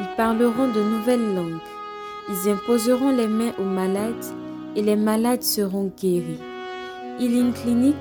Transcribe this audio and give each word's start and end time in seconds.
ils 0.00 0.14
parleront 0.16 0.72
de 0.72 0.82
nouvelles 0.82 1.34
langues, 1.34 1.60
ils 2.28 2.48
imposeront 2.48 3.10
les 3.10 3.28
mains 3.28 3.54
aux 3.58 3.64
malades 3.64 4.24
et 4.76 4.82
les 4.82 4.96
malades 4.96 5.42
seront 5.42 5.86
guéris. 5.86 6.40
Healing 7.20 7.52
Clinic, 7.52 7.96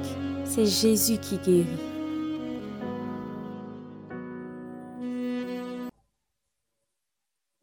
c'est 0.45 0.65
Jésus 0.65 1.19
qui 1.19 1.37
guérit. 1.37 1.67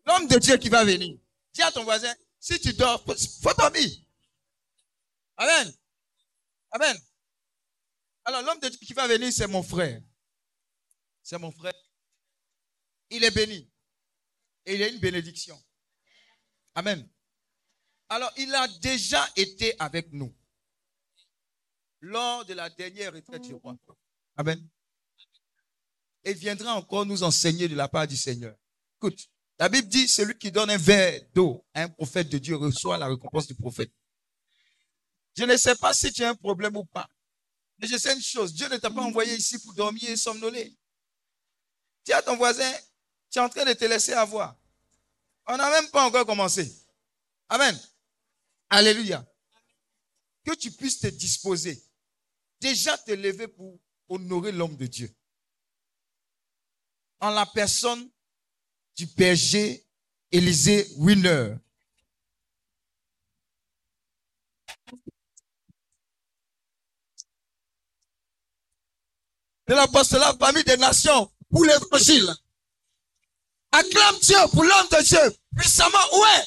L'homme 0.06 0.28
de 0.28 0.38
Dieu 0.38 0.56
qui 0.56 0.68
va 0.68 0.84
venir. 0.84 1.16
Dis 1.52 1.62
à 1.62 1.72
ton 1.72 1.84
voisin, 1.84 2.12
si 2.38 2.58
tu 2.60 2.72
dors, 2.72 3.02
faut 3.04 3.54
dormir. 3.58 3.88
Amen. 5.36 5.72
Amen. 6.72 6.96
Alors 8.24 8.42
l'homme 8.42 8.60
de 8.60 8.68
Dieu 8.68 8.78
qui 8.78 8.92
va 8.92 9.08
venir, 9.08 9.32
c'est 9.32 9.48
mon 9.48 9.62
frère. 9.62 10.00
C'est 11.22 11.38
mon 11.38 11.50
frère. 11.50 11.72
Il 13.10 13.24
est 13.24 13.30
béni. 13.30 13.68
Et 14.70 14.76
il 14.76 14.82
a 14.84 14.88
une 14.88 15.00
bénédiction. 15.00 15.60
Amen. 16.76 17.08
Alors 18.08 18.32
il 18.36 18.54
a 18.54 18.68
déjà 18.80 19.28
été 19.34 19.74
avec 19.80 20.12
nous 20.12 20.32
lors 22.00 22.44
de 22.44 22.54
la 22.54 22.70
dernière 22.70 23.12
retraite 23.12 23.42
du 23.42 23.54
roi. 23.54 23.76
Amen. 24.36 24.64
Et 26.22 26.30
il 26.30 26.36
viendra 26.36 26.74
encore 26.74 27.04
nous 27.04 27.24
enseigner 27.24 27.66
de 27.66 27.74
la 27.74 27.88
part 27.88 28.06
du 28.06 28.16
Seigneur. 28.16 28.56
Écoute, 28.98 29.28
la 29.58 29.68
Bible 29.68 29.88
dit, 29.88 30.06
celui 30.06 30.38
qui 30.38 30.52
donne 30.52 30.70
un 30.70 30.76
verre 30.76 31.20
d'eau 31.34 31.66
à 31.74 31.82
un 31.82 31.88
prophète 31.88 32.28
de 32.28 32.38
Dieu 32.38 32.54
reçoit 32.54 32.96
la 32.96 33.08
récompense 33.08 33.48
du 33.48 33.56
prophète. 33.56 33.92
Je 35.36 35.42
ne 35.42 35.56
sais 35.56 35.74
pas 35.74 35.92
si 35.92 36.12
tu 36.12 36.22
as 36.22 36.28
un 36.28 36.36
problème 36.36 36.76
ou 36.76 36.84
pas. 36.84 37.08
Mais 37.78 37.88
je 37.88 37.96
sais 37.96 38.14
une 38.14 38.22
chose, 38.22 38.54
Dieu 38.54 38.68
ne 38.68 38.76
t'a 38.76 38.90
pas 38.90 39.02
envoyé 39.02 39.34
ici 39.34 39.58
pour 39.58 39.74
dormir 39.74 40.08
et 40.08 40.16
somnoler. 40.16 40.76
À 42.12 42.22
ton 42.22 42.36
voisin, 42.36 42.72
tu 43.30 43.38
es 43.38 43.42
en 43.42 43.48
train 43.48 43.64
de 43.64 43.72
te 43.72 43.84
laisser 43.84 44.12
avoir. 44.12 44.59
On 45.52 45.56
n'a 45.56 45.68
même 45.68 45.90
pas 45.90 46.06
encore 46.06 46.24
commencé. 46.24 46.72
Amen. 47.48 47.76
Alléluia. 48.68 49.26
Que 50.44 50.54
tu 50.54 50.70
puisses 50.70 51.00
te 51.00 51.08
disposer. 51.08 51.82
Déjà 52.60 52.96
te 52.98 53.10
lever 53.10 53.48
pour 53.48 53.80
honorer 54.08 54.52
l'homme 54.52 54.76
de 54.76 54.86
Dieu. 54.86 55.12
En 57.18 57.30
la 57.30 57.46
personne 57.46 58.08
du 58.94 59.06
berger 59.06 59.84
Élisée 60.30 60.86
Winner. 60.98 61.56
De 69.66 69.74
l'apostolat 69.74 70.34
parmi 70.34 70.62
des 70.62 70.76
nations 70.76 71.28
pour 71.50 71.64
l'évangile. 71.64 72.36
Acclame 73.72 74.18
Dieu 74.20 74.36
pour 74.52 74.64
l'homme 74.64 74.88
de 74.90 75.02
Dieu. 75.02 75.36
Puissamment, 75.56 75.98
ouais. 76.12 76.44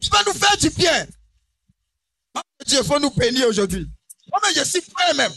Tu 0.00 0.08
vas 0.08 0.22
nous 0.24 0.32
faire 0.34 0.56
du 0.56 0.70
bien. 0.70 1.06
Dieu, 2.66 2.82
faut 2.82 2.98
nous 2.98 3.10
bénir 3.10 3.48
aujourd'hui. 3.48 3.88
Oh, 4.32 4.38
je 4.54 4.64
suis 4.64 4.80
prêt 4.82 5.14
même. 5.14 5.32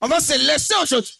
On 0.00 0.08
va 0.08 0.20
se 0.20 0.36
laisser 0.46 0.74
aujourd'hui. 0.82 1.18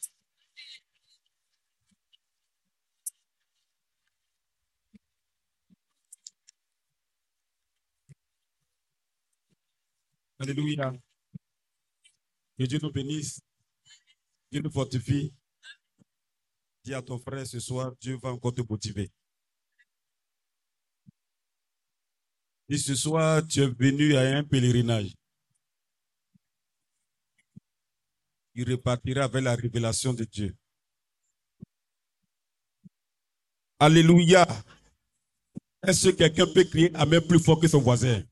Alléluia. 10.41 10.93
Que 12.59 12.65
Dieu 12.65 12.79
nous 12.83 12.93
bénisse. 12.93 13.41
Dieu 14.53 14.61
nous 14.61 14.71
fortifie. 14.71 15.35
Dis 16.89 16.95
à 16.95 17.03
ton 17.03 17.19
frère 17.19 17.47
ce 17.47 17.61
soir, 17.61 17.93
Dieu 18.01 18.17
va 18.17 18.31
encore 18.31 18.55
te 18.55 18.63
motiver. 18.63 19.11
Et 22.71 22.79
ce 22.79 22.95
soir, 22.95 23.47
tu 23.47 23.61
es 23.61 23.67
venu 23.67 24.17
à 24.17 24.21
un 24.39 24.43
pèlerinage. 24.43 25.15
Il 28.55 28.71
repartira 28.71 29.25
avec 29.25 29.45
la 29.45 29.55
révélation 29.55 30.15
de 30.15 30.25
Dieu. 30.25 30.57
Alléluia. 33.79 34.47
Est-ce 35.87 36.09
que 36.09 36.17
quelqu'un 36.17 36.47
peut 36.55 36.65
crier 36.65 36.91
Amen 36.95 37.21
plus 37.21 37.39
fort 37.39 37.61
que 37.61 37.69
son 37.69 37.83
voisin? 37.83 38.23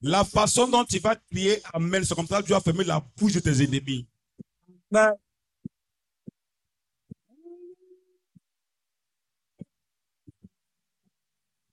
La 0.00 0.24
façon 0.24 0.68
dont 0.68 0.84
tu 0.84 0.98
vas 1.00 1.16
crier 1.16 1.60
Amen, 1.72 2.04
c'est 2.04 2.14
comme 2.14 2.26
ça 2.26 2.40
que 2.40 2.46
tu 2.46 2.52
vas 2.52 2.60
fermer 2.60 2.84
la 2.84 3.00
bouche 3.16 3.32
de 3.32 3.40
tes 3.40 3.62
ennemis. 3.62 4.06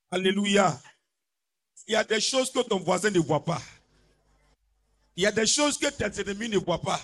Alléluia. 0.10 0.80
Il 1.88 1.94
y 1.94 1.96
a 1.96 2.04
des 2.04 2.20
choses 2.20 2.52
que 2.52 2.62
ton 2.62 2.80
voisin 2.80 3.12
ne 3.12 3.20
voit 3.20 3.44
pas. 3.44 3.62
Il 5.16 5.24
y 5.24 5.28
a 5.28 5.32
des 5.32 5.46
choses 5.46 5.78
que 5.78 5.88
tes 5.88 6.22
ennemis 6.22 6.50
ne 6.50 6.58
voient 6.58 6.82
pas. 6.82 7.00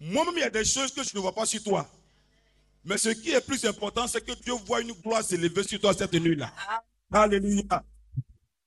Moi-même, 0.00 0.34
il 0.36 0.40
y 0.40 0.44
a 0.44 0.50
des 0.50 0.64
choses 0.64 0.92
que 0.92 1.02
je 1.02 1.14
ne 1.16 1.20
vois 1.20 1.34
pas 1.34 1.44
sur 1.44 1.62
toi. 1.62 1.88
Mais 2.84 2.98
ce 2.98 3.08
qui 3.08 3.30
est 3.32 3.40
plus 3.44 3.64
important, 3.64 4.06
c'est 4.06 4.24
que 4.24 4.32
Dieu 4.42 4.54
voit 4.64 4.80
une 4.80 4.92
gloire 4.92 5.24
s'élever 5.24 5.64
sur 5.64 5.80
toi 5.80 5.92
cette 5.92 6.14
nuit-là. 6.14 6.52
Alléluia. 7.12 7.84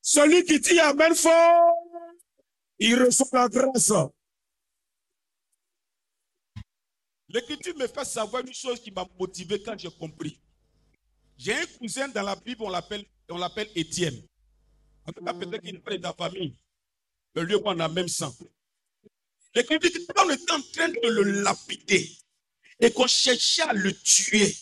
Celui 0.01 0.43
qui 0.45 0.59
dit 0.59 0.79
Amen 0.79 1.13
fort, 1.15 1.75
il 2.79 2.95
reçoit 3.01 3.27
la 3.33 3.47
grâce. 3.47 3.91
L'écriture 7.29 7.77
me 7.77 7.87
fait 7.87 8.05
savoir 8.05 8.43
une 8.45 8.53
chose 8.53 8.81
qui 8.81 8.91
m'a 8.91 9.05
motivé 9.17 9.61
quand 9.61 9.77
j'ai 9.77 9.91
compris. 9.91 10.39
J'ai 11.37 11.53
un 11.53 11.65
cousin 11.79 12.07
dans 12.09 12.23
la 12.23 12.35
Bible, 12.35 12.61
on 12.63 12.69
l'appelle, 12.69 13.05
on 13.29 13.37
l'appelle 13.37 13.69
Étienne. 13.75 14.21
En 15.05 15.13
tout 15.13 15.23
cas, 15.23 15.33
peut-être 15.33 15.61
qu'il 15.61 15.81
pas 15.81 15.91
de 15.91 16.01
ta 16.01 16.13
famille. 16.13 16.55
Mais 17.33 17.43
lui, 17.43 17.55
on 17.63 17.79
a 17.79 17.87
même 17.87 18.07
sang. 18.07 18.35
L'écriture 19.55 19.91
dit 19.91 20.05
qu'on 20.07 20.29
était 20.29 20.51
en 20.51 20.61
train 20.61 20.89
de 20.89 21.07
le 21.07 21.41
lapider 21.41 22.09
et 22.79 22.91
qu'on 22.91 23.07
cherchait 23.07 23.61
à 23.63 23.73
le 23.73 23.93
tuer 23.93 24.55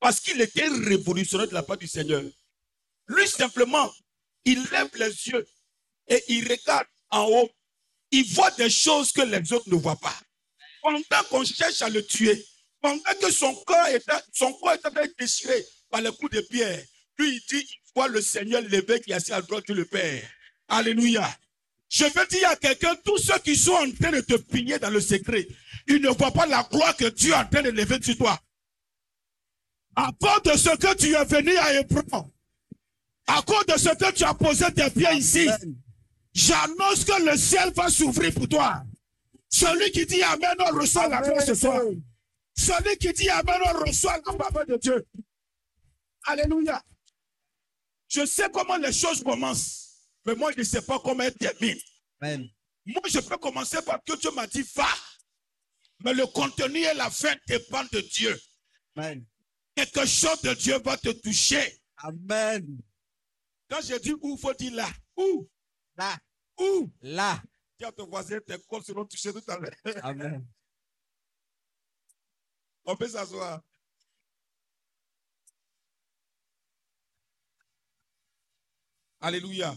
parce 0.00 0.20
qu'il 0.20 0.40
était 0.40 0.68
révolutionnaire 0.68 1.48
de 1.48 1.54
la 1.54 1.62
part 1.62 1.78
du 1.78 1.86
Seigneur. 1.86 2.22
Lui, 3.06 3.28
simplement, 3.28 3.90
il 4.44 4.62
lève 4.70 4.90
les 4.94 5.28
yeux 5.28 5.46
et 6.08 6.22
il 6.28 6.48
regarde 6.48 6.86
en 7.10 7.24
haut. 7.24 7.50
Il 8.10 8.24
voit 8.34 8.50
des 8.52 8.70
choses 8.70 9.12
que 9.12 9.22
les 9.22 9.52
autres 9.52 9.68
ne 9.68 9.76
voient 9.76 9.96
pas. 9.96 10.14
Pendant 10.82 11.28
qu'on 11.30 11.44
cherche 11.44 11.80
à 11.82 11.88
le 11.88 12.04
tuer, 12.04 12.44
pendant 12.80 13.00
que 13.20 13.30
son 13.30 13.54
corps 13.54 13.88
était, 13.88 14.12
son 14.32 14.52
corps 14.54 14.74
était 14.74 15.12
déchiré 15.18 15.64
par 15.90 16.00
les 16.00 16.10
coups 16.10 16.32
de 16.32 16.40
pierre, 16.40 16.84
lui, 17.18 17.36
il 17.36 17.40
dit, 17.48 17.66
il 17.66 17.90
voit 17.94 18.08
le 18.08 18.20
Seigneur 18.20 18.62
levé 18.62 19.00
qui 19.00 19.12
est 19.12 19.14
assis 19.14 19.32
à 19.32 19.40
droite 19.40 19.66
de 19.68 19.74
le 19.74 19.84
Père. 19.84 20.28
Alléluia. 20.68 21.28
Je 21.88 22.04
veux 22.04 22.26
dire 22.26 22.48
à 22.48 22.56
quelqu'un, 22.56 22.96
tous 23.04 23.18
ceux 23.18 23.38
qui 23.38 23.54
sont 23.54 23.72
en 23.72 23.90
train 23.92 24.10
de 24.10 24.20
te 24.22 24.34
pigner 24.34 24.78
dans 24.78 24.90
le 24.90 25.00
secret, 25.00 25.46
ils 25.86 26.00
ne 26.00 26.08
voient 26.08 26.32
pas 26.32 26.46
la 26.46 26.62
gloire 26.64 26.96
que 26.96 27.04
Dieu 27.04 27.32
est 27.32 27.36
en 27.36 27.46
train 27.46 27.62
de 27.62 27.70
lever 27.70 28.02
sur 28.02 28.16
toi. 28.16 28.38
À 29.94 30.10
part 30.18 30.40
de 30.40 30.52
ce 30.52 30.74
que 30.76 30.94
tu 30.94 31.14
es 31.14 31.24
venu 31.24 31.54
à 31.58 31.74
Hébron, 31.74 32.32
à 33.32 33.42
cause 33.42 33.64
de 33.66 33.78
ce 33.78 33.88
que 33.96 34.12
tu 34.12 34.24
as 34.24 34.34
posé 34.34 34.66
tes 34.74 34.90
pieds 34.90 35.14
ici, 35.14 35.48
j'annonce 36.34 37.04
que 37.04 37.30
le 37.30 37.36
ciel 37.36 37.72
va 37.74 37.88
s'ouvrir 37.88 38.34
pour 38.34 38.48
toi. 38.48 38.82
Celui 39.48 39.90
qui 39.90 40.04
dit 40.06 40.22
Amen, 40.22 40.54
on 40.60 40.78
reçoit 40.78 41.08
la 41.08 41.20
grâce 41.20 41.46
ce 41.46 41.54
soir. 41.54 41.80
Celui 42.56 42.96
qui 42.98 43.12
dit 43.12 43.30
Amen, 43.30 43.60
on 43.66 43.78
reçoit 43.80 44.18
la 44.26 44.32
faveur 44.32 44.66
de 44.66 44.76
Dieu. 44.76 45.06
Alléluia. 46.24 46.82
Je 48.08 48.26
sais 48.26 48.50
comment 48.52 48.76
les 48.76 48.92
choses 48.92 49.22
commencent, 49.24 49.94
mais 50.26 50.34
moi, 50.34 50.52
je 50.52 50.58
ne 50.58 50.64
sais 50.64 50.82
pas 50.82 50.98
comment 50.98 51.22
elles 51.22 51.34
terminent. 51.34 51.80
Moi, 52.20 53.02
je 53.08 53.20
peux 53.20 53.38
commencer 53.38 53.80
par 53.82 54.02
que 54.04 54.18
Dieu 54.18 54.30
m'a 54.32 54.46
dit 54.46 54.64
va. 54.74 54.88
Mais 56.04 56.12
le 56.12 56.26
contenu 56.26 56.80
et 56.80 56.94
la 56.94 57.10
fin 57.10 57.32
dépendent 57.46 57.88
de 57.92 58.00
Dieu. 58.00 58.38
Quelque 59.74 60.04
chose 60.04 60.42
de 60.42 60.52
Dieu 60.52 60.78
va 60.84 60.96
te 60.98 61.10
toucher. 61.10 61.78
Amen. 61.96 62.66
Quand 63.72 63.80
j'ai 63.80 63.98
dit 64.00 64.12
où, 64.20 64.34
il 64.34 64.38
faut 64.38 64.52
dire 64.52 64.74
là? 64.74 64.92
Où? 65.16 65.48
Là. 65.96 66.18
Où? 66.58 66.92
Là. 67.00 67.42
Dis 67.78 67.86
à 67.86 67.92
ton 67.92 68.06
voisin, 68.06 68.38
tes 68.40 68.58
corps 68.68 68.84
seront 68.84 69.06
touchés 69.06 69.32
tout 69.32 69.42
à 69.48 69.58
l'heure. 69.58 69.72
Amen. 70.02 70.46
On 72.84 72.94
peut 72.94 73.08
s'asseoir. 73.08 73.62
Alléluia. 79.22 79.74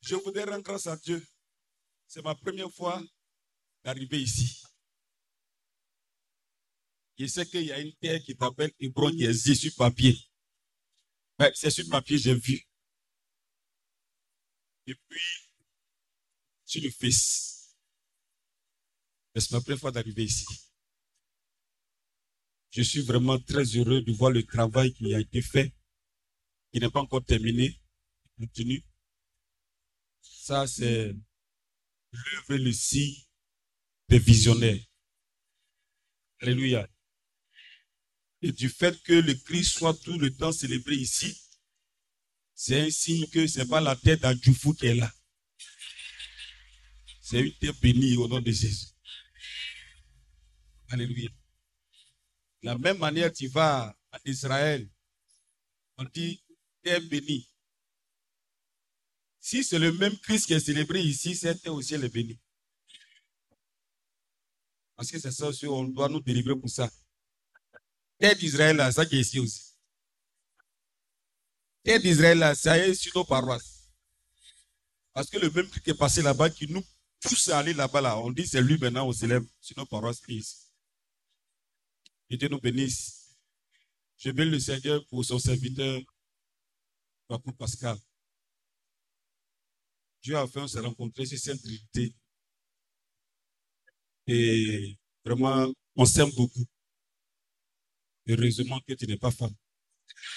Je 0.00 0.16
voudrais 0.16 0.42
rendre 0.42 0.64
grâce 0.64 0.88
à 0.88 0.96
Dieu. 0.96 1.24
C'est 2.08 2.24
ma 2.24 2.34
première 2.34 2.72
fois 2.72 3.00
d'arriver 3.84 4.22
ici. 4.22 4.60
Je 7.16 7.26
sais 7.26 7.46
qu'il 7.46 7.62
y 7.62 7.70
a 7.70 7.78
une 7.78 7.94
terre 7.94 8.20
qui 8.24 8.36
t'appelle 8.36 8.72
Hébron 8.80 9.12
qui 9.12 9.54
sur 9.54 9.72
papier. 9.76 10.27
Ouais, 11.38 11.52
c'est 11.54 11.70
sur 11.70 11.88
papier, 11.88 12.18
j'ai 12.18 12.34
vu. 12.34 12.60
Et 14.86 14.94
puis, 14.94 15.20
sur 16.64 16.82
le 16.82 16.90
fils. 16.90 17.76
C'est 19.36 19.52
ma 19.52 19.60
première 19.60 19.78
fois 19.78 19.92
d'arriver 19.92 20.24
ici. 20.24 20.46
Je 22.70 22.82
suis 22.82 23.02
vraiment 23.02 23.38
très 23.38 23.62
heureux 23.76 24.02
de 24.02 24.12
voir 24.12 24.30
le 24.30 24.42
travail 24.44 24.92
qui 24.92 25.14
a 25.14 25.20
été 25.20 25.40
fait, 25.42 25.72
qui 26.72 26.80
n'est 26.80 26.90
pas 26.90 27.00
encore 27.00 27.24
terminé, 27.24 27.80
continue. 28.36 28.82
Ça, 30.20 30.66
c'est 30.66 31.14
l'œuvre 32.12 32.56
le 32.56 32.72
signe 32.72 33.22
des 34.08 34.18
visionnaires. 34.18 34.80
Alléluia. 36.40 36.88
Et 38.42 38.52
du 38.52 38.68
fait 38.68 39.00
que 39.02 39.12
le 39.12 39.34
Christ 39.34 39.78
soit 39.78 39.94
tout 39.94 40.18
le 40.18 40.32
temps 40.34 40.52
célébré 40.52 40.94
ici, 40.94 41.36
c'est 42.54 42.80
un 42.80 42.90
signe 42.90 43.26
que 43.28 43.46
ce 43.46 43.60
n'est 43.60 43.66
pas 43.66 43.80
la 43.80 43.96
tête 43.96 44.20
d'Adjoufou 44.20 44.74
qui 44.74 44.86
est 44.86 44.94
là. 44.94 45.12
C'est 47.20 47.40
une 47.40 47.54
terre 47.58 47.74
bénie 47.74 48.16
au 48.16 48.26
nom 48.26 48.40
de 48.40 48.50
Jésus. 48.50 48.86
Alléluia. 50.88 51.28
De 52.62 52.66
la 52.66 52.78
même 52.78 52.98
manière, 52.98 53.32
tu 53.32 53.48
vas 53.48 53.94
en 54.12 54.18
Israël, 54.24 54.88
on 55.98 56.04
dit 56.04 56.42
terre 56.82 57.02
bénie. 57.02 57.48
Si 59.40 59.62
c'est 59.62 59.78
le 59.78 59.92
même 59.92 60.16
Christ 60.18 60.46
qui 60.46 60.54
est 60.54 60.60
célébré 60.60 61.00
ici, 61.00 61.34
cette 61.34 61.62
terre 61.62 61.74
aussi 61.74 61.94
elle 61.94 62.04
est 62.04 62.08
bénie. 62.08 62.40
Parce 64.96 65.10
que 65.10 65.18
c'est 65.18 65.30
ça 65.30 65.46
aussi, 65.46 65.66
on 65.66 65.84
doit 65.84 66.08
nous 66.08 66.20
délivrer 66.20 66.56
pour 66.56 66.68
ça. 66.68 66.90
Terre 68.18 68.36
d'Israël, 68.36 68.92
ça 68.92 69.06
qui 69.06 69.16
est 69.16 69.20
ici 69.20 69.38
aussi. 69.38 69.74
Terre 71.82 72.00
d'Israël, 72.00 72.56
ça 72.56 72.76
est 72.78 72.94
sur 72.94 73.12
nos 73.14 73.24
paroisses. 73.24 73.88
Parce 75.12 75.30
que 75.30 75.38
le 75.38 75.50
même 75.50 75.68
qui 75.70 75.90
est 75.90 75.94
passé 75.94 76.22
là-bas, 76.22 76.50
qui 76.50 76.66
nous 76.68 76.84
pousse 77.20 77.48
à 77.48 77.58
aller 77.58 77.74
là-bas, 77.74 78.00
là, 78.00 78.18
on 78.18 78.30
dit 78.30 78.46
c'est 78.46 78.60
lui 78.60 78.78
maintenant, 78.78 79.06
on 79.06 79.12
s'élève 79.12 79.44
sur 79.60 79.76
nos 79.78 79.86
paroisses 79.86 80.22
ici. 80.28 80.56
Et 82.30 82.36
Dieu 82.36 82.48
nous 82.48 82.60
bénisse. 82.60 83.36
Je 84.18 84.30
bénis 84.30 84.50
le 84.50 84.60
Seigneur 84.60 85.06
pour 85.06 85.24
son 85.24 85.38
serviteur, 85.38 86.00
Papa 87.28 87.52
Pascal. 87.52 87.96
Dieu 90.22 90.36
a 90.36 90.46
fait, 90.46 90.60
on 90.60 90.66
s'est 90.66 90.80
rencontrés 90.80 91.24
sur 91.24 91.38
Sainte 91.38 91.62
Trinité. 91.62 92.14
Et 94.26 94.98
vraiment, 95.24 95.72
on 95.94 96.04
s'aime 96.04 96.30
beaucoup. 96.32 96.66
Heureusement 98.28 98.80
que 98.86 98.92
tu 98.92 99.06
n'es 99.06 99.16
pas 99.16 99.30
femme. 99.30 99.54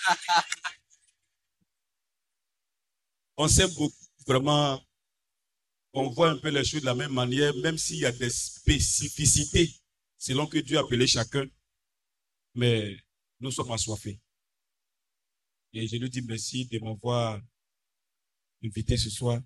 on 3.38 3.48
s'aime 3.48 3.74
beaucoup. 3.74 3.96
Vraiment, 4.26 4.82
on 5.94 6.10
voit 6.10 6.30
un 6.30 6.38
peu 6.38 6.50
les 6.50 6.64
choses 6.64 6.82
de 6.82 6.86
la 6.86 6.96
même 6.96 7.12
manière, 7.12 7.56
même 7.58 7.78
s'il 7.78 7.98
y 7.98 8.06
a 8.06 8.12
des 8.12 8.30
spécificités 8.30 9.74
selon 10.18 10.48
que 10.48 10.60
Dieu 10.60 10.78
a 10.78 10.82
appelé 10.82 11.08
chacun. 11.08 11.46
Mais 12.54 12.98
nous 13.40 13.52
sommes 13.52 13.72
assoiffés. 13.72 14.22
Et 15.74 15.88
je 15.88 15.96
lui 15.98 16.10
dis 16.10 16.22
merci 16.22 16.66
de 16.66 16.80
m'avoir 16.80 17.42
invité 18.64 18.96
ce 18.98 19.10
soir 19.10 19.42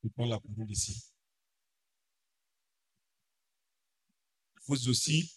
pour 0.00 0.12
prendre 0.12 0.30
la 0.30 0.40
parole 0.40 0.70
ici. 0.70 1.02
Vous 4.66 4.88
aussi, 4.88 5.32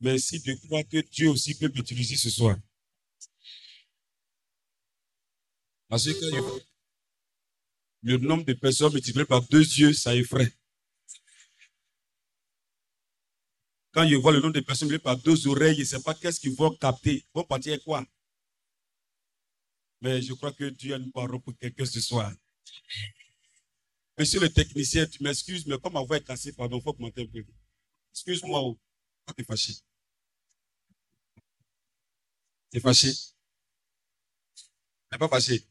merci 0.00 0.40
de 0.40 0.54
croire 0.54 0.84
que 0.88 0.98
Dieu 0.98 1.30
aussi 1.30 1.54
peut 1.54 1.70
m'utiliser 1.74 2.16
ce 2.16 2.30
soir. 2.30 2.56
Parce 5.88 6.04
que 6.04 6.60
le 8.02 8.18
nombre 8.18 8.44
de 8.44 8.52
personnes 8.52 8.92
multiplié 8.92 9.24
par 9.24 9.42
deux 9.48 9.60
yeux, 9.60 9.92
ça 9.92 10.14
effraie. 10.14 10.52
Quand 13.92 14.06
je 14.06 14.16
vois 14.16 14.32
le 14.32 14.40
nombre 14.40 14.52
de 14.54 14.60
personnes 14.60 14.88
multiplié 14.88 15.02
par 15.02 15.16
deux 15.16 15.46
oreilles, 15.46 15.76
je 15.76 15.80
ne 15.80 15.84
sais 15.86 16.02
pas 16.02 16.14
qu'est-ce 16.14 16.40
qu'ils 16.40 16.54
vont 16.54 16.74
capter. 16.76 17.14
Ils 17.14 17.30
vont 17.34 17.44
partir 17.44 17.82
quoi? 17.84 18.04
Mais 20.00 20.20
je 20.20 20.32
crois 20.34 20.52
que 20.52 20.64
Dieu 20.64 20.94
a 20.94 20.98
une 20.98 21.10
parole 21.10 21.40
pour 21.40 21.56
quelqu'un 21.56 21.86
ce 21.86 22.00
soir. 22.00 22.32
Monsieur 24.18 24.40
le 24.40 24.50
technicien, 24.50 25.06
tu 25.06 25.22
m'excuses, 25.22 25.66
mais 25.66 25.78
comme 25.78 25.94
ma 25.94 26.02
voix 26.02 26.16
est 26.16 26.24
cassée, 26.24 26.52
pardon, 26.52 26.78
il 26.78 26.82
faut 26.82 26.90
augmenter 26.90 27.22
un 27.22 27.26
peu. 27.26 27.44
Excuse-moi, 28.12 28.74
oh. 29.28 29.32
tu 29.32 29.42
es 29.42 29.44
fâché. 29.44 29.74
Tu 32.70 32.78
es 32.78 32.80
fâché? 32.80 33.12
Tu 33.14 35.12
n'es 35.12 35.18
pas 35.18 35.28
fâché. 35.28 35.64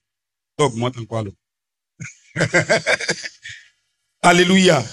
Donc, 0.58 0.74
augmente 0.74 0.98
encore. 0.98 1.26
Alléluia. 4.22 4.84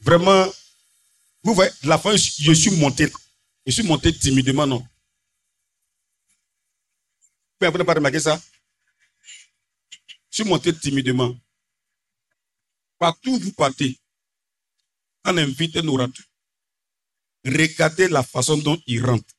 Vraiment, 0.00 0.46
vous 1.42 1.54
voyez, 1.54 1.72
la 1.84 1.98
fois, 1.98 2.16
je 2.16 2.52
suis 2.52 2.70
monté. 2.70 3.10
Je 3.64 3.72
suis 3.72 3.82
monté 3.82 4.12
timidement, 4.16 4.66
non? 4.66 4.86
Vous 7.60 7.66
n'avez 7.66 7.84
pas 7.84 7.94
remarqué 7.94 8.20
ça? 8.20 8.40
Je 10.30 10.42
suis 10.42 10.44
monté 10.44 10.76
timidement. 10.76 11.34
Partout 12.98 13.30
où 13.30 13.38
vous 13.38 13.52
partez, 13.52 13.98
on 15.24 15.36
invite 15.36 15.76
nos 15.76 15.94
orateur. 15.94 16.24
Regardez 17.46 18.08
la 18.08 18.24
façon 18.24 18.58
dont 18.58 18.80
il 18.88 19.04
rentre. 19.04 19.32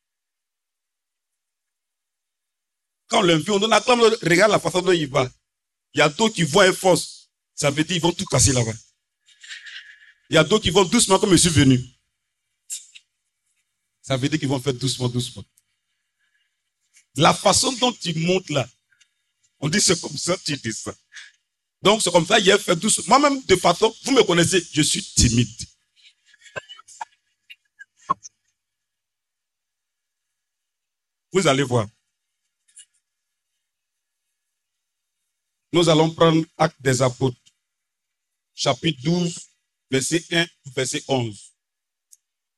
Quand 3.09 3.19
on 3.19 3.21
l'invite, 3.21 3.49
on 3.49 3.59
donne 3.59 3.69
la 3.69 3.79
regarde 3.79 4.51
la 4.51 4.59
façon 4.59 4.81
dont 4.81 4.93
il 4.93 5.07
va. 5.07 5.29
Il 5.93 5.99
y 5.99 6.01
a 6.01 6.09
d'autres 6.09 6.35
qui 6.35 6.43
voient 6.43 6.65
un 6.65 6.73
force. 6.73 7.29
Ça 7.53 7.69
veut 7.69 7.83
dire 7.83 7.87
qu'ils 7.87 8.01
vont 8.01 8.13
tout 8.13 8.25
casser 8.25 8.53
là-bas. 8.53 8.73
Il 10.29 10.35
y 10.35 10.37
a 10.37 10.43
d'autres 10.43 10.63
qui 10.63 10.69
vont 10.69 10.85
doucement 10.85 11.19
comme 11.19 11.31
je 11.31 11.37
suis 11.37 11.49
venu. 11.49 11.83
Ça 14.01 14.15
veut 14.15 14.29
dire 14.29 14.39
qu'ils 14.39 14.47
vont 14.47 14.59
faire 14.59 14.73
doucement, 14.73 15.09
doucement. 15.09 15.43
La 17.15 17.33
façon 17.33 17.73
dont 17.73 17.91
il 18.03 18.19
monte 18.19 18.49
là, 18.49 18.69
on 19.59 19.67
dit 19.67 19.81
c'est 19.81 19.99
comme 19.99 20.17
ça, 20.17 20.37
tu 20.37 20.55
dis 20.55 20.71
ça. 20.71 20.93
Donc 21.81 22.01
c'est 22.01 22.11
comme 22.11 22.25
ça, 22.25 22.39
il 22.39 22.49
a 22.51 22.57
fait 22.57 22.75
doucement. 22.75 23.19
Moi-même, 23.19 23.43
de 23.43 23.55
façon, 23.57 23.93
vous 24.03 24.11
me 24.11 24.23
connaissez, 24.23 24.65
je 24.71 24.81
suis 24.81 25.03
timide. 25.03 25.66
Vous 31.37 31.45
allez 31.45 31.61
voir. 31.61 31.87
Nous 35.71 35.87
allons 35.87 36.09
prendre 36.09 36.43
Acte 36.57 36.81
des 36.81 36.99
Apôtres, 36.99 37.37
chapitre 38.55 38.99
12, 39.03 39.39
verset 39.91 40.25
1, 40.31 40.47
verset 40.75 41.03
11. 41.07 41.53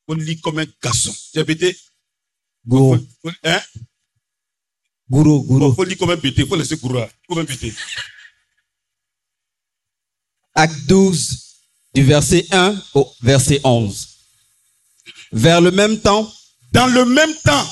On 0.08 0.14
lit 0.14 0.40
comme 0.40 0.60
un 0.60 0.66
garçon. 0.82 1.14
As 1.36 1.44
pété 1.44 1.78
Gourou. 2.66 3.06
Hein? 3.44 3.62
Gourou, 5.10 5.44
gourou. 5.44 5.74
faut 5.74 5.84
lire 5.84 5.98
comme 5.98 6.12
un 6.12 6.18
pété. 6.18 6.44
Il 6.44 6.48
faut 6.48 6.56
laisser 6.56 6.78
gourou. 6.78 7.06
Comme 7.28 7.40
un 7.40 7.46
pété. 7.46 7.74
Acte 10.56 10.86
12, 10.88 11.60
du 11.96 12.04
verset 12.06 12.48
1 12.50 12.82
au 12.94 13.14
verset 13.24 13.60
11. 13.62 14.08
Vers 15.34 15.60
le 15.60 15.72
même 15.72 16.00
temps, 16.00 16.34
Dans 16.72 16.88
le 16.88 17.04
même 17.04 17.36
temps, 17.44 17.68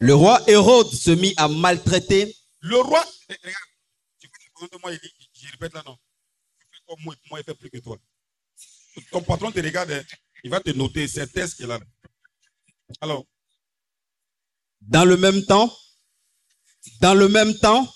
le 0.00 0.14
roi 0.14 0.42
Hérode 0.48 0.92
se 0.92 1.10
mit 1.10 1.34
à 1.36 1.46
maltraiter 1.46 2.34
le 2.60 2.80
roi. 2.80 3.04
Eh, 3.28 3.34
regarde, 3.44 4.70
tu 4.72 4.78
moi, 4.82 4.92
il 4.92 4.98
dit, 4.98 5.30
je 5.42 5.50
répète 5.52 5.74
là, 5.74 5.82
non. 5.86 5.96
Tu 6.58 6.66
fais 6.70 6.82
comme 6.86 7.02
moi, 7.04 7.14
moi, 7.30 7.40
il 7.40 7.44
fait 7.44 7.54
plus 7.54 7.70
que 7.70 7.78
toi. 7.78 7.96
Ton 9.10 9.22
patron 9.22 9.52
te 9.52 9.60
regarde, 9.60 9.92
hein, 9.92 10.02
il 10.42 10.50
va 10.50 10.60
te 10.60 10.70
noter, 10.70 11.06
c'est 11.06 11.26
test 11.26 11.56
qu'il 11.56 11.70
a. 11.70 11.78
là. 11.78 11.84
Alors, 13.00 13.24
dans 14.80 15.04
le 15.04 15.16
même 15.16 15.44
temps, 15.44 15.74
dans 17.00 17.14
le 17.14 17.28
même 17.28 17.54
temps, 17.58 17.86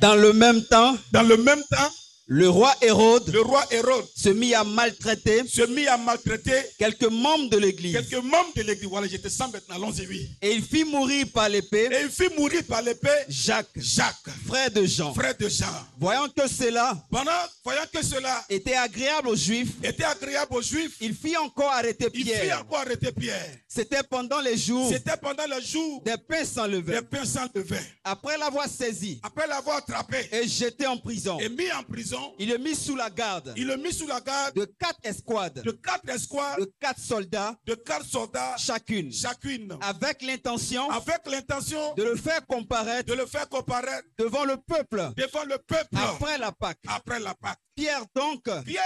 dans 0.00 0.14
le 0.14 0.32
même 0.32 0.64
temps, 0.66 0.96
dans 1.12 1.22
le 1.22 1.36
même 1.36 1.62
temps, 1.70 1.90
Le 2.26 2.48
roi 2.48 2.74
Hérode 2.80 3.28
le 3.34 3.42
roi 3.42 3.62
Hérode 3.70 4.06
se 4.16 4.30
mit 4.30 4.54
à 4.54 4.64
maltraiter 4.64 5.42
se 5.46 5.60
mit 5.66 5.86
à 5.86 5.98
maltraiter 5.98 6.58
quelques 6.78 7.04
membres 7.10 7.50
de 7.50 7.58
l'église. 7.58 7.92
quelques 7.92 8.24
membres 8.24 8.52
de 8.56 8.62
l'église. 8.62 8.88
Voilà, 8.88 9.06
j'étais 9.06 9.28
sans 9.28 9.48
maintenant, 9.50 9.74
allons-y, 9.74 10.06
oui. 10.06 10.30
Et 10.40 10.52
il 10.52 10.62
fit 10.62 10.84
mourir 10.84 11.26
par 11.34 11.50
l'épée 11.50 11.90
Et 11.92 12.02
il 12.04 12.08
fit 12.10 12.34
mourir 12.34 12.62
par 12.66 12.80
l'épée 12.80 13.10
Jacques, 13.28 13.68
Jacques, 13.76 14.16
frère 14.46 14.70
de 14.70 14.86
Jean. 14.86 15.12
frère 15.12 15.36
de 15.36 15.48
Jean. 15.50 15.66
Voyant 15.98 16.26
que 16.34 16.48
cela 16.48 16.96
Pendant, 17.10 17.30
voyant 17.62 17.84
que 17.92 18.02
cela 18.02 18.42
était 18.48 18.74
agréable 18.74 19.28
aux 19.28 19.36
Juifs, 19.36 19.72
était 19.82 20.04
agréable 20.04 20.54
aux 20.56 20.62
Juifs, 20.62 20.96
il 21.02 21.14
fit 21.14 21.36
encore 21.36 21.72
arrêter 21.72 22.06
il 22.14 22.24
fit 22.24 22.30
Pierre. 22.32 22.60
encore 22.62 22.78
arrêter 22.78 23.12
Pierre. 23.12 23.50
C'était 23.68 24.02
pendant 24.02 24.40
les 24.40 24.56
jours 24.56 24.88
C'était 24.90 25.16
pendant 25.18 25.44
le 25.46 25.60
jour 25.62 26.00
des 26.02 26.14
pains 26.26 26.44
sans 26.46 26.66
des 26.68 26.72
levain. 26.76 27.02
pains 27.02 27.24
sans 27.26 27.48
levain. 27.54 27.82
Après 28.02 28.38
l'avoir 28.38 28.66
saisi 28.68 29.20
Après 29.22 29.46
l'avoir 29.46 29.76
attrapé 29.78 30.26
et 30.32 30.48
jeté 30.48 30.86
en 30.86 30.96
prison, 30.96 31.38
et 31.38 31.50
mis 31.50 31.70
en 31.72 31.82
prison, 31.82 32.13
il 32.38 32.48
le 32.48 32.58
mit 32.58 32.74
sous 32.74 32.96
la 32.96 33.10
garde. 33.10 33.52
Il 33.56 33.66
le 33.66 33.76
mit 33.76 33.92
sous 33.92 34.06
la 34.06 34.20
garde. 34.20 34.54
De 34.54 34.64
quatre 34.64 35.00
escouades, 35.04 35.62
de 35.62 35.70
quatre 35.70 36.08
escouades, 36.08 36.60
de 36.60 36.72
quatre 36.80 37.00
soldats. 37.00 37.56
De 37.64 37.74
quatre 37.74 38.04
soldats. 38.04 38.56
Chacune, 38.58 39.12
chacune, 39.12 39.76
avec 39.80 40.22
l'intention 40.22 40.90
avec 40.90 41.26
l'intention 41.26 41.94
de 41.94 42.02
le 42.02 42.16
faire 42.16 42.46
comparaître 42.46 43.08
de 43.08 43.14
le 43.14 43.26
faire 43.26 43.48
comparaître 43.48 44.06
devant 44.18 44.44
le 44.44 44.56
peuple. 44.56 45.10
devant 45.16 45.44
le 45.44 45.58
peuple. 45.58 45.96
Après 45.96 46.38
la 46.38 46.52
Pâque. 46.52 46.78
après 46.88 47.20
la 47.20 47.34
Pâque. 47.34 47.58
Pierre 47.74 48.04
donc 48.14 48.42
Pierre 48.64 48.82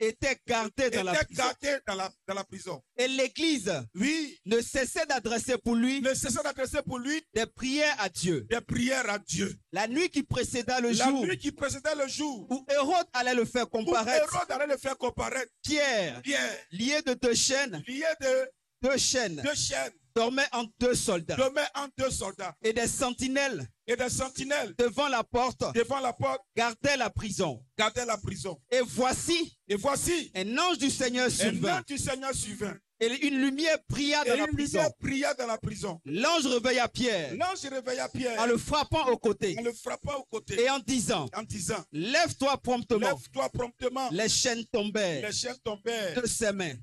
était 0.00 0.38
gardé 0.46 0.90
dans 0.90 1.02
la 1.02 1.14
prison. 1.24 1.42
gardé 1.42 1.78
dans 1.86 1.94
la, 1.94 2.10
dans 2.26 2.34
la 2.34 2.44
prison. 2.44 2.82
Et 2.96 3.08
l'Église 3.08 3.72
Oui, 3.94 4.38
ne 4.46 4.60
cessait 4.60 5.06
d'adresser 5.06 5.58
pour 5.58 5.74
lui 5.74 6.00
ne 6.00 6.14
cessant 6.14 6.42
d'adresser 6.42 6.82
pour 6.82 6.98
lui 6.98 7.22
des 7.34 7.46
prières 7.46 7.96
à 7.98 8.08
Dieu. 8.08 8.46
des 8.50 8.60
prières 8.60 9.08
à 9.10 9.18
Dieu. 9.18 9.54
La 9.72 9.88
nuit 9.88 10.08
qui 10.10 10.22
précéda 10.22 10.80
le 10.80 10.90
La 10.90 11.04
jour 11.06 11.24
nuit 11.26 11.38
qui 11.38 11.52
précédait 11.52 11.94
le 11.94 12.06
jour 12.08 12.46
où 12.50 12.64
Hérode 12.70 13.06
allait 13.12 13.34
le 13.34 13.44
faire 13.44 13.68
comparaître, 13.68 14.32
Hérode 14.34 14.50
allait 14.50 14.72
le 14.72 14.78
faire 14.78 14.96
comparaître, 14.96 15.50
Pierre, 15.62 16.22
Pierre, 16.22 16.56
lié 16.70 17.02
de 17.02 17.14
deux 17.14 17.34
chaînes, 17.34 17.82
lié 17.86 18.04
de 18.20 18.50
deux 18.82 18.96
chaînes, 18.96 19.42
deux 19.44 19.54
chaînes, 19.54 19.92
dormait 20.14 20.46
en 20.52 20.64
deux 20.78 20.94
soldats 20.94 21.36
dormait 21.36 21.66
en 21.74 21.86
deux 21.96 22.10
soldats 22.10 22.54
et 22.62 22.72
des 22.72 22.86
sentinelles 22.86 23.66
et 23.88 23.96
des 23.96 24.08
sentinelles 24.10 24.74
devant 24.78 25.08
la 25.08 25.24
porte 25.24 25.64
devant 25.74 25.98
la 26.00 26.12
porte 26.12 26.42
gardaient 26.56 26.96
la 26.96 27.10
prison. 27.10 27.64
gardaient 27.76 28.04
la 28.06 28.18
prison. 28.18 28.60
Et 28.70 28.80
voici, 28.84 29.58
Et 29.66 29.74
voici, 29.76 30.30
un 30.34 30.56
ange 30.58 30.78
du 30.78 30.90
Seigneur 30.90 31.26
un 31.26 31.30
survint 31.30 31.78
ange 31.78 31.86
du 31.86 31.98
Seigneur 31.98 32.34
suivant. 32.34 32.72
et 33.00 33.26
une 33.26 33.40
lumière 33.40 33.78
brilla 33.88 34.22
Et 34.26 34.28
dans 34.30 34.36
la 34.36 34.44
une 34.48 34.52
prison. 34.54 34.78
lumière 34.78 34.94
pria 35.00 35.34
dans 35.34 35.46
la 35.46 35.56
prison. 35.58 36.00
L'ange 36.04 36.46
réveilla 36.46 36.86
Pierre 36.88 37.34
L'ange 37.34 37.62
réveilla 37.70 38.08
Pierre 38.08 38.40
en 38.40 38.46
le 38.46 38.58
frappant 38.58 39.06
au 39.08 39.16
côté 39.16 39.56
en 39.58 39.62
le 39.62 39.72
frappant 39.72 40.16
au 40.18 40.24
côté 40.24 40.60
et 40.62 40.68
en 40.70 40.78
disant, 40.80 41.26
en 41.34 41.42
disant 41.42 41.82
lève-toi 41.92 42.58
promptement. 42.58 43.08
Lève-toi 43.08 43.48
promptement. 43.50 44.08
Les 44.12 44.28
chaînes 44.28 44.64
tombèrent 44.72 45.22
Les 45.26 45.32
chaînes 45.32 45.58
tombèrent 45.64 46.20
de 46.20 46.26
ses 46.26 46.52
mains. 46.52 46.74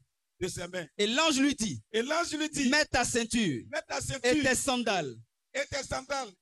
de 0.41 0.47
ses 0.47 0.67
mains. 0.67 0.85
Et 0.97 1.07
l'ange 1.07 1.39
lui 1.39 1.53
dit, 1.55 1.81
Et 1.93 2.01
l'ange 2.01 2.31
lui 2.33 2.49
dit 2.49 2.69
mets 2.69 2.85
ta 2.85 3.03
ceinture 3.05 3.63
Mets 3.71 3.81
ta 3.87 4.01
ceinture 4.01 4.31
et 4.31 4.41
tes 4.41 4.55
sandales. 4.55 5.15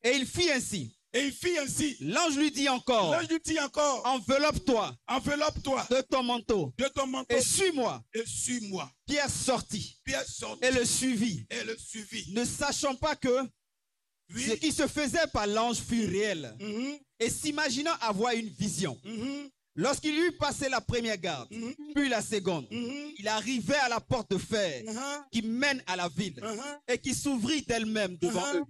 Et 0.03 0.11
il 0.15 0.25
fit 0.25 0.49
ainsi. 0.51 0.95
Et 1.15 1.25
il 1.27 1.31
fit 1.31 1.57
ainsi. 1.59 1.95
L'ange 2.01 2.35
lui 2.37 2.49
dit 2.51 2.67
encore, 2.69 3.11
L'ange 3.11 3.29
lui 3.29 3.39
dit 3.43 3.59
encore 3.59 4.01
enveloppe-toi 4.05 4.95
Enveloppe-toi 5.07 5.85
de 5.91 6.01
ton 6.01 6.23
manteau 6.23 6.73
de 6.77 6.85
ton 6.87 7.05
manteau 7.05 7.35
et 7.35 7.41
suis-moi. 7.41 8.03
et 8.15 8.23
suis-moi. 8.25 8.91
Pierre 9.05 9.29
sortit 9.29 9.99
Pierre 10.03 10.25
sortit 10.27 10.65
et 10.65 10.71
le 10.71 10.83
suivit, 10.85 11.45
et 11.51 11.63
le 11.65 11.77
suivit. 11.77 12.31
ne 12.33 12.43
sachant 12.43 12.95
pas 12.95 13.15
que 13.15 13.29
ce 14.35 14.53
qui 14.53 14.71
se 14.71 14.87
faisait 14.87 15.27
par 15.31 15.45
l'ange 15.45 15.77
fut 15.77 16.05
réel 16.07 16.55
Mhm, 16.59 16.97
et 17.19 17.29
s'imaginant 17.29 17.93
avoir 18.01 18.33
une 18.33 18.49
vision. 18.49 18.99
mhm, 19.03 19.49
Lorsqu'il 19.75 20.15
eut 20.17 20.31
passé 20.37 20.69
la 20.69 20.81
première 20.81 21.17
garde, 21.17 21.47
mhm, 21.51 21.73
puis 21.95 22.07
la 22.09 22.21
seconde, 22.23 22.67
il 22.71 23.27
arrivait 23.27 23.75
à 23.77 23.89
la 23.89 23.99
porte 23.99 24.31
de 24.31 24.37
fer 24.39 24.83
mhm, 24.85 25.25
qui 25.31 25.41
mène 25.43 25.83
à 25.85 25.95
la 25.95 26.07
ville 26.09 26.39
mhm. 26.41 26.59
et 26.87 26.97
qui 26.97 27.13
s'ouvrit 27.13 27.61
d'elle-même 27.63 28.17
devant 28.17 28.45
Mhm. 28.53 28.59
eux. 28.59 28.63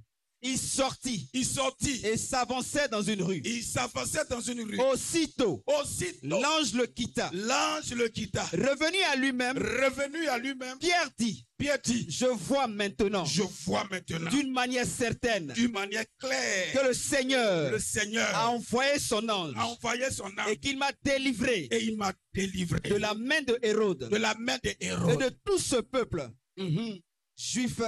Il 0.45 0.57
sortit 0.57 1.29
Il 1.33 1.45
sortit. 1.45 2.01
et 2.05 2.17
s'avançait 2.17 2.89
dans 2.89 3.01
une 3.01 3.21
rue. 3.23 3.41
Il 3.45 3.63
s'avançait 3.63 4.25
dans 4.29 4.41
une 4.41 4.61
rue. 4.61 4.77
Aussitôt, 4.79 5.63
Aussitôt, 5.65 6.41
l'ange 6.41 6.73
le 6.73 6.85
quitta. 6.85 7.31
l'ange 7.33 7.93
le 7.93 8.09
quitta. 8.09 8.43
Revenu 8.51 9.01
à 9.11 9.15
lui-même, 9.15 9.57
Revenu 9.57 10.27
à 10.27 10.37
lui-même, 10.37 10.77
Pierre 10.79 11.09
dit, 11.17 11.45
Pierre 11.57 11.79
dit, 11.81 12.05
je 12.09 12.25
vois 12.25 12.67
maintenant 12.67 13.23
je 13.23 13.43
vois 13.65 13.87
maintenant 13.89 14.29
d'une 14.29 14.51
manière 14.51 14.85
certaine 14.85 15.47
d'une 15.53 15.71
manière 15.71 16.03
claire 16.19 16.73
que 16.73 16.87
le 16.87 16.93
Seigneur 16.93 17.71
le 17.71 17.79
Seigneur 17.79 18.27
a 18.35 18.49
envoyé 18.49 18.99
son 18.99 19.27
ange 19.29 19.53
a 19.55 19.65
envoyé 19.67 20.09
son 20.11 20.27
et 20.29 20.39
âme 20.39 20.55
qu'il 20.57 20.77
m'a 20.77 20.91
délivré 21.03 21.69
et 21.71 21.83
il 21.85 21.95
m'a 21.95 22.11
délivré 22.33 22.81
de 22.89 22.95
la 22.95 23.13
main 23.13 23.41
de 23.43 23.57
Hérode 23.61 24.09
de 24.09 24.15
la 24.17 24.33
main 24.35 24.57
de 24.61 24.69
et 24.71 24.77
Hérode. 24.87 25.19
de 25.21 25.29
tout 25.45 25.57
ce 25.59 25.77
peuple 25.77 26.29
Mhm. 26.57 26.99
juif 27.37 27.79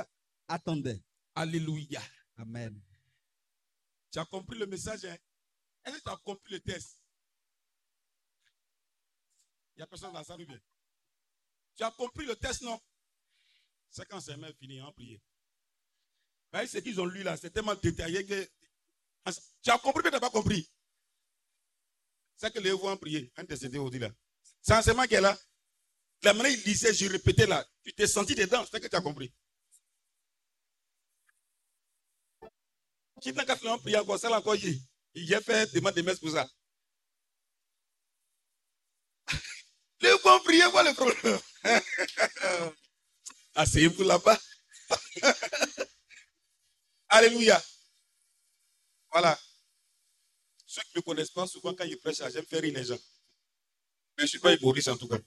attendait. 0.47 1.01
Alléluia. 1.35 2.01
Amen. 2.37 2.81
Tu 4.11 4.19
as 4.19 4.25
compris 4.25 4.57
le 4.57 4.65
message 4.65 5.05
hein? 5.05 5.17
Est-ce 5.85 5.97
que 5.97 6.03
tu 6.03 6.09
as 6.09 6.17
compris 6.17 6.53
le 6.53 6.59
texte 6.59 7.01
Il 9.75 9.79
n'y 9.79 9.83
a 9.83 9.87
personne 9.87 10.13
dans 10.13 10.35
ou 10.35 10.45
bien? 10.45 10.59
Tu 11.75 11.83
as 11.83 11.91
compris 11.91 12.25
le 12.25 12.35
texte, 12.35 12.61
non? 12.61 12.79
C'est 13.89 14.05
quand 14.07 14.19
c'est 14.19 14.37
même 14.37 14.53
fini, 14.55 14.81
en 14.81 14.91
prier. 14.91 15.21
Voyez 16.51 16.67
ce 16.67 16.77
qu'ils 16.79 16.99
ont 16.99 17.05
lu 17.05 17.23
là, 17.23 17.37
c'est 17.37 17.49
tellement 17.49 17.75
détaillé 17.75 18.25
que. 18.25 18.49
Tu 19.61 19.69
as 19.69 19.77
compris, 19.79 20.01
mais 20.03 20.09
tu 20.09 20.15
n'as 20.15 20.19
pas 20.19 20.29
compris. 20.29 20.69
C'est 22.37 22.53
que 22.53 22.59
les 22.59 22.71
voix 22.71 22.91
en 22.91 22.97
prier, 22.97 23.31
décédé 23.47 23.77
au 23.77 23.89
là. 23.89 24.09
C'est 24.61 24.73
enseignement 24.73 25.03
est 25.03 25.21
là. 25.21 25.37
La 26.23 26.33
manière 26.33 26.51
il 26.51 26.63
lisait, 26.63 26.93
je 26.93 27.09
répétais 27.09 27.45
là. 27.45 27.65
Tu 27.83 27.93
t'es 27.93 28.07
senti 28.07 28.35
dedans, 28.35 28.65
c'est 28.69 28.79
que 28.79 28.87
tu 28.87 28.95
as 28.95 29.01
compris. 29.01 29.33
Qui 33.25 33.33
n'a 33.33 33.43
qu'à 33.43 33.55
faire 33.55 33.73
un 33.73 33.79
prière 33.79 34.03
encore, 34.03 34.19
ça 34.19 34.29
là 34.29 34.37
encore, 34.37 34.55
il 34.55 34.79
il 35.15 35.33
a 35.33 35.41
fait 35.41 35.73
demande 35.73 35.95
de 35.95 36.03
messe 36.03 36.19
pour 36.19 36.29
ça. 36.29 36.47
Les 39.99 40.15
bons 40.23 40.39
prier, 40.41 40.63
voilà 40.69 40.91
le 40.91 40.95
problème? 40.95 41.39
Asseyez-vous 43.55 44.03
là-bas. 44.03 44.39
Alléluia. 47.09 47.59
Voilà. 49.09 49.39
Ceux 50.67 50.83
qui 50.83 50.89
ne 50.93 50.99
me 50.99 51.01
connaissent 51.01 51.31
pas, 51.31 51.47
souvent 51.47 51.73
quand 51.73 51.85
ils 51.85 51.97
prêchent, 51.97 52.21
j'aime 52.31 52.45
faire 52.45 52.61
rire 52.61 52.75
les 52.75 52.83
gens. 52.83 52.93
Mais 52.93 53.01
je 54.19 54.21
ne 54.21 54.27
suis 54.27 54.39
pas 54.39 54.53
humoriste 54.53 54.89
en 54.89 54.97
tout 54.97 55.07
cas. 55.07 55.17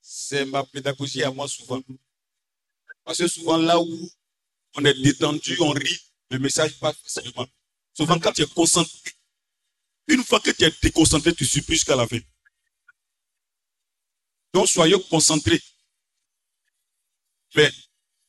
C'est 0.00 0.44
ma 0.44 0.62
pédagogie 0.62 1.24
à 1.24 1.32
moi 1.32 1.48
souvent. 1.48 1.82
Parce 3.02 3.18
que 3.18 3.26
souvent 3.26 3.56
là 3.56 3.80
où 3.80 4.12
on 4.74 4.84
est 4.84 4.94
détendu, 4.94 5.56
on 5.60 5.70
rit, 5.70 6.00
le 6.30 6.38
message 6.38 6.78
passe 6.78 6.96
facilement. 6.96 7.46
Souvent 7.94 8.18
quand 8.18 8.32
tu 8.32 8.42
es 8.42 8.46
concentré, 8.46 9.12
une 10.08 10.24
fois 10.24 10.40
que 10.40 10.50
tu 10.50 10.64
es 10.64 10.72
déconcentré, 10.82 11.34
tu 11.34 11.44
suis 11.44 11.62
plus 11.62 11.74
jusqu'à 11.74 11.96
la 11.96 12.06
fin. 12.06 12.18
Donc 14.52 14.68
soyez 14.68 14.96
concentrés. 15.08 15.60
Mais 17.54 17.70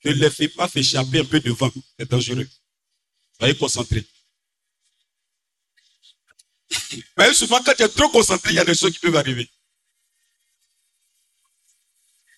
ne 0.06 0.12
les 0.12 0.30
fais 0.30 0.50
pas 0.50 0.70
échapper 0.76 1.20
un 1.20 1.26
peu 1.26 1.40
devant. 1.40 1.72
C'est 1.98 2.10
dangereux. 2.10 2.48
Soyez 3.38 3.56
concentrés. 3.56 4.06
Mais 7.18 7.34
souvent, 7.34 7.62
quand 7.64 7.74
tu 7.76 7.84
es 7.84 7.90
trop 7.90 8.10
concentré, 8.10 8.52
il 8.52 8.56
y 8.56 8.60
a 8.60 8.66
des 8.66 8.76
choses 8.76 8.92
qui 8.92 9.00
peuvent 9.00 9.16
arriver. 9.16 9.50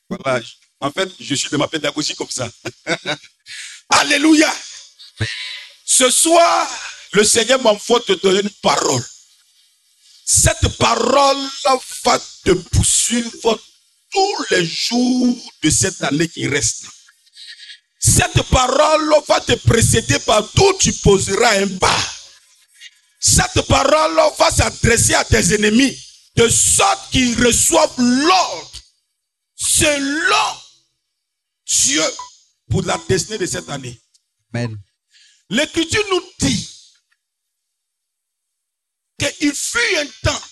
Voilà. 0.09 0.43
En 0.79 0.91
fait, 0.91 1.09
je 1.19 1.35
suis 1.35 1.49
de 1.49 1.57
ma 1.57 1.67
pédagogie 1.67 2.15
comme 2.15 2.29
ça. 2.29 2.51
Alléluia. 3.89 4.53
Ce 5.85 6.09
soir, 6.09 6.67
le 7.13 7.23
Seigneur 7.23 7.61
m'envoie 7.61 8.01
te 8.01 8.13
donner 8.13 8.41
une 8.41 8.49
parole. 8.61 9.05
Cette 10.25 10.67
parole 10.77 11.37
va 12.03 12.19
te 12.43 12.51
poursuivre 12.51 13.59
tous 14.11 14.45
les 14.51 14.65
jours 14.65 15.37
de 15.61 15.69
cette 15.69 16.01
année 16.03 16.27
qui 16.27 16.47
reste. 16.47 16.85
Cette 17.99 18.41
parole 18.43 19.13
va 19.27 19.39
te 19.41 19.53
précéder 19.53 20.19
partout 20.19 20.65
où 20.65 20.77
tu 20.77 20.93
poseras 20.93 21.61
un 21.61 21.67
pas. 21.77 22.15
Cette 23.19 23.61
parole 23.63 24.15
va 24.37 24.51
s'adresser 24.51 25.13
à 25.15 25.23
tes 25.23 25.53
ennemis 25.53 25.97
de 26.35 26.49
sorte 26.49 27.11
qu'ils 27.11 27.43
reçoivent 27.43 27.97
l'ordre 27.97 28.71
selon 29.55 30.57
Dieu 31.65 32.03
pour 32.69 32.83
la 32.83 32.97
destinée 33.07 33.37
de 33.37 33.45
cette 33.45 33.69
année. 33.69 33.99
Amen. 34.53 34.77
L'écriture 35.49 36.03
nous 36.09 36.21
dit 36.39 36.71
qu'il 39.19 39.53
fut 39.53 39.97
un 39.97 40.07
temps, 40.23 40.43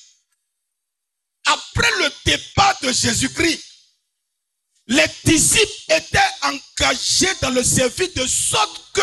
après 1.45 1.89
le 1.99 2.09
départ 2.25 2.79
de 2.81 2.91
Jésus-Christ, 2.91 3.63
les 4.87 5.05
disciples 5.25 5.93
étaient 5.93 6.19
engagés 6.43 7.33
dans 7.41 7.49
le 7.51 7.63
service 7.63 8.13
de 8.13 8.25
sorte 8.27 8.91
que 8.93 9.01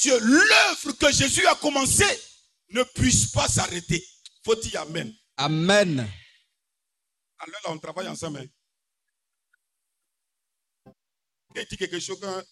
Dieu, 0.00 0.18
l'œuvre 0.20 0.92
que 0.92 1.12
Jésus 1.12 1.46
a 1.46 1.54
commencée, 1.56 2.20
ne 2.70 2.82
puisse 2.84 3.26
pas 3.32 3.48
s'arrêter. 3.48 4.04
Faut 4.44 4.54
dire 4.54 4.80
Amen. 4.82 5.12
Amen. 5.36 5.98
Alors 7.38 7.60
là, 7.64 7.70
on 7.70 7.78
travaille 7.78 8.08
ensemble. 8.08 8.38
hein. 8.38 8.46
Et 11.54 11.66
dit 11.66 11.76
quelque 11.76 12.00
chose 12.00 12.18
quand 12.20 12.42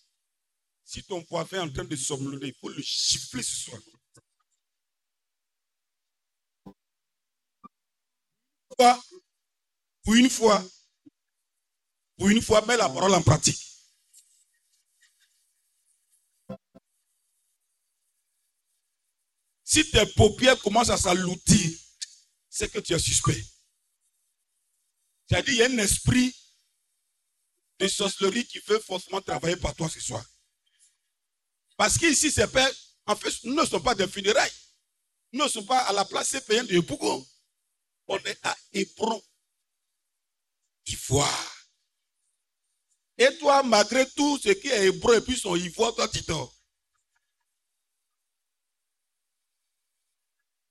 si 0.85 1.03
ton 1.05 1.23
coiffeur 1.25 1.65
est 1.65 1.69
en 1.69 1.73
train 1.73 1.85
de 1.85 1.97
somnoler, 1.97 2.49
il 2.49 2.55
faut 2.55 2.69
le 2.69 2.83
chiffler 2.83 3.43
ce 3.43 3.57
soir. 3.57 3.81
Pour 10.03 10.15
une 10.15 10.31
fois, 10.31 10.65
pour 12.17 12.29
une 12.29 12.43
fois, 12.43 12.65
mets 12.67 12.77
la 12.77 12.89
parole 12.89 13.15
en 13.15 13.23
pratique. 13.23 13.61
Si 19.65 19.89
tes 19.91 20.07
paupières 20.17 20.61
commencent 20.61 20.91
à 20.91 20.97
s'alloutir, 20.97 21.79
c'est 22.49 22.71
que 22.73 22.81
tu 22.81 22.93
es 22.93 22.99
suspect. 22.99 23.45
C'est-à-dire, 25.29 25.55
il 25.55 25.59
y 25.59 25.63
a 25.63 25.67
un 25.67 25.79
esprit 25.79 26.35
de 27.81 27.89
sorcellerie 27.89 28.47
qui 28.47 28.59
veut 28.61 28.79
forcément 28.79 29.21
travailler 29.21 29.57
par 29.57 29.75
toi 29.75 29.89
ce 29.89 30.01
soir. 30.01 30.25
Parce 31.77 31.97
qu'ici, 31.97 32.31
c'est 32.31 32.47
pas, 32.47 32.71
en 33.07 33.17
fait, 33.17 33.33
nous 33.45 33.55
ne 33.55 33.65
sommes 33.65 33.83
pas 33.83 33.95
des 33.95 34.07
funérailles. 34.07 34.53
Nous 35.33 35.45
ne 35.45 35.49
sommes 35.49 35.67
pas 35.67 35.79
à 35.79 35.93
la 35.93 36.05
place 36.05 36.39
payante 36.47 36.67
de 36.67 36.79
Bougon. 36.81 37.27
On 38.07 38.19
est 38.19 38.39
à 38.43 38.57
Hébron, 38.73 39.23
Ivoire. 40.87 41.57
Et 43.17 43.39
toi, 43.39 43.63
malgré 43.63 44.09
tout 44.11 44.39
ce 44.39 44.51
qui 44.51 44.69
est 44.69 44.87
hébreu 44.87 45.17
et 45.17 45.21
puis 45.21 45.39
son 45.39 45.57
ivoire, 45.57 45.95
toi, 45.95 46.09
tu 46.09 46.21
dors. 46.23 46.55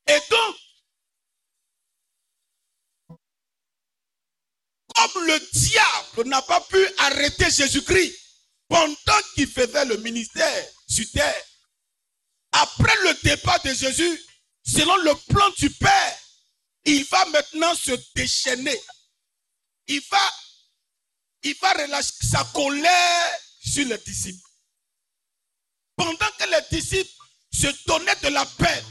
Et 0.07 0.19
donc, 0.29 0.55
comme 4.95 5.25
le 5.25 5.39
diable 5.51 6.29
n'a 6.29 6.41
pas 6.41 6.61
pu 6.61 6.77
arrêter 6.97 7.49
Jésus-Christ 7.49 8.15
pendant 8.67 9.21
qu'il 9.33 9.47
faisait 9.47 9.85
le 9.85 9.97
ministère 9.97 10.67
sur 10.87 11.09
terre, 11.11 11.43
après 12.51 12.95
le 13.03 13.13
départ 13.23 13.61
de 13.63 13.73
Jésus, 13.73 14.25
selon 14.63 14.95
le 14.97 15.15
plan 15.33 15.49
du 15.57 15.69
Père, 15.71 16.17
il 16.85 17.03
va 17.05 17.25
maintenant 17.25 17.75
se 17.75 17.91
déchaîner. 18.15 18.79
Il 19.87 20.01
va, 20.09 20.33
il 21.43 21.55
va 21.61 21.73
relâcher 21.73 22.13
sa 22.21 22.43
colère 22.53 23.39
sur 23.59 23.87
les 23.87 23.97
disciples. 23.99 24.47
Pendant 25.95 26.31
que 26.37 26.49
les 26.49 26.79
disciples 26.79 27.11
se 27.51 27.67
donnaient 27.87 28.15
de 28.23 28.29
la 28.29 28.45
paix 28.45 28.83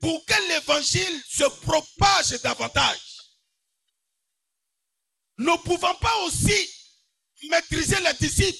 pour 0.00 0.24
que 0.24 0.48
l'évangile 0.48 1.22
se 1.28 1.44
propage 1.44 2.40
davantage 2.42 3.13
ne 5.38 5.56
pouvant 5.64 5.94
pas 5.96 6.16
aussi 6.24 6.70
maîtriser 7.48 8.00
les 8.00 8.14
disciples, 8.14 8.58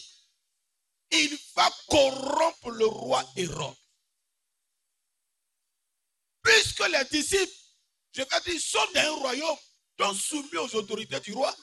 il 1.11 1.39
va 1.55 1.71
corrompre 1.89 2.71
le 2.71 2.87
roi 2.87 3.25
Hérode. 3.37 3.77
Puisque 6.43 6.87
les 6.89 7.05
disciples, 7.11 7.53
je 8.13 8.23
vais 8.23 8.53
dire, 8.53 8.61
sont 8.61 8.93
dans 8.95 9.01
un 9.01 9.11
royaume, 9.13 9.59
donc 9.99 10.17
soumis 10.17 10.57
aux 10.59 10.75
autorités 10.75 11.21
du 11.21 11.33
roi. 11.33 11.55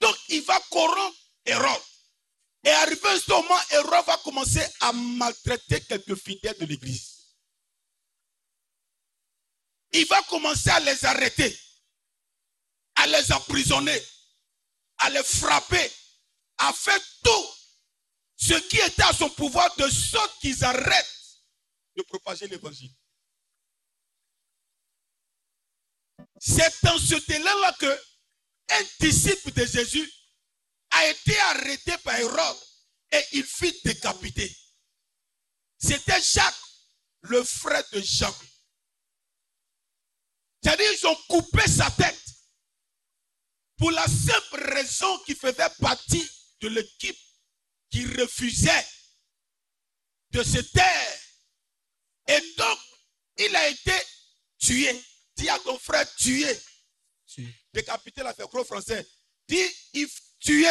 Donc 0.00 0.16
il 0.28 0.42
va 0.42 0.58
corrompre 0.70 1.16
Hérode. 1.44 1.82
Et 2.64 2.70
arrivé 2.70 3.08
à 3.08 3.20
ce 3.20 3.30
moment, 3.30 3.60
Hérode 3.70 4.06
va 4.06 4.16
commencer 4.18 4.66
à 4.80 4.92
maltraiter 4.92 5.80
quelques 5.82 6.16
fidèles 6.16 6.58
de 6.58 6.66
l'église. 6.66 7.12
Il 9.92 10.06
va 10.06 10.20
commencer 10.22 10.70
à 10.70 10.80
les 10.80 11.04
arrêter 11.04 11.56
les 13.06 13.32
emprisonner, 13.32 14.02
à 14.98 15.10
les 15.10 15.22
frapper, 15.22 15.90
à 16.58 16.72
faire 16.72 17.00
tout 17.22 17.46
ce 18.36 18.54
qui 18.68 18.76
était 18.78 19.02
à 19.02 19.12
son 19.12 19.30
pouvoir 19.30 19.74
de 19.76 19.88
sorte 19.88 20.38
qu'ils 20.40 20.64
arrêtent 20.64 21.16
de 21.96 22.02
propager 22.02 22.46
l'évangile. 22.48 22.92
C'est 26.38 26.82
dans 26.82 26.98
ce 26.98 27.14
délai-là 27.26 27.72
que 27.78 28.00
un 28.68 28.82
disciple 29.00 29.52
de 29.52 29.64
Jésus 29.64 30.12
a 30.90 31.06
été 31.08 31.38
arrêté 31.38 31.96
par 31.98 32.16
Hérode 32.16 32.56
et 33.12 33.24
il 33.32 33.44
fut 33.44 33.72
décapité. 33.84 34.54
C'était 35.78 36.20
Jacques, 36.20 36.54
le 37.22 37.42
frère 37.44 37.84
de 37.92 38.00
Jean. 38.00 38.34
C'est-à-dire 40.62 40.92
ils 40.92 41.06
ont 41.06 41.16
coupé 41.28 41.62
sa 41.68 41.90
tête 41.92 42.20
pour 43.76 43.90
la 43.90 44.06
simple 44.06 44.62
raison 44.72 45.18
qu'il 45.24 45.36
faisait 45.36 45.70
partie 45.80 46.28
de 46.60 46.68
l'équipe 46.68 47.18
qui 47.90 48.04
refusait 48.06 48.86
de 50.30 50.42
se 50.42 50.58
taire. 50.58 51.20
Et 52.28 52.40
donc, 52.56 52.78
il 53.38 53.54
a 53.54 53.68
été 53.68 53.92
tué. 54.58 55.02
Dis 55.36 55.48
à 55.48 55.58
ton 55.60 55.78
frère 55.78 56.06
tué. 56.16 56.58
Décapité 57.72 58.22
la 58.22 58.34
fait 58.34 58.48
gros 58.48 58.64
français. 58.64 59.06
Dis, 59.46 59.62
il 59.92 60.08
tué. 60.40 60.70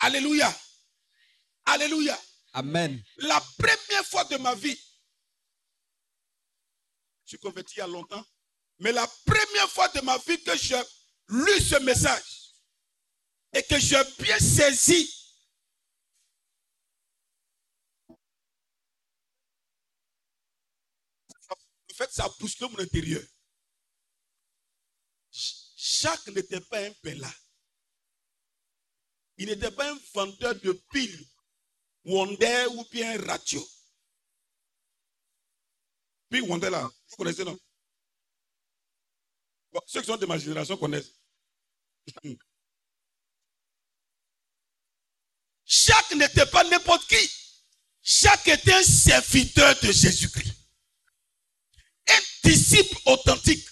Alléluia. 0.00 0.54
Alléluia. 1.64 2.18
Amen. 2.52 3.02
La 3.18 3.40
première 3.58 4.06
fois 4.06 4.24
de 4.24 4.36
ma 4.36 4.54
vie, 4.54 4.78
je 7.24 7.30
suis 7.30 7.38
converti 7.38 7.74
il 7.76 7.78
y 7.78 7.82
a 7.82 7.86
longtemps, 7.86 8.24
mais 8.78 8.92
la 8.92 9.06
première 9.24 9.70
fois 9.70 9.88
de 9.88 10.00
ma 10.00 10.16
vie 10.18 10.42
que 10.42 10.56
j'ai 10.56 10.80
lu 11.28 11.60
ce 11.60 11.82
message 11.82 12.52
et 13.52 13.62
que 13.62 13.78
j'ai 13.78 14.02
bien 14.18 14.38
saisi 14.38 15.12
en 21.90 22.04
fait, 22.04 22.12
ça 22.12 22.28
pousse 22.38 22.60
mon 22.60 22.78
intérieur. 22.78 23.22
Jacques 25.76 26.26
n'était 26.28 26.60
pas 26.60 26.84
un 26.84 26.92
pella. 27.02 27.32
Il 29.38 29.46
n'était 29.46 29.70
pas 29.70 29.90
un 29.92 29.98
vendeur 30.12 30.54
de 30.56 30.72
piles, 30.90 31.26
Wonder 32.04 32.66
ou 32.74 32.84
bien 32.90 33.18
ratio. 33.24 33.66
Puis 36.28 36.40
Wonder 36.42 36.70
là, 36.70 36.82
vous 36.82 37.16
connaissez 37.16 37.44
non? 37.44 37.58
Ceux 39.86 40.00
qui 40.00 40.06
sont 40.06 40.16
de 40.16 40.26
ma 40.26 40.38
génération 40.38 40.76
connaissent. 40.76 41.12
Jacques 45.64 46.14
n'était 46.14 46.46
pas 46.46 46.64
n'importe 46.64 47.06
qui. 47.08 47.30
Jacques 48.02 48.48
était 48.48 48.72
un 48.72 48.82
serviteur 48.82 49.74
de 49.80 49.90
Jésus-Christ. 49.90 50.54
Un 52.08 52.20
disciple 52.44 52.96
authentique, 53.06 53.66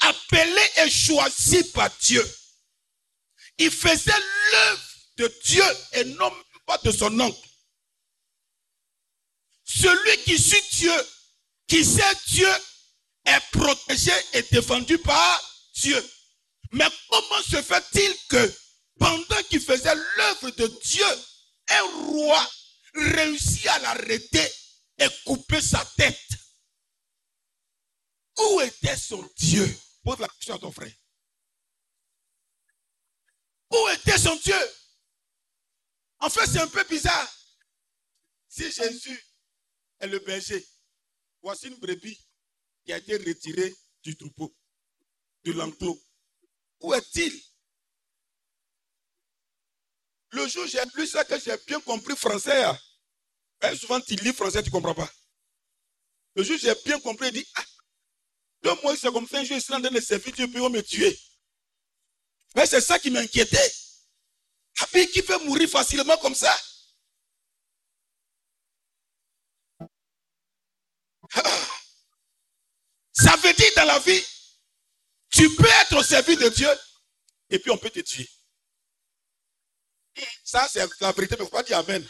appelé 0.00 0.62
et 0.78 0.90
choisi 0.90 1.62
par 1.72 1.90
Dieu. 1.98 2.26
Il 3.58 3.70
faisait 3.70 4.12
l'œuvre 4.52 4.82
de 5.18 5.34
Dieu 5.44 5.64
et 5.92 6.04
non 6.04 6.32
pas 6.64 6.78
de 6.78 6.90
son 6.90 7.20
oncle. 7.20 7.48
Celui 9.64 10.22
qui 10.24 10.38
suit 10.38 10.62
Dieu, 10.72 11.06
qui 11.66 11.84
sait 11.84 12.02
Dieu, 12.28 12.48
est 13.26 13.50
protégé 13.50 14.12
et 14.32 14.42
défendu 14.42 14.98
par 14.98 15.68
Dieu. 15.74 16.10
Mais 16.72 16.86
comment 17.08 17.42
se 17.42 17.60
fait-il 17.62 18.16
que 18.28 18.58
pendant 18.98 19.42
qu'il 19.44 19.60
faisait 19.60 19.94
l'œuvre 19.94 20.50
de 20.50 20.66
Dieu, 20.84 21.06
un 21.68 21.82
roi 22.06 22.50
réussit 22.94 23.66
à 23.66 23.78
l'arrêter 23.80 24.52
et 24.98 25.08
couper 25.24 25.60
sa 25.60 25.84
tête? 25.96 26.18
Où 28.38 28.60
était 28.60 28.96
son 28.96 29.28
Dieu? 29.36 29.80
Pose 30.02 30.18
la 30.18 30.28
question 30.28 30.54
à 30.54 30.58
ton 30.58 30.72
frère. 30.72 30.92
Où 33.70 33.88
était 33.88 34.18
son 34.18 34.36
Dieu? 34.36 34.70
En 36.20 36.30
fait, 36.30 36.46
c'est 36.46 36.60
un 36.60 36.68
peu 36.68 36.84
bizarre. 36.84 37.32
Si 38.48 38.70
Jésus 38.70 39.26
est 39.98 40.06
le 40.06 40.18
berger, 40.20 40.66
voici 41.42 41.68
une 41.68 41.76
brebis 41.76 42.18
qui 42.86 42.92
a 42.92 42.98
été 42.98 43.16
retirée 43.16 43.74
du 44.04 44.16
troupeau, 44.16 44.56
de 45.44 45.52
l'enclos. 45.52 46.00
Où 46.80 46.94
est-il? 46.94 47.32
Le 50.30 50.46
jour 50.46 50.64
où 50.64 50.68
j'ai 50.68 50.82
lu 50.94 51.06
ça, 51.06 51.24
que 51.24 51.38
j'ai 51.38 51.56
bien 51.66 51.80
compris 51.80 52.16
français, 52.16 52.64
hein. 52.64 52.78
Souvent 53.74 54.00
tu 54.00 54.14
lis 54.16 54.32
français, 54.32 54.62
tu 54.62 54.68
ne 54.68 54.72
comprends 54.72 54.94
pas. 54.94 55.10
Le 56.36 56.44
jour 56.44 56.54
où 56.56 56.58
j'ai 56.58 56.74
bien 56.84 57.00
compris, 57.00 57.28
il 57.28 57.32
dit, 57.32 57.46
ah, 57.56 57.64
deux 58.62 58.74
mois, 58.82 58.96
c'est 58.96 59.10
comme 59.10 59.26
ça, 59.26 59.42
je 59.42 59.58
suis 59.58 59.74
en 59.74 59.80
train 59.80 59.90
de 59.90 60.00
servir 60.00 60.32
Dieu, 60.34 60.46
puis 60.46 60.60
on 60.60 60.70
me 60.70 60.82
tuer. 60.82 61.18
Mais 62.54 62.66
c'est 62.66 62.80
ça 62.80 62.98
qui 62.98 63.10
m'inquiétait. 63.10 63.72
Ah, 64.80 64.86
qui 65.12 65.22
peut 65.22 65.42
mourir 65.44 65.68
facilement 65.68 66.16
comme 66.18 66.34
ça? 66.34 66.56
Ça 73.16 73.34
veut 73.36 73.52
dire 73.54 73.70
dans 73.76 73.84
la 73.84 73.98
vie, 73.98 74.22
tu 75.30 75.54
peux 75.56 75.68
être 75.82 75.96
au 75.96 76.02
service 76.02 76.38
de 76.38 76.48
Dieu 76.50 76.68
et 77.50 77.58
puis 77.58 77.70
on 77.70 77.78
peut 77.78 77.90
te 77.90 78.00
tuer. 78.00 78.28
Ça, 80.44 80.68
c'est 80.70 80.86
la 81.00 81.12
vérité, 81.12 81.36
mais 81.36 81.44
il 81.44 81.46
ne 81.46 81.50
faut 81.50 81.56
pas 81.56 81.62
dire 81.62 81.78
Amen. 81.78 82.06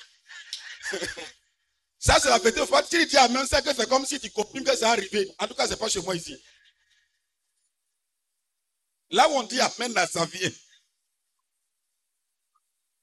Ça, 1.98 2.20
c'est 2.20 2.28
la 2.28 2.38
vérité. 2.38 2.58
Il 2.58 2.62
ne 2.62 2.66
faut 2.66 2.72
pas 2.72 2.82
dire 2.82 3.20
Amen, 3.20 3.46
c'est 3.48 3.64
que 3.64 3.74
c'est 3.74 3.88
comme 3.88 4.06
si 4.06 4.20
tu 4.20 4.30
copies 4.30 4.62
que 4.62 4.76
ça 4.76 4.92
arrivé. 4.92 5.32
En 5.38 5.46
tout 5.46 5.54
cas, 5.54 5.66
ce 5.66 5.72
n'est 5.72 5.76
pas 5.76 5.88
chez 5.88 6.00
moi 6.02 6.14
ici. 6.14 6.36
Là 9.10 9.28
où 9.28 9.32
on 9.32 9.42
dit 9.44 9.60
Amen, 9.60 9.92
là, 9.92 10.06
ça 10.06 10.24
vient. 10.26 10.50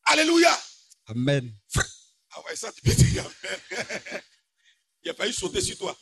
Alléluia. 0.05 0.61
Amen. 1.07 1.53
Ah 2.31 2.41
ouais, 2.45 2.55
ça, 2.55 2.71
tu 2.71 2.81
peux 2.81 2.93
dire 2.93 3.25
Amen. 3.25 4.21
Il 5.03 5.09
a 5.09 5.13
failli 5.13 5.33
sauter 5.33 5.61
sur 5.61 5.77
toi. 5.77 5.97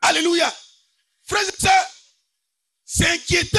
Alléluia. 0.00 0.52
Frères 1.24 1.48
et 1.48 1.60
sœurs, 1.60 1.90
c'est 2.84 3.08
inquiétant. 3.08 3.58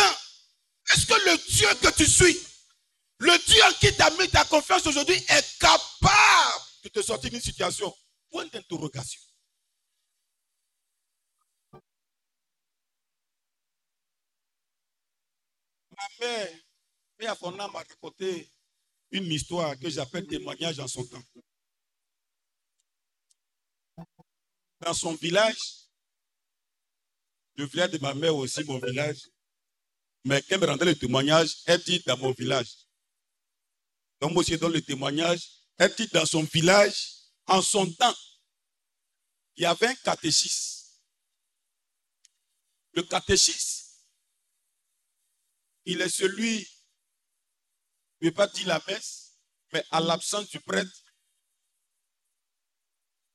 Est-ce 0.92 1.06
que 1.08 1.14
le 1.14 1.38
Dieu 1.52 1.68
que 1.82 1.96
tu 1.96 2.06
suis, 2.06 2.40
le 3.20 3.38
Dieu 3.46 3.64
en 3.64 3.74
qui 3.74 3.96
tu 3.96 4.02
as 4.02 4.12
mis 4.12 4.30
ta 4.30 4.46
confiance 4.46 4.86
aujourd'hui 4.86 5.16
est 5.16 5.60
capable 5.60 6.64
de 6.84 6.90
te 6.90 7.02
sortir 7.02 7.32
d'une 7.32 7.42
situation 7.42 7.94
Point 8.30 8.46
d'interrogation? 8.48 9.22
Ma 15.92 16.08
mère, 16.20 16.60
mère 17.20 17.32
à 17.32 17.36
son 17.36 17.60
âme 17.60 17.76
a 17.76 17.80
raconté 17.80 18.52
une 19.12 19.32
histoire 19.32 19.80
que 19.80 19.90
j'appelle 19.90 20.28
témoignage 20.28 20.80
en 20.80 20.88
son 20.88 21.06
temps. 21.06 21.24
Dans 24.82 24.94
son 24.94 25.16
village, 25.16 25.85
le 27.56 27.66
village 27.66 27.92
de 27.92 27.98
ma 28.00 28.14
mère 28.14 28.36
aussi, 28.36 28.64
mon 28.64 28.80
village, 28.80 29.30
mais 30.24 30.42
quand 30.42 30.60
me 30.60 30.66
rendait 30.66 30.86
le 30.86 30.96
témoignage, 30.96 31.58
elle 31.66 31.84
dit 31.84 32.02
dans 32.06 32.18
mon 32.18 32.32
village. 32.32 32.74
Donc 34.20 34.34
moi 34.34 34.42
aussi, 34.42 34.58
dans 34.58 34.70
le 34.70 34.82
témoignage, 34.82 35.48
elle 35.78 35.94
dit 35.94 36.08
dans 36.08 36.26
son 36.26 36.44
village, 36.44 37.14
en 37.46 37.62
son 37.62 37.92
temps, 37.94 38.16
il 39.56 39.64
y 39.64 39.66
avait 39.66 39.88
un 39.88 39.96
catéchisme. 39.96 40.90
Le 42.94 43.04
catéchisme, 43.04 43.86
il 45.86 46.02
est 46.02 46.10
celui, 46.10 46.64
je 48.20 48.26
ne 48.26 48.30
vais 48.30 48.32
pas 48.32 48.48
dire 48.48 48.68
la 48.68 48.82
messe, 48.88 49.38
mais 49.72 49.84
à 49.92 50.00
l'absence 50.00 50.50
du 50.50 50.60
prêtre, 50.60 50.92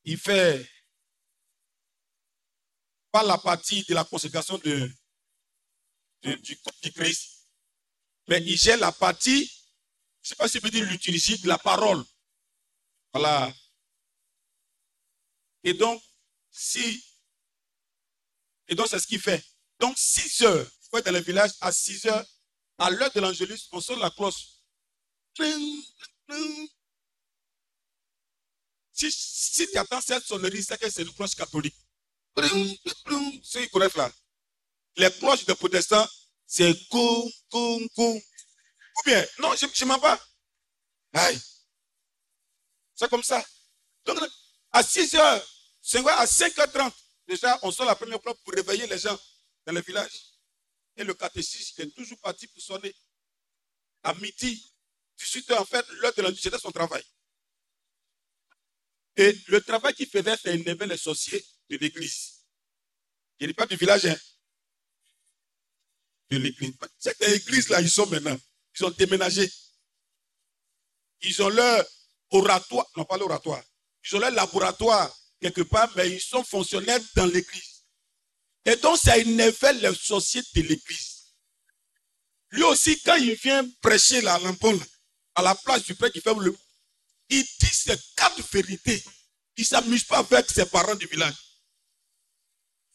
il 0.05 0.19
fait 0.19 0.69
pas 3.11 3.23
la 3.23 3.39
partie 3.39 3.83
de 3.85 3.95
la 3.95 4.05
consécration 4.05 4.59
de, 4.59 4.91
du 6.23 6.57
corps 6.59 6.75
du 6.83 6.93
Christ, 6.93 7.47
mais 8.29 8.41
il 8.43 8.57
gère 8.57 8.79
la 8.79 8.93
partie, 8.93 9.47
je 9.47 10.27
ne 10.27 10.29
sais 10.29 10.35
pas 10.37 10.49
si 10.49 10.59
je 10.59 10.63
peux 10.63 10.71
dire 10.71 10.85
l'utiliser 10.85 11.39
de 11.39 11.49
la 11.49 11.59
parole. 11.59 12.05
Voilà. 13.13 13.53
Et 15.65 15.75
donc, 15.75 16.03
si, 16.51 17.05
et 18.69 18.75
donc 18.75 18.87
c'est 18.89 18.99
ce 18.99 19.07
qu'il 19.07 19.21
fait. 19.21 19.45
Donc, 19.79 19.97
6 19.99 20.43
heures, 20.43 20.67
il 20.67 20.89
faut 20.91 20.99
être 20.99 21.07
dans 21.07 21.13
le 21.13 21.21
village 21.21 21.53
à 21.61 21.73
6 21.73 22.07
heures, 22.07 22.27
à 22.79 22.91
l'heure 22.91 23.11
de 23.13 23.21
l'angélus, 23.21 23.69
on 23.73 23.81
sonne 23.81 23.99
la 23.99 24.11
cloche. 24.11 24.47
Si, 28.93 29.11
si 29.11 29.71
tu 29.71 29.79
attends 29.79 30.01
cette 30.01 30.25
sonnerie, 30.25 30.63
c'est 30.63 30.79
que 30.79 30.91
c'est 30.91 31.03
une 31.03 31.13
cloche 31.15 31.35
catholique. 31.35 31.77
Ceux 33.43 33.63
qui 33.63 33.71
connaissent 33.71 33.97
là. 33.97 34.13
Les 34.97 35.11
cloches 35.13 35.45
des 35.45 35.55
protestants, 35.55 36.07
c'est 36.47 36.75
coum, 36.89 37.31
coum, 37.51 37.89
coum. 37.91 38.17
Ou 38.17 39.03
bien, 39.05 39.27
non, 39.39 39.55
je 39.55 39.67
ne 39.67 39.89
mens 39.89 39.99
pas. 39.99 40.21
Aïe. 41.13 41.41
C'est 42.95 43.09
comme 43.09 43.23
ça. 43.23 43.45
Donc, 44.05 44.19
à 44.73 44.83
6 44.83 45.15
heures, 45.15 45.47
5 45.81 46.07
heures, 46.07 46.21
à 46.21 46.27
5h30, 46.27 46.93
déjà, 47.27 47.59
on 47.63 47.71
sort 47.71 47.87
la 47.87 47.95
première 47.95 48.21
cloche 48.21 48.37
pour 48.45 48.53
réveiller 48.53 48.87
les 48.87 48.99
gens 48.99 49.19
dans 49.67 49.73
le 49.73 49.81
village. 49.81 50.13
Et 50.97 51.05
le 51.05 51.15
catéchisme 51.15 51.83
est 51.83 51.95
toujours 51.95 52.19
parti 52.19 52.47
pour 52.49 52.63
sonner. 52.63 52.95
À 54.03 54.15
midi, 54.15 54.71
18 55.19 55.51
heures, 55.53 55.63
en 55.63 55.65
fait, 55.65 55.87
l'heure 55.89 56.15
de 56.15 56.23
l'industrie, 56.23 56.51
c'était 56.51 56.59
son 56.63 56.71
travail. 56.71 57.05
Et 59.17 59.33
le 59.49 59.61
travail 59.61 59.95
qu'il 59.95 60.09
faisait, 60.09 60.37
c'est 60.37 60.55
énerver 60.55 60.87
les 60.87 60.97
sorciers 60.97 61.45
de 61.71 61.77
l'église. 61.77 62.45
Il 63.39 63.47
n'est 63.47 63.55
pas 63.55 63.67
du 63.67 63.77
village, 63.77 64.07
hein. 64.07 64.17
De 66.31 66.37
l'église. 66.37 66.75
Cette 66.99 67.23
église-là, 67.23 67.81
ils 67.81 67.91
sont 67.91 68.07
maintenant. 68.07 68.39
Ils 68.79 68.85
ont 68.85 68.91
déménagé. 68.91 69.51
Ils 71.23 71.43
ont 71.43 71.49
leur 71.49 71.85
oratoire, 72.31 72.87
non 72.97 73.05
pas 73.05 73.17
l'oratoire, 73.17 73.63
ils 74.05 74.17
ont 74.17 74.21
leur 74.21 74.31
laboratoire 74.31 75.15
quelque 75.41 75.63
part, 75.63 75.91
mais 75.97 76.11
ils 76.11 76.21
sont 76.21 76.45
fonctionnaires 76.45 77.01
dans 77.15 77.27
l'église. 77.27 77.85
Et 78.65 78.77
donc, 78.77 78.99
ça 78.99 79.17
énervait 79.19 79.73
les 79.75 79.95
sorciers 79.95 80.43
de 80.55 80.63
l'église. 80.63 81.35
Lui 82.51 82.63
aussi, 82.65 83.01
quand 83.03 83.17
il 83.17 83.35
vient 83.35 83.67
prêcher 83.81 84.21
la 84.21 84.39
lampone, 84.39 84.83
à 85.35 85.43
la 85.43 85.55
place 85.55 85.85
du 85.85 85.95
prêtre 85.95 86.15
qui 86.15 86.21
fait 86.21 86.35
le. 86.35 86.57
Il 87.29 87.43
dit 87.43 87.67
ses 87.67 87.97
quatre 88.17 88.43
vérités. 88.53 89.03
Il 89.57 89.63
ne 89.63 89.67
s'amuse 89.67 90.05
pas 90.05 90.19
avec 90.19 90.51
ses 90.51 90.67
parents 90.67 90.95
du 90.95 91.07
village. 91.07 91.35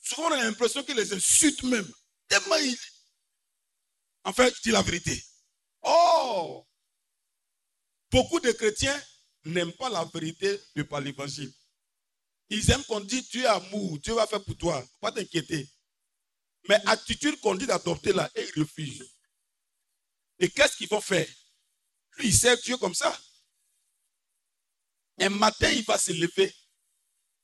Souvent, 0.05 0.27
on 0.27 0.31
a 0.33 0.43
l'impression 0.43 0.83
qu'il 0.83 0.95
les 0.95 1.13
insulte 1.13 1.63
même. 1.63 1.91
Tellement 2.27 2.55
il. 2.57 2.77
En 4.23 4.33
fait, 4.33 4.49
il 4.49 4.61
dit 4.63 4.71
la 4.71 4.81
vérité. 4.81 5.23
Oh! 5.81 6.65
Beaucoup 8.11 8.39
de 8.39 8.51
chrétiens 8.51 9.03
n'aiment 9.45 9.73
pas 9.73 9.89
la 9.89 10.05
vérité 10.05 10.59
de 10.75 10.83
par 10.83 11.01
l'évangile. 11.01 11.51
Ils 12.49 12.69
aiment 12.71 12.83
qu'on 12.85 12.99
dise 12.99 13.27
Dieu 13.29 13.43
est 13.43 13.47
amour, 13.47 13.99
Dieu 13.99 14.13
va 14.13 14.27
faire 14.27 14.43
pour 14.43 14.55
toi. 14.57 14.85
Pas 15.01 15.11
t'inquiéter. 15.11 15.67
Mais 16.69 16.79
attitude 16.85 17.39
qu'on 17.41 17.55
dit 17.55 17.65
d'adopter 17.65 18.13
là, 18.13 18.29
et 18.35 18.43
ils 18.43 18.61
refusent. 18.61 19.11
Et 20.39 20.49
qu'est-ce 20.49 20.77
qu'ils 20.77 20.89
vont 20.89 21.01
faire? 21.01 21.27
Lui, 22.17 22.27
il 22.27 22.33
sert 22.35 22.57
Dieu 22.61 22.77
comme 22.77 22.95
ça. 22.95 23.19
Un 25.19 25.29
matin, 25.29 25.71
il 25.71 25.83
va 25.83 25.97
se 25.97 26.11
lever 26.11 26.53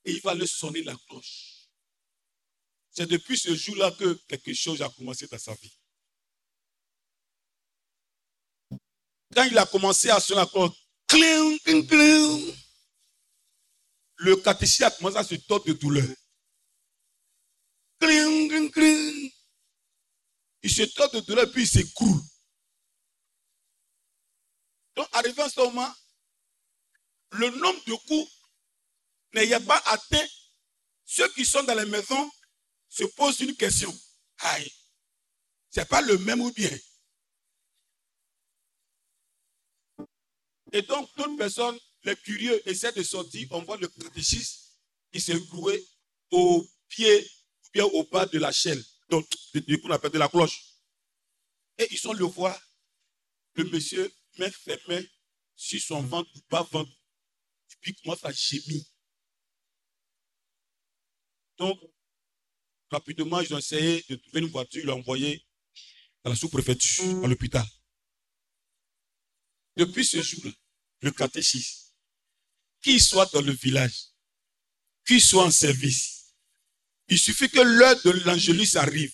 et 0.04 0.12
il 0.12 0.20
va 0.20 0.34
le 0.34 0.46
sonner 0.46 0.82
la 0.82 0.96
cloche. 1.08 1.51
C'est 2.92 3.06
depuis 3.06 3.38
ce 3.38 3.54
jour-là 3.54 3.90
que 3.92 4.14
quelque 4.28 4.52
chose 4.52 4.82
a 4.82 4.88
commencé 4.90 5.26
dans 5.26 5.38
sa 5.38 5.54
vie. 5.54 5.78
Quand 9.34 9.44
il 9.44 9.56
a 9.56 9.64
commencé 9.64 10.10
à 10.10 10.20
sonner 10.20 10.44
cling, 11.06 11.58
le 14.16 14.36
catéchisme 14.36 14.84
a 14.84 14.90
commencé 14.90 15.16
à 15.16 15.24
se 15.24 15.34
tordre 15.36 15.64
de 15.66 15.72
douleur. 15.72 16.06
Il 20.62 20.70
se 20.70 20.82
tord 20.94 21.10
de 21.12 21.20
douleur 21.20 21.50
puis 21.50 21.62
il 21.62 21.68
s'écroule. 21.68 22.20
Donc, 24.96 25.08
arrivé 25.12 25.40
à 25.40 25.48
ce 25.48 25.60
moment, 25.60 25.90
le 27.30 27.48
nombre 27.50 27.84
de 27.86 27.94
coups 27.94 28.30
n'ayant 29.32 29.64
pas 29.64 29.82
atteint 29.86 30.26
ceux 31.06 31.28
qui 31.32 31.46
sont 31.46 31.62
dans 31.62 31.74
les 31.74 31.86
maisons 31.86 32.30
se 32.92 33.04
posent 33.04 33.40
une 33.40 33.56
question. 33.56 33.92
Aïe, 34.38 34.70
c'est 35.70 35.88
pas 35.88 36.02
le 36.02 36.18
même 36.18 36.42
ou 36.42 36.52
bien? 36.52 36.70
Et 40.72 40.82
donc, 40.82 41.10
toute 41.14 41.38
personne, 41.38 41.78
les 42.04 42.16
curieux, 42.16 42.68
essaient 42.68 42.92
de 42.92 43.02
sortir. 43.02 43.48
On 43.52 43.62
voit 43.62 43.78
le 43.78 43.88
catéchisme 43.88 44.74
qui 45.10 45.20
s'est 45.20 45.40
cloué 45.46 45.86
au 46.30 46.66
pied, 46.88 47.24
ou 47.64 47.70
bien 47.72 47.84
au 47.84 48.04
bas 48.04 48.26
de 48.26 48.38
la 48.38 48.52
chaîne, 48.52 48.82
donc, 49.08 49.26
du 49.54 49.80
coup, 49.80 49.88
on 49.88 49.92
appelle 49.92 50.10
de 50.10 50.18
la 50.18 50.28
cloche. 50.28 50.62
Et 51.78 51.88
ils 51.90 51.98
sont 51.98 52.12
le 52.12 52.24
voir. 52.24 52.58
Le 53.54 53.64
monsieur 53.64 54.12
met 54.38 54.52
mains 54.88 55.04
sur 55.56 55.80
son 55.80 56.02
ventre, 56.02 56.30
ou 56.34 56.40
pas 56.42 56.62
ventre, 56.62 56.90
et 56.90 57.74
puis 57.80 57.94
commence 57.94 58.24
à 58.24 58.32
gémir. 58.32 58.82
Donc, 61.56 61.78
rapidement, 62.92 63.40
ils 63.40 63.52
ont 63.54 63.58
essayé 63.58 64.04
de 64.08 64.16
trouver 64.16 64.40
une 64.40 64.48
voiture, 64.48 64.84
l'ont 64.84 64.98
envoyé 64.98 65.44
à 66.24 66.28
la 66.28 66.36
sous-préfecture, 66.36 67.24
à 67.24 67.26
l'hôpital. 67.26 67.66
Depuis 69.76 70.04
ce 70.04 70.20
jour-là, 70.20 70.52
le 71.00 71.10
catéchisme, 71.10 71.90
qu'il 72.82 73.00
soit 73.00 73.32
dans 73.32 73.40
le 73.40 73.52
village, 73.52 73.96
qu'il 75.06 75.20
soit 75.20 75.44
en 75.44 75.50
service, 75.50 76.34
il 77.08 77.18
suffit 77.18 77.48
que 77.48 77.60
l'heure 77.60 78.00
de 78.04 78.10
l'angélus 78.24 78.76
arrive. 78.76 79.12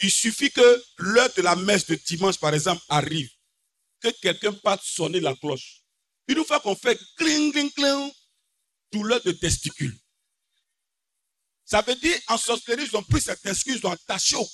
Il 0.00 0.10
suffit 0.10 0.50
que 0.50 0.84
l'heure 0.98 1.32
de 1.34 1.42
la 1.42 1.56
messe 1.56 1.86
de 1.86 1.94
dimanche, 1.94 2.38
par 2.38 2.54
exemple, 2.54 2.82
arrive. 2.88 3.30
Que 4.00 4.08
quelqu'un 4.20 4.52
parte 4.52 4.84
sonner 4.84 5.20
la 5.20 5.34
cloche. 5.36 5.82
Une 6.28 6.44
fois 6.44 6.60
qu'on 6.60 6.74
fait 6.74 6.98
cling, 7.16 7.52
cling, 7.52 7.70
cling, 7.72 8.12
douleur 8.92 9.22
de 9.22 9.32
testicule. 9.32 9.96
Ça 11.72 11.80
veut 11.80 11.94
dire, 11.94 12.20
en 12.28 12.36
sorcellerie, 12.36 12.84
ils 12.84 12.96
ont 12.98 13.02
pris 13.02 13.22
cette 13.22 13.46
excuse, 13.46 13.80
ils 13.82 13.86
ont 13.86 13.92
attaché 13.92 14.36
au, 14.36 14.46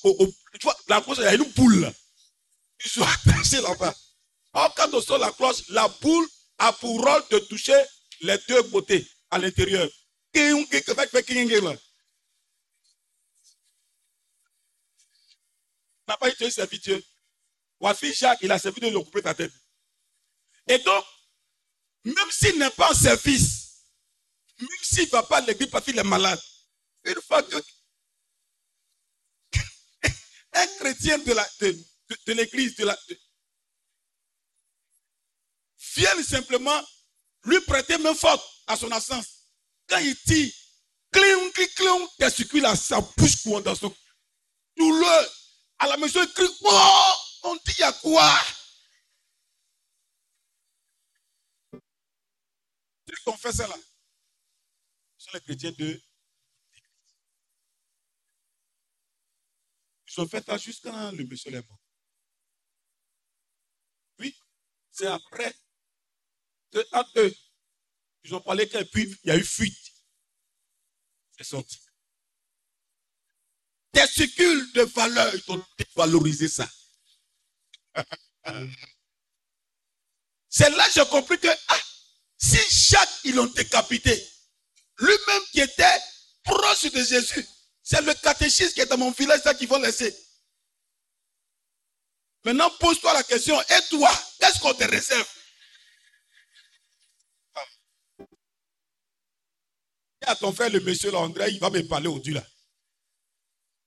Tu 0.52 0.60
vois, 0.62 0.78
la 0.86 1.00
cloche, 1.00 1.18
il 1.18 1.24
y 1.24 1.26
a 1.26 1.34
une 1.34 1.50
boule. 1.50 1.92
Ils 2.84 3.02
ont 3.02 3.06
attaché 3.26 3.60
là-bas. 3.60 3.92
Or, 4.52 4.72
quand 4.76 4.94
on 4.94 5.00
sort 5.00 5.18
la 5.18 5.32
cloche, 5.32 5.68
la 5.70 5.88
boule 6.00 6.28
a 6.58 6.72
pour 6.74 7.04
rôle 7.04 7.24
de 7.32 7.40
toucher 7.40 7.74
les 8.20 8.38
deux 8.46 8.62
côtés 8.70 9.04
à 9.32 9.38
l'intérieur. 9.38 9.88
N'a 10.32 10.68
pas 16.20 16.28
été 16.28 16.52
servi 16.52 16.78
Dieu. 16.78 17.04
Wafi 17.80 18.14
Jacques, 18.14 18.38
il 18.42 18.52
a 18.52 18.60
servi 18.60 18.80
de 18.80 18.90
lui 18.90 19.04
couper 19.04 19.22
ta 19.22 19.34
tête. 19.34 19.52
Et 20.68 20.78
donc, 20.78 21.04
même 22.04 22.30
s'il 22.30 22.60
n'est 22.60 22.70
pas 22.70 22.92
en 22.92 22.94
service, 22.94 23.82
même 24.60 24.68
s'il 24.82 25.06
ne 25.06 25.10
va 25.10 25.24
pas 25.24 25.38
à 25.38 25.40
l'église 25.40 25.68
parce 25.68 25.84
qu'il 25.84 25.98
est 25.98 26.04
malade, 26.04 26.40
une 27.08 27.22
fois 27.22 27.42
que 27.42 27.56
un 30.52 30.66
chrétien 30.78 31.18
de 31.18 32.32
l'église 32.32 32.76
de 32.76 32.84
simplement 36.22 36.80
lui 37.44 37.60
prêter 37.62 37.98
main 37.98 38.14
forte 38.14 38.44
à 38.66 38.76
son 38.76 38.90
absence. 38.90 39.26
Quand 39.88 39.98
il 39.98 40.16
tire, 40.16 40.52
cling, 41.12 41.52
cling, 41.52 41.74
cling, 41.74 42.08
testicule 42.18 42.66
à 42.66 42.76
sa 42.76 43.00
bouche 43.00 43.42
courante 43.42 43.64
dans 43.64 43.74
son 43.74 43.94
douleur. 44.76 45.34
À 45.78 45.86
la 45.86 45.96
maison, 45.96 46.20
il 46.22 46.32
crie, 46.32 46.48
oh, 46.62 47.12
on 47.44 47.56
dit 47.56 47.82
a 47.82 47.92
quoi? 47.92 48.38
Ceux 53.08 53.16
qui 53.16 53.28
ont 53.28 53.36
fait 53.36 53.52
ça 53.52 53.66
là, 53.66 53.76
ce 55.16 55.24
sont 55.24 55.30
les 55.34 55.40
chrétiens 55.40 55.72
de 55.72 56.02
Ils 60.08 60.20
ont 60.20 60.28
fait 60.28 60.44
ça 60.44 60.56
juste 60.56 60.84
quand 60.84 61.12
le 61.12 61.24
monsieur 61.24 61.54
est 61.54 61.68
mort. 61.68 61.80
Oui, 64.18 64.36
c'est 64.90 65.06
après 65.06 65.54
que 66.70 66.78
eux, 67.20 67.36
ils 68.24 68.34
ont 68.34 68.40
parlé 68.40 68.68
qu'un 68.68 68.84
puis 68.84 69.14
il 69.24 69.28
y 69.28 69.30
a 69.30 69.36
eu 69.36 69.44
fuite. 69.44 69.92
C'est 71.36 71.44
sorti. 71.44 71.78
Testicules 73.92 74.72
de 74.72 74.82
valeur, 74.82 75.34
ils 75.34 75.50
ont 75.52 75.64
dévalorisé 75.78 76.48
ça. 76.48 76.68
C'est 80.48 80.70
là 80.70 80.86
que 80.86 80.92
j'ai 80.92 81.06
compris 81.06 81.38
que 81.38 81.48
ah, 81.68 81.80
si 82.38 82.58
Jacques, 82.90 83.20
ils 83.24 83.34
l'ont 83.34 83.46
décapité, 83.46 84.28
lui-même 84.98 85.42
qui 85.52 85.60
était 85.60 86.00
proche 86.42 86.90
de 86.90 87.02
Jésus, 87.02 87.46
c'est 87.90 88.02
le 88.02 88.12
catéchisme 88.12 88.74
qui 88.74 88.80
est 88.82 88.86
dans 88.86 88.98
mon 88.98 89.10
village 89.12 89.40
ça 89.40 89.54
qu'ils 89.54 89.66
vont 89.66 89.78
laisser. 89.78 90.14
Maintenant, 92.44 92.68
pose-toi 92.78 93.14
la 93.14 93.22
question, 93.22 93.58
et 93.62 93.88
toi, 93.88 94.10
qu'est-ce 94.38 94.60
qu'on 94.60 94.74
te 94.74 94.84
réserve? 94.84 95.26
Dis 100.20 100.28
à 100.28 100.36
ton 100.36 100.52
frère, 100.52 100.68
le 100.68 100.80
monsieur 100.80 101.10
là, 101.10 101.20
André, 101.20 101.50
il 101.50 101.60
va 101.60 101.70
me 101.70 101.80
parler 101.88 102.08
au 102.08 102.18
Dieu 102.18 102.34
là. 102.34 102.46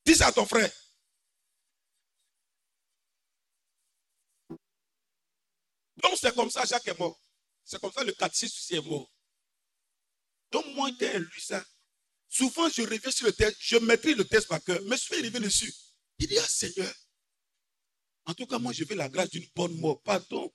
Dis 0.04 0.16
ça 0.16 0.28
à 0.28 0.32
ton 0.32 0.48
frère. 0.48 0.72
Donc 5.98 6.18
c'est 6.20 6.34
comme 6.34 6.50
ça, 6.50 6.66
Jacques 6.66 6.88
est 6.88 6.98
mort. 6.98 7.22
C'est 7.64 7.80
comme 7.80 7.92
ça 7.92 8.04
le 8.04 8.14
catéchisme 8.14 8.58
aussi 8.58 8.76
est 8.78 8.82
mort. 8.82 9.12
Donc 10.50 10.66
moi, 10.74 10.90
j'ai 11.00 11.20
lu 11.20 11.40
ça, 11.40 11.64
souvent 12.32 12.70
je 12.70 12.82
reviens 12.82 13.12
sur 13.12 13.28
le 13.28 13.34
texte, 13.34 13.58
je 13.60 13.78
maîtrise 13.78 14.16
le 14.16 14.26
texte 14.26 14.48
par 14.48 14.64
cœur, 14.64 14.80
mais 14.86 14.96
je 14.96 15.02
suis 15.02 15.16
arrivé 15.16 15.40
dessus. 15.40 15.72
Il 16.18 16.28
dit, 16.28 16.38
ah 16.40 16.48
Seigneur, 16.48 16.92
en 18.26 18.34
tout 18.34 18.48
cas, 18.48 18.58
moi 18.58 18.72
je 18.72 18.86
veux 18.86 18.96
la 18.96 19.10
grâce 19.10 19.30
d'une 19.30 19.48
bonne 19.56 19.76
mort. 19.80 20.02
Pardon. 20.02 20.52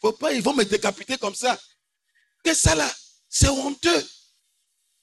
Faut 0.00 0.12
pas, 0.12 0.32
ils 0.32 0.42
vont 0.42 0.54
me 0.54 0.64
décapiter 0.64 1.16
comme 1.16 1.34
ça. 1.34 1.58
Qu'est-ce 2.44 2.62
que 2.62 2.68
ça 2.68 2.74
là 2.74 2.94
C'est 3.28 3.48
honteux. 3.48 4.08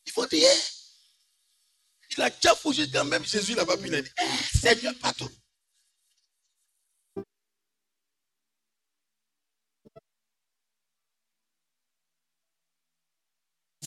Il 0.05 0.11
faut 0.11 0.25
dire, 0.27 0.47
eh, 0.47 2.13
il 2.15 2.21
a 2.21 2.29
déjà 2.29 2.55
fouillé 2.55 2.89
quand 2.91 3.05
même 3.05 3.25
Jésus 3.25 3.55
là-bas, 3.55 3.75
il 3.83 3.95
a 3.95 4.01
dit, 4.01 4.09
eh, 4.21 4.57
Seigneur, 4.57 4.93
pardon. 5.01 5.29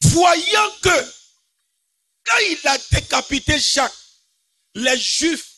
Voyant 0.03 0.71
que 0.83 1.28
quand 2.29 2.39
il 2.39 2.69
a 2.69 2.79
décapité 2.91 3.59
Jacques, 3.59 3.93
les 4.75 4.99
Juifs 4.99 5.57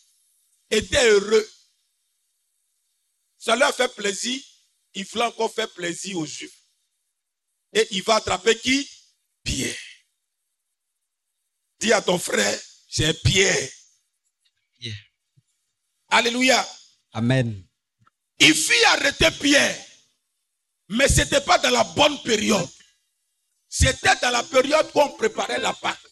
étaient 0.71 1.09
heureux. 1.09 1.51
Ça 3.39 3.57
leur 3.57 3.75
fait 3.75 3.93
plaisir. 3.95 4.41
Il 4.95 5.05
voulait 5.07 5.25
encore 5.25 5.53
faire 5.53 5.71
plaisir 5.73 6.19
aux 6.19 6.27
Juifs. 6.27 6.57
Et 7.73 7.87
il 7.93 8.03
va 8.03 8.17
attraper 8.17 8.59
qui? 8.59 8.89
Pierre. 9.43 9.77
Dis 11.79 11.93
à 11.93 12.03
ton 12.03 12.19
frère, 12.19 12.61
c'est 12.89 13.15
Pierre. 13.23 13.71
Pierre. 14.79 14.99
Alléluia. 16.09 16.69
Amen. 17.13 17.65
Il 18.39 18.55
fit 18.55 18.85
arrêter 18.87 19.31
Pierre. 19.33 19.87
Mais 20.89 21.09
ce 21.09 21.21
n'était 21.21 21.41
pas 21.41 21.59
dans 21.59 21.71
la 21.71 21.85
bonne 21.85 22.21
période. 22.23 22.69
C'était 23.69 24.17
dans 24.21 24.31
la 24.31 24.43
période 24.43 24.91
où 24.95 25.01
on 25.01 25.11
préparait 25.17 25.61
la 25.61 25.73
Pâque. 25.73 26.10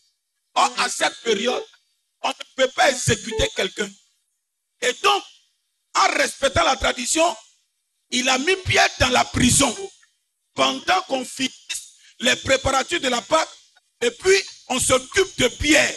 Or, 0.59 0.73
à 0.81 0.89
cette 0.89 1.21
période, 1.23 1.65
on 2.23 2.31
ne 2.31 2.35
peut 2.57 2.69
pas 2.73 2.91
exécuter 2.91 3.49
quelqu'un. 3.55 3.89
Et 4.81 4.93
donc, 5.05 5.23
en 5.95 6.09
respectant 6.15 6.65
la 6.65 6.75
tradition, 6.75 7.37
il 8.11 8.29
a 8.29 8.39
mis 8.39 8.57
Pierre 8.65 8.91
dans 8.99 9.11
la 9.11 9.25
prison 9.25 9.73
pendant 10.55 11.01
qu'on 11.03 11.25
finisse 11.25 11.95
les 12.19 12.35
préparatifs 12.35 13.01
de 13.01 13.09
la 13.09 13.23
Pâque. 13.23 13.49
Et 14.01 14.11
puis, 14.11 14.43
on 14.69 14.81
s'occupe 14.81 15.39
de 15.39 15.47
Pierre. 15.47 15.97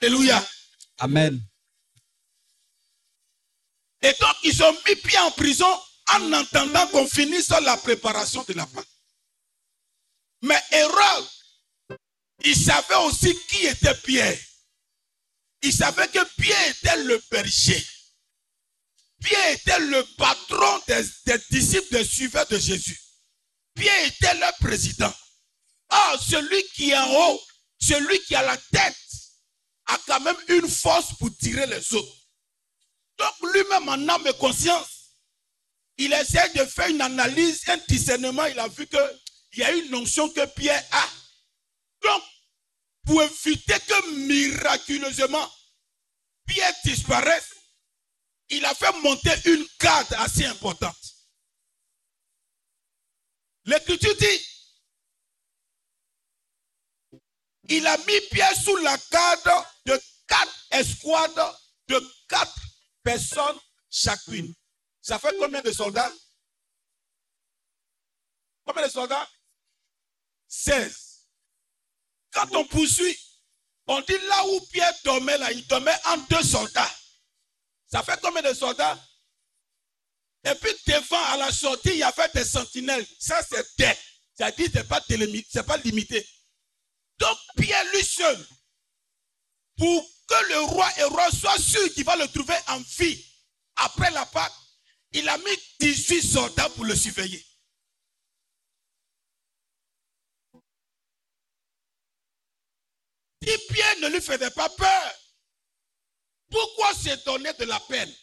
Alléluia. 0.00 0.48
Amen. 0.98 1.42
Et 4.00 4.12
donc, 4.20 4.36
ils 4.44 4.62
ont 4.62 4.72
mis 4.86 4.94
Pierre 4.94 5.26
en 5.26 5.32
prison 5.32 5.80
en 6.12 6.32
attendant 6.34 6.86
qu'on 6.88 7.06
finisse 7.08 7.48
la 7.48 7.76
préparation 7.78 8.44
de 8.46 8.52
la 8.52 8.66
Pâque. 8.66 8.86
Mais 10.42 10.60
Hérode, 10.72 11.28
il 12.44 12.56
savait 12.56 12.96
aussi 13.06 13.36
qui 13.48 13.66
était 13.66 13.94
Pierre. 13.94 14.38
Il 15.62 15.72
savait 15.72 16.08
que 16.08 16.24
Pierre 16.40 16.68
était 16.70 17.04
le 17.04 17.22
berger. 17.30 17.86
Pierre 19.22 19.52
était 19.52 19.78
le 19.78 20.02
patron 20.16 20.80
des, 20.88 21.04
des 21.26 21.38
disciples 21.50 21.92
des 21.92 22.04
suiveurs 22.04 22.46
de 22.48 22.58
Jésus. 22.58 23.00
Pierre 23.74 24.06
était 24.06 24.34
leur 24.34 24.54
président. 24.56 25.12
Ah, 25.88 26.16
celui 26.20 26.62
qui 26.74 26.90
est 26.90 26.98
en 26.98 27.10
haut, 27.14 27.40
celui 27.78 28.18
qui 28.24 28.34
a 28.34 28.42
la 28.42 28.56
tête, 28.56 28.96
a 29.86 29.98
quand 30.06 30.20
même 30.20 30.36
une 30.48 30.68
force 30.68 31.14
pour 31.18 31.30
tirer 31.36 31.66
les 31.66 31.94
autres. 31.94 32.16
Donc 33.18 33.52
lui-même 33.52 33.88
en 33.88 34.08
âme 34.08 34.26
et 34.26 34.32
conscience, 34.38 35.12
il 35.98 36.12
essaie 36.12 36.48
de 36.54 36.64
faire 36.64 36.88
une 36.88 37.00
analyse, 37.00 37.62
un 37.68 37.76
discernement. 37.88 38.46
Il 38.46 38.58
a 38.58 38.68
vu 38.68 38.88
qu'il 39.52 39.62
y 39.62 39.66
a 39.66 39.72
une 39.72 39.90
notion 39.90 40.28
que 40.30 40.44
Pierre 40.46 40.84
a. 40.90 41.08
Donc, 42.02 42.22
pour 43.04 43.22
éviter 43.22 43.78
que 43.80 44.10
miraculeusement 44.26 45.48
Pierre 46.46 46.74
disparaisse, 46.84 47.54
il 48.48 48.64
a 48.64 48.74
fait 48.74 48.92
monter 49.02 49.32
une 49.46 49.66
garde 49.80 50.12
assez 50.14 50.44
importante. 50.46 50.96
L'écriture 53.64 54.16
dit, 54.16 54.48
il 57.68 57.86
a 57.86 57.96
mis 57.98 58.20
Pierre 58.30 58.54
sous 58.56 58.76
la 58.78 58.96
garde 59.10 59.66
de 59.86 60.00
quatre 60.26 60.66
escouades 60.72 61.56
de 61.88 62.00
quatre 62.28 62.58
personnes 63.02 63.58
chacune. 63.90 64.52
Ça 65.00 65.18
fait 65.18 65.36
combien 65.38 65.62
de 65.62 65.72
soldats? 65.72 66.12
Combien 68.64 68.86
de 68.86 68.90
soldats? 68.90 69.28
16. 70.52 71.28
Quand 72.30 72.54
on 72.54 72.64
poursuit, 72.66 73.18
on 73.86 74.00
dit 74.02 74.18
là 74.28 74.46
où 74.48 74.60
Pierre 74.70 74.92
dormait, 75.02 75.38
là, 75.38 75.50
il 75.50 75.66
dormait 75.66 75.96
en 76.04 76.18
deux 76.18 76.42
soldats. 76.42 76.94
Ça 77.90 78.02
fait 78.02 78.20
combien 78.22 78.42
de 78.42 78.52
soldats? 78.52 79.02
Et 80.44 80.54
puis 80.56 80.70
devant, 80.86 81.24
à 81.24 81.38
la 81.38 81.50
sortie, 81.50 81.90
il 81.90 81.96
y 81.96 82.02
avait 82.02 82.28
des 82.34 82.44
sentinelles. 82.44 83.06
Ça, 83.18 83.40
c'était. 83.42 83.98
C'est-à-dire 84.34 84.66
que 84.66 84.72
ce 84.72 84.78
n'est 84.78 84.84
pas, 84.84 85.02
c'est 85.50 85.66
pas 85.66 85.76
limité. 85.78 86.26
Donc, 87.18 87.38
Pierre 87.56 87.84
lui 87.94 88.04
seul, 88.04 88.46
pour 89.78 90.10
que 90.26 90.48
le 90.50 90.60
roi 90.60 90.88
Hérode 90.98 91.32
soit 91.32 91.58
sûr 91.58 91.92
qu'il 91.94 92.04
va 92.04 92.16
le 92.16 92.28
trouver 92.28 92.56
en 92.68 92.78
vie 92.98 93.24
après 93.76 94.10
la 94.10 94.26
Pâque, 94.26 94.52
il 95.12 95.26
a 95.28 95.38
mis 95.38 95.58
18 95.80 96.22
soldats 96.22 96.68
pour 96.70 96.84
le 96.84 96.94
surveiller. 96.94 97.44
Si 103.42 103.58
Pierre 103.68 103.98
ne 104.00 104.08
lui 104.08 104.20
faisait 104.20 104.50
pas 104.50 104.68
peur, 104.68 105.14
pourquoi 106.48 106.94
se 106.94 107.24
donner 107.24 107.52
de 107.54 107.64
la 107.64 107.80
peine? 107.80 108.14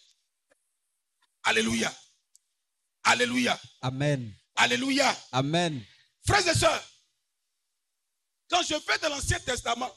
Alléluia. 1.43 1.93
Alléluia. 3.03 3.59
Amen. 3.81 4.33
Alléluia. 4.55 5.17
Amen. 5.31 5.83
Frères 6.25 6.47
et 6.47 6.53
sœurs, 6.53 6.85
quand 8.49 8.61
je 8.63 8.75
vais 8.75 8.97
dans 8.99 9.09
l'Ancien 9.09 9.39
Testament, 9.39 9.93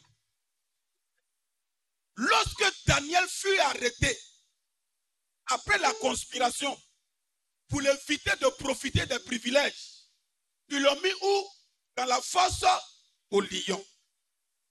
lorsque 2.16 2.64
Daniel 2.86 3.28
fut 3.28 3.58
arrêté 3.60 4.18
après 5.46 5.78
la 5.78 5.92
conspiration 5.94 6.80
pour 7.68 7.80
l'éviter 7.80 8.36
de 8.40 8.48
profiter 8.58 9.06
des 9.06 9.18
privilèges, 9.20 10.08
ils 10.68 10.80
l'ont 10.80 11.00
mis 11.00 11.12
où? 11.22 11.48
Dans 11.96 12.06
la 12.06 12.22
fosse 12.22 12.64
au 13.30 13.40
lion. 13.42 13.84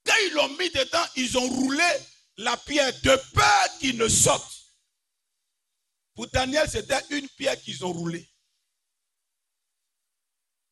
Quand 0.06 0.16
ils 0.26 0.34
l'ont 0.34 0.50
mis 0.58 0.70
dedans, 0.70 1.06
ils 1.16 1.38
ont 1.38 1.48
roulé 1.48 1.90
la 2.38 2.58
pierre 2.58 2.94
de 3.02 3.16
peur 3.34 3.78
qu'il 3.80 3.98
ne 3.98 4.08
saute. 4.08 4.42
Pour 6.16 6.28
Daniel, 6.28 6.70
c'était 6.70 7.02
une 7.12 7.28
pierre 7.30 7.60
qu'ils 7.62 7.86
ont 7.86 7.94
roulée. 7.94 8.28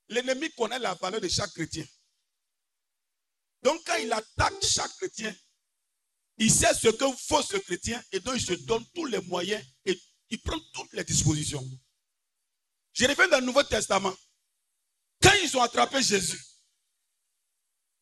L'ennemi 0.10 0.50
connaît 0.52 0.80
la 0.80 0.96
valeur 0.96 1.22
de 1.22 1.28
chaque 1.28 1.54
chrétien. 1.54 1.86
Donc 3.62 3.84
quand 3.86 3.96
il 3.98 4.12
attaque 4.12 4.64
chaque 4.64 4.92
chrétien, 4.98 5.36
il 6.38 6.52
sait 6.52 6.74
ce 6.74 6.88
que 6.88 7.06
faut 7.28 7.42
ce 7.44 7.58
chrétien 7.58 8.02
et 8.12 8.20
donc 8.20 8.36
il 8.36 8.46
se 8.46 8.54
donne 8.54 8.86
tous 8.96 9.06
les 9.06 9.20
moyens 9.22 9.64
et 9.86 10.02
il 10.30 10.42
prend 10.42 10.60
toutes 10.74 10.94
les 10.94 11.04
dispositions. 11.04 11.64
Je 12.94 13.06
reviens 13.06 13.28
dans 13.28 13.40
le 13.40 13.46
Nouveau 13.46 13.64
Testament. 13.64 14.16
Quand 15.22 15.34
ils 15.44 15.56
ont 15.58 15.62
attrapé 15.62 16.02
Jésus 16.02 16.42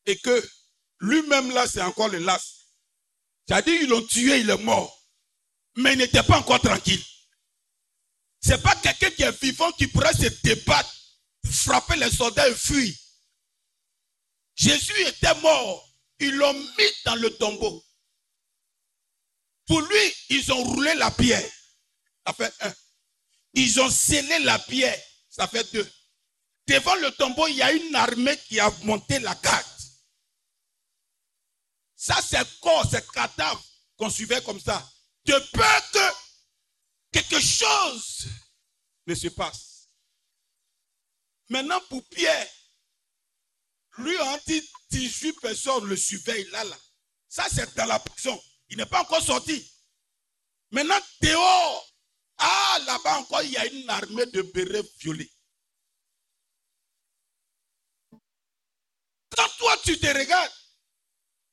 et 0.05 0.17
que 0.19 0.49
lui-même 0.99 1.51
là 1.51 1.67
c'est 1.67 1.81
encore 1.81 2.09
le 2.09 2.19
las, 2.19 2.67
c'est-à-dire 3.47 3.81
ils 3.81 3.89
l'ont 3.89 4.05
tué, 4.05 4.39
il 4.39 4.49
est 4.49 4.63
mort, 4.63 4.93
mais 5.75 5.93
il 5.93 5.99
n'était 5.99 6.23
pas 6.23 6.39
encore 6.39 6.61
tranquille. 6.61 7.03
C'est 8.39 8.61
pas 8.61 8.75
quelqu'un 8.75 9.09
qui 9.11 9.23
est 9.23 9.41
vivant 9.41 9.71
qui 9.73 9.87
pourrait 9.87 10.13
se 10.13 10.27
débattre 10.43 10.93
frapper 11.51 11.95
les 11.97 12.11
soldats 12.11 12.47
et 12.47 12.55
fuir. 12.55 12.93
Jésus 14.55 15.01
était 15.07 15.35
mort. 15.35 15.83
Ils 16.19 16.35
l'ont 16.35 16.53
mis 16.53 16.91
dans 17.05 17.15
le 17.15 17.29
tombeau. 17.37 17.83
Pour 19.67 19.81
lui, 19.81 20.13
ils 20.29 20.51
ont 20.51 20.63
roulé 20.63 20.93
la 20.95 21.11
pierre. 21.11 21.51
Ça 22.25 22.33
fait 22.33 22.53
un. 22.61 22.73
Ils 23.53 23.79
ont 23.79 23.89
scellé 23.89 24.39
la 24.39 24.57
pierre. 24.59 24.99
Ça 25.29 25.47
fait 25.47 25.71
deux. 25.73 25.91
Devant 26.67 26.95
le 26.95 27.11
tombeau, 27.11 27.47
il 27.47 27.55
y 27.55 27.61
a 27.61 27.71
une 27.71 27.95
armée 27.95 28.37
qui 28.47 28.59
a 28.59 28.71
monté 28.83 29.19
la 29.19 29.35
carte. 29.35 29.76
Ça, 31.97 32.21
c'est 32.21 32.47
corps, 32.59 32.85
c'est 32.89 33.05
cadavre 33.11 33.61
qu'on 33.97 34.09
suivait 34.09 34.41
comme 34.43 34.59
ça? 34.59 34.87
De 35.25 35.33
peur 35.51 35.91
que 35.91 37.19
quelque 37.19 37.41
chose 37.41 38.27
ne 39.07 39.15
se 39.15 39.27
passe. 39.29 39.89
Maintenant, 41.49 41.81
pour 41.89 42.07
Pierre, 42.09 42.47
lui 43.97 44.15
a 44.15 44.39
dit 44.45 44.61
18 44.91 45.41
personnes 45.41 45.85
le 45.85 45.97
surveillent 45.97 46.49
là, 46.51 46.63
là. 46.65 46.77
Ça, 47.27 47.45
c'est 47.49 47.75
dans 47.75 47.85
la 47.85 47.99
prison. 47.99 48.39
Il 48.69 48.77
n'est 48.77 48.85
pas 48.85 49.01
encore 49.01 49.23
sorti. 49.23 49.69
Maintenant, 50.69 50.99
dehors, 51.21 51.93
ah, 52.37 52.79
là-bas 52.85 53.19
encore, 53.19 53.41
il 53.41 53.51
y 53.51 53.57
a 53.57 53.65
une 53.65 53.89
armée 53.89 54.25
de 54.27 54.43
bérets 54.43 54.87
violets. 54.99 55.31
Quand 59.35 59.49
toi, 59.57 59.77
tu 59.83 59.97
te 59.97 60.07
regardes, 60.07 60.51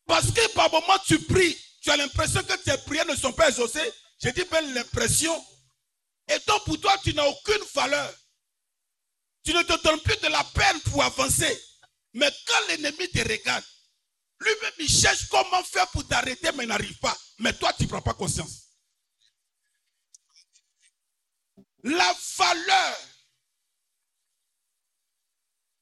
parce 0.07 0.31
que 0.31 0.53
par 0.53 0.71
moment, 0.71 0.99
tu 1.07 1.19
pries, 1.21 1.57
tu 1.81 1.91
as 1.91 1.97
l'impression 1.97 2.43
que 2.43 2.57
tes 2.57 2.77
prières 2.79 3.07
ne 3.07 3.17
sont 3.17 3.33
pas 3.33 3.49
exaucées. 3.49 3.93
Je 4.23 4.31
dis 4.31 4.45
bien 4.45 4.61
l'impression. 4.73 5.35
Et 6.29 6.39
donc, 6.47 6.65
pour 6.65 6.81
toi, 6.81 6.97
tu 7.03 7.15
n'as 7.15 7.27
aucune 7.27 7.63
valeur. 7.75 8.15
Tu 9.45 9.53
ne 9.53 9.63
te 9.63 9.83
donnes 9.83 10.01
plus 10.01 10.17
de 10.21 10.29
la 10.29 10.43
peine 10.45 10.81
pour 10.83 11.03
avancer. 11.03 11.63
Mais 12.15 12.31
quand 12.47 12.67
l'ennemi 12.69 13.09
te 13.11 13.19
regarde, 13.19 13.65
lui-même, 14.41 14.73
il 14.79 14.89
cherche 14.89 15.29
comment 15.29 15.63
faire 15.65 15.89
pour 15.91 16.07
t'arrêter, 16.07 16.51
mais 16.53 16.67
n'arrive 16.67 16.99
pas. 16.99 17.17
Mais 17.39 17.53
toi, 17.53 17.73
tu 17.75 17.85
ne 17.85 17.89
prends 17.89 18.03
pas 18.03 18.15
conscience. 18.15 18.69
La 21.83 22.17
valeur 22.39 22.97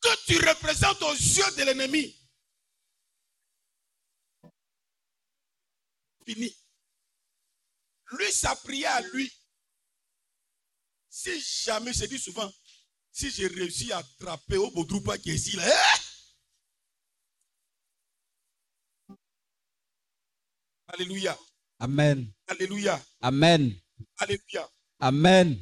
que 0.01 0.25
tu 0.27 0.37
représentes 0.39 1.03
aux 1.03 1.15
yeux 1.15 1.57
de 1.57 1.63
l'ennemi. 1.63 2.22
Fini. 6.27 6.55
Lui, 8.13 8.33
sa 8.33 8.55
prière 8.57 8.95
à 8.95 9.01
lui. 9.01 9.31
Si 11.09 11.41
jamais, 11.41 11.93
je 11.93 12.05
dis 12.07 12.19
souvent, 12.19 12.51
si 13.11 13.31
j'ai 13.31 13.47
réussi 13.47 13.93
à 13.93 13.99
attraper 13.99 14.57
au 14.57 14.71
Bodroupa 14.71 15.19
qui 15.19 15.31
est 15.31 15.35
ici, 15.35 15.57
là, 15.57 15.65
hein? 15.67 15.99
Alléluia. 20.89 21.39
Amen. 21.79 22.33
Alléluia. 22.47 23.05
Amen. 23.21 23.81
Alléluia. 24.19 24.71
Amen. 25.01 25.59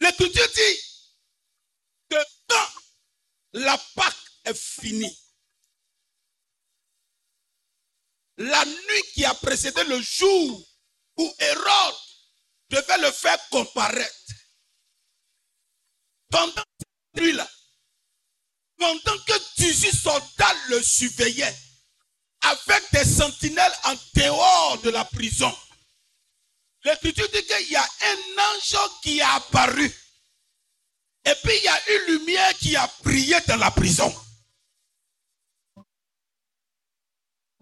L'Écriture 0.00 0.48
dit 0.54 0.80
que 2.08 2.16
quand 2.48 2.68
la 3.52 3.78
Pâque 3.94 4.16
est 4.44 4.56
finie, 4.56 5.16
la 8.36 8.64
nuit 8.64 9.02
qui 9.14 9.24
a 9.24 9.34
précédé 9.34 9.84
le 9.84 10.00
jour 10.00 10.66
où 11.16 11.34
Hérode 11.38 11.94
devait 12.70 12.98
le 12.98 13.10
faire 13.12 13.38
comparaître, 13.50 14.32
pendant 16.30 16.64
cette 16.78 17.22
nuit-là, 17.22 17.48
pendant 18.76 19.18
que 19.24 19.54
18 19.56 19.92
soldats 19.92 20.54
le 20.68 20.82
surveillaient, 20.82 21.56
avec 22.40 22.90
des 22.92 23.04
sentinelles 23.04 23.72
en 23.84 23.94
dehors 24.14 24.80
de 24.82 24.90
la 24.90 25.04
prison, 25.04 25.56
l'Écriture 26.84 27.28
dit 27.30 27.44
qu'il 27.46 27.70
y 27.70 27.76
a 27.76 27.82
un 27.82 28.42
ange 28.42 29.00
qui 29.02 29.20
a 29.20 29.34
apparu. 29.34 29.86
Et 31.26 31.34
puis 31.42 31.56
il 31.56 31.64
y 31.64 31.68
a 31.68 31.90
une 31.92 32.18
lumière 32.18 32.58
qui 32.58 32.76
a 32.76 32.90
brillé 33.02 33.40
dans 33.46 33.56
la 33.56 33.70
prison. 33.70 34.12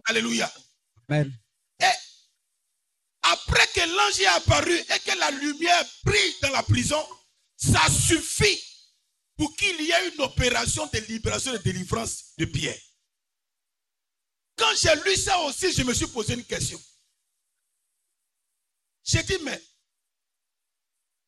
Alléluia. 0.06 0.52
Et 1.12 1.92
après 3.22 3.66
que 3.74 3.80
l'ange 3.80 4.20
est 4.20 4.26
apparu 4.26 4.74
et 4.74 4.98
que 5.00 5.18
la 5.18 5.30
lumière 5.30 5.84
brille 6.04 6.36
dans 6.42 6.50
la 6.50 6.62
prison, 6.62 7.04
ça 7.56 7.88
suffit 7.88 8.60
pour 9.36 9.54
qu'il 9.56 9.80
y 9.80 9.90
ait 9.90 10.08
une 10.14 10.20
opération 10.20 10.86
de 10.86 10.98
libération 11.00 11.54
et 11.54 11.58
de 11.58 11.62
délivrance 11.62 12.34
de 12.36 12.44
Pierre. 12.44 12.80
Quand 14.56 14.74
j'ai 14.76 14.94
lu 15.04 15.16
ça 15.16 15.38
aussi, 15.40 15.72
je 15.72 15.82
me 15.82 15.94
suis 15.94 16.06
posé 16.06 16.34
une 16.34 16.44
question. 16.44 16.80
J'ai 19.04 19.22
dit, 19.22 19.38
mais 19.42 19.60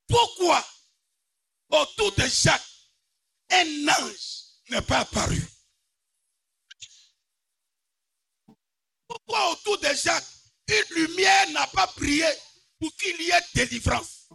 pourquoi 0.06 0.64
autour 1.70 2.12
de 2.12 2.26
Jacques, 2.26 2.62
un 3.50 3.88
ange 3.88 4.44
n'est 4.70 4.82
pas 4.82 5.00
apparu? 5.00 5.42
Pourquoi 9.14 9.52
autour 9.52 9.78
de 9.78 9.94
Jacques, 9.94 10.26
une 10.66 10.96
lumière 10.96 11.50
n'a 11.50 11.68
pas 11.68 11.86
brillé 11.96 12.26
pour 12.80 12.92
qu'il 12.96 13.20
y 13.22 13.30
ait 13.30 13.46
délivrance? 13.54 14.28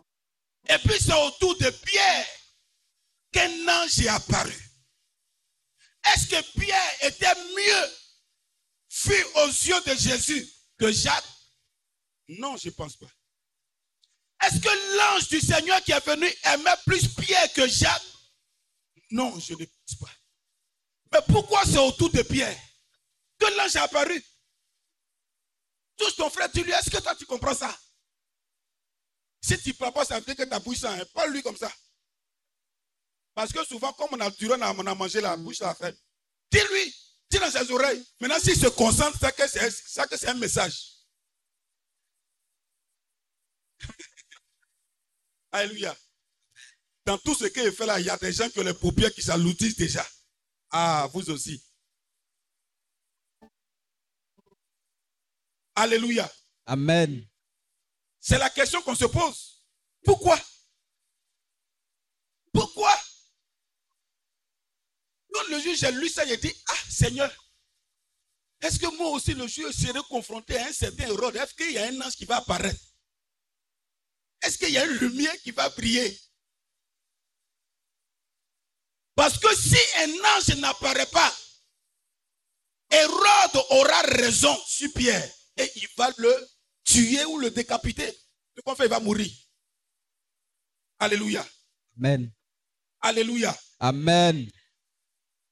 Et 0.69 0.77
puis 0.77 0.97
c'est 0.99 1.13
autour 1.13 1.57
de 1.57 1.69
Pierre 1.69 2.27
qu'un 3.33 3.67
ange 3.67 3.99
est 3.99 4.07
apparu. 4.07 4.57
Est-ce 6.05 6.27
que 6.27 6.59
Pierre 6.59 6.93
était 7.01 7.35
mieux 7.35 7.91
vu 9.03 9.23
aux 9.35 9.47
yeux 9.47 9.81
de 9.81 9.95
Jésus 9.95 10.49
que 10.77 10.89
Jacques? 10.93 11.25
Non, 12.29 12.55
je 12.55 12.69
ne 12.69 12.73
pense 12.73 12.95
pas. 12.95 13.11
Est-ce 14.45 14.61
que 14.61 14.97
l'ange 14.97 15.27
du 15.27 15.41
Seigneur 15.41 15.83
qui 15.83 15.91
est 15.91 16.05
venu 16.05 16.33
aimait 16.45 16.71
plus 16.85 17.05
Pierre 17.15 17.51
que 17.51 17.67
Jacques? 17.67 18.01
Non, 19.11 19.37
je 19.41 19.55
ne 19.55 19.65
pense 19.65 19.99
pas. 19.99 20.11
Mais 21.11 21.33
pourquoi 21.33 21.65
c'est 21.65 21.79
autour 21.79 22.09
de 22.11 22.21
Pierre 22.21 22.57
que 23.39 23.45
l'ange 23.57 23.75
est 23.75 23.79
apparu? 23.79 24.23
Tous 25.99 26.15
ton 26.15 26.29
frère, 26.29 26.49
tu 26.51 26.63
lui 26.63 26.71
est-ce 26.71 26.89
que 26.89 26.97
toi 26.97 27.13
tu 27.15 27.25
comprends 27.25 27.53
ça? 27.53 27.77
Si 29.41 29.57
tu 29.61 29.69
ne 29.69 29.91
pas, 29.91 30.05
ça 30.05 30.19
veut 30.19 30.25
dire 30.25 30.35
que 30.35 30.43
ta 30.43 30.59
bouche 30.59 30.81
n'est 30.83 31.05
pas 31.05 31.27
lui 31.27 31.43
comme 31.43 31.57
ça. 31.57 31.71
Parce 33.35 33.51
que 33.53 33.63
souvent, 33.65 33.93
comme 33.93 34.09
on 34.13 34.19
a 34.19 34.29
on 34.73 34.87
a 34.87 34.95
mangé 34.95 35.21
la 35.21 35.37
bouche, 35.37 35.59
la 35.59 35.75
fait. 35.75 35.97
Dis-lui, 36.51 36.95
dis 37.29 37.39
dans 37.39 37.51
ses 37.51 37.71
oreilles. 37.71 38.05
Maintenant, 38.19 38.39
s'il 38.39 38.59
se 38.59 38.67
concentre, 38.67 39.17
c'est 39.19 39.35
que 39.35 40.17
c'est 40.17 40.27
un 40.27 40.33
message. 40.35 40.93
Alléluia. 45.51 45.95
Dans 47.05 47.17
tout 47.17 47.35
ce 47.35 47.45
qu'il 47.45 47.71
fait 47.71 47.85
là, 47.85 47.99
il 47.99 48.05
y 48.05 48.09
a 48.09 48.17
des 48.17 48.33
gens 48.33 48.49
qui 48.49 48.59
ont 48.59 48.63
les 48.63 48.73
paupières 48.73 49.13
qui 49.13 49.21
s'aloutissent 49.21 49.77
déjà. 49.77 50.05
Ah, 50.71 51.09
vous 51.13 51.29
aussi. 51.29 51.63
Alléluia. 55.79 56.29
Amen. 56.65 57.25
C'est 58.19 58.37
la 58.37 58.49
question 58.49 58.81
qu'on 58.81 58.95
se 58.95 59.05
pose. 59.05 59.63
Pourquoi? 60.03 60.37
Pourquoi? 62.51 62.93
Quand 65.33 65.47
le 65.49 65.59
juge 65.61 65.81
a 65.85 65.91
lu 65.91 66.09
ça, 66.09 66.25
il 66.25 66.33
a 66.33 66.35
dit, 66.35 66.53
ah 66.67 66.73
Seigneur, 66.89 67.33
est-ce 68.59 68.77
que 68.77 68.93
moi 68.97 69.11
aussi 69.11 69.33
le 69.33 69.47
juge 69.47 69.71
serai 69.71 70.01
confronté 70.09 70.57
à 70.57 70.65
un 70.67 70.73
certain 70.73 71.07
erreur? 71.07 71.33
Est-ce 71.37 71.53
qu'il 71.53 71.71
y 71.71 71.77
a 71.77 71.85
un 71.85 72.01
ange 72.01 72.17
qui 72.17 72.25
va 72.25 72.37
apparaître? 72.37 72.83
Est-ce 74.41 74.57
qu'il 74.57 74.71
y 74.71 74.77
a 74.77 74.85
une 74.85 74.97
lumière 74.97 75.41
qui 75.43 75.51
va 75.51 75.69
briller 75.69 76.19
Parce 79.15 79.37
que 79.39 79.55
si 79.55 79.79
un 79.99 80.11
ange 80.35 80.57
n'apparaît 80.57 81.05
pas, 81.05 81.33
Hérode 82.91 83.65
aura 83.69 84.01
raison 84.01 84.57
sur 84.65 84.91
Pierre 84.91 85.38
et 85.59 85.71
il 85.75 85.87
va 85.97 86.09
le 86.17 86.49
tuer 86.83 87.25
ou 87.25 87.37
le 87.37 87.51
décapiter. 87.51 88.11
Ce 88.55 88.61
qu'on 88.61 88.75
fait, 88.75 88.85
il 88.85 88.89
va 88.89 88.99
mourir. 88.99 89.31
Alléluia. 90.97 91.45
Amen. 91.97 92.31
Alléluia. 93.01 93.57
Amen. 93.79 94.49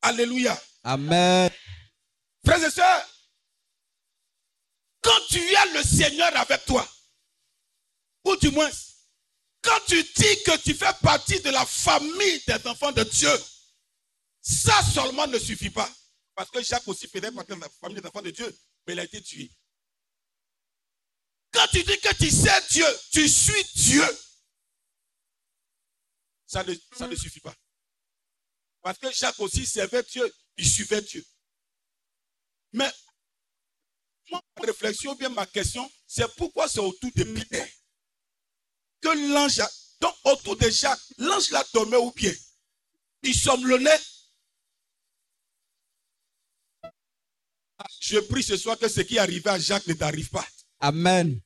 Alléluia. 0.02 0.62
Amen. 0.84 1.52
Frères 2.46 2.64
et 2.64 2.72
sœurs, 2.72 3.10
quand 5.02 5.20
tu 5.30 5.56
as 5.56 5.66
le 5.74 5.84
Seigneur 5.84 6.36
avec 6.38 6.66
toi, 6.66 6.88
ou 8.24 8.36
du 8.38 8.50
moins, 8.52 8.70
quand 9.62 9.80
tu 9.88 10.02
dis 10.02 10.44
que 10.46 10.58
tu 10.64 10.74
fais 10.74 10.94
partie 11.02 11.40
de 11.42 11.50
la 11.50 11.66
famille 11.66 12.42
des 12.48 12.68
enfants 12.68 12.92
de 12.92 13.04
Dieu, 13.04 13.32
ça 14.42 14.82
seulement 14.84 15.28
ne 15.28 15.38
suffit 15.38 15.70
pas. 15.70 15.90
Parce 16.36 16.50
que 16.50 16.62
Jacques 16.62 16.88
aussi 16.88 17.08
faisait 17.08 17.32
partie 17.32 17.54
de 17.54 17.60
la 17.60 17.70
famille 17.82 18.00
des 18.00 18.08
enfants 18.08 18.22
de 18.22 18.32
Dieu, 18.32 18.58
mais 18.86 18.94
il 18.94 19.00
a 19.00 19.04
été 19.04 19.22
tué. 19.22 19.52
Tu 21.72 21.84
dis 21.84 22.00
que 22.00 22.16
tu 22.16 22.30
sais 22.32 22.62
Dieu, 22.72 22.86
tu 23.12 23.28
suis 23.28 23.64
Dieu, 23.76 24.04
ça 26.46 26.64
ne, 26.64 26.74
ça 26.98 27.08
ne 27.08 27.16
suffit 27.16 27.40
pas. 27.40 27.56
Parce 28.82 28.98
que 29.00 29.12
Jacques 29.12 29.40
aussi 29.40 29.66
servait 29.66 30.04
Dieu, 30.04 30.34
il 30.58 30.70
suivait 30.70 31.02
Dieu. 31.02 31.26
Mais 32.74 32.90
ma 34.32 34.42
réflexion, 34.64 35.16
bien 35.16 35.30
ma 35.30 35.46
question, 35.46 35.90
c'est 36.06 36.28
pourquoi 36.36 36.68
c'est 36.68 36.80
autour 36.80 37.12
de 37.16 37.24
Pierre 37.24 37.68
que 39.02 39.10
l'ange, 39.34 39.60
a- 39.60 39.72
donc 40.02 40.16
autour 40.24 40.56
de 40.58 40.70
Jacques, 40.70 41.00
l'ange 41.18 41.50
l'a 41.52 41.64
dormait 41.74 41.98
au 41.98 42.12
pied. 42.12 42.36
Il 43.24 43.36
somnolait. 43.36 44.00
Je 48.00 48.20
prie 48.20 48.42
ce 48.44 48.58
soir 48.58 48.78
que 48.78 48.88
ce 48.88 49.02
qui 49.02 49.20
arrivé 49.20 49.50
à 49.50 49.60
Jacques 49.60 49.86
ne 49.88 49.94
t'arrive 49.94 50.30
pas. 50.30 50.48
Amen. 50.80 51.40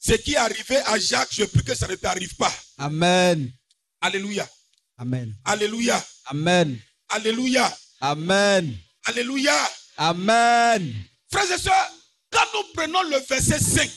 Ce 0.00 0.14
qui 0.14 0.32
est 0.32 0.36
arrivé 0.36 0.78
à 0.78 0.98
Jacques, 0.98 1.32
je 1.32 1.44
prie 1.44 1.62
que 1.62 1.74
ça 1.74 1.86
ne 1.86 1.94
t'arrive 1.94 2.34
pas. 2.36 2.52
Amen. 2.78 3.52
Alléluia. 4.00 4.48
Amen. 4.96 5.36
Alléluia. 5.44 6.02
Amen. 6.24 6.80
Alléluia. 7.08 7.78
Amen. 8.00 8.78
Alléluia. 9.04 9.70
Amen. 9.98 10.94
Frères 11.30 11.52
et 11.52 11.58
sœurs, 11.58 11.92
quand 12.30 12.46
nous 12.54 12.72
prenons 12.72 13.02
le 13.02 13.18
verset 13.28 13.58
5, 13.58 13.90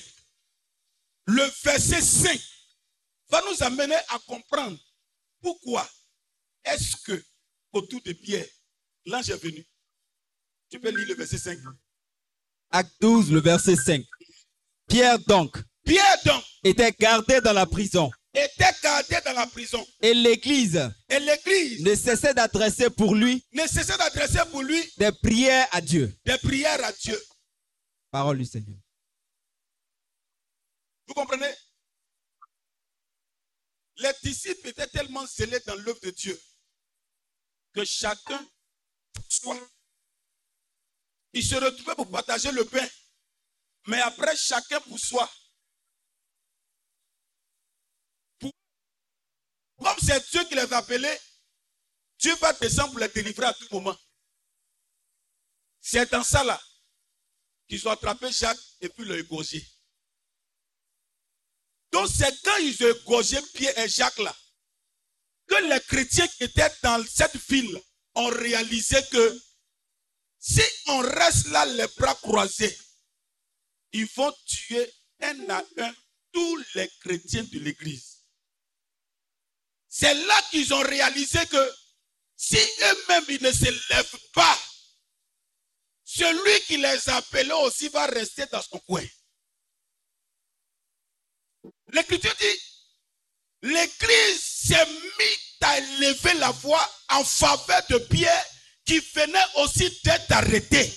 le 1.27 1.43
verset 1.63 2.01
5 2.01 2.39
va 3.29 3.41
nous 3.49 3.63
amener 3.63 3.95
à 4.09 4.19
comprendre 4.27 4.77
pourquoi 5.41 5.89
est-ce 6.65 6.97
que 6.97 7.23
autour 7.71 8.01
de 8.03 8.11
Pierre, 8.11 8.45
l'ange 9.05 9.29
est 9.29 9.41
venu. 9.41 9.65
Tu 10.69 10.81
peux 10.81 10.89
lire 10.89 11.07
le 11.07 11.15
verset 11.15 11.37
5. 11.37 11.59
Acte 12.71 12.91
12, 12.99 13.31
le 13.31 13.39
verset 13.39 13.77
5. 13.77 14.03
Pierre 14.87 15.19
donc 15.19 15.57
Pierre 15.85 16.23
donc 16.25 16.43
était 16.63 16.91
gardé 16.93 17.41
dans 17.41 17.53
la 17.53 17.65
prison 17.65 18.11
était 18.33 18.71
gardé 18.81 19.15
dans 19.25 19.33
la 19.33 19.45
prison 19.47 19.85
et 20.01 20.13
l'église 20.13 20.89
et 21.09 21.19
l'église 21.19 21.81
ne 21.83 21.93
cessait 21.95 22.33
d'adresser 22.33 22.89
pour 22.89 23.13
lui 23.15 23.45
ne 23.51 23.67
cessait 23.67 23.97
d'adresser 23.97 24.39
pour 24.49 24.63
lui 24.63 24.81
des 24.97 25.11
prières 25.11 25.67
à 25.71 25.81
Dieu. 25.81 26.15
des 26.25 26.37
prières 26.39 26.83
à 26.83 26.91
Dieu. 26.93 27.21
Parole 28.09 28.37
du 28.39 28.45
Seigneur. 28.45 28.77
Vous 31.07 31.13
comprenez? 31.13 31.51
Les 33.97 34.11
disciples 34.23 34.67
étaient 34.69 34.87
tellement 34.87 35.25
scellés 35.27 35.59
dans 35.67 35.75
l'œuvre 35.75 35.99
de 36.01 36.09
Dieu 36.11 36.39
que 37.73 37.83
chacun 37.85 38.43
soit. 39.29 39.59
Ils 41.33 41.43
se 41.43 41.55
retrouvaient 41.55 41.95
pour 41.95 42.09
partager 42.09 42.51
le 42.51 42.65
pain. 42.65 42.87
Mais 43.87 43.99
après, 44.01 44.35
chacun 44.37 44.79
pour 44.81 44.97
soi. 44.99 45.29
Pour- 48.39 48.51
Comme 49.83 49.99
c'est 50.01 50.31
Dieu 50.31 50.45
qui 50.45 50.55
les 50.55 50.71
a 50.71 50.77
appelés, 50.77 51.17
Dieu 52.17 52.33
va 52.35 52.53
descendre 52.53 52.91
pour 52.91 52.99
les 52.99 53.09
délivrer 53.09 53.47
à 53.47 53.53
tout 53.53 53.67
moment. 53.69 53.97
C'est 55.81 56.09
dans 56.09 56.23
ça 56.23 56.41
là 56.43 56.61
qu'ils 57.67 57.85
ont 57.87 57.91
attrapé 57.91 58.31
Jacques 58.31 58.57
et 58.79 58.87
puis 58.87 59.03
le 59.03 59.19
égorgé. 59.19 59.65
Donc 61.91 62.07
c'est 62.07 62.33
quand 62.43 62.57
ils 62.57 62.81
ont 62.85 62.95
égorgé 62.95 63.41
Pierre 63.53 63.77
et 63.77 63.89
Jacques 63.89 64.19
là 64.19 64.33
que 65.47 65.55
les 65.55 65.81
chrétiens 65.81 66.27
qui 66.29 66.45
étaient 66.45 66.71
dans 66.81 67.05
cette 67.05 67.35
ville 67.49 67.77
ont 68.15 68.29
réalisé 68.29 68.97
que 69.11 69.41
si 70.39 70.61
on 70.87 70.99
reste 70.99 71.47
là 71.47 71.65
les 71.65 71.87
bras 71.97 72.15
croisés, 72.15 72.77
ils 73.91 74.07
vont 74.15 74.33
tuer 74.45 74.93
un 75.21 75.49
à 75.49 75.63
un 75.77 75.95
tous 76.31 76.63
les 76.75 76.89
chrétiens 77.01 77.43
de 77.43 77.59
l'église. 77.59 78.12
C'est 79.95 80.15
là 80.15 80.41
qu'ils 80.49 80.73
ont 80.73 80.81
réalisé 80.81 81.45
que 81.45 81.75
si 82.35 82.57
eux-mêmes 82.57 83.25
ils 83.29 83.43
ne 83.43 83.51
se 83.51 83.93
lèvent 83.93 84.19
pas, 84.33 84.59
celui 86.03 86.61
qui 86.61 86.77
les 86.77 87.09
a 87.09 87.17
appelés 87.17 87.51
aussi 87.61 87.89
va 87.89 88.07
rester 88.07 88.47
dans 88.47 88.63
son 88.63 88.79
coin. 88.79 89.05
L'Écriture 91.89 92.33
dit, 92.39 92.59
l'Église 93.61 94.41
s'est 94.41 94.87
mise 94.87 95.57
à 95.61 95.77
élever 95.77 96.33
la 96.39 96.49
voix 96.49 96.91
en 97.09 97.23
faveur 97.23 97.85
de 97.89 97.99
Pierre 97.99 98.45
qui 98.87 98.97
venait 98.97 99.45
aussi 99.57 99.95
d'être 100.03 100.31
arrêté. 100.31 100.91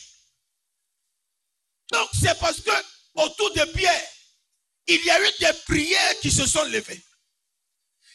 Donc 1.92 2.08
c'est 2.18 2.38
parce 2.38 2.62
que 2.62 2.70
autour 3.12 3.52
de 3.52 3.64
Pierre, 3.72 4.08
il 4.86 5.04
y 5.04 5.10
a 5.10 5.20
eu 5.20 5.32
des 5.38 5.52
prières 5.66 6.20
qui 6.20 6.30
se 6.30 6.46
sont 6.46 6.64
levées. 6.64 7.04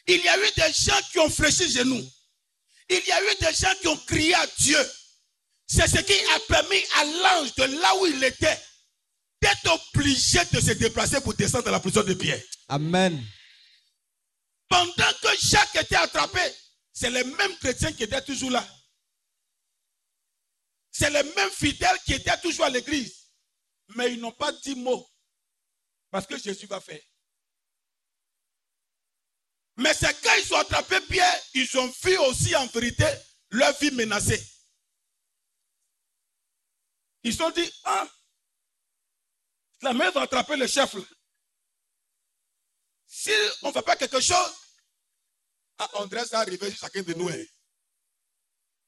Il 0.08 0.22
y 0.22 0.28
a 0.28 0.38
eu 0.38 0.52
des 0.56 0.74
gens 0.74 1.00
qui 1.12 1.20
ont 1.20 1.30
fléchi 1.30 1.70
genoux. 1.72 2.04
Il 2.90 3.06
y 3.06 3.12
a 3.12 3.24
eu 3.24 3.36
des 3.40 3.54
gens 3.54 3.74
qui 3.82 3.88
ont 3.88 3.98
crié 3.98 4.34
à 4.36 4.48
Dieu. 4.58 4.92
C'est 5.68 5.88
ce 5.88 6.02
qui 6.02 6.14
a 6.14 6.40
permis 6.48 6.84
à 6.98 7.06
l'ange 7.06 7.56
de 7.56 7.64
là 7.80 7.96
où 7.98 8.06
il 8.08 8.24
était 8.24 8.60
d'être 9.42 9.82
obligé 9.96 10.40
de 10.52 10.60
se 10.60 10.72
déplacer 10.74 11.22
pour 11.22 11.34
descendre 11.34 11.66
dans 11.66 11.72
la 11.72 11.80
prison 11.80 12.04
de 12.04 12.14
Pierre. 12.14 12.42
Amen. 12.68 13.24
Pendant 14.68 15.14
que 15.22 15.28
Jacques 15.40 15.76
était 15.76 15.96
attrapé, 15.96 16.42
c'est 16.94 17.10
les 17.10 17.24
mêmes 17.24 17.58
chrétiens 17.58 17.92
qui 17.94 18.04
étaient 18.04 18.22
toujours 18.22 18.52
là. 18.52 18.68
C'est 20.92 21.10
les 21.10 21.24
mêmes 21.24 21.52
fidèles 21.52 21.98
qui 22.06 22.14
étaient 22.14 22.40
toujours 22.42 22.66
à 22.66 22.70
l'église. 22.70 23.16
Mais 23.96 24.14
ils 24.14 24.20
n'ont 24.20 24.32
pas 24.32 24.52
dit 24.52 24.76
mot. 24.76 25.08
Parce 26.10 26.28
que 26.28 26.38
Jésus 26.38 26.68
va 26.68 26.80
faire. 26.80 27.02
Mais 29.82 29.96
c'est 29.96 30.14
quand 30.22 30.36
ils 30.38 30.54
ont 30.54 30.58
attrapé 30.58 31.02
Pierre, 31.02 31.42
ils 31.56 31.78
ont 31.80 31.88
vu 32.04 32.16
aussi 32.20 32.56
en 32.56 32.68
vérité 32.68 33.06
leur 33.50 33.76
vie 33.80 33.90
menacée. 33.90 34.40
Ils 37.24 37.32
se 37.32 37.40
sont 37.40 37.50
dit, 37.50 37.72
ah, 37.86 38.08
la 39.82 39.94
main 39.94 40.12
va 40.12 40.22
attraper 40.22 40.56
le 40.56 40.68
chef. 40.68 40.96
Si 43.08 43.32
on 43.64 43.70
ne 43.70 43.74
fait 43.74 43.82
pas 43.82 43.96
quelque 43.96 44.22
chose, 44.22 44.54
ah, 45.80 45.90
on 45.96 46.06
devrait 46.06 46.28
ça 46.28 46.42
arriver 46.42 46.70
sur 46.70 46.80
chacun 46.80 47.02
de 47.02 47.14
nous. 47.16 47.30
hein. 47.30 47.44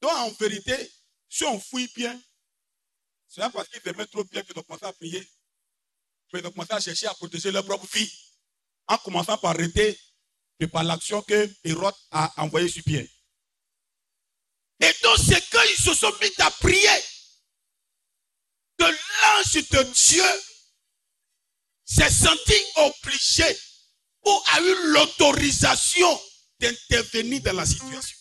Donc 0.00 0.12
en 0.12 0.30
vérité, 0.30 0.92
si 1.28 1.44
on 1.44 1.58
fouille 1.58 1.90
bien, 1.96 2.20
c'est 3.26 3.40
pas 3.40 3.50
parce 3.50 3.68
qu'ils 3.68 3.88
aimaient 3.88 4.06
trop 4.06 4.22
bien 4.22 4.42
qu'ils 4.44 4.56
ont 4.56 4.62
commencé 4.62 4.84
à 4.84 4.92
prier. 4.92 5.28
Mais 6.32 6.38
ils 6.38 6.46
ont 6.46 6.52
commencé 6.52 6.72
à 6.72 6.80
chercher 6.80 7.08
à 7.08 7.14
protéger 7.14 7.50
leur 7.50 7.64
propre 7.64 7.86
vie. 7.86 8.12
En 8.86 8.98
commençant 8.98 9.38
par 9.38 9.50
arrêter 9.52 9.98
de 10.60 10.66
par 10.66 10.84
l'action 10.84 11.22
que 11.22 11.50
Hérode 11.64 11.94
a 12.10 12.32
envoyée 12.42 12.68
sur 12.68 12.82
Pierre. 12.84 13.06
Et 14.80 14.92
donc 15.02 15.18
c'est 15.18 15.48
quand 15.50 15.62
ils 15.62 15.82
se 15.82 15.94
sont 15.94 16.12
mis 16.20 16.30
à 16.38 16.50
prier 16.50 16.88
que 18.78 18.84
l'ange 18.84 19.54
de 19.54 19.82
Dieu 19.92 20.24
s'est 21.84 22.10
senti 22.10 22.54
obligé 22.76 23.58
ou 24.24 24.42
a 24.52 24.60
eu 24.60 24.92
l'autorisation 24.92 26.20
d'intervenir 26.58 27.42
dans 27.42 27.52
la 27.52 27.66
situation. 27.66 28.18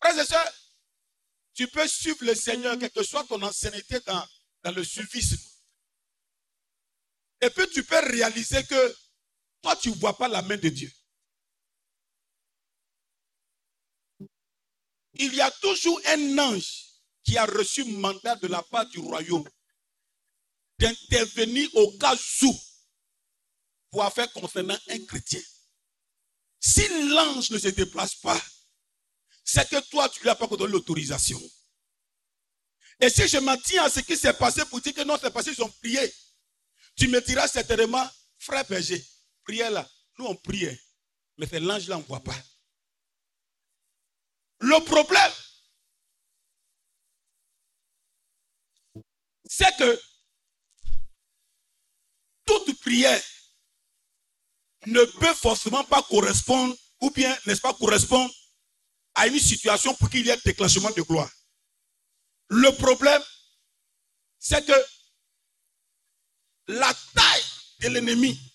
Frères 0.00 0.18
et 0.18 0.26
sœurs, 0.26 0.52
tu 1.54 1.68
peux 1.68 1.88
suivre 1.88 2.24
le 2.24 2.34
Seigneur, 2.34 2.78
quelle 2.78 2.90
que 2.90 3.02
soit 3.02 3.24
ton 3.24 3.40
ancienneté 3.42 4.00
dans, 4.00 4.26
dans 4.62 4.72
le 4.72 4.84
suffisme. 4.84 5.38
Et 7.40 7.50
puis 7.50 7.68
tu 7.70 7.84
peux 7.84 8.00
réaliser 8.10 8.64
que 8.64 8.96
toi, 9.64 9.74
tu 9.76 9.88
ne 9.88 9.94
vois 9.94 10.14
pas 10.14 10.28
la 10.28 10.42
main 10.42 10.58
de 10.58 10.68
Dieu. 10.68 10.92
Il 15.14 15.34
y 15.34 15.40
a 15.40 15.50
toujours 15.52 15.98
un 16.06 16.38
ange 16.38 16.84
qui 17.24 17.38
a 17.38 17.46
reçu 17.46 17.84
mandat 17.84 18.36
de 18.36 18.46
la 18.46 18.62
part 18.62 18.86
du 18.90 18.98
royaume 18.98 19.48
d'intervenir 20.78 21.74
au 21.76 21.96
cas 21.96 22.14
où 22.42 22.54
pour 23.90 24.12
faire 24.12 24.30
concernant 24.32 24.78
un 24.88 24.98
chrétien. 25.06 25.40
Si 26.60 26.86
l'ange 27.08 27.50
ne 27.50 27.58
se 27.58 27.68
déplace 27.68 28.16
pas, 28.16 28.40
c'est 29.44 29.66
que 29.70 29.80
toi, 29.88 30.10
tu 30.10 30.18
ne 30.18 30.24
lui 30.24 30.30
as 30.30 30.34
pas 30.34 30.46
donné 30.46 30.72
l'autorisation. 30.72 31.40
Et 33.00 33.08
si 33.08 33.26
je 33.28 33.38
m'en 33.38 33.56
tiens 33.56 33.84
à 33.84 33.90
ce 33.90 34.00
qui 34.00 34.16
s'est 34.16 34.34
passé 34.34 34.62
pour 34.66 34.82
dire 34.82 34.92
que 34.92 35.04
non, 35.04 35.16
c'est 35.18 35.30
parce 35.30 35.46
qu'ils 35.46 35.62
ont 35.62 35.70
prié, 35.70 36.12
tu 36.96 37.08
me 37.08 37.20
diras 37.22 37.48
certainement, 37.48 38.06
frère 38.38 38.66
berger, 38.66 39.02
priez 39.44 39.70
là. 39.70 39.88
Nous, 40.18 40.26
on 40.26 40.36
prie, 40.36 40.68
mais 41.36 41.46
c'est 41.46 41.60
l'ange 41.60 41.88
là, 41.88 41.96
on 41.96 42.00
ne 42.00 42.04
voit 42.04 42.22
pas. 42.22 42.36
Le 44.60 44.84
problème, 44.84 45.32
c'est 49.44 49.76
que 49.76 50.00
toute 52.46 52.80
prière 52.80 53.22
ne 54.86 55.04
peut 55.04 55.34
forcément 55.34 55.84
pas 55.84 56.02
correspondre, 56.02 56.74
ou 57.00 57.10
bien, 57.10 57.36
n'est-ce 57.46 57.60
pas, 57.60 57.74
correspondre 57.74 58.32
à 59.14 59.26
une 59.26 59.38
situation 59.38 59.94
pour 59.94 60.10
qu'il 60.10 60.26
y 60.26 60.30
ait 60.30 60.40
déclenchement 60.44 60.90
de 60.90 61.02
gloire. 61.02 61.30
Le 62.48 62.70
problème, 62.76 63.22
c'est 64.38 64.64
que 64.64 64.72
la 66.68 66.92
taille 67.14 67.44
de 67.80 67.88
l'ennemi 67.88 68.53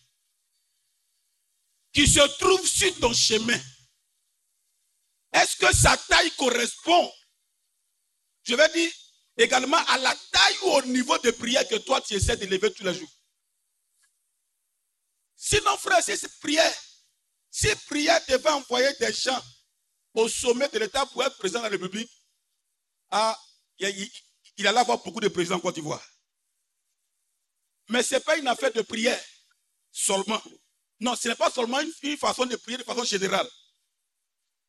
qui 1.94 2.08
se 2.08 2.20
trouve 2.38 2.66
sur 2.68 2.94
ton 3.00 3.14
chemin, 3.14 3.60
est-ce 5.34 5.56
que 5.58 5.76
sa 5.76 5.96
taille 5.98 6.32
correspond, 6.32 7.12
je 8.44 8.56
vais 8.56 8.70
dire, 8.74 8.92
également 9.38 9.78
à 9.78 9.98
la 9.98 10.16
taille 10.32 10.58
ou 10.64 10.68
au 10.72 10.82
niveau 10.84 11.18
de 11.20 11.32
prière 11.32 11.68
que 11.68 11.76
toi 11.76 12.02
tu 12.02 12.16
essaies 12.16 12.38
d'élever 12.38 12.74
tous 12.74 12.84
les 12.84 12.94
jours 12.94 13.10
Sinon, 15.42 15.78
frère, 15.78 16.04
c'est 16.04 16.40
prière. 16.40 16.76
Si 17.50 17.74
prière 17.88 18.20
devait 18.28 18.50
envoyer 18.50 18.94
des 19.00 19.14
gens 19.14 19.42
au 20.14 20.28
sommet 20.28 20.68
de 20.68 20.80
l'État 20.80 21.06
pour 21.08 21.24
être 21.24 21.38
président 21.38 21.60
de 21.60 21.66
la 21.66 21.70
République, 21.70 22.12
ah, 23.10 23.40
il 23.80 24.68
allait 24.68 24.80
avoir 24.80 25.02
beaucoup 25.02 25.22
de 25.22 25.30
présidents 25.30 25.56
en 25.56 25.62
Côte 25.62 25.76
d'Ivoire. 25.76 26.06
Mais 27.88 28.04
ce 28.04 28.16
n'est 28.16 28.22
pas 28.22 28.38
une 28.38 28.48
affaire 28.48 28.74
de 28.74 28.82
prière 28.82 29.24
seulement. 29.92 30.42
Non, 31.00 31.16
ce 31.16 31.30
n'est 31.30 31.36
pas 31.36 31.50
seulement 31.50 31.80
une, 31.80 32.18
façon 32.18 32.46
de 32.46 32.56
prier 32.58 32.78
de 32.78 32.84
façon 32.84 33.04
générale. 33.04 33.50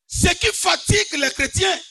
Ce 0.07 0.29
qui 0.35 0.47
fatigue 0.47 1.13
les 1.19 1.31
chrétiens, 1.31 1.81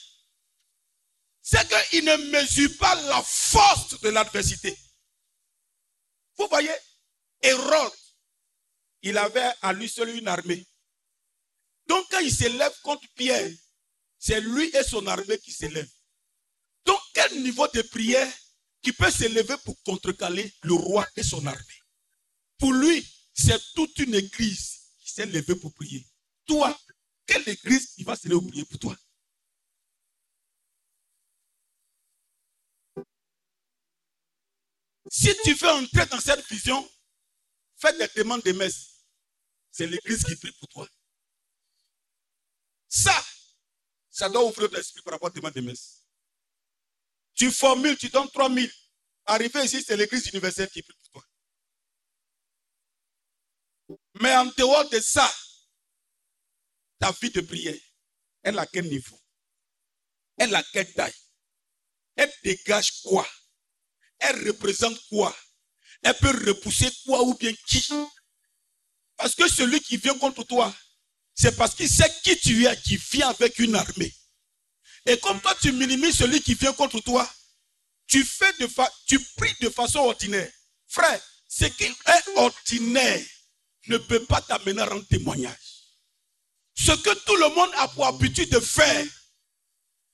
c'est 1.43 1.69
qu'ils 1.69 2.05
ne 2.05 2.17
mesurent 2.31 2.77
pas 2.79 2.95
la 3.03 3.23
force 3.23 4.01
de 4.01 4.09
l'adversité. 4.09 4.77
Vous 6.37 6.47
voyez, 6.49 6.75
Hérode, 7.43 7.93
il 9.03 9.17
avait 9.19 9.53
à 9.63 9.73
lui 9.73 9.89
seul 9.89 10.11
une 10.11 10.29
armée. 10.29 10.67
Donc 11.87 12.07
quand 12.11 12.21
il 12.21 12.33
s'élève 12.33 12.75
contre 12.83 13.07
Pierre, 13.15 13.51
c'est 14.19 14.41
lui 14.41 14.75
et 14.75 14.85
son 14.85 15.07
armée 15.07 15.39
qui 15.39 15.53
s'élèvent. 15.53 15.91
Donc 16.85 17.01
quel 17.15 17.43
niveau 17.43 17.67
de 17.69 17.83
prière 17.83 18.33
qui 18.83 18.93
peut 18.93 19.11
s'élever 19.11 19.57
pour 19.65 19.83
contrecaler 19.83 20.55
le 20.63 20.75
roi 20.75 21.07
et 21.17 21.23
son 21.23 21.45
armée? 21.47 21.83
Pour 22.59 22.73
lui, 22.73 23.07
c'est 23.41 23.73
toute 23.75 23.99
une 23.99 24.15
église 24.15 24.81
qui 24.99 25.11
s'est 25.11 25.27
levée 25.27 25.55
pour 25.55 25.73
prier. 25.73 26.07
Toi, 26.47 26.79
quelle 27.27 27.49
église 27.49 27.95
qui 27.95 28.05
va 28.05 28.15
se 28.15 28.29
lever 28.29 28.41
pour 28.41 28.51
prier 28.51 28.65
pour 28.65 28.79
toi? 28.79 28.97
Si 35.11 35.35
tu 35.43 35.55
veux 35.55 35.71
entrer 35.71 36.07
dans 36.07 36.21
cette 36.21 36.47
vision, 36.49 36.89
fais 37.77 37.97
des 37.97 38.09
demandes 38.15 38.43
de 38.43 38.53
messe. 38.53 39.05
C'est 39.71 39.87
l'église 39.87 40.25
qui 40.25 40.37
prie 40.37 40.53
pour 40.53 40.69
toi. 40.69 40.89
Ça, 42.89 43.25
ça 44.11 44.29
doit 44.29 44.45
ouvrir 44.45 44.71
l'esprit 44.71 45.03
par 45.03 45.15
rapport 45.15 45.29
à 45.29 45.31
demande 45.31 45.55
de 45.55 45.61
messe. 45.63 46.05
Tu 47.35 47.51
formules, 47.51 47.97
tu 47.97 48.09
donnes 48.11 48.31
3000. 48.31 48.71
Arrivé 49.25 49.65
ici, 49.65 49.83
c'est 49.83 49.97
l'église 49.97 50.27
universelle 50.27 50.69
qui 50.71 50.83
prie 50.83 50.95
pour 50.95 51.23
toi. 51.23 51.30
Mais 54.21 54.37
en 54.37 54.45
dehors 54.45 54.89
de 54.91 55.01
ça, 55.01 55.35
ta 56.99 57.11
vie 57.13 57.31
de 57.31 57.41
prière, 57.41 57.79
elle 58.43 58.59
a 58.59 58.67
quel 58.67 58.87
niveau? 58.87 59.19
Elle 60.37 60.55
a 60.55 60.63
quelle 60.63 60.93
taille? 60.93 61.15
Elle 62.17 62.33
dégage 62.45 63.01
quoi? 63.03 63.27
Elle 64.19 64.47
représente 64.47 64.99
quoi? 65.09 65.35
Elle 66.03 66.17
peut 66.19 66.47
repousser 66.47 66.91
quoi 67.07 67.23
ou 67.23 67.35
bien 67.35 67.53
qui? 67.67 67.89
Parce 69.17 69.35
que 69.35 69.49
celui 69.49 69.81
qui 69.81 69.97
vient 69.97 70.19
contre 70.19 70.45
toi, 70.45 70.75
c'est 71.35 71.57
parce 71.57 71.75
qu'il 71.75 71.89
sait 71.89 72.13
qui 72.23 72.39
tu 72.39 72.67
es, 72.67 72.77
qui 72.83 72.99
vient 72.99 73.31
avec 73.31 73.59
une 73.59 73.75
armée. 73.75 74.15
Et 75.07 75.19
comme 75.19 75.41
toi, 75.41 75.55
tu 75.63 75.73
minimises 75.73 76.19
celui 76.19 76.43
qui 76.43 76.55
vient 76.55 76.75
contre 76.75 77.01
toi, 77.01 77.31
tu, 78.07 78.27
tu 79.07 79.21
pries 79.37 79.57
de 79.61 79.71
façon 79.71 80.01
ordinaire. 80.01 80.53
Frère, 80.89 81.23
ce 81.49 81.65
qui 81.65 81.85
est 81.85 82.37
ordinaire 82.37 83.25
ne 83.89 83.99
peut 83.99 84.25
pas 84.25 84.41
t'amener 84.43 84.83
à 84.83 84.87
rendre 84.87 85.07
témoignage. 85.07 85.57
Ce 86.75 86.93
que 86.93 87.15
tout 87.25 87.37
le 87.37 87.49
monde 87.55 87.71
a 87.77 87.89
pour 87.89 88.07
habitude 88.07 88.51
de 88.51 88.61
faire 88.61 89.07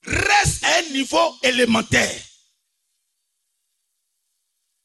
reste 0.04 0.64
à 0.64 0.78
un 0.78 0.82
niveau 0.90 1.36
élémentaire. 1.42 2.22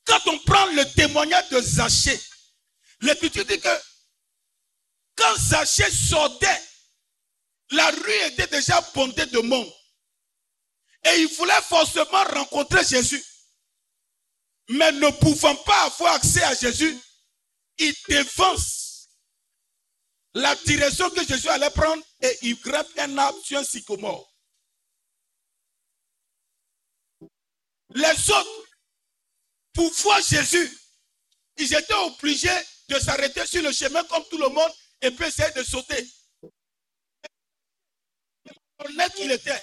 Quand 0.06 0.28
on 0.28 0.40
prend 0.40 0.66
le 0.74 0.84
témoignage 0.94 1.50
de 1.50 1.62
Zachée, 1.62 2.20
l'écriture 3.02 3.46
dit 3.46 3.60
que 3.60 3.82
quand 5.16 5.36
Zachée 5.38 5.90
sortait, 5.92 6.62
la 7.72 7.90
rue 7.90 8.26
était 8.26 8.48
déjà 8.48 8.82
bondée 8.94 9.26
de 9.28 9.40
monde. 9.40 9.72
Et 11.04 11.22
il 11.22 11.28
voulait 11.36 11.62
forcément 11.64 12.24
rencontrer 12.24 12.84
Jésus. 12.84 13.24
Mais 14.70 14.92
ne 14.92 15.10
pouvant 15.10 15.56
pas 15.56 15.86
avoir 15.86 16.16
accès 16.16 16.44
à 16.44 16.54
Jésus, 16.56 16.98
il 17.82 17.96
dévance 18.08 19.10
la 20.34 20.56
direction 20.56 21.10
que 21.10 21.26
Jésus 21.26 21.50
allait 21.50 21.70
prendre 21.72 22.04
et 22.22 22.38
il 22.44 22.60
greffe 22.62 22.98
un 22.98 23.18
arbre 23.18 23.44
sur 23.44 23.58
un 23.58 23.64
sycomore. 23.64 24.32
Les 27.94 28.30
autres, 28.30 28.68
pour 29.74 29.92
voir 29.92 30.22
Jésus, 30.22 30.78
ils 31.58 31.74
étaient 31.74 31.94
obligés 31.94 32.50
de 32.88 33.00
s'arrêter 33.00 33.46
sur 33.46 33.62
le 33.62 33.72
chemin 33.72 34.04
comme 34.06 34.24
tout 34.30 34.38
le 34.38 34.48
monde 34.48 34.72
et 35.02 35.12
puis 35.12 35.26
essayer 35.26 35.52
de 35.54 35.64
sauter. 35.64 36.08
Honnête 38.80 39.14
qu'il 39.16 39.32
était, 39.32 39.62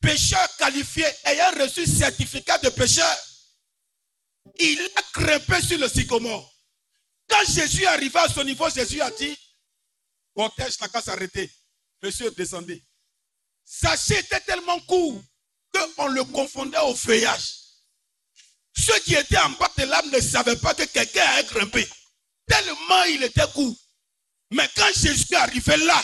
pécheur 0.00 0.56
qualifié, 0.56 1.06
ayant 1.24 1.50
reçu 1.52 1.86
certificat 1.86 2.58
de 2.58 2.70
pécheur, 2.70 3.16
il 4.58 4.80
a 4.96 5.02
grimpé 5.12 5.62
sur 5.62 5.78
le 5.78 5.88
sycomore. 5.88 6.57
Quand 7.28 7.44
Jésus 7.44 7.86
arriva 7.86 8.22
à 8.22 8.28
son 8.28 8.44
niveau, 8.44 8.68
Jésus 8.70 9.00
a 9.00 9.10
dit, 9.10 9.36
cortège 10.34 10.80
n'a 10.80 10.88
qu'à 10.88 11.02
s'arrêter. 11.02 11.50
Monsieur, 12.02 12.30
descendez. 12.30 12.82
Sachez 13.64 14.18
était 14.18 14.40
tellement 14.40 14.80
court 14.80 15.22
qu'on 15.96 16.08
le 16.08 16.24
confondait 16.24 16.78
au 16.78 16.94
feuillage. 16.94 17.54
Ceux 18.76 18.98
qui 19.00 19.14
étaient 19.14 19.38
en 19.38 19.50
bas 19.50 19.70
de 19.76 19.84
l'âme 19.84 20.10
ne 20.10 20.20
savaient 20.20 20.56
pas 20.56 20.74
que 20.74 20.84
quelqu'un 20.84 21.26
a 21.36 21.42
grimpé. 21.42 21.86
Tellement 22.46 23.04
il 23.04 23.22
était 23.24 23.46
court. 23.52 23.76
Mais 24.50 24.68
quand 24.74 24.88
Jésus 24.94 25.26
est 25.30 25.36
arrivé 25.36 25.76
là, 25.76 26.02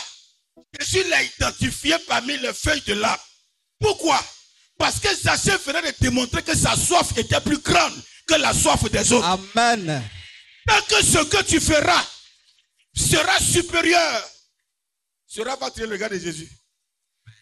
Jésus 0.79 1.03
l'a 1.09 1.23
identifié 1.23 1.97
parmi 2.07 2.37
les 2.37 2.53
feuilles 2.53 2.81
de 2.81 2.93
l'arbre. 2.93 3.23
Pourquoi? 3.79 4.23
Parce 4.77 4.99
que 4.99 5.13
Zachée 5.15 5.57
venait 5.65 5.81
de 5.81 5.95
démontrer 5.99 6.43
que 6.43 6.55
sa 6.55 6.75
soif 6.75 7.17
était 7.17 7.41
plus 7.41 7.59
grande 7.59 7.93
que 8.27 8.35
la 8.35 8.53
soif 8.53 8.83
des 8.91 9.11
autres. 9.13 9.39
Amen. 9.55 10.03
Tant 10.65 10.81
que 10.81 11.03
ce 11.03 11.23
que 11.25 11.43
tu 11.43 11.59
feras 11.59 12.05
sera 12.95 13.39
supérieur, 13.39 14.29
sera 15.27 15.57
pas 15.57 15.71
le 15.77 15.87
regard 15.87 16.09
de 16.09 16.17
Jésus. 16.17 16.49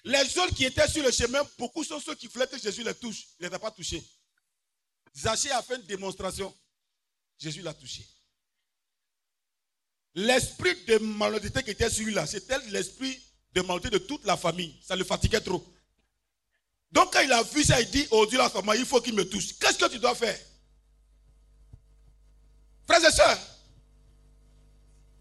Les 0.03 0.37
autres 0.37 0.53
qui 0.55 0.65
étaient 0.65 0.87
sur 0.87 1.03
le 1.03 1.11
chemin, 1.11 1.41
beaucoup 1.57 1.83
sont 1.83 1.99
ceux 1.99 2.15
qui 2.15 2.27
voulaient 2.27 2.47
que 2.47 2.59
Jésus 2.59 2.83
les 2.83 2.93
touche. 2.93 3.27
Il 3.39 3.43
ne 3.45 3.49
les 3.49 3.55
a 3.55 3.59
pas 3.59 3.71
touchés. 3.71 4.03
Zachée 5.15 5.51
a 5.51 5.61
fait 5.61 5.75
une 5.75 5.83
démonstration. 5.83 6.53
Jésus 7.39 7.61
l'a 7.61 7.73
touché. 7.73 8.05
L'esprit 10.15 10.75
de 10.85 10.97
malhonnêteté 10.97 11.63
qui 11.63 11.71
était 11.71 11.89
sur 11.89 12.05
lui 12.05 12.13
là, 12.13 12.27
c'était 12.27 12.59
l'esprit 12.67 13.19
de 13.53 13.61
malhonnêteté 13.61 13.91
de 13.91 13.97
toute 13.99 14.25
la 14.25 14.35
famille. 14.35 14.75
Ça 14.83 14.95
le 14.95 15.03
fatiguait 15.03 15.41
trop. 15.41 15.63
Donc 16.91 17.13
quand 17.13 17.21
il 17.21 17.31
a 17.31 17.41
vu 17.41 17.63
ça, 17.63 17.81
il 17.81 17.89
dit, 17.89 18.07
oh 18.11 18.25
Dieu, 18.25 18.37
la 18.37 18.49
femme, 18.49 18.71
il 18.75 18.85
faut 18.85 19.01
qu'il 19.01 19.15
me 19.15 19.27
touche. 19.27 19.57
Qu'est-ce 19.57 19.77
que 19.77 19.89
tu 19.89 19.99
dois 19.99 20.15
faire? 20.15 20.39
Frères 22.87 23.05
et 23.05 23.11
sœurs, 23.11 23.39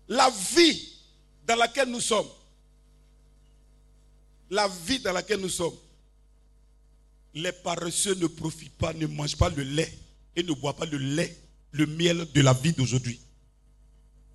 la 0.08 0.30
vie 0.54 0.98
dans 1.46 1.56
laquelle 1.56 1.88
nous 1.88 2.00
sommes, 2.00 2.28
la 4.50 4.68
vie 4.68 4.98
dans 4.98 5.12
laquelle 5.12 5.40
nous 5.40 5.48
sommes, 5.48 5.76
les 7.34 7.52
paresseux 7.52 8.14
ne 8.14 8.26
profitent 8.26 8.76
pas, 8.76 8.92
ne 8.92 9.06
mangent 9.06 9.36
pas 9.36 9.48
le 9.48 9.62
lait 9.62 9.92
et 10.36 10.42
ne 10.42 10.52
boivent 10.52 10.74
pas 10.74 10.86
le 10.86 10.98
lait, 10.98 11.36
le 11.70 11.86
miel 11.86 12.26
de 12.32 12.40
la 12.40 12.52
vie 12.52 12.72
d'aujourd'hui. 12.72 13.20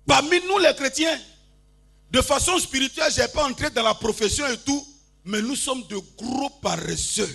Parmi 0.06 0.40
nous 0.46 0.58
les 0.58 0.74
chrétiens, 0.74 1.20
de 2.10 2.22
façon 2.22 2.58
spirituelle, 2.58 3.12
je 3.12 3.20
n'ai 3.20 3.28
pas 3.28 3.46
entré 3.46 3.70
dans 3.70 3.82
la 3.82 3.94
profession 3.94 4.46
et 4.46 4.56
tout, 4.58 4.86
mais 5.24 5.42
nous 5.42 5.56
sommes 5.56 5.86
de 5.88 5.98
gros 6.16 6.50
paresseux. 6.62 7.28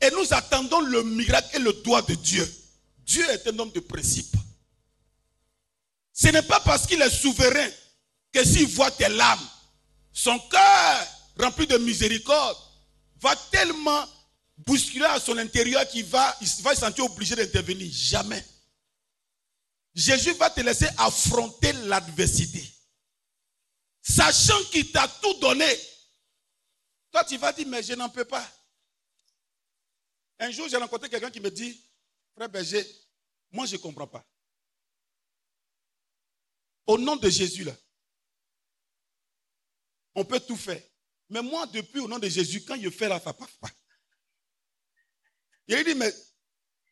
Et 0.00 0.10
nous 0.10 0.26
attendons 0.32 0.80
le 0.80 1.02
miracle 1.02 1.56
et 1.56 1.58
le 1.58 1.72
doigt 1.72 2.02
de 2.02 2.14
Dieu. 2.14 2.48
Dieu 3.04 3.28
est 3.30 3.46
un 3.46 3.58
homme 3.58 3.70
de 3.70 3.80
principe. 3.80 4.34
Ce 6.12 6.28
n'est 6.28 6.42
pas 6.42 6.60
parce 6.60 6.86
qu'il 6.86 7.00
est 7.02 7.10
souverain 7.10 7.68
que 8.32 8.44
s'il 8.44 8.66
voit 8.66 8.90
tes 8.90 9.08
larmes, 9.08 9.48
son 10.12 10.38
cœur 10.38 11.06
rempli 11.38 11.66
de 11.66 11.76
miséricorde 11.78 12.56
va 13.20 13.34
tellement 13.50 14.06
bousculer 14.58 15.06
à 15.06 15.18
son 15.20 15.36
intérieur 15.38 15.86
qu'il 15.88 16.04
va, 16.04 16.36
il 16.40 16.48
va 16.62 16.74
se 16.74 16.80
sentir 16.80 17.04
obligé 17.04 17.34
d'intervenir. 17.34 17.90
Jamais. 17.92 18.44
Jésus 19.94 20.32
va 20.34 20.50
te 20.50 20.60
laisser 20.60 20.88
affronter 20.98 21.72
l'adversité. 21.72 22.64
Sachant 24.02 24.62
qu'il 24.70 24.90
t'a 24.90 25.08
tout 25.08 25.34
donné. 25.34 25.66
Toi, 27.10 27.24
tu 27.24 27.36
vas 27.38 27.52
dire, 27.52 27.66
mais 27.68 27.82
je 27.82 27.94
n'en 27.94 28.08
peux 28.08 28.24
pas. 28.24 28.46
Un 30.38 30.50
jour, 30.50 30.68
j'ai 30.68 30.76
rencontré 30.76 31.08
quelqu'un 31.08 31.30
qui 31.30 31.40
me 31.40 31.50
dit, 31.50 31.80
frère 32.34 32.48
Berger, 32.48 32.84
moi, 33.50 33.66
je 33.66 33.76
ne 33.76 33.80
comprends 33.80 34.06
pas. 34.06 34.24
Au 36.86 36.98
nom 36.98 37.16
de 37.16 37.30
Jésus, 37.30 37.64
là, 37.64 37.74
on 40.14 40.24
peut 40.24 40.40
tout 40.40 40.56
faire. 40.56 40.82
Mais 41.30 41.42
moi, 41.42 41.66
depuis 41.66 42.00
au 42.00 42.08
nom 42.08 42.18
de 42.18 42.28
Jésus, 42.28 42.62
quand 42.64 42.80
je 42.80 42.90
fais 42.90 43.08
là, 43.08 43.20
ça 43.20 43.30
ne 43.30 43.34
passe 43.34 43.56
pas. 43.60 43.70
Il 45.66 45.82
dit, 45.84 45.94
mais 45.94 46.12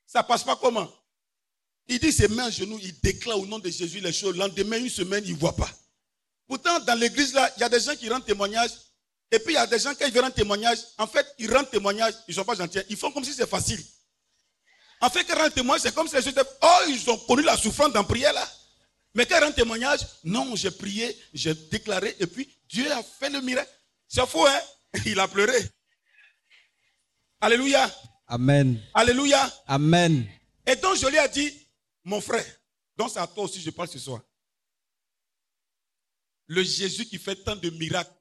ça 0.07 0.23
ne 0.23 0.27
passe 0.27 0.45
pas 0.45 0.57
comment? 0.57 0.91
Il 1.89 1.99
dit, 1.99 2.13
ses 2.13 2.29
mains 2.29 2.51
genoux, 2.51 2.79
il 2.81 2.99
déclare 3.01 3.39
au 3.39 3.47
nom 3.47 3.59
de 3.59 3.69
Jésus 3.69 4.01
les 4.01 4.13
choses. 4.13 4.37
Lendemain, 4.37 4.79
une 4.79 4.89
semaine, 4.89 5.25
il 5.27 5.35
ne 5.35 5.39
voit 5.39 5.55
pas. 5.55 5.71
Pourtant, 6.47 6.81
dans 6.81 6.99
l'église, 6.99 7.35
là, 7.35 7.53
il 7.57 7.61
y 7.61 7.65
a 7.65 7.69
des 7.69 7.81
gens 7.81 7.95
qui 7.97 8.09
rendent 8.09 8.25
témoignage. 8.25 8.71
Et 9.31 9.39
puis, 9.39 9.55
il 9.55 9.57
y 9.57 9.59
a 9.59 9.67
des 9.67 9.79
gens, 9.79 9.95
qui 9.95 10.05
viennent 10.11 10.25
rendre 10.25 10.35
témoignage, 10.35 10.79
en 10.99 11.07
fait, 11.07 11.27
ils 11.39 11.53
rendent 11.53 11.71
témoignage, 11.71 12.15
ils 12.29 12.33
ne 12.33 12.35
sont 12.35 12.45
pas 12.45 12.55
gentils. 12.55 12.81
Ils 12.89 12.97
font 12.97 13.11
comme 13.11 13.25
si 13.25 13.33
c'est 13.33 13.49
facile. 13.49 13.83
En 15.03 15.11
fait, 15.11 15.25
quand 15.25 15.37
rendent 15.37 15.53
témoignage, 15.53 15.83
c'est 15.83 15.95
comme 15.95 16.07
si 16.07 16.15
les 16.15 16.23
gens 16.23 16.31
oh, 16.63 16.79
ils 16.89 17.11
ont 17.11 17.19
connu 17.19 17.43
la 17.43 17.57
souffrance 17.57 17.93
dans 17.93 18.05
prière, 18.05 18.33
là. 18.33 18.49
Mais 19.15 19.27
quand 19.27 19.41
rendent 19.41 19.55
témoignage, 19.55 20.01
non, 20.23 20.55
j'ai 20.55 20.71
prié, 20.71 21.21
j'ai 21.35 21.55
déclaré, 21.55 22.15
et 22.21 22.27
puis 22.27 22.49
Dieu 22.69 22.91
a 22.93 23.03
fait 23.03 23.29
le 23.29 23.41
miracle. 23.41 23.71
C'est 24.07 24.25
faux, 24.27 24.47
hein? 24.47 24.61
Il 25.05 25.19
a 25.19 25.27
pleuré. 25.27 25.59
Alléluia. 27.41 27.93
Amen. 28.29 28.81
Alléluia. 28.95 29.53
Amen. 29.67 30.25
Et 30.65 30.77
donc, 30.77 30.97
je 30.97 31.09
lui 31.09 31.17
ai 31.17 31.29
dit, 31.29 31.53
mon 32.05 32.21
frère, 32.21 32.47
donc 32.97 33.11
c'est 33.11 33.19
à 33.19 33.27
toi 33.27 33.45
aussi, 33.45 33.61
je 33.61 33.71
parle 33.71 33.89
ce 33.89 33.99
soir. 33.99 34.23
Le 36.47 36.63
Jésus 36.63 37.07
qui 37.07 37.19
fait 37.19 37.35
tant 37.43 37.57
de 37.57 37.71
miracles, 37.71 38.15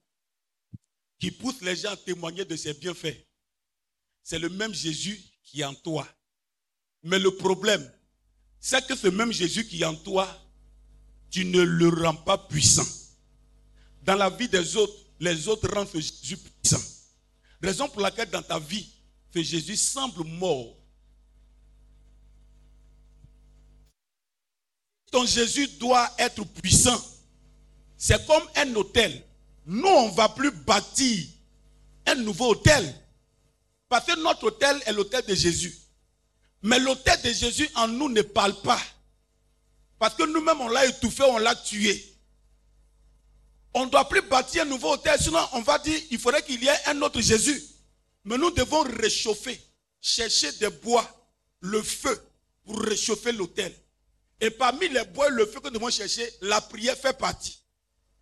qui 1.20 1.30
pousse 1.30 1.62
les 1.62 1.76
gens 1.76 1.92
à 1.92 1.98
témoigner 1.98 2.44
de 2.44 2.56
ses 2.56 2.74
bienfaits, 2.74 3.24
c'est 4.24 4.40
le 4.40 4.50
même 4.50 4.74
Jésus 4.74 5.22
qui 5.44 5.62
est 5.62 5.66
en 5.66 5.76
toi. 5.76 6.08
Mais 7.04 7.20
le 7.20 7.32
problème, 7.32 7.90
c'est 8.60 8.86
que 8.86 8.96
ce 8.96 9.08
même 9.08 9.32
Jésus 9.32 9.66
qui 9.68 9.82
est 9.82 9.86
en 9.86 9.96
toi, 9.96 10.28
tu 11.30 11.46
ne 11.46 11.62
le 11.62 11.90
rends 11.90 12.16
pas 12.16 12.38
puissant. 12.38 12.86
Dans 14.04 14.16
la 14.16 14.30
vie 14.30 14.50
des 14.50 14.76
autres, 14.76 14.94
les 15.20 15.48
autres 15.48 15.70
rendent 15.74 15.88
ce 15.88 16.00
Jésus 16.00 16.38
puissant. 16.38 16.82
Raison 17.62 17.88
pour 17.88 18.02
laquelle 18.02 18.30
dans 18.30 18.42
ta 18.42 18.60
vie, 18.60 18.90
ce 19.34 19.42
Jésus 19.42 19.78
semble 19.78 20.24
mort. 20.26 20.76
Ton 25.12 25.26
Jésus 25.26 25.68
doit 25.80 26.10
être 26.18 26.44
puissant. 26.46 27.00
C'est 27.98 28.26
comme 28.26 28.44
un 28.56 28.76
hôtel. 28.76 29.24
Nous, 29.66 29.88
on 29.88 30.10
ne 30.10 30.16
va 30.16 30.30
plus 30.30 30.52
bâtir 30.52 31.28
un 32.06 32.16
nouveau 32.16 32.52
hôtel. 32.52 32.96
Parce 33.88 34.06
que 34.06 34.20
notre 34.22 34.46
hôtel 34.46 34.82
est 34.86 34.94
l'hôtel 34.94 35.24
de 35.26 35.36
Jésus. 35.36 35.81
Mais 36.64 36.80
l'hôtel 36.80 37.20
de 37.22 37.32
Jésus 37.32 37.68
en 37.76 37.88
nous 37.88 38.10
ne 38.10 38.22
parle 38.22 38.60
pas. 38.62 38.80
Parce 39.98 40.16
que 40.16 40.24
nous-mêmes, 40.24 40.62
on 40.62 40.68
l'a 40.68 40.86
étouffé, 40.86 41.24
on 41.24 41.38
l'a 41.38 41.56
tué. 41.56 42.12
On 43.74 43.86
ne 43.86 43.90
doit 43.90 44.08
plus 44.10 44.22
bâtir 44.22 44.64
un 44.64 44.66
nouveau 44.66 44.94
hôtel, 44.94 45.20
sinon 45.20 45.40
on 45.54 45.62
va 45.62 45.80
dire 45.80 46.00
il 46.12 46.20
faudrait 46.20 46.44
qu'il 46.44 46.62
y 46.62 46.68
ait 46.68 46.88
un 46.88 47.02
autre 47.02 47.22
Jésus. 47.22 47.64
Mais 48.26 48.38
nous 48.38 48.52
devons 48.52 48.82
réchauffer, 48.84 49.60
chercher 50.02 50.52
des 50.54 50.70
bois, 50.70 51.08
le 51.62 51.82
feu, 51.82 52.22
pour 52.66 52.82
réchauffer 52.82 53.32
l'hôtel. 53.32 53.74
Et 54.42 54.50
parmi 54.50 54.90
les 54.90 55.06
bois 55.06 55.28
et 55.28 55.32
le 55.32 55.46
feu 55.46 55.60
que 55.62 55.68
nous 55.68 55.76
devons 55.76 55.90
chercher, 55.90 56.30
la 56.42 56.60
prière 56.60 56.98
fait 56.98 57.18
partie. 57.18 57.60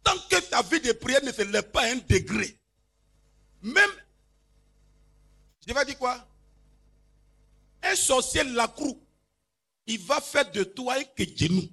Tant 0.04 0.18
que 0.30 0.40
ta 0.42 0.62
vie 0.62 0.82
de 0.82 0.92
prière 0.92 1.24
ne 1.24 1.32
se 1.32 1.42
lève 1.42 1.72
pas 1.72 1.82
à 1.82 1.92
un 1.92 1.96
degré, 1.96 2.58
même, 3.62 3.92
je 5.68 5.74
vais 5.74 5.86
dire 5.86 5.98
quoi? 5.98 6.26
Un 7.82 7.96
sorcier 7.96 8.44
lacrou, 8.44 9.02
il 9.86 10.00
va 10.00 10.22
faire 10.22 10.50
de 10.52 10.64
toi 10.64 10.96
un 10.96 11.26
genou. 11.36 11.68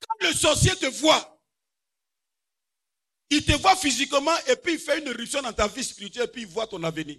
Quand 0.00 0.26
le 0.28 0.32
sorcier 0.34 0.76
te 0.76 0.86
voit, 0.86 1.40
il 3.30 3.44
te 3.44 3.52
voit 3.52 3.76
physiquement 3.76 4.36
et 4.48 4.56
puis 4.56 4.74
il 4.74 4.78
fait 4.78 4.98
une 4.98 5.06
éruption 5.08 5.40
dans 5.40 5.52
ta 5.52 5.68
vie 5.68 5.84
spirituelle 5.84 6.24
et 6.24 6.32
puis 6.32 6.42
il 6.42 6.48
voit 6.48 6.66
ton 6.66 6.82
avenir. 6.82 7.18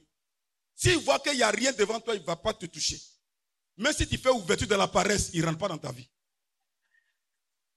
S'il 0.75 0.97
voit 0.97 1.19
qu'il 1.19 1.33
n'y 1.33 1.43
a 1.43 1.51
rien 1.51 1.71
devant 1.73 1.99
toi, 1.99 2.15
il 2.15 2.21
ne 2.21 2.25
va 2.25 2.35
pas 2.35 2.53
te 2.53 2.65
toucher. 2.65 2.99
Même 3.77 3.93
si 3.93 4.07
tu 4.07 4.17
fais 4.17 4.29
ouverture 4.29 4.67
de 4.67 4.75
la 4.75 4.87
paresse, 4.87 5.29
il 5.33 5.41
ne 5.41 5.45
rentre 5.45 5.59
pas 5.59 5.67
dans 5.67 5.77
ta 5.77 5.91
vie. 5.91 6.09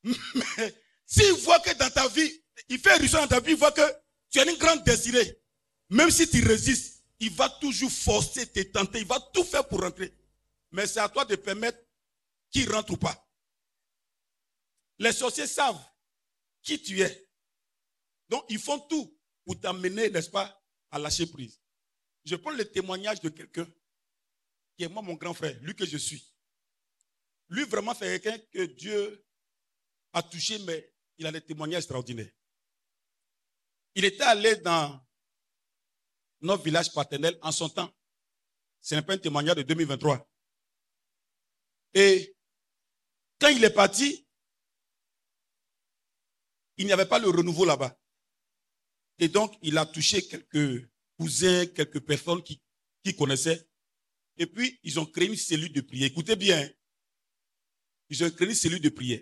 Mais 0.05 0.74
s'il 1.07 1.32
voit 1.35 1.61
que 1.61 1.72
dans 1.74 1.91
ta 1.91 2.09
vie, 2.09 2.43
il 2.68 2.78
fait 2.78 2.97
éruption 2.97 3.20
dans 3.20 3.28
ta 3.28 3.41
vie, 3.41 3.53
il 3.53 3.57
voit 3.57 3.72
que 3.72 3.82
tu 4.30 4.41
as 4.41 4.51
une 4.51 4.59
grande 4.59 4.82
désirée. 4.85 5.41
Même 5.91 6.11
si 6.11 6.28
tu 6.28 6.43
résistes, 6.45 7.05
il 7.20 7.30
va 7.30 7.49
toujours 7.49 7.91
forcer, 7.91 8.47
te 8.47 8.61
tenter, 8.61 9.01
il 9.01 9.07
va 9.07 9.20
tout 9.32 9.45
faire 9.45 9.66
pour 9.66 9.80
rentrer. 9.80 10.12
Mais 10.70 10.87
c'est 10.87 11.01
à 11.01 11.09
toi 11.09 11.24
de 11.24 11.37
permettre 11.37 11.78
qu'il 12.51 12.70
rentre 12.70 12.93
ou 12.93 12.97
pas. 12.97 13.20
Les 14.99 15.12
sorciers 15.12 15.47
savent 15.47 15.82
qui 16.62 16.80
tu 16.80 17.01
es. 17.01 17.28
Donc, 18.28 18.45
ils 18.49 18.59
font 18.59 18.78
tout 18.80 19.18
pour 19.45 19.59
t'amener, 19.61 20.11
n'est-ce 20.11 20.30
pas, 20.30 20.61
à 20.91 20.99
lâcher 20.99 21.26
prise. 21.26 21.61
Je 22.24 22.37
prends 22.37 22.53
le 22.53 22.64
témoignage 22.64 23.20
de 23.20 23.28
quelqu'un 23.28 23.66
qui 24.76 24.85
est 24.85 24.89
moi, 24.89 25.03
mon 25.03 25.14
grand 25.14 25.35
frère, 25.35 25.57
lui 25.61 25.74
que 25.74 25.87
je 25.87 25.99
suis. 25.99 26.32
Lui, 27.49 27.64
vraiment, 27.64 27.95
c'est 27.95 28.20
quelqu'un 28.20 28.43
que 28.53 28.64
Dieu 28.64 29.24
a 30.12 30.22
touché, 30.22 30.59
mais 30.61 30.93
il 31.18 31.26
a 31.26 31.32
des 31.32 31.41
témoignages 31.41 31.82
extraordinaires. 31.82 32.32
Il 33.95 34.05
était 34.05 34.22
allé 34.22 34.57
dans 34.57 35.03
notre 36.45 36.62
village 36.62 36.92
paternel 36.92 37.36
en 37.42 37.51
son 37.51 37.68
temps. 37.68 37.92
Ce 38.80 38.95
n'est 38.95 39.03
pas 39.03 39.14
un 39.14 39.18
témoignage 39.18 39.57
de 39.57 39.62
2023. 39.62 40.28
Et 41.95 42.36
quand 43.40 43.49
il 43.49 43.64
est 43.64 43.70
parti, 43.70 44.26
il 46.76 46.86
n'y 46.86 46.92
avait 46.92 47.07
pas 47.07 47.18
le 47.18 47.28
renouveau 47.28 47.64
là-bas. 47.64 47.99
Et 49.18 49.28
donc, 49.28 49.57
il 49.62 49.78
a 49.78 49.86
touché 49.86 50.26
quelques 50.26 50.88
cousins, 51.18 51.66
quelques 51.66 52.01
personnes 52.01 52.42
qui, 52.42 52.61
qui 53.03 53.14
connaissaient. 53.14 53.66
Et 54.36 54.47
puis, 54.47 54.78
ils 54.82 54.99
ont 54.99 55.07
créé 55.07 55.28
une 55.28 55.36
cellule 55.36 55.72
de 55.72 55.80
prière. 55.80 56.09
Écoutez 56.09 56.36
bien. 56.36 56.61
Hein. 56.61 56.68
Ils 58.11 58.24
ont 58.24 58.30
créé 58.30 58.49
une 58.49 58.55
cellule 58.55 58.80
de 58.80 58.88
prière. 58.88 59.20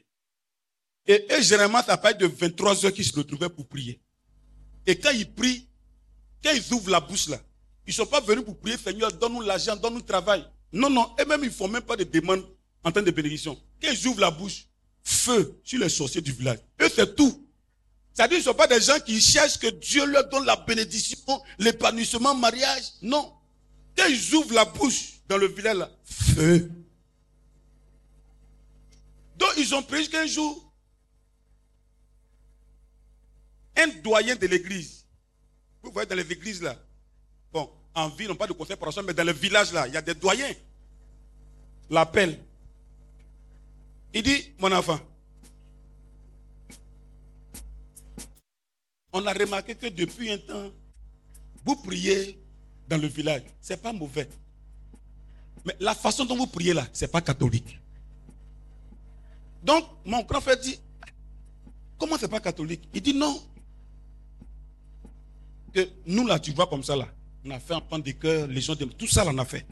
Et 1.07 1.27
eux, 1.31 1.43
généralement, 1.43 1.83
ça 1.83 1.99
pas 1.99 2.15
de 2.15 2.27
23 2.27 2.87
heures 2.87 2.93
qu'ils 2.93 3.05
se 3.05 3.15
retrouvaient 3.15 3.51
pour 3.51 3.69
prier. 3.69 4.01
Et 4.87 4.99
quand 4.99 5.11
ils 5.11 5.31
prient, 5.31 5.69
quand 6.43 6.53
ils 6.53 6.73
ouvrent 6.73 6.91
la 6.91 7.01
bouche 7.01 7.29
là, 7.29 7.39
ils 7.87 7.91
ne 7.91 7.95
sont 7.95 8.07
pas 8.07 8.21
venus 8.21 8.45
pour 8.45 8.59
prier, 8.59 8.77
Seigneur, 8.77 9.13
donne-nous 9.13 9.41
l'argent, 9.43 9.77
donne-nous 9.77 9.99
le 9.99 10.05
travail. 10.05 10.45
Non, 10.73 10.89
non, 10.89 11.15
et 11.19 11.25
même 11.25 11.43
ils 11.43 11.49
ne 11.49 11.53
font 11.53 11.69
même 11.69 11.83
pas 11.83 11.97
de 11.97 12.05
demande 12.05 12.45
en 12.85 12.93
termes 12.93 13.07
de 13.07 13.11
bénédiction. 13.11 13.61
Quand 13.81 13.91
ils 13.91 14.07
ouvrent 14.07 14.21
la 14.21 14.31
bouche, 14.31 14.67
feu 15.03 15.61
sur 15.65 15.81
les 15.81 15.89
sorciers 15.89 16.21
du 16.21 16.33
village. 16.33 16.59
Eux, 16.81 16.89
c'est 16.95 17.15
tout. 17.17 17.47
C'est-à-dire, 18.15 18.39
ce 18.39 18.43
ne 18.43 18.45
sont 18.53 18.55
pas 18.55 18.67
des 18.67 18.81
gens 18.81 19.01
qui 19.01 19.21
cherchent 19.21 19.59
que 19.59 19.69
Dieu 19.69 20.05
leur 20.07 20.29
donne 20.29 20.45
la 20.45 20.57
bénédiction, 20.57 21.43
l'épanouissement, 21.59 22.35
mariage. 22.35 22.85
Non. 23.01 23.33
Quand 23.97 24.07
ils 24.07 24.35
ouvrent 24.35 24.55
la 24.55 24.65
bouche 24.65 25.15
dans 25.29 25.39
le 25.39 25.49
village, 25.49 25.77
là, 25.77 25.91
feu. 26.05 26.71
Donc, 29.37 29.51
ils 29.57 29.75
ont 29.75 29.83
pris 29.83 30.09
qu'un 30.09 30.27
jour, 30.27 30.73
un 33.77 33.89
doyen 34.03 34.37
de 34.37 34.47
l'église. 34.47 35.02
Vous 35.83 35.91
voyez 35.91 36.09
dans 36.09 36.15
les 36.15 36.31
églises 36.31 36.63
là. 36.63 36.77
Bon, 37.53 37.71
en 37.95 38.09
ville, 38.09 38.31
on 38.31 38.37
parle 38.37 38.51
de 38.51 38.55
conseil 38.57 38.77
paroissial, 38.77 39.05
mais 39.05 39.15
dans 39.15 39.25
le 39.25 39.33
village 39.33 39.73
là, 39.73 39.87
il 39.89 39.95
y 39.95 39.97
a 39.97 40.03
des 40.03 40.15
doyens. 40.15 40.55
L'appel. 41.91 42.39
Il 44.15 44.23
dit, 44.23 44.53
mon 44.59 44.71
enfant, 44.73 45.01
on 49.13 49.27
a 49.27 49.33
remarqué 49.33 49.75
que 49.75 49.87
depuis 49.89 50.31
un 50.31 50.39
temps, 50.39 50.71
vous 51.65 51.77
priez 51.77 52.39
dans 52.89 52.99
le 52.99 53.07
village. 53.07 53.43
Ce 53.61 53.73
n'est 53.73 53.79
pas 53.79 53.93
mauvais. 53.93 54.29
Mais 55.65 55.77
la 55.81 55.95
façon 55.95 56.25
dont 56.25 56.37
vous 56.37 56.47
priez 56.47 56.75
là, 56.75 56.87
ce 56.93 57.05
n'est 57.05 57.11
pas 57.11 57.21
catholique. 57.21 57.79
Donc, 59.63 59.85
mon 60.05 60.23
grand 60.23 60.41
frère 60.41 60.59
dit, 60.59 60.79
comment 61.99 62.19
c'est 62.19 62.29
pas 62.29 62.41
catholique? 62.41 62.89
Il 62.93 63.01
dit 63.01 63.15
non. 63.15 63.41
Que 65.73 65.89
nous 66.07 66.27
là, 66.27 66.39
tu 66.39 66.53
vois 66.53 66.67
comme 66.67 66.83
ça 66.83 66.97
là, 66.97 67.09
on 67.45 67.51
a 67.51 67.59
fait 67.59 67.75
un 67.75 67.81
pan 67.81 67.99
de 67.99 68.11
cœur, 68.13 68.47
les 68.47 68.61
gens 68.61 68.77
tout 68.77 69.07
ça 69.07 69.25
là, 69.25 69.31
on 69.35 69.39
a 69.39 69.45
fait. 69.45 69.67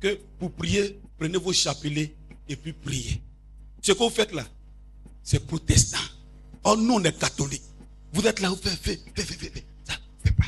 Que 0.00 0.18
pour 0.38 0.52
prier, 0.52 0.98
prenez 1.18 1.38
vos 1.38 1.52
chapelets 1.52 2.14
et 2.48 2.56
puis 2.56 2.72
priez. 2.72 3.22
Ce 3.80 3.92
que 3.92 3.98
vous 3.98 4.10
faites 4.10 4.32
là, 4.32 4.44
c'est 5.22 5.46
protestant. 5.46 5.98
Oh, 6.64 6.76
nous 6.76 6.94
on 6.94 7.04
est 7.04 7.18
catholique. 7.18 7.62
Vous 8.12 8.26
êtes 8.26 8.40
là, 8.40 8.48
vous 8.50 8.56
faites, 8.56 8.78
faites, 8.78 9.02
faites, 9.14 9.26
faites, 9.26 9.52
faites. 9.52 9.64
Ça, 9.84 9.94
faites 10.24 10.36
pas. 10.36 10.44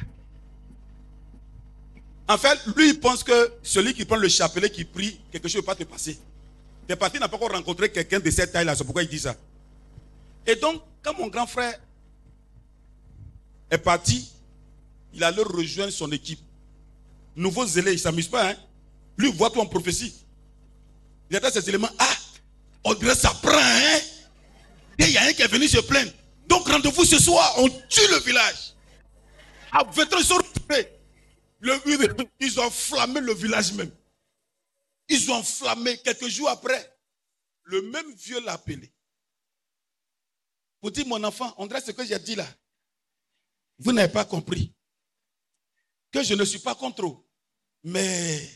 En 2.34 2.38
fait, 2.38 2.58
lui, 2.76 2.90
il 2.90 3.00
pense 3.00 3.22
que 3.22 3.52
celui 3.62 3.94
qui 3.94 4.04
prend 4.04 4.16
le 4.16 4.28
chapelet, 4.28 4.70
qui 4.70 4.84
prie, 4.84 5.20
quelque 5.30 5.48
chose 5.48 5.62
ne 5.62 5.66
va 5.66 5.74
pas 5.74 5.84
te 5.84 5.88
passer. 5.88 6.18
T'es 6.86 6.96
parti, 6.96 7.18
n'a 7.18 7.28
pas 7.28 7.36
encore 7.36 7.52
rencontré 7.52 7.90
quelqu'un 7.90 8.20
de 8.20 8.30
cette 8.30 8.52
taille-là, 8.52 8.74
c'est 8.74 8.84
pourquoi 8.84 9.02
il 9.02 9.08
dit 9.08 9.18
ça. 9.18 9.34
Et 10.46 10.56
donc, 10.56 10.82
quand 11.02 11.16
mon 11.18 11.28
grand 11.28 11.46
frère 11.46 11.78
est 13.74 13.78
parti, 13.78 14.30
il 15.12 15.22
allait 15.22 15.42
rejoindre 15.42 15.92
son 15.92 16.10
équipe. 16.12 16.40
Nouveau 17.36 17.66
zélé, 17.66 17.92
il 17.92 17.94
ne 17.94 18.00
s'amuse 18.00 18.28
pas. 18.28 18.50
Hein? 18.50 18.56
Lui, 19.16 19.30
voit 19.32 19.50
tout 19.50 19.60
en 19.60 19.66
prophétie. 19.66 20.14
Il 21.30 21.36
attend 21.36 21.50
ces 21.50 21.68
éléments. 21.68 21.90
Ah, 21.98 22.16
on 22.84 22.94
dirait 22.94 23.14
ça 23.14 23.30
prend, 23.30 23.56
hein? 23.56 23.98
Et 24.98 25.04
il 25.04 25.10
y 25.10 25.18
a 25.18 25.24
un 25.24 25.32
qui 25.32 25.42
est 25.42 25.48
venu 25.48 25.66
se 25.66 25.80
plaindre. 25.80 26.12
Donc 26.46 26.68
rendez-vous 26.68 27.04
ce 27.04 27.18
soir, 27.18 27.54
on 27.58 27.68
tue 27.68 28.06
le 28.10 28.20
village. 28.20 28.74
À 29.72 29.82
20 29.82 30.12
ans, 30.12 30.18
ils 31.60 32.20
ils 32.40 32.60
ont 32.60 32.64
enflammé 32.64 33.20
le 33.20 33.34
village 33.34 33.72
même. 33.72 33.90
Ils 35.08 35.30
ont 35.30 35.36
enflammé 35.36 35.98
quelques 35.98 36.28
jours 36.28 36.48
après. 36.48 36.92
Le 37.64 37.82
même 37.82 38.14
vieux 38.14 38.40
l'a 38.44 38.52
appelé. 38.52 38.92
Pour 40.80 40.90
dire, 40.90 41.06
mon 41.06 41.22
enfant, 41.24 41.52
on 41.56 41.66
dirait 41.66 41.80
ce 41.80 41.92
que 41.92 42.04
j'ai 42.04 42.18
dit 42.18 42.34
là. 42.34 42.46
Vous 43.78 43.92
n'avez 43.92 44.12
pas 44.12 44.24
compris. 44.24 44.72
Que 46.10 46.22
je 46.22 46.34
ne 46.34 46.44
suis 46.44 46.60
pas 46.60 46.74
contre 46.74 47.06
eux. 47.06 47.16
Mais. 47.82 48.48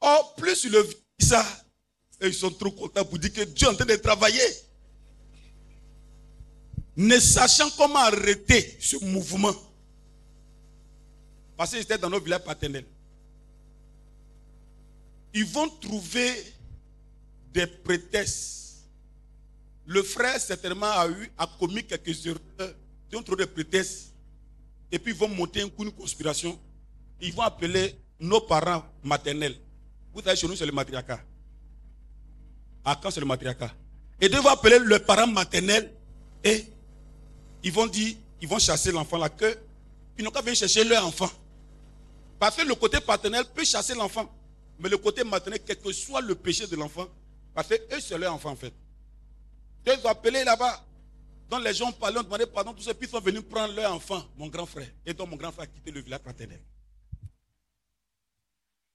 Oh, 0.00 0.32
plus 0.36 0.64
il 0.64 0.72
le 0.72 0.88
ça, 1.18 1.44
ils 2.20 2.34
sont 2.34 2.50
trop 2.50 2.70
contents 2.70 3.04
pour 3.04 3.18
dire 3.18 3.32
que 3.32 3.42
Dieu 3.42 3.66
est 3.66 3.70
en 3.70 3.74
train 3.74 3.84
de 3.84 3.96
travailler. 3.96 4.40
Ne 6.96 7.18
sachant 7.18 7.70
comment 7.70 7.98
arrêter 7.98 8.76
ce 8.80 8.96
mouvement. 9.04 9.54
Parce 11.56 11.70
qu'ils 11.70 11.80
étaient 11.80 11.98
dans 11.98 12.10
nos 12.10 12.20
villages 12.20 12.44
paternels. 12.44 12.86
Ils 15.34 15.44
vont 15.44 15.68
trouver 15.68 16.32
des 17.52 17.66
prétextes. 17.66 18.67
Le 19.88 20.02
frère 20.02 20.38
certainement 20.38 20.90
a 20.90 21.08
eu, 21.08 21.32
a 21.38 21.46
commis 21.58 21.82
quelques 21.82 22.26
erreurs. 22.26 22.74
Ils 23.10 23.16
ont 23.16 23.22
trouvé 23.22 23.46
des 23.46 23.50
prétextes. 23.50 24.12
Et 24.92 24.98
puis 24.98 25.12
ils 25.12 25.18
vont 25.18 25.28
monter 25.28 25.62
un 25.62 25.68
coup, 25.70 25.82
une 25.82 25.92
conspiration. 25.92 26.60
Ils 27.22 27.32
vont 27.32 27.40
appeler 27.40 27.98
nos 28.20 28.42
parents 28.42 28.84
maternels. 29.02 29.56
Vous 30.12 30.20
savez, 30.20 30.36
chez 30.36 30.46
nous, 30.46 30.56
c'est 30.56 30.66
le 30.66 30.72
matriarcat. 30.72 31.20
À 32.84 32.96
quand 32.96 33.10
c'est 33.10 33.20
le 33.20 33.26
matriarcat? 33.26 33.72
Et 34.20 34.26
ils 34.26 34.36
vont 34.36 34.50
appeler 34.50 34.78
le 34.78 34.98
parent 34.98 35.26
maternel 35.26 35.90
et 36.44 36.66
ils 37.62 37.72
vont 37.72 37.86
dire, 37.86 38.14
ils 38.42 38.48
vont 38.48 38.58
chasser 38.58 38.92
l'enfant 38.92 39.16
là, 39.16 39.30
que 39.30 39.56
ils 40.18 40.24
n'ont 40.24 40.30
qu'à 40.30 40.42
venir 40.42 40.54
chercher 40.54 40.84
leur 40.84 41.06
enfant. 41.06 41.30
Parce 42.38 42.56
que 42.56 42.62
le 42.62 42.74
côté 42.74 43.00
paternel 43.00 43.44
peut 43.54 43.64
chasser 43.64 43.94
l'enfant. 43.94 44.30
Mais 44.80 44.90
le 44.90 44.98
côté 44.98 45.24
maternel, 45.24 45.60
quel 45.64 45.78
que 45.78 45.90
soit 45.92 46.20
le 46.20 46.34
péché 46.34 46.66
de 46.66 46.76
l'enfant, 46.76 47.08
parce 47.54 47.68
que 47.68 47.74
eux, 47.74 48.00
c'est 48.00 48.18
leur 48.18 48.34
enfant 48.34 48.50
en 48.50 48.56
fait. 48.56 48.74
Ils 49.94 50.06
ont 50.06 50.10
appelé 50.10 50.44
là-bas. 50.44 50.84
Donc 51.48 51.64
les 51.64 51.72
gens 51.72 51.90
parlaient, 51.92 52.18
ont 52.18 52.22
demandé 52.22 52.46
pardon, 52.46 52.74
tous 52.74 52.82
ceux 52.82 52.92
qui 52.94 53.08
sont 53.08 53.20
venus 53.20 53.42
prendre 53.48 53.74
leur 53.74 53.92
enfant, 53.92 54.22
mon 54.36 54.48
grand 54.48 54.66
frère. 54.66 54.88
Et 55.06 55.14
donc 55.14 55.30
mon 55.30 55.36
grand 55.36 55.52
frère 55.52 55.64
a 55.64 55.66
quitté 55.66 55.90
le 55.90 56.00
village 56.00 56.20
paternel. 56.20 56.60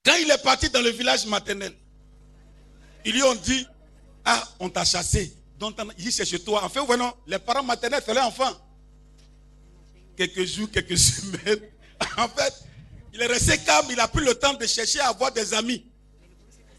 Quand 0.06 0.16
il 0.22 0.30
est 0.30 0.44
parti 0.44 0.70
dans 0.70 0.82
le 0.82 0.89
village 0.89 1.26
maternel, 1.26 1.74
ils 3.06 3.14
lui 3.14 3.24
ont 3.24 3.36
dit, 3.36 3.66
ah, 4.26 4.44
on 4.60 4.70
t'a 4.70 4.86
chassé. 4.86 5.36
Donc 5.58 5.80
il 5.98 6.12
c'est 6.12 6.26
chez 6.26 6.39
toi. 6.39 6.64
En 6.64 6.70
fait, 6.70 6.80
ouais, 6.82 6.98
non, 6.98 7.14
les 7.26 7.39
parents 7.39 7.64
maternels, 7.64 8.04
c'est 8.06 8.14
leur 8.14 8.28
enfant. 8.28 8.52
Quelques 10.16 10.46
jours, 10.46 10.70
quelques 10.70 10.98
semaines. 10.98 11.62
En 12.18 12.28
fait, 12.28 12.54
il 13.14 13.22
est 13.22 13.28
resté 13.28 13.58
calme, 13.60 13.88
il 13.89 14.00
a 14.00 14.08
pris 14.08 14.24
le 14.24 14.36
temps 14.36 14.54
de 14.54 14.66
chercher 14.68 15.00
à 15.00 15.10
avoir 15.10 15.32
des 15.32 15.54
amis. 15.54 15.86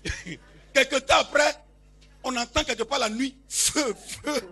Quelque 0.74 0.96
temps 0.96 1.18
après, 1.18 1.63
on 2.24 2.36
entend 2.36 2.64
quelque 2.64 2.82
part 2.82 2.98
la 2.98 3.10
nuit, 3.10 3.36
feu, 3.48 3.94
feu. 3.94 4.50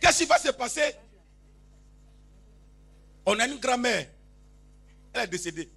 Qu'est-ce 0.00 0.18
qui 0.18 0.24
va 0.24 0.38
se 0.38 0.50
passer? 0.50 0.94
On 3.26 3.38
a 3.38 3.46
une 3.46 3.58
grand-mère. 3.58 4.08
Elle 5.12 5.22
est 5.22 5.26
décédée. 5.26 5.70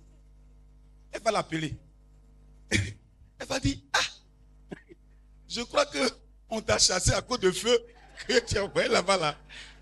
Elle 1.11 1.21
va 1.21 1.31
l'appeler. 1.31 1.75
Elle 2.71 3.47
va 3.47 3.59
dire, 3.59 3.77
ah, 3.93 4.77
je 5.49 5.61
crois 5.61 5.85
que 5.85 5.99
on 6.49 6.61
t'a 6.61 6.77
chassé 6.77 7.11
à 7.11 7.21
cause 7.21 7.39
de 7.39 7.51
feu 7.51 7.77
que 8.27 8.39
tu 8.39 8.57
as 8.57 8.63
envoyé 8.63 8.87
là-bas 8.87 9.17
là. 9.17 9.35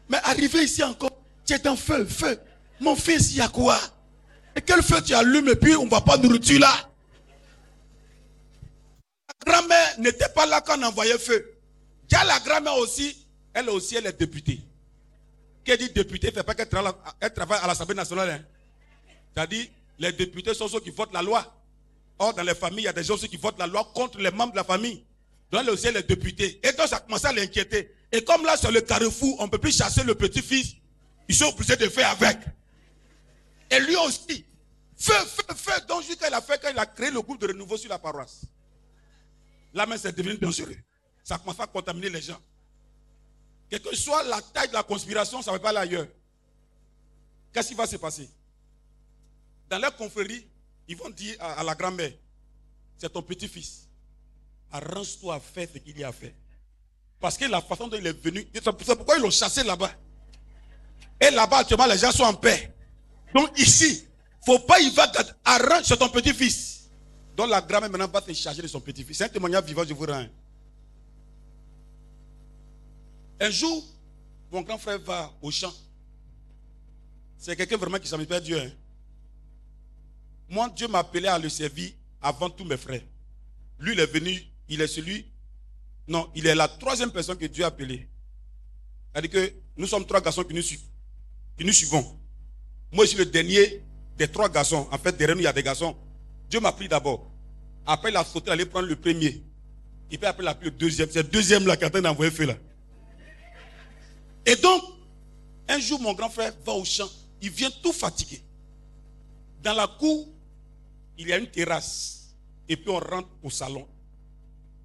Mais 0.08 0.18
arrivé 0.24 0.64
ici 0.64 0.82
encore, 0.82 1.12
tu 1.46 1.54
es 1.54 1.68
en 1.68 1.76
feu, 1.76 2.06
feu. 2.06 2.40
Mon 2.80 2.96
fils, 2.96 3.32
il 3.32 3.38
y 3.38 3.42
a 3.42 3.50
quoi? 3.50 3.78
Et 4.56 4.62
quel 4.62 4.82
feu 4.82 5.02
tu 5.04 5.14
allumes 5.14 5.50
et 5.50 5.56
puis 5.56 5.76
on 5.76 5.86
ne 5.86 5.90
va 5.90 6.02
pas 6.02 6.18
nourriture 6.18 6.60
là? 6.60 6.89
Grand-mère 9.46 10.00
n'était 10.00 10.30
pas 10.30 10.46
là 10.46 10.62
quand 10.62 10.80
on 10.80 10.84
envoyait 10.84 11.18
feu. 11.18 11.56
A 12.14 12.24
la 12.24 12.40
grand-mère 12.40 12.76
aussi, 12.78 13.28
elle 13.54 13.70
aussi, 13.70 13.96
elle 13.96 14.08
est 14.08 14.20
députée. 14.20 14.62
Qui 15.64 15.78
dit 15.78 15.90
députée, 15.92 16.32
fait 16.32 16.44
pas 16.44 16.56
qu'elle 16.56 16.70
travaille, 16.70 16.94
à 17.62 17.68
l'Assemblée 17.68 17.96
nationale. 17.96 18.30
Hein. 18.30 18.46
C'est-à-dire, 19.34 19.68
les 20.00 20.12
députés 20.12 20.54
sont 20.54 20.68
ceux 20.68 20.80
qui 20.80 20.90
votent 20.90 21.14
la 21.14 21.22
loi. 21.22 21.56
Or, 22.18 22.34
dans 22.34 22.44
les 22.44 22.56
familles, 22.56 22.82
il 22.82 22.86
y 22.86 22.88
a 22.88 22.94
des 22.94 23.04
gens 23.04 23.16
qui 23.16 23.38
votent 23.38 23.60
la 23.60 23.68
loi 23.68 23.90
contre 23.94 24.18
les 24.18 24.32
membres 24.32 24.52
de 24.52 24.58
la 24.58 24.64
famille. 24.64 25.04
Donc, 25.52 25.62
elle 25.62 25.70
aussi, 25.70 25.88
elle 25.88 25.98
est 25.98 26.08
députée. 26.08 26.60
Et 26.64 26.72
donc, 26.74 26.88
ça 26.88 26.98
a 26.98 27.00
commencé 27.00 27.28
à 27.28 27.34
l'inquiéter. 27.34 27.94
Et 28.12 28.24
comme 28.24 28.44
là, 28.46 28.58
sur 28.58 28.72
le 28.72 28.82
carrefour, 28.82 29.38
on 29.40 29.46
ne 29.46 29.50
peut 29.50 29.58
plus 29.58 29.76
chasser 29.76 30.04
le 30.04 30.16
petit-fils, 30.16 30.76
ils 31.28 31.36
sont 31.36 31.46
obligés 31.46 31.76
de 31.76 31.88
faire 31.90 32.10
avec. 32.10 32.38
Et 33.70 33.80
lui 33.80 33.96
aussi, 33.98 34.46
feu, 34.98 35.14
feu, 35.14 35.56
feu. 35.56 35.82
Donc, 35.88 36.04
jusqu'à 36.04 36.28
il 36.28 36.34
a 36.34 36.42
fait 36.42 36.60
quand 36.62 36.70
il 36.72 36.80
a 36.80 36.86
créé 36.86 37.12
le 37.12 37.22
groupe 37.22 37.40
de 37.40 37.48
renouveau 37.48 37.78
sur 37.78 37.90
la 37.90 38.00
paroisse. 38.00 38.42
Là, 39.74 39.86
mais 39.86 39.98
c'est 39.98 40.16
devenu 40.16 40.38
dangereux. 40.38 40.76
Ça 41.24 41.38
commence 41.38 41.60
à 41.60 41.68
contaminer 41.68 42.10
les 42.10 42.22
gens. 42.22 42.40
Quelle 43.70 43.82
que 43.82 43.96
soit 43.96 44.24
la 44.24 44.42
taille 44.42 44.70
de 44.70 44.74
la 44.74 44.84
conspiration, 44.84 45.42
ça 45.42 45.52
ne 45.52 45.58
va 45.58 45.62
pas 45.62 45.70
aller 45.70 45.94
ailleurs. 45.94 46.08
Qu'est-ce 47.54 47.70
qui 47.70 47.76
va 47.76 47.86
se 47.86 47.98
passer? 47.98 48.30
Dans 49.70 49.78
leur 49.78 49.96
confrérie, 49.96 50.48
ils 50.88 50.98
vont 50.98 51.10
dire 51.10 51.36
à, 51.40 51.64
la 51.64 51.76
grand-mère, 51.76 52.12
c'est 52.98 53.12
ton 53.12 53.22
petit-fils. 53.22 53.88
Arrange-toi 54.72 55.36
à 55.36 55.40
faire 55.40 55.68
ce 55.72 55.78
qu'il 55.78 55.98
y 55.98 56.04
a 56.04 56.10
à 56.10 56.12
faire. 56.12 56.34
Parce 57.20 57.38
que 57.38 57.46
la 57.46 57.62
façon 57.62 57.88
dont 57.88 57.98
il 57.98 58.08
est 58.08 58.24
venu, 58.24 58.48
c'est 58.54 58.96
pourquoi 58.96 59.18
ils 59.18 59.22
l'ont 59.22 59.30
chassé 59.30 59.64
là-bas. 59.64 59.92
Et 61.22 61.30
là-bas, 61.30 61.58
actuellement, 61.58 61.86
les 61.86 61.98
gens 61.98 62.12
sont 62.12 62.24
en 62.24 62.34
paix. 62.34 62.74
Donc 63.34 63.58
ici, 63.60 64.08
faut 64.46 64.60
pas 64.60 64.80
y 64.80 64.90
va 64.92 65.12
arrange, 65.46 65.84
c'est 65.84 65.98
ton 65.98 66.10
petit-fils. 66.10 66.79
Donc 67.40 67.50
la 67.50 67.62
grand-mère 67.62 67.90
maintenant 67.90 68.10
va 68.10 68.22
se 68.22 68.34
charger 68.34 68.62
de 68.62 68.68
son 68.68 68.82
petit-fils. 68.82 69.18
C'est 69.18 69.24
un 69.24 69.30
témoignage 69.30 69.64
vivant, 69.64 69.86
je 69.88 69.94
vous 69.94 70.06
rends. 70.06 70.26
Un 73.40 73.50
jour, 73.50 73.82
mon 74.52 74.62
grand 74.62 74.78
frère 74.78 75.00
va 75.00 75.32
au 75.42 75.50
champ. 75.50 75.72
C'est 77.38 77.56
quelqu'un 77.56 77.78
vraiment 77.78 77.98
qui 77.98 78.10
s'amuse 78.10 78.28
pas 78.28 78.42
Dieu. 78.42 78.60
Hein. 78.60 78.70
Moi, 80.50 80.70
Dieu 80.76 80.90
m'a 80.90 81.00
appelé 81.00 81.30
à 81.30 81.40
le 81.40 81.48
servir 81.48 81.92
avant 82.22 82.50
tous 82.50 82.66
mes 82.66 82.76
frères. 82.76 83.04
Lui, 83.80 83.94
il 83.94 84.00
est 84.02 84.12
venu, 84.12 84.44
il 84.68 84.82
est 84.82 84.88
celui. 84.88 85.26
Non, 86.10 86.30
il 86.36 86.46
est 86.46 86.56
la 86.56 86.68
troisième 86.68 87.14
personne 87.14 87.38
que 87.38 87.46
Dieu 87.46 87.64
a 87.64 87.68
appelé. 87.68 88.10
C'est-à-dire 89.14 89.32
que 89.32 89.54
nous 89.78 89.88
sommes 89.88 90.06
trois 90.06 90.20
garçons 90.20 90.44
qui 90.44 90.54
nous, 90.54 90.62
qui 90.62 91.64
nous 91.64 91.72
suivons. 91.72 92.20
Moi, 92.92 93.06
je 93.06 93.12
suis 93.12 93.18
le 93.18 93.28
dernier 93.28 93.82
des 94.18 94.28
trois 94.28 94.50
garçons. 94.50 94.90
En 94.92 94.98
fait, 94.98 95.16
derrière 95.16 95.38
nous, 95.38 95.42
il 95.44 95.46
y 95.46 95.48
a 95.48 95.54
des 95.54 95.64
garçons. 95.64 95.96
Dieu 96.50 96.60
m'a 96.60 96.72
pris 96.72 96.88
d'abord. 96.88 97.30
Après, 97.86 98.10
il 98.10 98.18
a 98.18 98.24
sauté, 98.24 98.52
aller 98.52 98.66
prendre 98.66 98.88
le 98.88 98.96
premier. 98.96 99.44
Et 100.12 100.18
puis 100.18 100.26
après, 100.26 100.44
il 100.44 100.48
a 100.48 100.56
pris 100.56 100.66
le 100.66 100.72
deuxième. 100.72 101.10
C'est 101.12 101.24
le 101.24 101.30
deuxième 101.30 101.66
là 101.68 101.78
qui 101.78 101.84
est 101.84 101.88
en 101.88 101.92
train 101.92 102.02
d'envoyer 102.02 102.32
feu 102.32 102.46
là. 102.46 102.56
Et 104.46 104.56
donc, 104.56 104.84
un 105.68 105.80
jour, 105.80 106.00
mon 106.02 106.14
grand 106.14 106.30
frère 106.30 106.54
va 106.66 106.74
au 106.74 106.84
champ. 106.84 107.10
Il 107.42 107.52
vient 107.52 107.70
tout 107.84 107.94
fatigué. 107.94 108.42
Dans 109.62 109.74
la 109.74 109.88
cour, 109.88 110.28
il 111.18 111.28
y 111.28 111.34
a 111.34 111.38
une 111.38 111.48
terrasse. 111.48 112.36
Et 112.68 112.76
puis 112.76 112.90
on 112.90 113.00
rentre 113.00 113.30
au 113.44 113.50
salon. 113.50 113.88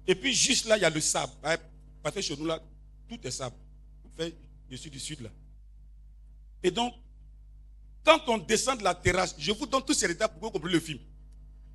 Et 0.07 0.13
puis 0.13 0.33
juste 0.33 0.65
là, 0.65 0.77
il 0.77 0.81
y 0.81 0.85
a 0.85 0.89
le 0.89 1.01
sable. 1.01 1.33
Parce 2.03 2.15
que 2.15 2.21
chez 2.21 2.35
nous 2.37 2.45
là, 2.45 2.61
tout 3.09 3.19
est 3.23 3.31
sable. 3.31 3.55
Enfin, 4.07 4.29
je 4.69 4.75
suis 4.75 4.89
du 4.89 4.99
sud 4.99 5.21
là. 5.21 5.29
Et 6.61 6.69
donc, 6.69 6.93
quand 8.03 8.21
on 8.27 8.37
descend 8.37 8.77
de 8.77 8.83
la 8.83 8.93
terrasse, 8.93 9.35
je 9.37 9.51
vous 9.51 9.65
donne 9.65 9.83
tous 9.83 9.93
ces 9.93 10.09
étapes 10.09 10.33
pour 10.33 10.39
que 10.39 10.45
vous 10.45 10.51
compreniez 10.51 10.75
le 10.75 10.79
film. 10.79 10.99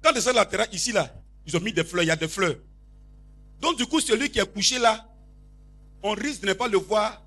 Quand 0.02 0.12
de 0.12 0.34
la 0.34 0.46
terrasse, 0.46 0.68
ici 0.72 0.92
là, 0.92 1.12
ils 1.46 1.56
ont 1.56 1.60
mis 1.60 1.72
des 1.72 1.84
fleurs, 1.84 2.04
il 2.04 2.08
y 2.08 2.10
a 2.10 2.16
des 2.16 2.28
fleurs. 2.28 2.56
Donc 3.60 3.76
du 3.76 3.86
coup, 3.86 4.00
celui 4.00 4.30
qui 4.30 4.38
est 4.38 4.52
couché 4.52 4.78
là, 4.78 5.06
on 6.02 6.12
risque 6.12 6.42
de 6.42 6.46
ne 6.46 6.52
pas 6.54 6.68
le 6.68 6.78
voir 6.78 7.22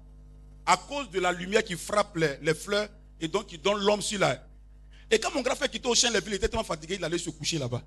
à 0.65 0.78
cause 0.78 1.09
de 1.11 1.19
la 1.19 1.32
lumière 1.32 1.63
qui 1.63 1.76
frappe 1.76 2.17
les, 2.17 2.53
fleurs 2.53 2.89
et 3.19 3.28
donc 3.28 3.47
qui 3.47 3.57
donne 3.57 3.80
l'homme 3.84 4.01
sur 4.01 4.19
la. 4.19 4.43
Et 5.11 5.19
quand 5.19 5.34
mon 5.34 5.41
grand 5.41 5.55
frère 5.55 5.69
quittait 5.69 5.88
au 5.88 5.93
chien, 5.95 6.09
les 6.09 6.19
villes, 6.19 6.34
il 6.34 6.36
était 6.36 6.49
tellement 6.49 6.63
fatigué, 6.63 6.95
il 6.95 7.03
allait 7.03 7.17
se 7.17 7.30
coucher 7.30 7.59
là-bas. 7.59 7.84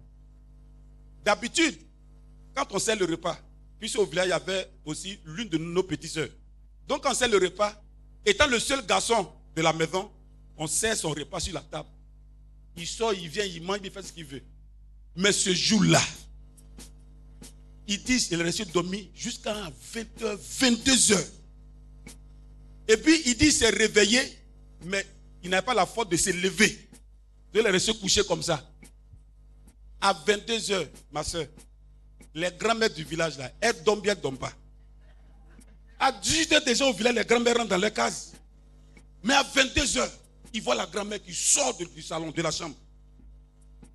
D'habitude, 1.25 1.77
quand 2.55 2.67
on 2.71 2.79
sert 2.79 2.97
le 2.97 3.07
repas, 3.07 3.37
puisque 3.81 3.99
au 3.99 4.07
village, 4.07 4.27
il 4.27 4.31
y 4.31 4.33
avait 4.33 4.71
aussi 4.85 5.19
l'une 5.25 5.49
de 5.49 5.59
nos 5.59 5.83
petites 5.83 6.13
sœurs. 6.13 6.29
Donc, 6.87 7.03
quand 7.03 7.11
on 7.11 7.15
sert 7.15 7.29
le 7.29 7.39
repas, 7.39 7.83
étant 8.25 8.47
le 8.47 8.61
seul 8.61 8.87
garçon 8.87 9.29
de 9.57 9.63
la 9.63 9.73
maison, 9.73 10.11
on 10.57 10.67
sert 10.67 10.97
son 10.97 11.11
repas 11.11 11.41
sur 11.41 11.55
la 11.55 11.61
table. 11.61 11.89
Il 12.77 12.87
sort, 12.87 13.13
il 13.15 13.29
vient, 13.29 13.45
il 13.45 13.63
mange, 13.63 13.79
il 13.83 13.91
fait 13.91 14.03
ce 14.03 14.13
qu'il 14.13 14.25
veut. 14.25 14.43
Mais 15.17 15.33
ce 15.33 15.53
jour-là, 15.55 16.03
il 17.89 18.03
dit 18.03 18.19
qu'il 18.19 18.39
est 18.41 18.43
resté 18.43 18.65
dormi 18.67 19.11
jusqu'à 19.15 19.55
20h, 19.95 20.39
22h. 20.61 21.25
Et 22.89 22.97
puis, 22.97 23.23
il 23.27 23.37
dit 23.37 23.51
s'est 23.51 23.71
réveillé, 23.71 24.21
mais 24.85 25.07
il 25.43 25.51
n'a 25.51 25.63
pas 25.63 25.75
la 25.75 25.87
force 25.87 26.09
de 26.09 26.17
se 26.17 26.31
lever. 26.31 26.89
Il 27.55 27.61
est 27.61 27.71
resté 27.71 27.95
couché 27.95 28.23
comme 28.25 28.43
ça. 28.43 28.63
À 30.01 30.13
22h, 30.13 30.87
ma 31.11 31.25
soeur, 31.25 31.47
les 32.35 32.51
grands-mères 32.51 32.91
du 32.93 33.03
village 33.05 33.39
là, 33.39 33.51
elles 33.61 33.83
dorment 33.83 34.03
bien, 34.03 34.13
elles 34.13 34.21
dorment 34.21 34.37
pas. 34.39 34.53
À 35.99 36.13
18h 36.13 36.63
déjà 36.65 36.85
au 36.87 36.93
village, 36.93 37.15
les 37.15 37.25
grands-mères 37.25 37.57
rentrent 37.57 37.71
dans 37.71 37.79
leur 37.79 37.93
case. 37.93 38.35
Mais 39.23 39.33
à 39.33 39.43
22h, 39.43 40.07
ils 40.53 40.61
voient 40.63 40.75
la 40.75 40.85
grand-mère 40.87 41.23
qui 41.23 41.35
sort 41.35 41.75
de- 41.79 41.87
du 41.87 42.03
salon, 42.03 42.31
de 42.31 42.43
la 42.43 42.51
chambre. 42.51 42.77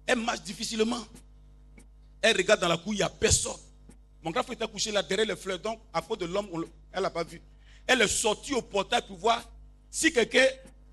Elle 0.07 0.19
marche 0.19 0.41
difficilement. 0.41 1.03
Elle 2.21 2.37
regarde 2.37 2.61
dans 2.61 2.67
la 2.67 2.77
cour, 2.77 2.93
il 2.93 2.97
n'y 2.97 3.03
a 3.03 3.09
personne. 3.09 3.57
Mon 4.23 4.31
grand 4.31 4.43
frère 4.43 4.55
était 4.55 4.67
couché 4.67 4.91
là 4.91 5.01
derrière 5.01 5.27
les 5.27 5.35
fleurs, 5.35 5.59
donc 5.59 5.79
à 5.93 6.01
cause 6.01 6.19
de 6.19 6.25
l'homme, 6.25 6.47
elle 6.91 7.01
n'a 7.01 7.09
pas 7.09 7.23
vu. 7.23 7.41
Elle 7.87 8.01
est 8.01 8.07
sortie 8.07 8.53
au 8.53 8.61
portail 8.61 9.01
pour 9.07 9.17
voir 9.17 9.43
si 9.89 10.13
quelqu'un 10.13 10.45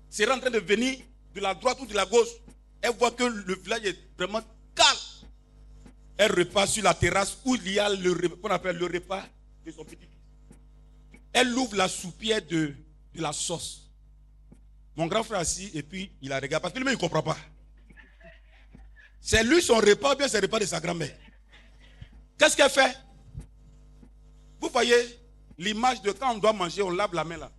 serait 0.09 0.31
en 0.31 0.39
train 0.39 0.49
de 0.49 0.59
venir 0.59 0.97
de 1.35 1.39
la 1.39 1.53
droite 1.53 1.79
ou 1.79 1.85
de 1.85 1.93
la 1.93 2.05
gauche. 2.05 2.29
Elle 2.81 2.95
voit 2.95 3.11
que 3.11 3.23
le 3.23 3.55
village 3.55 3.85
est 3.85 3.97
vraiment 4.17 4.41
calme. 4.73 4.97
Elle 6.17 6.31
repart 6.31 6.67
sur 6.67 6.83
la 6.83 6.93
terrasse 6.93 7.37
où 7.45 7.55
il 7.55 7.71
y 7.71 7.79
a 7.79 7.89
le 7.89 8.11
repas, 8.11 8.35
qu'on 8.41 8.49
appelle 8.53 8.77
le 8.77 8.85
repas 8.85 9.23
de 9.65 9.71
son 9.71 9.85
petit. 9.85 9.97
Elle 11.31 11.55
ouvre 11.55 11.75
la 11.75 11.87
soupière 11.87 12.41
de, 12.41 12.73
de 13.13 13.21
la 13.21 13.31
sauce. 13.31 13.91
Mon 14.95 15.07
grand 15.07 15.23
frère 15.23 15.39
assis 15.39 15.69
et 15.73 15.83
puis 15.83 16.11
il 16.21 16.29
la 16.29 16.39
regarde 16.39 16.61
parce 16.63 16.73
que 16.73 16.79
lui-même 16.79 16.93
il 16.93 16.97
ne 16.97 17.01
comprend 17.01 17.21
pas. 17.23 17.37
C'est 19.21 19.43
lui 19.43 19.61
son 19.61 19.75
repas 19.77 20.13
ou 20.13 20.17
bien 20.17 20.27
c'est 20.27 20.39
le 20.41 20.47
repas 20.47 20.59
de 20.59 20.65
sa 20.65 20.79
grand-mère? 20.79 21.15
Qu'est-ce 22.37 22.55
qu'elle 22.55 22.69
fait? 22.69 22.97
Vous 24.61 24.69
voyez 24.69 24.95
l'image 25.57 26.01
de 26.01 26.11
quand 26.11 26.33
on 26.33 26.37
doit 26.37 26.53
manger, 26.53 26.81
on 26.81 26.89
lave 26.89 27.13
la 27.13 27.23
main 27.23 27.37
là. 27.37 27.51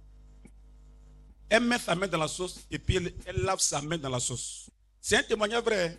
Elle 1.48 1.64
met 1.64 1.78
sa 1.78 1.94
main 1.94 2.06
dans 2.06 2.18
la 2.18 2.28
sauce 2.28 2.60
et 2.70 2.78
puis 2.78 2.96
elle, 2.96 3.42
lave 3.42 3.58
sa 3.60 3.82
main 3.82 3.98
dans 3.98 4.08
la 4.08 4.20
sauce. 4.20 4.70
C'est 5.00 5.16
un 5.16 5.22
témoignage 5.22 5.62
vrai. 5.64 5.88
hein. 5.88 5.98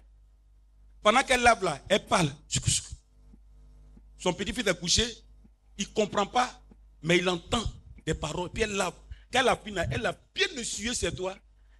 Pendant 1.03 1.23
qu'elle 1.23 1.41
lave 1.41 1.63
là, 1.63 1.79
elle 1.89 2.05
parle. 2.05 2.31
Son 4.17 4.33
petit-fils 4.33 4.67
est 4.67 4.79
couché, 4.79 5.03
il 5.77 5.87
ne 5.87 5.93
comprend 5.93 6.25
pas, 6.25 6.61
mais 7.01 7.17
il 7.17 7.27
entend 7.27 7.63
des 8.05 8.13
paroles. 8.13 8.49
Puis 8.51 8.63
elle 8.63 8.73
lave. 8.73 8.93
Quand 9.33 9.39
elle 9.39 9.47
a 9.47 9.55
fini, 9.57 9.79
elle 9.91 10.05
a 10.05 10.15
bien 10.33 10.47
essuyé 10.57 10.93
ses 10.93 11.11
doigts. 11.11 11.37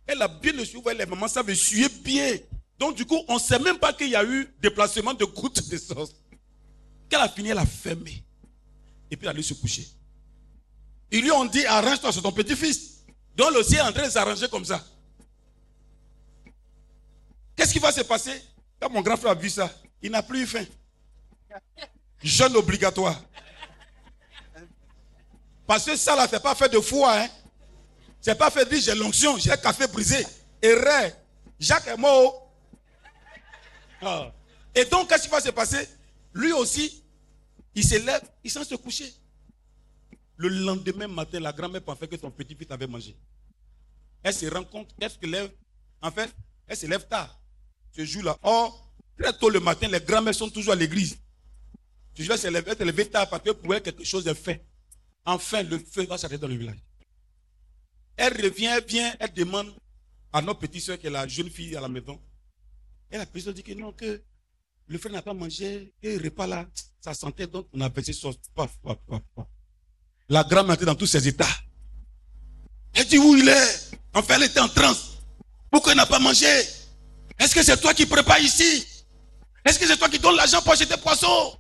Elle 0.08 0.22
a 0.22 0.28
bien 0.28 0.54
essuyé. 0.54 0.78
Vous 0.78 0.82
voyez, 0.84 0.98
les 0.98 1.06
mamans 1.06 1.28
savent 1.28 1.50
essuyer 1.50 1.88
bien. 1.90 2.38
Donc 2.82 2.96
du 2.96 3.06
coup, 3.06 3.24
on 3.28 3.36
ne 3.36 3.40
sait 3.40 3.60
même 3.60 3.78
pas 3.78 3.94
qu'il 3.94 4.10
y 4.10 4.16
a 4.16 4.24
eu 4.24 4.52
déplacement 4.60 5.14
de 5.14 5.24
gouttes 5.24 5.70
de 5.70 5.78
sauce. 5.78 6.16
Quand 7.12 7.20
elle 7.20 7.26
a 7.26 7.30
fini, 7.30 7.50
elle 7.50 7.60
a 7.60 7.66
fermé. 7.66 8.24
Et 9.12 9.16
puis 9.16 9.28
elle 9.28 9.36
allait 9.36 9.44
se 9.44 9.54
coucher. 9.54 9.88
Ils 11.12 11.22
lui 11.22 11.30
ont 11.30 11.46
dit, 11.46 11.64
arrange-toi, 11.64 12.12
c'est 12.12 12.24
ton 12.24 12.32
petit-fils. 12.32 13.04
Donc 13.36 13.54
le 13.54 13.62
ciel 13.62 13.82
est 13.82 13.84
en 13.84 13.92
train 13.92 14.08
de 14.08 14.10
s'arranger 14.10 14.50
comme 14.50 14.66
ça. 14.66 14.84
Qu'est-ce 17.56 17.72
qui 17.72 17.78
va 17.78 17.92
se 17.92 18.02
passer? 18.02 18.42
Quand 18.80 18.90
mon 18.90 19.02
grand 19.02 19.16
frère 19.16 19.34
a 19.34 19.36
vu 19.36 19.52
ça, 19.52 19.72
il 20.02 20.10
n'a 20.10 20.24
plus 20.24 20.42
eu 20.42 20.48
faim. 20.48 20.66
Jeûne 22.24 22.56
obligatoire. 22.56 23.22
Parce 25.68 25.86
que 25.86 25.96
ça 25.96 26.16
là, 26.16 26.28
c'est 26.28 26.42
pas 26.42 26.56
fait 26.56 26.70
de 26.70 26.80
foi. 26.80 27.16
Hein. 27.16 27.30
C'est 28.20 28.34
pas 28.34 28.50
fait 28.50 28.66
de 28.66 28.72
dire 28.72 28.82
j'ai 28.82 28.96
l'onction, 28.96 29.38
j'ai 29.38 29.52
café 29.62 29.86
brisé. 29.86 30.26
Erreur. 30.64 31.12
Jacques 31.60 31.86
est 31.86 31.98
mort. 31.98 32.41
Ah. 34.02 34.34
Et 34.74 34.86
donc, 34.86 35.10
qu'est-ce 35.10 35.24
qui 35.24 35.30
va 35.30 35.42
se 35.42 35.50
passer? 35.50 35.88
Lui 36.34 36.52
aussi, 36.54 37.04
il 37.76 37.84
se 37.84 37.96
lève, 38.06 38.22
il 38.44 38.52
s'en 38.52 38.64
se 38.64 38.76
coucher. 38.76 39.12
Le 40.38 40.50
lendemain 40.50 41.08
matin, 41.08 41.40
la 41.40 41.52
grand-mère 41.52 41.84
pensait 41.84 42.08
que 42.08 42.18
son 42.18 42.32
petit-fils 42.32 42.72
avait 42.72 42.88
mangé. 42.88 43.16
Elle 44.24 44.34
se 44.34 44.46
rend 44.48 44.64
compte, 44.64 44.90
elle 45.00 45.10
se 45.10 45.26
lève, 45.26 45.52
en 46.02 46.12
fait, 46.12 46.34
elle 46.68 46.78
se 46.78 46.88
lève 46.88 47.08
tard. 47.08 47.40
Ce 47.96 48.04
jour-là, 48.06 48.38
or, 48.42 48.92
très 49.20 49.34
tôt 49.34 49.50
le 49.50 49.60
matin, 49.60 49.88
les 49.88 50.00
grand-mères 50.00 50.36
sont 50.36 50.50
toujours 50.50 50.74
à 50.74 50.76
l'église. 50.76 51.18
Ce 52.16 52.24
jour-là, 52.24 52.36
elle 52.36 52.42
se 52.42 52.48
lève, 52.48 52.64
elle 52.68 52.78
se 52.78 52.84
lève 52.84 53.10
tard 53.10 53.30
parce 53.30 53.44
que 53.44 53.52
pour 53.52 53.74
elle, 53.76 53.82
quelque 53.82 54.04
chose 54.04 54.28
est 54.28 54.34
fait. 54.34 54.66
Enfin, 55.26 55.64
le 55.64 55.78
feu 55.78 56.06
va 56.06 56.18
s'arrêter 56.18 56.42
dans 56.42 56.48
le 56.48 56.56
village. 56.56 56.80
Elle 58.18 58.34
revient, 58.34 58.66
elle 58.66 58.86
vient, 58.86 59.16
elle 59.20 59.34
demande 59.34 59.74
à 60.34 60.42
notre 60.42 60.60
petite 60.60 60.82
soeur 60.82 60.98
qui 60.98 61.08
est 61.08 61.12
la 61.12 61.28
jeune 61.28 61.50
fille 61.50 61.76
à 61.76 61.82
la 61.82 61.88
maison. 61.88 62.20
Et 63.12 63.18
la 63.18 63.26
personne 63.26 63.54
dit 63.54 63.64
que 63.64 63.74
non, 63.74 63.92
que 63.92 64.22
le 64.88 64.98
frère 64.98 65.12
n'a 65.12 65.22
pas 65.22 65.34
mangé, 65.34 65.94
et 66.02 66.18
le 66.18 66.24
repas 66.26 66.48
là, 66.48 66.66
ça 67.00 67.14
sentait 67.14 67.48
donc 67.48 67.68
on 67.74 67.82
a 67.82 67.90
paf, 67.90 68.06
paf. 68.56 69.00
La 70.30 70.44
grand-mère 70.44 70.76
était 70.76 70.86
dans 70.86 70.96
tous 70.96 71.08
ses 71.08 71.28
états. 71.28 71.46
Elle 72.94 73.06
dit 73.06 73.18
où 73.18 73.36
il 73.36 73.48
est? 73.50 73.92
Enfin, 74.14 74.36
elle 74.36 74.44
était 74.44 74.60
en 74.60 74.70
transe. 74.70 75.18
Pourquoi 75.70 75.94
il 75.94 75.98
n'a 75.98 76.06
pas 76.06 76.20
mangé? 76.20 76.48
Est-ce 77.40 77.56
que 77.56 77.64
c'est 77.64 77.80
toi 77.80 77.94
qui 77.94 78.06
prépares 78.06 78.40
ici? 78.40 78.86
Est-ce 79.66 79.80
que 79.80 79.88
c'est 79.88 79.98
toi 79.98 80.10
qui 80.10 80.20
donnes 80.20 80.36
l'argent 80.36 80.62
pour 80.62 80.74
acheter 80.74 80.86
des 80.86 81.02
poissons? 81.02 81.58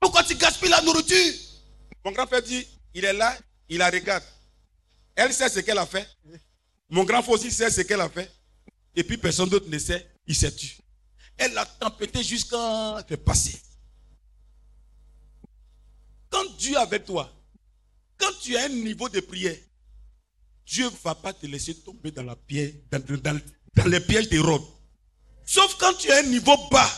Pourquoi 0.00 0.22
tu 0.22 0.34
gaspilles 0.34 0.70
la 0.70 0.82
nourriture? 0.82 1.34
Mon 2.04 2.12
grand-père 2.12 2.42
dit, 2.42 2.66
il 2.94 3.04
est 3.04 3.12
là, 3.12 3.36
il 3.68 3.78
la 3.78 3.90
regarde. 3.90 4.24
Elle 5.14 5.32
sait 5.32 5.48
ce 5.48 5.60
qu'elle 5.60 5.78
a 5.78 5.86
fait. 5.86 6.06
Mon 6.88 7.04
grand 7.04 7.22
frère 7.22 7.34
aussi 7.34 7.50
sait 7.50 7.70
ce 7.70 7.80
qu'elle 7.82 8.00
a 8.00 8.08
fait. 8.08 8.30
Et 8.94 9.02
puis 9.02 9.16
personne 9.16 9.48
d'autre 9.48 9.68
ne 9.68 9.78
sait, 9.78 10.06
il 10.26 10.34
s'est 10.34 10.52
tué. 10.52 10.76
Elle 11.38 11.56
a 11.58 11.66
tempêté 11.66 12.22
jusqu'à 12.22 13.04
c'est 13.08 13.16
passé. 13.16 13.60
Quand 16.30 16.44
Dieu 16.58 16.74
est 16.74 16.76
avec 16.76 17.04
toi, 17.04 17.32
quand 18.18 18.32
tu 18.40 18.56
as 18.56 18.64
un 18.64 18.68
niveau 18.68 19.08
de 19.08 19.20
prière, 19.20 19.56
Dieu 20.66 20.84
ne 20.86 20.96
va 21.04 21.14
pas 21.14 21.32
te 21.32 21.46
laisser 21.46 21.74
tomber 21.74 22.10
dans, 22.10 22.24
la 22.24 22.34
pierre, 22.34 22.72
dans, 22.90 23.40
les 23.86 24.00
pièges 24.00 24.28
des 24.28 24.38
rôles. 24.38 24.62
Sauf 25.44 25.76
quand 25.76 25.94
tu 25.94 26.10
as 26.10 26.18
un 26.18 26.22
niveau 26.22 26.56
bas, 26.70 26.90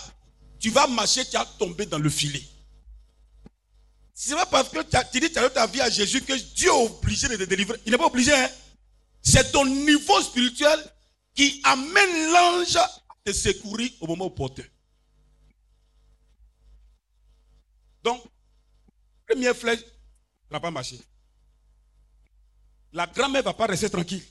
tu 0.59 0.71
vas 0.71 0.87
marcher, 0.87 1.25
tu 1.25 1.33
vas 1.33 1.45
tomber 1.59 1.87
dans 1.87 1.99
le 1.99 2.09
filet. 2.09 2.43
Ce 4.15 4.31
n'est 4.31 4.37
pas 4.37 4.47
parce 4.47 4.69
que 4.71 4.83
tu, 4.83 4.97
as, 4.97 5.05
tu 5.05 5.21
dis 5.21 5.29
que 5.29 5.33
tu 5.33 5.39
as 5.39 5.43
donné 5.43 5.55
ta 5.55 5.67
vie 5.67 5.81
à 5.81 5.91
Jésus 5.91 6.23
que 6.23 6.33
Dieu 6.55 6.69
est 6.69 6.73
obligé 6.73 7.29
de 7.29 7.37
te 7.37 7.45
délivrer. 7.45 7.79
Il 7.87 7.93
n'est 7.93 7.99
pas 7.99 8.07
obligé. 8.07 8.33
hein. 8.35 8.49
C'est 9.23 9.53
ton 9.53 9.65
niveau 9.65 10.21
spirituel 10.23 10.79
qui 11.35 11.61
amène 11.65 12.33
l'ange 12.33 12.79
secourir 13.33 13.91
au 14.01 14.07
moment 14.07 14.27
opportun. 14.27 14.65
Donc, 18.03 18.23
première 19.27 19.57
flèche 19.57 19.85
n'a 20.51 20.61
pas 20.61 20.71
marché. 20.71 20.99
La 22.93 23.07
grand-mère 23.07 23.43
ne 23.43 23.45
va 23.45 23.55
pas 23.55 23.67
rester 23.67 23.91
tranquille. 23.91 24.25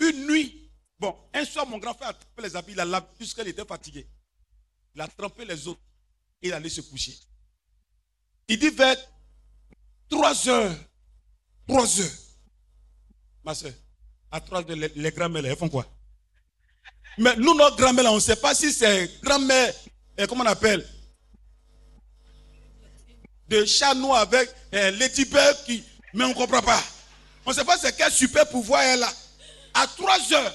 Une 0.00 0.26
nuit, 0.26 0.70
bon, 0.98 1.16
un 1.32 1.44
soir, 1.44 1.66
mon 1.66 1.78
grand 1.78 1.94
frère 1.94 2.08
a 2.08 2.14
trempé 2.14 2.42
les 2.42 2.56
habits, 2.56 2.72
il 2.72 2.80
a 2.80 2.84
lavé 2.84 3.06
puisqu'elle 3.16 3.48
était 3.48 3.64
fatiguée. 3.64 4.08
Il 4.94 5.00
a 5.00 5.06
trempé 5.08 5.44
les 5.44 5.68
autres 5.68 5.80
et 6.40 6.48
il 6.48 6.52
allait 6.52 6.68
se 6.68 6.80
coucher. 6.80 7.16
Il 8.48 8.58
dit 8.58 8.70
vers 8.70 8.96
3 10.08 10.48
heures, 10.48 10.76
3 11.68 12.00
heures, 12.00 12.10
ma 13.44 13.54
soeur, 13.54 13.72
à 14.30 14.40
3 14.40 14.70
heures, 14.70 14.76
les, 14.76 14.88
les 14.88 15.12
grand-mères, 15.12 15.42
là, 15.42 15.50
elles 15.50 15.56
font 15.56 15.68
quoi? 15.68 15.86
Mais 17.18 17.36
nous, 17.36 17.54
nos 17.54 17.70
grand-mères, 17.76 18.04
là, 18.04 18.12
on 18.12 18.16
ne 18.16 18.20
sait 18.20 18.36
pas 18.36 18.54
si 18.54 18.72
c'est 18.72 19.20
grand-mère, 19.22 19.74
euh, 20.20 20.26
comment 20.26 20.44
on 20.44 20.46
appelle 20.46 20.86
de 23.52 23.64
chat 23.66 23.92
avec 24.16 24.50
euh, 24.72 24.90
Ladybug 24.92 25.56
qui. 25.66 25.84
Mais 26.14 26.24
on 26.24 26.30
ne 26.30 26.34
comprend 26.34 26.62
pas. 26.62 26.82
On 27.44 27.50
ne 27.50 27.54
sait 27.54 27.64
pas 27.64 27.76
c'est 27.76 27.94
quel 27.96 28.10
super 28.10 28.48
pouvoir 28.48 28.82
elle 28.82 29.02
a. 29.02 29.12
À 29.74 29.86
3 29.86 30.32
heures, 30.34 30.54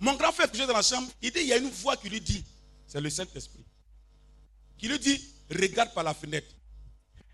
mon 0.00 0.14
grand 0.14 0.32
frère 0.32 0.50
couché 0.50 0.66
dans 0.66 0.74
la 0.74 0.82
chambre, 0.82 1.08
il 1.22 1.30
dit 1.30 1.40
il 1.40 1.46
y 1.46 1.52
a 1.52 1.56
une 1.56 1.70
voix 1.70 1.96
qui 1.96 2.08
lui 2.08 2.20
dit 2.20 2.44
c'est 2.86 3.00
le 3.00 3.10
Saint-Esprit. 3.10 3.64
Qui 4.78 4.88
lui 4.88 4.98
dit 4.98 5.22
regarde 5.50 5.92
par 5.92 6.04
la 6.04 6.14
fenêtre. 6.14 6.48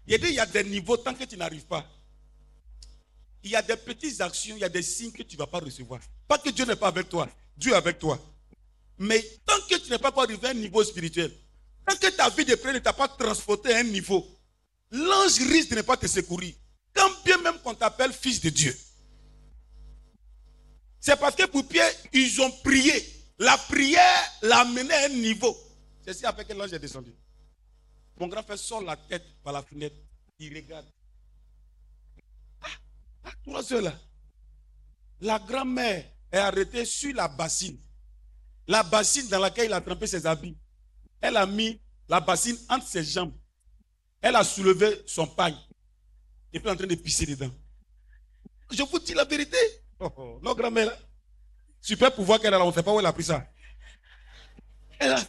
Il 0.06 0.18
dit 0.18 0.28
il 0.28 0.34
y 0.34 0.40
a 0.40 0.46
des 0.46 0.64
niveaux 0.64 0.96
tant 0.96 1.14
que 1.14 1.24
tu 1.24 1.36
n'arrives 1.36 1.66
pas. 1.66 1.84
Il 3.42 3.50
y 3.50 3.56
a 3.56 3.62
des 3.62 3.76
petites 3.76 4.20
actions, 4.20 4.56
il 4.56 4.60
y 4.60 4.64
a 4.64 4.68
des 4.68 4.82
signes 4.82 5.12
que 5.12 5.22
tu 5.22 5.36
ne 5.36 5.38
vas 5.38 5.46
pas 5.46 5.58
recevoir. 5.58 6.00
Pas 6.26 6.38
que 6.38 6.48
Dieu 6.50 6.64
n'est 6.64 6.76
pas 6.76 6.88
avec 6.88 7.08
toi. 7.08 7.28
Dieu 7.56 7.72
est 7.72 7.76
avec 7.76 7.98
toi. 7.98 8.18
Mais 8.98 9.22
tant 9.44 9.60
que 9.68 9.76
tu 9.76 9.90
n'es 9.90 9.98
pas 9.98 10.12
arrivé 10.16 10.46
à 10.46 10.50
un 10.50 10.54
niveau 10.54 10.82
spirituel, 10.84 11.32
tant 11.86 11.96
que 11.96 12.08
ta 12.08 12.30
vie 12.30 12.44
de 12.44 12.54
prière 12.54 12.74
ne 12.74 12.78
t'a 12.78 12.92
pas 12.92 13.08
transporté 13.08 13.74
à 13.74 13.78
un 13.78 13.84
niveau, 13.84 14.26
l'ange 14.90 15.38
risque 15.38 15.70
de 15.70 15.76
ne 15.76 15.82
pas 15.82 15.96
te 15.96 16.06
secourir. 16.06 16.54
Quand 16.94 17.10
bien 17.24 17.38
même 17.38 17.58
qu'on 17.58 17.74
t'appelle 17.74 18.12
fils 18.12 18.40
de 18.40 18.50
Dieu. 18.50 18.76
C'est 21.00 21.18
parce 21.18 21.34
que 21.34 21.46
pour 21.46 21.66
Pierre, 21.66 21.90
ils 22.12 22.40
ont 22.40 22.50
prié. 22.62 22.94
La 23.38 23.58
prière 23.58 24.32
l'a 24.42 24.64
mené 24.64 24.94
à 24.94 25.06
un 25.06 25.08
niveau. 25.08 25.56
C'est 26.04 26.14
ce 26.14 26.24
avec 26.26 26.48
l'ange 26.54 26.72
est 26.72 26.78
descendu. 26.78 27.12
Mon 28.18 28.28
grand 28.28 28.42
frère 28.42 28.58
sort 28.58 28.80
la 28.80 28.96
tête 28.96 29.24
par 29.42 29.52
la 29.52 29.62
fenêtre. 29.62 29.96
Il 30.38 30.54
regarde. 30.54 30.86
Ah, 32.62 32.68
à 33.24 33.32
trois 33.44 33.72
heures 33.72 33.82
là. 33.82 34.00
La 35.20 35.38
grand-mère 35.38 36.04
est 36.30 36.38
arrêtée 36.38 36.84
sur 36.84 37.14
la 37.14 37.28
bassine. 37.28 37.78
La 38.66 38.82
bassine 38.82 39.28
dans 39.28 39.38
laquelle 39.38 39.66
il 39.66 39.72
a 39.72 39.80
trempé 39.80 40.06
ses 40.06 40.26
habits. 40.26 40.56
Elle 41.20 41.36
a 41.36 41.46
mis 41.46 41.80
la 42.08 42.20
bassine 42.20 42.56
entre 42.68 42.86
ses 42.86 43.04
jambes. 43.04 43.34
Elle 44.20 44.36
a 44.36 44.44
soulevé 44.44 45.02
son 45.06 45.26
pagne. 45.26 45.56
Et 46.52 46.60
puis 46.60 46.70
en 46.70 46.76
train 46.76 46.86
de 46.86 46.94
pisser 46.94 47.26
dedans. 47.26 47.50
Je 48.70 48.82
vous 48.82 48.98
dis 48.98 49.14
la 49.14 49.24
vérité. 49.24 49.56
Oh, 50.00 50.10
oh, 50.16 50.38
non, 50.42 50.54
grand-mère, 50.54 50.96
super 51.80 52.14
pouvoir 52.14 52.40
qu'elle 52.40 52.54
a 52.54 52.58
là, 52.58 52.64
on 52.64 52.68
ne 52.68 52.74
sait 52.74 52.82
pas 52.82 52.92
où 52.92 52.98
elle 52.98 53.06
a 53.06 53.12
pris 53.12 53.24
ça. 53.24 53.46
Elle 54.98 55.12
a, 55.12 55.20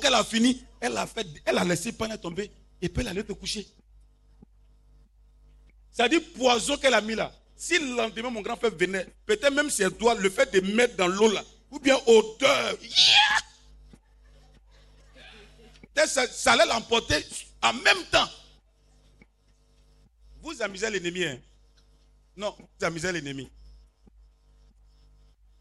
qu'elle 0.00 0.14
a 0.14 0.24
fini, 0.24 0.64
elle 0.80 0.96
a 0.96 1.06
fait, 1.06 1.26
elle 1.44 1.58
a 1.58 1.64
laissé 1.64 1.90
le 1.90 1.96
pagne 1.96 2.16
tomber 2.18 2.50
et 2.80 2.88
puis 2.88 3.02
elle 3.02 3.08
allait 3.08 3.24
te 3.24 3.32
coucher. 3.32 3.66
Ça 5.90 6.08
dit 6.08 6.20
poison 6.20 6.76
qu'elle 6.76 6.94
a 6.94 7.00
mis 7.00 7.14
là. 7.14 7.32
Si 7.56 7.78
le 7.78 7.96
lendemain 7.96 8.30
mon 8.30 8.40
grand 8.40 8.56
frère 8.56 8.74
venait, 8.74 9.06
peut-être 9.26 9.52
même 9.52 9.70
ses 9.70 9.90
doigts, 9.90 10.14
le 10.14 10.30
fait 10.30 10.52
de 10.52 10.60
mettre 10.74 10.96
dans 10.96 11.06
l'eau 11.06 11.30
là, 11.30 11.44
ou 11.72 11.80
bien 11.80 11.96
odeur, 12.06 12.76
ça, 16.06 16.52
allait 16.52 16.66
l'emporter 16.66 17.26
en 17.62 17.72
même 17.72 18.04
temps. 18.10 18.28
Vous 20.42 20.60
amusez 20.60 20.90
l'ennemi. 20.90 21.24
Hein? 21.24 21.38
Non, 22.36 22.54
vous 22.58 22.86
amusez 22.86 23.10
l'ennemi. 23.10 23.50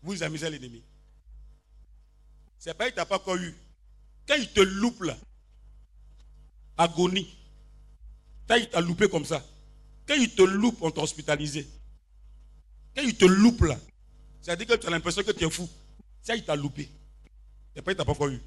Vous 0.04 0.22
amusez 0.22 0.50
l'ennemi. 0.50 0.84
C'est 2.60 2.74
pas 2.74 2.86
qu'il 2.86 2.96
t'a 2.96 3.06
pas 3.06 3.16
encore 3.16 3.38
eu. 3.38 3.56
Quand 4.28 4.36
il 4.36 4.52
te 4.52 4.60
loupe 4.60 5.04
là, 5.04 5.18
agonie. 6.78 7.38
Quand 8.48 8.56
il 8.56 8.70
t'a 8.70 8.82
loupé 8.82 9.08
comme 9.08 9.26
ça. 9.26 9.46
Quand 10.08 10.16
il 10.16 10.34
te 10.36 10.42
loupe, 10.42 10.82
on 10.82 10.92
t'a 10.92 11.02
hospitalisé. 11.02 11.68
Quand 12.96 13.04
il 13.04 13.16
te 13.16 13.26
loupe 13.26 13.62
là, 13.62 13.80
ça 14.42 14.52
veut 14.52 14.58
dire 14.58 14.76
que 14.76 14.82
tu 14.82 14.88
as 14.88 14.90
l'impression 14.90 15.24
que 15.24 15.32
tu 15.32 15.46
es 15.46 15.50
fou. 15.50 15.70
Ça, 16.22 16.36
il 16.36 16.46
t'a 16.46 16.56
loupé. 16.56 16.90
C'est 17.76 17.82
pas 17.82 17.92
qu'il 17.92 17.98
t'a 17.98 18.06
pas 18.06 18.12
encore 18.12 18.28
eu. 18.28 18.42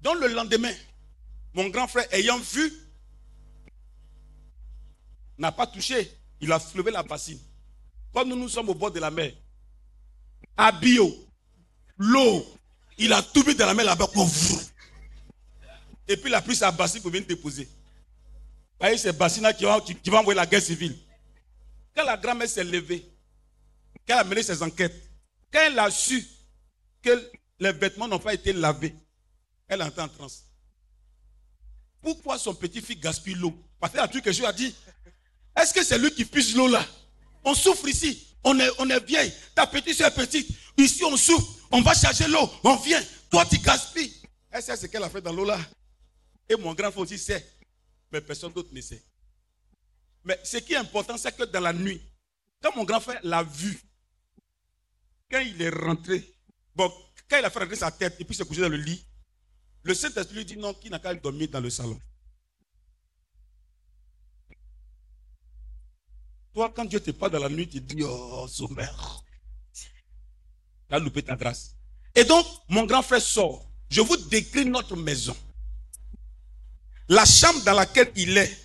Donc 0.00 0.20
le 0.20 0.28
lendemain, 0.28 0.72
mon 1.54 1.68
grand 1.68 1.88
frère, 1.88 2.06
ayant 2.12 2.38
vu, 2.38 2.72
n'a 5.38 5.52
pas 5.52 5.66
touché. 5.66 6.10
Il 6.40 6.52
a 6.52 6.60
soulevé 6.60 6.90
la 6.90 7.02
bassine. 7.02 7.38
Quand 8.12 8.24
nous 8.24 8.36
nous 8.36 8.48
sommes 8.48 8.68
au 8.68 8.74
bord 8.74 8.90
de 8.90 9.00
la 9.00 9.10
mer, 9.10 9.32
à 10.56 10.72
bio, 10.72 11.12
l'eau, 11.98 12.46
il 12.98 13.12
a 13.12 13.22
tout 13.22 13.44
mis 13.46 13.54
dans 13.54 13.66
la 13.66 13.74
mer 13.74 13.84
là-bas. 13.84 14.06
Et 16.08 16.16
puis 16.16 16.30
il 16.30 16.34
a 16.34 16.40
pris 16.40 16.56
sa 16.56 16.70
bassine 16.70 17.02
pour 17.02 17.10
venir 17.10 17.26
déposer. 17.26 17.68
Voyez 18.78 18.98
ces 18.98 19.12
bassines 19.12 19.50
qui 19.56 19.64
vont, 19.64 19.80
qui, 19.80 20.10
envoyer 20.10 20.36
la 20.36 20.46
guerre 20.46 20.62
civile. 20.62 20.96
Quand 21.94 22.04
la 22.04 22.16
grand-mère 22.16 22.48
s'est 22.48 22.64
levée, 22.64 23.06
quand 24.06 24.14
elle 24.14 24.20
a 24.20 24.24
mené 24.24 24.42
ses 24.42 24.62
enquêtes, 24.62 25.05
quand 25.52 25.60
elle 25.60 25.78
a 25.78 25.90
su 25.90 26.24
que 27.02 27.30
les 27.58 27.72
vêtements 27.72 28.08
n'ont 28.08 28.18
pas 28.18 28.34
été 28.34 28.52
lavés, 28.52 28.94
elle 29.68 29.82
entrée 29.82 30.02
en 30.02 30.08
transe. 30.08 30.44
Pourquoi 32.00 32.38
son 32.38 32.54
petit-fils 32.54 32.98
gaspille 33.00 33.34
l'eau? 33.34 33.56
Parce 33.80 33.92
qu'elle 33.92 34.02
a 34.02 34.08
truc 34.08 34.24
que 34.24 34.32
je 34.32 34.40
lui 34.40 34.46
a 34.46 34.52
dit. 34.52 34.74
Est-ce 35.56 35.72
que 35.72 35.82
c'est 35.82 35.98
lui 35.98 36.12
qui 36.12 36.24
puise 36.24 36.54
l'eau 36.54 36.68
là? 36.68 36.84
On 37.44 37.54
souffre 37.54 37.88
ici. 37.88 38.36
On 38.44 38.58
est, 38.60 38.70
on 38.78 38.88
est 38.90 39.04
vieille. 39.04 39.32
Ta 39.54 39.66
petite 39.66 39.96
soeur 39.96 40.08
est 40.08 40.14
petite. 40.14 40.48
Ici, 40.76 41.02
on 41.04 41.16
souffre. 41.16 41.66
On 41.72 41.80
va 41.80 41.94
charger 41.94 42.28
l'eau. 42.28 42.48
On 42.62 42.76
vient. 42.76 43.02
Toi, 43.30 43.44
tu 43.46 43.58
gaspilles. 43.58 44.14
Elle 44.50 44.62
sait 44.62 44.76
ce 44.76 44.86
qu'elle 44.86 45.02
a 45.02 45.10
fait 45.10 45.20
dans 45.20 45.32
l'eau 45.32 45.44
là. 45.44 45.58
Et 46.48 46.56
mon 46.56 46.74
grand 46.74 46.90
frère 46.92 47.02
aussi 47.02 47.18
sait. 47.18 47.44
Mais 48.12 48.20
personne 48.20 48.52
d'autre 48.52 48.68
ne 48.72 48.80
sait. 48.80 49.02
Mais 50.24 50.38
ce 50.44 50.58
qui 50.58 50.74
est 50.74 50.76
important, 50.76 51.16
c'est 51.16 51.34
que 51.36 51.44
dans 51.44 51.60
la 51.60 51.72
nuit, 51.72 52.00
quand 52.62 52.74
mon 52.76 52.84
grand 52.84 53.00
frère 53.00 53.20
l'a 53.22 53.42
vu, 53.42 53.80
quand 55.30 55.40
il 55.40 55.60
est 55.60 55.70
rentré, 55.70 56.24
bon, 56.74 56.92
quand 57.28 57.38
il 57.38 57.44
a 57.44 57.50
fait 57.50 57.58
rentrer 57.58 57.76
sa 57.76 57.90
tête 57.90 58.16
et 58.20 58.24
puis 58.24 58.34
s'est 58.34 58.44
couché 58.44 58.60
dans 58.60 58.68
le 58.68 58.76
lit, 58.76 59.04
le 59.82 59.94
Saint-Esprit 59.94 60.36
lui 60.36 60.44
dit 60.44 60.56
non, 60.56 60.74
qu'il 60.74 60.90
n'a 60.90 60.98
qu'à 60.98 61.14
dormir 61.14 61.48
dans 61.48 61.60
le 61.60 61.70
salon. 61.70 62.00
Toi, 66.54 66.72
quand 66.74 66.86
Dieu 66.86 67.00
te 67.00 67.10
parle 67.10 67.32
dans 67.32 67.38
la 67.38 67.48
nuit, 67.48 67.68
tu 67.68 67.80
dis, 67.80 68.02
oh, 68.02 68.46
sommaire. 68.48 69.22
Tu 69.74 70.94
as 70.94 70.98
loupé 70.98 71.22
ta 71.22 71.36
grâce. 71.36 71.76
Et 72.14 72.24
donc, 72.24 72.46
mon 72.68 72.86
grand 72.86 73.02
frère 73.02 73.20
sort. 73.20 73.70
Je 73.90 74.00
vous 74.00 74.16
décris 74.16 74.64
notre 74.64 74.96
maison. 74.96 75.36
La 77.08 77.24
chambre 77.24 77.62
dans 77.64 77.74
laquelle 77.74 78.10
il 78.16 78.36
est. 78.38 78.58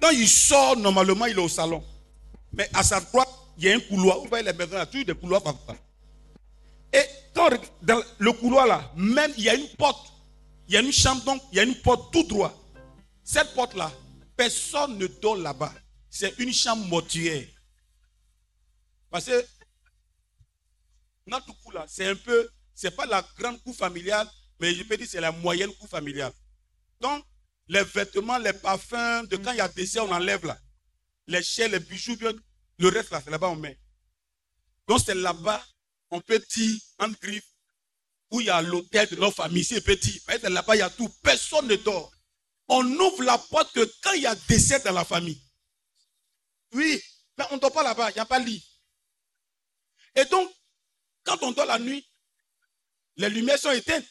Quand 0.00 0.10
il 0.10 0.26
sort, 0.26 0.76
normalement, 0.78 1.26
il 1.26 1.36
est 1.36 1.42
au 1.42 1.48
salon. 1.48 1.84
Mais 2.52 2.68
à 2.72 2.82
sa 2.82 3.00
droite, 3.00 3.28
il 3.60 3.66
y 3.66 3.70
a 3.70 3.76
un 3.76 3.80
couloir. 3.80 4.18
Vous 4.20 4.28
voyez 4.28 4.44
les 4.44 4.54
maisons, 4.54 4.72
il 4.92 4.98
y 4.98 5.02
a 5.02 5.04
des 5.04 5.14
couloirs 5.14 5.42
parfois. 5.42 5.76
Et 6.92 7.04
dans 7.34 8.02
le 8.18 8.32
couloir 8.32 8.66
là, 8.66 8.90
même 8.96 9.32
il 9.36 9.44
y 9.44 9.50
a 9.50 9.54
une 9.54 9.68
porte. 9.76 10.12
Il 10.66 10.74
y 10.74 10.76
a 10.76 10.80
une 10.80 10.92
chambre, 10.92 11.22
donc 11.24 11.42
il 11.52 11.56
y 11.56 11.60
a 11.60 11.64
une 11.64 11.74
porte 11.74 12.12
tout 12.12 12.22
droit. 12.22 12.56
Cette 13.22 13.54
porte-là, 13.54 13.92
personne 14.36 14.96
ne 14.96 15.06
dort 15.06 15.36
là-bas. 15.36 15.74
C'est 16.08 16.38
une 16.38 16.52
chambre 16.52 16.86
mortuaire. 16.86 17.46
Parce 19.10 19.26
que 19.26 19.46
notre 21.26 21.46
cour 21.60 21.72
là, 21.72 21.84
c'est 21.86 22.06
un 22.06 22.16
peu, 22.16 22.48
c'est 22.74 22.96
pas 22.96 23.04
la 23.04 23.22
grande 23.36 23.62
cour 23.62 23.74
familiale, 23.74 24.28
mais 24.58 24.74
je 24.74 24.82
peux 24.84 24.96
dire 24.96 25.06
c'est 25.08 25.20
la 25.20 25.32
moyenne 25.32 25.72
cour 25.74 25.88
familiale. 25.88 26.32
Donc, 27.00 27.24
les 27.68 27.84
vêtements, 27.84 28.38
les 28.38 28.52
parfums, 28.52 29.26
de 29.28 29.36
quand 29.36 29.52
il 29.52 29.58
y 29.58 29.60
a 29.60 29.68
décès, 29.68 30.00
on 30.00 30.10
enlève 30.10 30.46
là. 30.46 30.58
Les 31.26 31.42
chairs, 31.42 31.68
les 31.68 31.78
bijoux, 31.78 32.16
le 32.80 32.88
reste 32.88 33.10
là, 33.10 33.20
c'est 33.22 33.30
là-bas 33.30 33.48
on 33.48 33.56
met. 33.56 33.78
Donc 34.86 35.00
c'est 35.04 35.14
là-bas 35.14 35.64
on 36.10 36.20
petit, 36.20 36.82
en 36.98 37.08
griffe, 37.08 37.48
où 38.30 38.40
il 38.40 38.46
y 38.46 38.50
a 38.50 38.60
l'hôtel 38.62 39.08
de 39.08 39.16
nos 39.16 39.30
familles, 39.30 39.64
c'est 39.64 39.80
petit. 39.80 40.22
Là-bas, 40.42 40.76
il 40.76 40.80
y 40.80 40.82
a 40.82 40.90
tout. 40.90 41.08
Personne 41.22 41.66
ne 41.66 41.76
dort. 41.76 42.12
On 42.68 42.84
ouvre 42.84 43.22
la 43.22 43.38
porte 43.38 43.72
que 43.72 43.92
quand 44.02 44.12
il 44.12 44.22
y 44.22 44.26
a 44.26 44.34
décès 44.34 44.80
dans 44.80 44.92
la 44.92 45.04
famille. 45.04 45.42
Oui, 46.72 47.02
mais 47.36 47.44
on 47.50 47.56
ne 47.56 47.60
dort 47.60 47.72
pas 47.72 47.82
là-bas, 47.82 48.10
il 48.10 48.14
n'y 48.14 48.20
a 48.20 48.26
pas 48.26 48.40
de 48.40 48.46
lit. 48.46 48.64
Et 50.14 50.24
donc, 50.26 50.50
quand 51.24 51.42
on 51.42 51.52
dort 51.52 51.66
la 51.66 51.78
nuit, 51.78 52.06
les 53.16 53.28
lumières 53.28 53.58
sont 53.58 53.70
éteintes. 53.70 54.06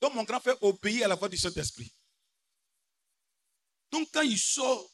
Donc, 0.00 0.14
mon 0.14 0.24
grand 0.24 0.40
frère 0.40 0.60
obéit 0.62 1.02
à 1.02 1.08
la 1.08 1.14
voix 1.14 1.28
du 1.28 1.36
Saint-Esprit. 1.36 1.92
Donc, 3.92 4.08
quand 4.12 4.22
il 4.22 4.38
sort, 4.38 4.89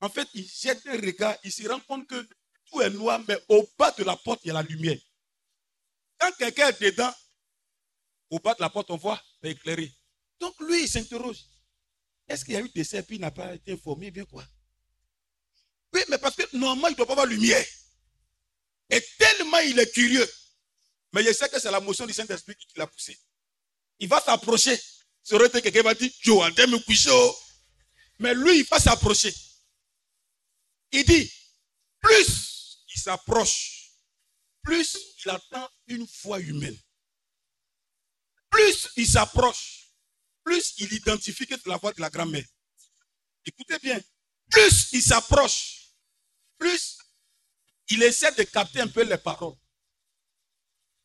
en 0.00 0.08
fait, 0.08 0.28
il 0.34 0.48
jette 0.48 0.86
un 0.86 0.96
regard, 0.96 1.36
il 1.44 1.52
se 1.52 1.68
rend 1.68 1.80
compte 1.80 2.06
que 2.06 2.28
tout 2.70 2.80
est 2.80 2.90
noir, 2.90 3.20
mais 3.28 3.38
au 3.48 3.68
bas 3.78 3.90
de 3.92 4.04
la 4.04 4.16
porte, 4.16 4.40
il 4.44 4.48
y 4.48 4.50
a 4.50 4.54
la 4.54 4.62
lumière. 4.62 4.98
Quand 6.18 6.32
quelqu'un 6.36 6.68
est 6.68 6.82
dedans, 6.82 7.12
au 8.30 8.38
bas 8.38 8.54
de 8.54 8.60
la 8.60 8.70
porte, 8.70 8.90
on 8.90 8.96
voit, 8.96 9.20
c'est 9.42 9.50
éclairé. 9.50 9.92
Donc 10.38 10.58
lui, 10.60 10.84
il 10.84 10.88
s'interroge. 10.88 11.44
Est-ce 12.28 12.44
qu'il 12.44 12.54
y 12.54 12.56
a 12.56 12.60
eu 12.60 12.68
des 12.68 12.84
puis 13.02 13.16
il 13.16 13.20
n'a 13.20 13.30
pas 13.30 13.54
été 13.54 13.72
informé, 13.72 14.10
bien 14.10 14.24
quoi? 14.24 14.44
Oui, 15.92 16.00
mais 16.08 16.18
parce 16.18 16.36
que 16.36 16.56
normalement, 16.56 16.88
il 16.88 16.92
ne 16.92 16.96
doit 16.96 17.06
pas 17.06 17.12
avoir 17.12 17.26
lumière. 17.26 17.64
Et 18.88 19.04
tellement 19.18 19.58
il 19.58 19.78
est 19.78 19.92
curieux. 19.92 20.28
Mais 21.12 21.24
je 21.24 21.32
sais 21.32 21.48
que 21.48 21.60
c'est 21.60 21.70
la 21.70 21.80
motion 21.80 22.06
du 22.06 22.12
Saint-Esprit 22.12 22.54
qui 22.54 22.66
l'a 22.76 22.86
poussé. 22.86 23.18
Il 23.98 24.08
va 24.08 24.20
s'approcher. 24.20 24.78
Ça 25.22 25.34
aurait 25.34 25.48
été 25.48 25.60
quelqu'un 25.60 25.82
va 25.82 25.94
dire, 25.94 26.10
Joe, 26.20 26.48
me 26.56 26.78
coucher. 26.84 27.10
Mais 28.20 28.34
lui, 28.34 28.60
il 28.60 28.64
va 28.64 28.78
s'approcher. 28.78 29.34
Il 30.92 31.04
dit, 31.04 31.32
plus 32.00 32.84
il 32.94 33.00
s'approche, 33.00 33.92
plus 34.62 34.96
il 35.24 35.30
attend 35.30 35.68
une 35.86 36.06
foi 36.06 36.40
humaine. 36.40 36.76
Plus 38.50 38.88
il 38.96 39.06
s'approche, 39.06 39.92
plus 40.42 40.74
il 40.78 40.92
identifie 40.92 41.46
que 41.46 41.54
la 41.66 41.76
voix 41.76 41.92
de 41.92 42.00
la 42.00 42.10
grand-mère. 42.10 42.44
Écoutez 43.44 43.78
bien, 43.78 44.00
plus 44.50 44.92
il 44.92 45.02
s'approche, 45.02 45.92
plus 46.58 46.98
il 47.88 48.02
essaie 48.02 48.32
de 48.32 48.42
capter 48.42 48.80
un 48.80 48.88
peu 48.88 49.02
les 49.02 49.18
paroles. 49.18 49.56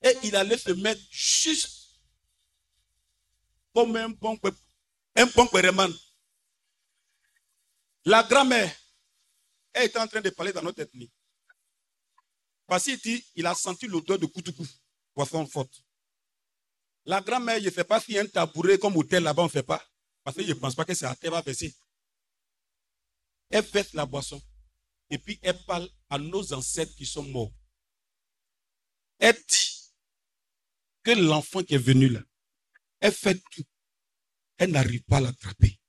Et 0.01 0.17
il 0.23 0.35
allait 0.35 0.57
se 0.57 0.71
mettre 0.71 1.01
juste 1.09 1.99
comme 3.73 3.95
un 3.95 4.09
bon, 4.09 4.39
un 5.15 5.25
bon. 5.27 5.49
La 8.05 8.23
grand-mère 8.23 8.75
elle 9.75 9.87
était 9.87 9.99
en 9.99 10.07
train 10.07 10.21
de 10.21 10.29
parler 10.29 10.53
dans 10.53 10.61
notre 10.61 10.81
ethnie. 10.81 11.11
Parce 12.65 12.85
qu'il 12.85 12.97
dit, 12.97 13.23
il 13.35 13.45
a 13.45 13.53
senti 13.53 13.87
l'odeur 13.87 14.17
de 14.17 14.25
Koutoukou, 14.25 14.65
poisson 15.13 15.45
forte. 15.45 15.83
La 17.05 17.21
grand-mère, 17.21 17.59
je 17.59 17.65
ne 17.65 17.69
sais 17.69 17.83
pas 17.83 17.97
a 17.97 18.19
un 18.21 18.25
tabouret 18.25 18.79
comme 18.79 18.95
hôtel 18.97 19.21
là-bas, 19.23 19.43
on 19.43 19.45
ne 19.45 19.51
fait 19.51 19.63
pas. 19.63 19.85
Parce 20.23 20.37
que 20.37 20.43
je 20.43 20.49
ne 20.49 20.53
pense 20.53 20.73
pas 20.73 20.85
que 20.85 20.93
c'est 20.93 21.05
à 21.05 21.15
terre 21.15 21.31
va 21.31 21.41
verser. 21.41 21.75
Elle 23.49 23.63
fait 23.63 23.93
la 23.93 24.05
boisson. 24.05 24.41
Et 25.09 25.19
puis 25.19 25.37
elle 25.43 25.61
parle 25.65 25.87
à 26.09 26.17
nos 26.17 26.53
ancêtres 26.53 26.95
qui 26.95 27.05
sont 27.05 27.23
morts. 27.23 27.51
Elle 29.19 29.35
dit 29.35 29.93
que 31.03 31.11
l'enfant 31.11 31.63
qui 31.63 31.75
est 31.75 31.79
venu 31.79 32.09
là, 32.09 32.21
elle 33.01 33.13
fait 33.13 33.39
tout. 33.51 33.63
Elle 34.57 34.71
n'arrive 34.71 35.03
pas 35.03 35.17
à 35.17 35.21
l'attraper. 35.21 35.79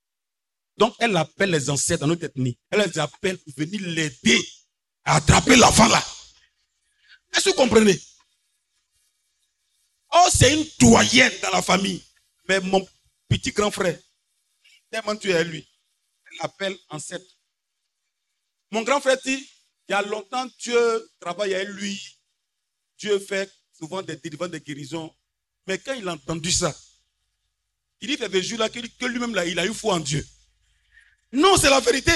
Donc 0.77 0.95
elle 0.99 1.17
appelle 1.17 1.51
les 1.51 1.71
ancêtres 1.71 2.01
dans 2.01 2.09
notre 2.09 2.25
ethnie. 2.25 2.59
Elle 2.71 2.81
les 2.81 2.99
appelle 2.99 3.39
pour 3.39 3.53
venir 3.57 3.81
l'aider 3.83 4.49
à 5.05 5.17
attraper 5.17 5.57
l'enfant 5.57 5.89
là. 5.89 6.05
Est-ce 7.35 7.45
que 7.45 7.51
vous 7.51 7.57
comprenez? 7.57 8.01
Oh, 10.13 10.29
c'est 10.33 10.55
une 10.55 10.67
doyenne 10.79 11.33
dans 11.43 11.51
la 11.51 11.63
famille. 11.63 12.03
Mais 12.49 12.61
mon 12.61 12.87
petit 13.29 13.53
grand 13.53 13.71
frère, 13.71 13.99
tellement 14.91 15.17
tu 15.17 15.31
es 15.31 15.45
lui, 15.45 15.67
elle 16.31 16.39
l'appelle 16.43 16.77
ancêtre. 16.89 17.27
Mon 18.71 18.83
grand 18.83 19.01
frère 19.01 19.19
dit, 19.25 19.49
il 19.89 19.93
y 19.93 19.95
a 19.95 20.03
longtemps, 20.03 20.47
Dieu 20.59 21.11
travaille 21.21 21.55
avec 21.55 21.69
lui. 21.69 22.01
Dieu 22.99 23.19
fait 23.19 23.53
souvent 23.73 24.03
des 24.03 24.17
délivrances, 24.17 24.51
des 24.51 24.61
guérisons. 24.61 25.15
Mais 25.67 25.79
quand 25.79 25.95
il 25.95 26.09
a 26.09 26.13
entendu 26.13 26.51
ça, 26.51 26.75
il 28.01 28.09
dit, 28.09 28.17
c'est 28.19 28.31
ce 28.31 28.43
jour-là 28.43 28.69
que 28.69 29.07
lui-même, 29.07 29.35
là, 29.35 29.45
il 29.45 29.59
a 29.59 29.67
eu 29.67 29.75
foi 29.75 29.95
en 29.95 30.01
Dieu. 30.01 30.27
Non, 31.33 31.57
c'est 31.57 31.71
la 31.71 31.81
vérité. 31.81 32.13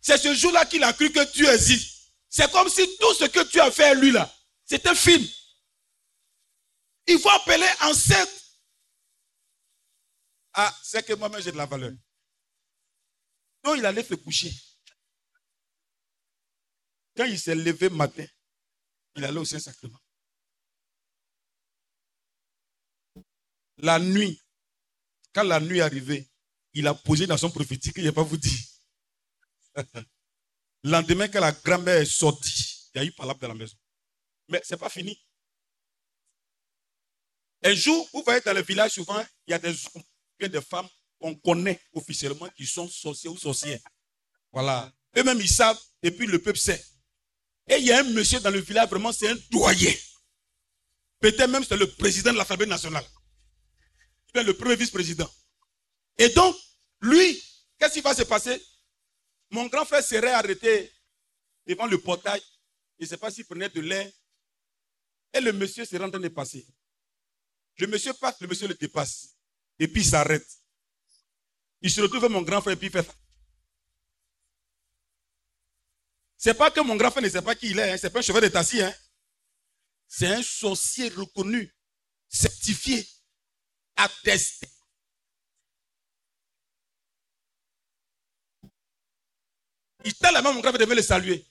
C'est 0.00 0.18
ce 0.18 0.34
jour-là 0.34 0.66
qu'il 0.66 0.82
a 0.84 0.92
cru 0.92 1.10
que 1.10 1.32
Dieu 1.32 1.48
existe. 1.48 2.12
C'est 2.28 2.50
comme 2.52 2.68
si 2.68 2.84
tout 2.98 3.14
ce 3.14 3.24
que 3.24 3.42
tu 3.44 3.60
as 3.60 3.70
fait 3.70 3.84
à 3.84 3.94
lui, 3.94 4.10
là, 4.10 4.32
c'était 4.64 4.88
un 4.88 4.94
film. 4.94 5.24
Il 7.06 7.18
faut 7.18 7.30
appeler 7.30 7.68
ancêtre. 7.82 8.32
Ah, 10.52 10.74
c'est 10.82 11.04
que 11.04 11.12
moi-même 11.12 11.40
j'ai 11.40 11.52
de 11.52 11.56
la 11.56 11.66
valeur. 11.66 11.92
Donc 13.62 13.76
il 13.78 13.86
allait 13.86 14.02
se 14.02 14.14
coucher. 14.14 14.52
Quand 17.16 17.24
il 17.24 17.38
s'est 17.38 17.54
levé 17.54 17.88
matin, 17.88 18.26
il 19.16 19.24
allait 19.24 19.38
au 19.38 19.44
Saint-Sacrement. 19.44 19.98
La 23.78 23.98
nuit, 23.98 24.42
quand 25.32 25.42
la 25.42 25.60
nuit 25.60 25.78
est 25.78 25.82
arrivée, 25.82 26.28
il 26.76 26.86
a 26.86 26.92
posé 26.94 27.26
dans 27.26 27.38
son 27.38 27.50
prophétique, 27.50 27.94
il 27.96 28.04
n'a 28.04 28.12
pas 28.12 28.22
vous 28.22 28.36
dit. 28.36 28.68
Lendemain, 30.84 31.26
quand 31.26 31.40
la 31.40 31.52
grand-mère 31.52 31.96
est 31.96 32.04
sortie, 32.04 32.90
il 32.94 32.98
y 32.98 33.00
a 33.00 33.04
eu 33.06 33.12
palabre 33.12 33.40
dans 33.40 33.48
la 33.48 33.54
maison. 33.54 33.74
Mais 34.48 34.60
ce 34.62 34.74
n'est 34.74 34.78
pas 34.78 34.90
fini. 34.90 35.18
Un 37.64 37.72
jour, 37.72 38.06
vous 38.12 38.22
voyez 38.22 38.42
dans 38.42 38.52
le 38.52 38.62
village, 38.62 38.92
souvent, 38.92 39.24
il 39.46 39.52
y 39.52 39.54
a 39.54 39.58
des 39.58 39.74
hommes, 39.94 40.02
des 40.38 40.60
femmes 40.60 40.88
qu'on 41.18 41.34
connaît 41.34 41.80
officiellement 41.94 42.48
qui 42.50 42.66
sont 42.66 42.88
sorciers 42.88 43.30
ou 43.30 43.38
sorcières. 43.38 43.80
Voilà. 44.52 44.92
Eux-mêmes, 45.16 45.40
ils 45.40 45.48
savent, 45.48 45.80
et 46.02 46.10
puis 46.10 46.26
le 46.26 46.42
peuple 46.42 46.58
sait. 46.58 46.84
Et 47.68 47.76
il 47.76 47.86
y 47.86 47.92
a 47.92 48.00
un 48.00 48.04
monsieur 48.04 48.38
dans 48.40 48.50
le 48.50 48.60
village, 48.60 48.90
vraiment, 48.90 49.12
c'est 49.12 49.30
un 49.30 49.36
doyen. 49.50 49.94
Peut-être 51.20 51.48
même 51.48 51.64
c'est 51.64 51.78
le 51.78 51.90
président 51.90 52.34
de 52.34 52.36
l'Assemblée 52.36 52.66
nationale. 52.66 53.04
Le 54.34 54.52
premier 54.52 54.76
vice-président. 54.76 55.28
Et 56.18 56.28
donc, 56.30 56.56
lui, 57.00 57.42
qu'est-ce 57.78 57.94
qui 57.94 58.00
va 58.00 58.14
se 58.14 58.22
passer? 58.22 58.62
Mon 59.50 59.66
grand 59.66 59.84
frère 59.84 60.02
serait 60.02 60.32
arrêté 60.32 60.92
devant 61.66 61.86
le 61.86 62.00
portail. 62.00 62.42
Je 62.98 63.04
ne 63.04 63.08
sais 63.08 63.16
pas 63.16 63.30
s'il 63.30 63.44
prenait 63.44 63.68
de 63.68 63.80
l'air. 63.80 64.10
Et 65.32 65.40
le 65.40 65.52
monsieur 65.52 65.84
serait 65.84 66.04
en 66.04 66.10
train 66.10 66.20
de 66.20 66.28
passer. 66.28 66.66
Le 67.78 67.86
monsieur 67.86 68.14
passe, 68.14 68.40
le 68.40 68.48
monsieur 68.48 68.68
le 68.68 68.74
dépasse. 68.74 69.36
Et 69.78 69.86
puis 69.88 70.00
il 70.00 70.06
s'arrête. 70.06 70.46
Il 71.82 71.90
se 71.90 72.00
retrouve 72.00 72.24
avec 72.24 72.30
mon 72.30 72.42
grand 72.42 72.62
frère 72.62 72.72
et 72.72 72.76
puis 72.76 72.86
il 72.86 72.92
fait. 72.92 73.06
C'est 76.38 76.54
pas 76.54 76.70
que 76.70 76.80
mon 76.80 76.96
grand 76.96 77.10
frère 77.10 77.22
ne 77.22 77.28
sait 77.28 77.42
pas 77.42 77.54
qui 77.54 77.70
il 77.70 77.78
est, 77.78 77.92
hein. 77.92 77.96
c'est 77.98 78.10
pas 78.10 78.20
un 78.20 78.22
chevalier 78.22 78.48
de 78.48 78.52
Tassi. 78.52 78.80
Hein. 78.80 78.94
C'est 80.08 80.28
un 80.28 80.42
sorcier 80.42 81.08
reconnu, 81.08 81.74
certifié, 82.28 83.06
attesté. 83.96 84.68
Il 90.06 90.14
t'a 90.14 90.30
la 90.30 90.40
main, 90.40 90.52
mon 90.52 90.60
grand 90.60 90.70
frère 90.70 90.78
devait 90.86 90.94
le 90.94 91.02
saluer. 91.02 91.44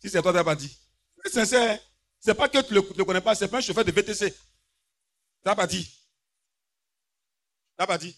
Si 0.00 0.08
c'est 0.08 0.22
toi, 0.22 0.30
tu 0.30 0.36
n'as 0.36 0.44
pas 0.44 0.54
dit. 0.54 0.78
C'est 1.24 1.32
sincère. 1.32 1.74
Hein. 1.74 1.78
C'est 2.20 2.34
pas 2.34 2.48
que 2.48 2.62
tu 2.62 2.72
ne 2.72 2.80
le, 2.80 3.04
connais 3.04 3.20
pas, 3.20 3.34
c'est 3.34 3.48
pas 3.48 3.58
un 3.58 3.60
chauffeur 3.60 3.84
de 3.84 3.90
VTC. 3.90 4.32
Tu 4.32 4.38
n'as 5.44 5.56
pas 5.56 5.66
dit. 5.66 5.84
Tu 5.84 5.92
n'as 7.80 7.86
pas 7.88 7.98
dit. 7.98 8.16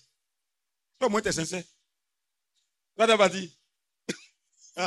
Toi, 0.99 1.09
moi, 1.09 1.23
tu 1.23 1.29
es 1.29 1.33
sincère. 1.33 1.65
Tu 1.65 3.07
n'as 3.07 3.17
pas 3.17 3.31
dit. 3.31 3.51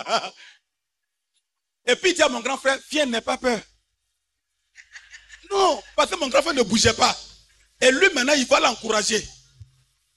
Et 1.88 1.95
puis 1.95 2.11
il 2.11 2.15
dit 2.15 2.21
à 2.21 2.30
mon 2.30 2.41
grand 2.41 2.57
frère, 2.57 2.78
viens, 2.91 3.07
n'aie 3.07 3.21
pas 3.21 3.39
peur. 3.39 3.59
Non, 5.49 5.82
parce 5.95 6.11
que 6.11 6.15
mon 6.15 6.28
grand 6.28 6.43
frère 6.43 6.53
ne 6.53 6.61
bougeait 6.61 6.93
pas. 6.93 7.17
Et 7.82 7.89
lui, 7.91 8.07
maintenant, 8.13 8.34
il 8.34 8.45
va 8.45 8.59
l'encourager. 8.59 9.28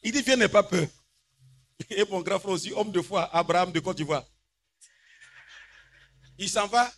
Il 0.02 0.12
dit, 0.12 0.20
viens, 0.20 0.36
n'aie 0.36 0.48
pas 0.48 0.62
peur. 0.62 0.86
Et 1.90 2.04
mon 2.04 2.22
grand 2.22 2.38
frère 2.38 2.52
aussi, 2.52 2.72
homme 2.72 2.92
de 2.92 3.00
foi, 3.00 3.24
Abraham 3.34 3.72
de 3.72 3.80
Côte 3.80 3.96
d'Ivoire. 3.96 4.26
Il 6.38 6.48
s'en 6.48 6.66
va, 6.66 6.92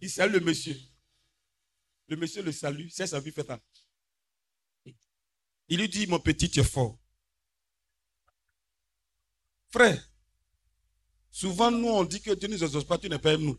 il 0.00 0.10
salue 0.10 0.34
le 0.34 0.40
monsieur. 0.40 0.76
Le 2.08 2.16
monsieur 2.16 2.42
le 2.42 2.52
salue, 2.52 2.88
c'est 2.88 3.06
sa 3.06 3.18
vie 3.18 3.32
faite. 3.32 3.50
Il 5.68 5.80
lui 5.80 5.88
dit, 5.88 6.06
mon 6.06 6.20
petit, 6.20 6.48
tu 6.48 6.60
es 6.60 6.64
fort. 6.64 6.96
Frère, 9.68 10.08
souvent 11.30 11.70
nous 11.70 11.88
on 11.88 12.04
dit 12.04 12.20
que 12.20 12.30
Dieu 12.32 12.48
ne 12.48 12.54
nous 12.54 12.64
exauce 12.64 12.84
pas, 12.84 12.98
tu 12.98 13.08
n'es 13.08 13.18
pas 13.18 13.36
nous. 13.36 13.58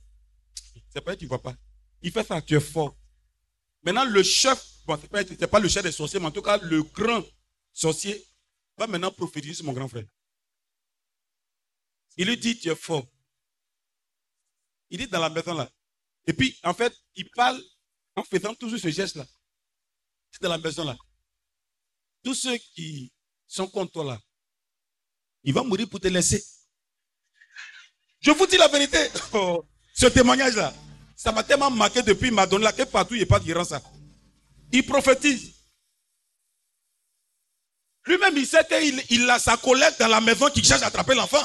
C'est 0.89 1.01
pas 1.01 1.15
tu 1.15 1.25
ne 1.25 1.29
vois 1.29 1.41
pas. 1.41 1.55
Il 2.01 2.11
fait 2.11 2.25
ça, 2.25 2.41
tu 2.41 2.55
es 2.55 2.59
fort. 2.59 2.97
Maintenant, 3.83 4.05
le 4.05 4.23
chef, 4.23 4.65
bon, 4.85 4.97
ce 4.97 5.33
n'est 5.33 5.47
pas, 5.47 5.59
le 5.59 5.69
chef 5.69 5.83
des 5.83 5.91
sorciers, 5.91 6.19
mais 6.19 6.25
en 6.27 6.31
tout 6.31 6.41
cas, 6.41 6.57
le 6.57 6.83
grand 6.83 7.23
sorcier 7.73 8.25
va 8.77 8.87
maintenant 8.87 9.11
prophétiser 9.11 9.55
sur 9.55 9.65
mon 9.65 9.73
grand 9.73 9.87
frère. 9.87 10.05
Il 12.17 12.27
lui 12.27 12.37
dit, 12.37 12.57
tu 12.59 12.69
es 12.69 12.75
fort. 12.75 13.05
Il 14.89 15.01
est 15.01 15.07
dans 15.07 15.19
la 15.19 15.29
maison 15.29 15.53
là. 15.53 15.69
Et 16.25 16.33
puis, 16.33 16.57
en 16.63 16.73
fait, 16.73 16.93
il 17.15 17.29
parle 17.31 17.61
en 18.15 18.23
faisant 18.23 18.53
toujours 18.55 18.79
ce 18.79 18.89
geste-là. 18.89 19.25
C'est 20.31 20.41
dans 20.41 20.49
la 20.49 20.57
maison 20.57 20.83
là. 20.83 20.97
Tous 22.23 22.33
ceux 22.33 22.57
qui 22.57 23.11
sont 23.47 23.67
contre 23.67 23.93
toi 23.93 24.03
là, 24.05 24.21
il 25.43 25.53
va 25.53 25.63
mourir 25.63 25.87
pour 25.89 25.99
te 25.99 26.07
laisser. 26.07 26.43
Je 28.19 28.31
vous 28.31 28.47
dis 28.47 28.57
la 28.57 28.67
vérité. 28.67 28.97
Ce 29.93 30.05
témoignage-là, 30.05 30.73
ça 31.15 31.31
m'a 31.31 31.43
tellement 31.43 31.71
marqué 31.71 32.03
depuis, 32.03 32.29
m'a 32.29 32.45
donné 32.45 32.65
là, 32.65 32.71
que 32.71 32.83
partout 32.83 33.15
il 33.15 33.17
n'y 33.17 33.23
a 33.23 33.25
pas 33.25 33.39
de 33.39 33.63
ça. 33.63 33.81
Il 34.71 34.85
prophétise. 34.85 35.53
Lui-même, 38.05 38.37
il 38.37 38.45
sait 38.45 38.65
qu'il 38.67 39.03
il 39.09 39.29
a 39.29 39.39
sa 39.39 39.57
collègue 39.57 39.95
dans 39.99 40.07
la 40.07 40.21
maison 40.21 40.49
qui 40.49 40.63
cherche 40.63 40.83
à 40.83 40.87
attraper 40.87 41.15
l'enfant. 41.15 41.43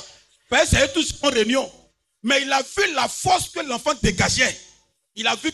C'est 0.51 0.93
tous 0.93 1.15
en 1.23 1.31
réunion. 1.31 1.71
Mais 2.23 2.43
il 2.43 2.53
a 2.53 2.63
vu 2.63 2.93
la 2.95 3.09
force 3.09 3.51
que 3.51 3.61
l'enfant 3.61 3.95
dégageait. 3.95 4.57
Il 5.15 5.27
a 5.27 5.35
vu, 5.35 5.51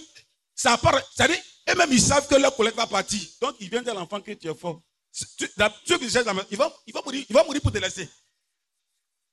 ça 0.54 0.76
part, 0.76 1.00
c'est-à-dire, 1.14 1.42
et 1.66 1.74
même 1.74 1.92
ils 1.92 2.00
savent 2.00 2.28
que 2.28 2.34
leur 2.34 2.54
collègue 2.54 2.74
va 2.74 2.86
partir. 2.86 3.20
Donc 3.40 3.56
il 3.60 3.70
vient 3.70 3.82
dire 3.82 3.92
à 3.92 3.96
l'enfant 4.00 4.20
que 4.20 4.32
tu 4.32 4.48
es 4.48 4.54
fort. 4.54 4.82
il 5.12 5.48
va, 5.56 6.72
il, 6.86 6.92
va 6.92 7.02
mourir, 7.02 7.24
il 7.28 7.34
va 7.34 7.44
mourir 7.44 7.62
pour 7.62 7.72
te 7.72 7.78
laisser. 7.78 8.08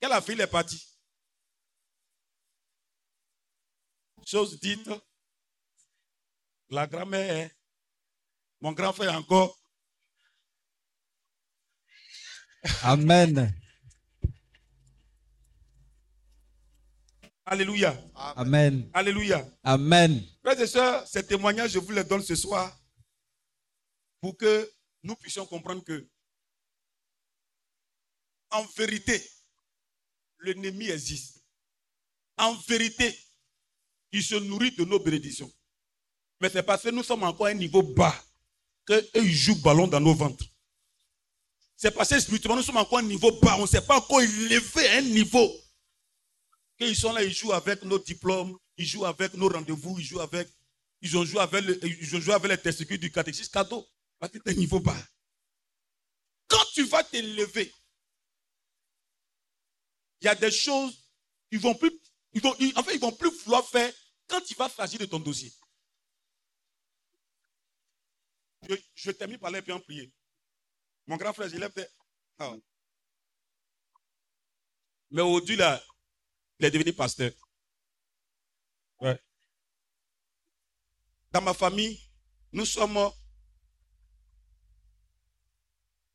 Quand 0.01 0.09
la 0.09 0.21
fille 0.21 0.39
est 0.39 0.47
partie. 0.47 0.81
Chose 4.25 4.59
dite, 4.59 4.89
la 6.69 6.87
grand-mère, 6.87 7.49
mon 8.59 8.71
grand 8.71 8.91
frère 8.91 9.13
encore. 9.13 9.55
Amen. 12.81 13.53
Alléluia. 17.45 17.95
Amen. 18.15 18.89
Alléluia. 18.93 19.47
Amen. 19.63 20.23
Frères 20.43 20.59
et 20.59 20.67
sœurs, 20.67 21.07
ces 21.07 21.25
témoignages, 21.25 21.71
je 21.71 21.79
vous 21.79 21.91
les 21.91 22.03
donne 22.03 22.23
ce 22.23 22.35
soir 22.35 22.75
pour 24.19 24.35
que 24.35 24.71
nous 25.03 25.15
puissions 25.15 25.45
comprendre 25.45 25.83
que 25.83 26.07
en 28.49 28.63
vérité, 28.77 29.21
l'ennemi 30.39 30.87
existe. 30.89 31.43
En 32.37 32.55
vérité, 32.67 33.15
il 34.11 34.23
se 34.23 34.35
nourrit 34.35 34.71
de 34.71 34.83
nos 34.85 34.99
bénédictions. 34.99 35.51
Mais 36.41 36.49
c'est 36.49 36.63
parce 36.63 36.83
que 36.83 36.89
nous 36.89 37.03
sommes 37.03 37.23
encore 37.23 37.47
à 37.47 37.49
un 37.49 37.53
niveau 37.53 37.83
bas 37.83 38.15
qu'eux, 38.85 39.07
ils 39.15 39.31
jouent 39.31 39.61
ballon 39.61 39.87
dans 39.87 39.99
nos 39.99 40.15
ventres. 40.15 40.45
C'est 41.77 41.91
parce 41.91 42.09
que 42.09 42.19
spirituellement, 42.19 42.57
nous 42.57 42.63
sommes 42.63 42.77
encore 42.77 42.99
à 42.99 43.01
un 43.01 43.05
niveau 43.05 43.31
bas. 43.39 43.57
On 43.57 43.63
ne 43.63 43.67
s'est 43.67 43.81
pas 43.81 43.97
encore 43.97 44.21
élevé 44.21 44.87
à 44.87 44.97
un 44.97 45.01
niveau. 45.01 45.51
Qu'ils 46.77 46.95
sont 46.95 47.13
là, 47.13 47.23
ils 47.23 47.33
jouent 47.33 47.53
avec 47.53 47.83
nos 47.83 47.99
diplômes, 47.99 48.57
ils 48.77 48.85
jouent 48.85 49.05
avec 49.05 49.33
nos 49.33 49.47
rendez-vous, 49.49 49.97
ils 49.99 50.05
jouent 50.05 50.19
avec. 50.21 50.49
Ils 51.01 51.15
ont 51.17 51.23
joué 51.25 51.39
avec, 51.39 51.63
le- 51.63 51.85
ils 51.85 52.15
ont 52.15 52.19
joué 52.19 52.33
avec 52.33 52.49
les 52.51 52.57
testicules 52.57 52.99
du 52.99 53.11
catéchisme 53.11 53.51
cadeau. 53.51 53.87
Parce 54.19 54.31
que 54.31 54.39
un 54.49 54.53
niveau 54.53 54.79
bas? 54.79 54.97
Quand 56.47 56.63
tu 56.73 56.83
vas 56.85 57.03
t'élever, 57.03 57.73
il 60.21 60.25
y 60.25 60.27
a 60.27 60.35
des 60.35 60.51
choses 60.51 60.97
qu'ils 61.49 61.59
vont 61.59 61.75
plus. 61.75 61.91
Ils 62.33 62.41
vont, 62.41 62.55
ils- 62.59 62.77
en 62.77 62.83
fait, 62.83 62.95
ils 62.95 63.01
vont 63.01 63.11
plus 63.11 63.29
vouloir 63.43 63.67
faire 63.67 63.93
quand 64.27 64.41
tu 64.41 64.55
vas 64.55 64.69
s'agir 64.69 64.99
de 64.99 65.05
ton 65.05 65.19
dossier. 65.19 65.53
Je, 68.95 69.11
termine 69.11 69.37
par 69.37 69.51
les 69.51 69.61
puis 69.61 69.71
en 69.71 69.79
prier. 69.79 70.11
Mon 71.05 71.17
grand 71.17 71.33
frère, 71.33 71.49
je 71.49 71.57
lève 71.57 71.73
des. 71.73 71.85
Ah. 72.39 72.55
Mais 75.11 75.21
là, 75.55 75.83
il 76.59 76.65
est 76.65 76.71
devenu 76.71 76.93
pasteur. 76.93 77.31
Dans 81.31 81.41
ma 81.41 81.53
famille, 81.53 81.99
nous 82.53 82.65
sommes, 82.65 83.11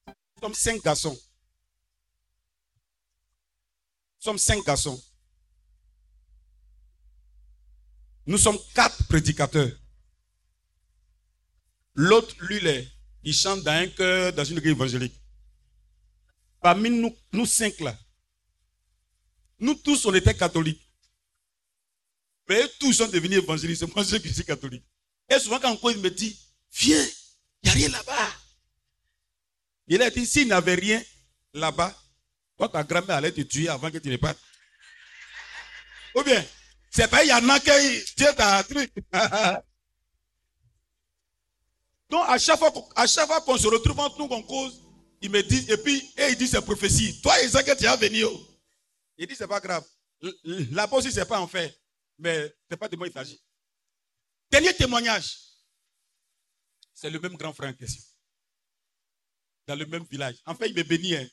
nous 0.07 0.41
sommes 0.41 0.55
cinq 0.55 0.83
garçons. 0.83 1.13
Nous 4.17 4.25
sommes 4.25 4.39
cinq 4.39 4.65
garçons. 4.65 5.03
Nous 8.27 8.39
sommes 8.39 8.59
quatre 8.75 9.07
prédicateurs. 9.09 9.73
L'autre, 11.95 12.35
lui, 12.45 12.61
il 13.23 13.35
chante 13.35 13.63
dans 13.63 13.73
un 13.73 13.89
chœur, 13.89 14.33
dans 14.33 14.45
une 14.45 14.57
église 14.57 14.73
évangélique. 14.73 15.21
Parmi 16.63 16.89
nous, 16.89 17.15
nous 17.33 17.45
cinq 17.45 17.79
là, 17.81 17.99
nous 19.61 19.75
tous, 19.75 20.07
on 20.07 20.15
était 20.15 20.35
catholiques. 20.35 20.83
Mais 22.49 22.69
tous 22.81 22.95
sont 22.95 23.07
devenus 23.07 23.39
évangélistes. 23.39 23.87
Moi 23.95 24.05
qui 24.05 24.35
suis 24.35 24.45
catholique. 24.45 24.85
Et 25.29 25.39
souvent, 25.39 25.61
quand 25.61 25.79
on 25.81 25.95
me 25.95 26.09
dit, 26.09 26.37
viens, 26.73 27.07
il 27.63 27.67
n'y 27.67 27.71
a 27.71 27.73
rien 27.75 27.89
là-bas. 27.91 28.29
Il 29.87 30.03
a 30.03 30.11
dit, 30.11 30.27
s'il 30.27 30.49
n'avait 30.49 30.75
rien 30.75 31.01
là-bas, 31.55 31.97
toi, 32.57 32.69
ta 32.69 32.83
grand-mère 32.83 33.17
allait 33.17 33.31
te 33.33 33.43
tuer 33.43 33.69
avant 33.69 33.91
que 33.91 33.99
tu 33.99 34.09
ne 34.09 34.17
partes. 34.17 34.39
Ou 36.17 36.23
bien, 36.23 36.45
c'est 36.91 37.09
pas, 37.09 37.23
il 37.23 37.29
y 37.29 37.33
en 37.33 37.49
a 37.49 37.61
qui, 37.61 37.71
es 37.71 38.35
ta 38.35 38.65
truc. 38.65 38.93
Donc, 42.11 42.25
à 42.27 42.37
chaque 42.39 42.59
fois, 42.59 42.73
fois 42.73 43.41
qu'on 43.43 43.57
se 43.57 43.69
retrouve 43.69 44.01
entre 44.01 44.19
nous, 44.19 44.27
qu'on 44.27 44.43
cause, 44.43 44.83
il 45.23 45.31
me 45.31 45.43
dit, 45.43 45.67
et 45.69 45.77
puis, 45.77 45.99
et 46.17 46.31
il 46.31 46.37
dit, 46.37 46.49
c'est 46.49 46.61
prophétie. 46.63 47.21
Toi, 47.21 47.35
il 47.45 47.51
sait 47.51 47.63
que 47.63 47.77
tu 47.77 47.85
vas 47.85 47.95
venir. 47.97 48.29
Il 49.21 49.27
dit, 49.27 49.37
c'est 49.37 49.47
pas 49.47 49.61
grave. 49.61 49.87
Là-bas 50.45 50.97
aussi, 50.97 51.13
c'est 51.13 51.27
pas 51.27 51.39
en 51.41 51.47
fait. 51.47 51.79
Mais 52.19 52.55
c'est 52.69 52.77
pas 52.79 52.89
de 52.89 52.97
moi 52.97 53.07
il 53.07 53.13
s'agit. 53.13 53.39
Dernier 54.51 54.75
témoignage. 54.75 55.39
C'est 56.95 57.11
le 57.11 57.21
même 57.21 57.37
grand 57.37 57.53
frère 57.53 57.69
en 57.71 57.75
question. 57.75 58.03
Dans 59.67 59.75
le 59.77 59.85
même 59.85 60.05
village. 60.05 60.37
En 60.47 60.55
fait, 60.55 60.69
il 60.71 60.75
me 60.75 60.83
bénit. 60.83 61.17
hein. 61.17 61.29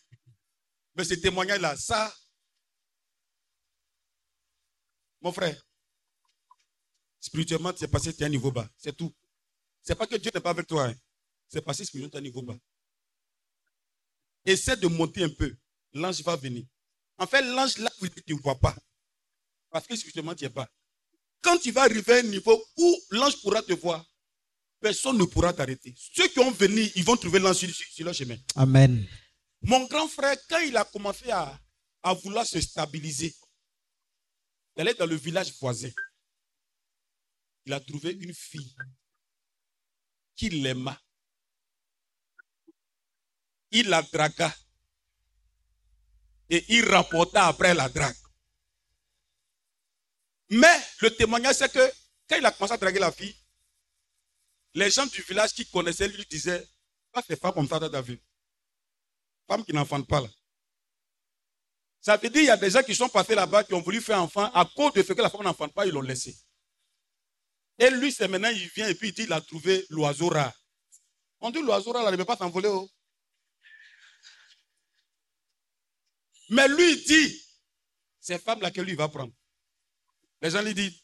Mais 0.95 1.05
ce 1.05 1.13
témoignage-là, 1.13 1.77
ça. 1.77 2.13
Mon 5.21 5.31
frère, 5.31 5.61
spirituellement, 7.21 7.71
c'est 7.75 7.87
passé, 7.87 8.13
tu 8.13 8.19
es 8.19 8.23
à 8.23 8.27
un 8.27 8.29
niveau 8.29 8.51
bas. 8.51 8.69
C'est 8.77 8.95
tout. 8.95 9.15
C'est 9.81 9.95
pas 9.95 10.07
que 10.07 10.15
Dieu 10.15 10.29
n'est 10.33 10.41
pas 10.41 10.49
avec 10.51 10.67
toi. 10.67 10.87
hein. 10.87 10.95
C'est 11.47 11.61
passé 11.61 11.85
spirituellement, 11.85 12.11
tu 12.11 12.15
es 12.15 12.17
à 12.17 12.19
un 12.19 12.23
niveau 12.23 12.41
bas. 12.41 12.57
Essaie 14.45 14.75
de 14.77 14.87
monter 14.87 15.23
un 15.23 15.29
peu. 15.29 15.55
L'ange 15.93 16.21
va 16.21 16.35
venir. 16.35 16.65
En 17.17 17.27
fait, 17.27 17.41
l'ange, 17.41 17.77
là 17.79 17.91
où 18.01 18.07
tu 18.07 18.33
ne 18.33 18.39
vois 18.39 18.59
pas. 18.59 18.75
Parce 19.69 19.87
que 19.87 19.95
spirituellement, 19.95 20.35
tu 20.35 20.43
n'y 20.43 20.47
es 20.47 20.53
pas. 20.53 20.69
Quand 21.41 21.57
tu 21.57 21.71
vas 21.71 21.83
arriver 21.83 22.13
à 22.13 22.17
un 22.17 22.23
niveau 22.23 22.63
où 22.77 23.01
l'ange 23.11 23.41
pourra 23.41 23.61
te 23.61 23.73
voir, 23.73 24.05
personne 24.79 25.17
ne 25.17 25.25
pourra 25.25 25.53
t'arrêter. 25.53 25.93
Ceux 25.97 26.27
qui 26.27 26.39
ont 26.39 26.51
venu, 26.51 26.81
ils 26.95 27.03
vont 27.03 27.17
trouver 27.17 27.39
l'ange 27.39 27.57
sur 27.57 28.05
leur 28.05 28.13
chemin. 28.13 28.37
Amen. 28.55 29.07
Mon 29.61 29.85
grand 29.87 30.07
frère, 30.07 30.37
quand 30.47 30.59
il 30.59 30.77
a 30.77 30.83
commencé 30.85 31.29
à, 31.31 31.59
à 32.03 32.13
vouloir 32.13 32.45
se 32.45 32.59
stabiliser, 32.61 33.35
il 34.75 34.81
allait 34.81 34.93
dans 34.93 35.07
le 35.07 35.15
village 35.15 35.53
voisin. 35.59 35.89
Il 37.65 37.73
a 37.73 37.79
trouvé 37.79 38.11
une 38.11 38.33
fille 38.33 38.75
qui 40.35 40.49
l'aima. 40.49 40.99
Il 43.71 43.89
la 43.89 44.01
dragua. 44.03 44.53
Et 46.49 46.65
il 46.69 46.89
rapporta 46.89 47.47
après 47.47 47.73
la 47.73 47.89
drague. 47.89 48.15
Mais 50.49 50.79
le 51.01 51.09
témoignage, 51.15 51.55
c'est 51.55 51.71
que 51.71 51.91
quand 52.29 52.37
il 52.37 52.45
a 52.45 52.51
commencé 52.51 52.73
à 52.73 52.77
draguer 52.77 52.99
la 52.99 53.11
fille, 53.11 53.35
les 54.73 54.89
gens 54.91 55.05
du 55.05 55.21
village 55.21 55.53
qui 55.53 55.65
connaissaient 55.69 56.07
lui 56.07 56.25
disaient 56.29 56.65
Pas 57.11 57.21
ces 57.21 57.35
femmes 57.35 57.53
comme 57.53 57.67
ça 57.67 57.79
dans 57.79 57.89
ta. 57.89 58.03
Femmes 59.47 59.65
qui 59.65 59.73
n'enfantent 59.73 60.07
pas 60.07 60.21
là. 60.21 60.27
Ça 61.99 62.15
veut 62.15 62.29
dire 62.29 62.31
qu'il 62.31 62.45
y 62.45 62.49
a 62.49 62.57
des 62.57 62.69
gens 62.69 62.83
qui 62.83 62.95
sont 62.95 63.09
passés 63.09 63.35
là-bas 63.35 63.63
qui 63.63 63.73
ont 63.73 63.81
voulu 63.81 64.01
faire 64.01 64.21
enfant 64.21 64.51
à 64.53 64.65
cause 64.65 64.93
de 64.93 65.03
ce 65.03 65.13
que 65.13 65.21
la 65.21 65.29
femme 65.29 65.43
n'enfante 65.43 65.73
pas, 65.73 65.85
ils 65.85 65.91
l'ont 65.91 66.01
laissé. 66.01 66.37
Et 67.79 67.89
lui, 67.89 68.11
c'est 68.11 68.27
maintenant, 68.27 68.49
il 68.49 68.67
vient 68.69 68.87
et 68.87 68.95
puis 68.95 69.09
il 69.09 69.13
dit 69.13 69.23
il 69.23 69.33
a 69.33 69.41
trouvé 69.41 69.85
l'oiseau 69.89 70.29
rare. 70.29 70.53
On 71.39 71.51
dit 71.51 71.61
l'oiseau 71.61 71.91
rare, 71.91 72.03
là, 72.03 72.09
il 72.09 72.13
ne 72.13 72.17
peut 72.17 72.25
pas 72.25 72.37
s'envoler. 72.37 72.69
oh. 72.69 72.89
Mais 76.49 76.67
lui, 76.67 77.03
dit 77.03 77.41
ces 78.19 78.39
femmes-là 78.39 78.71
que 78.71 78.81
lui 78.81 78.95
va 78.95 79.07
prendre. 79.07 79.33
Les 80.41 80.51
gens 80.51 80.61
lui 80.61 80.73
disent 80.73 80.99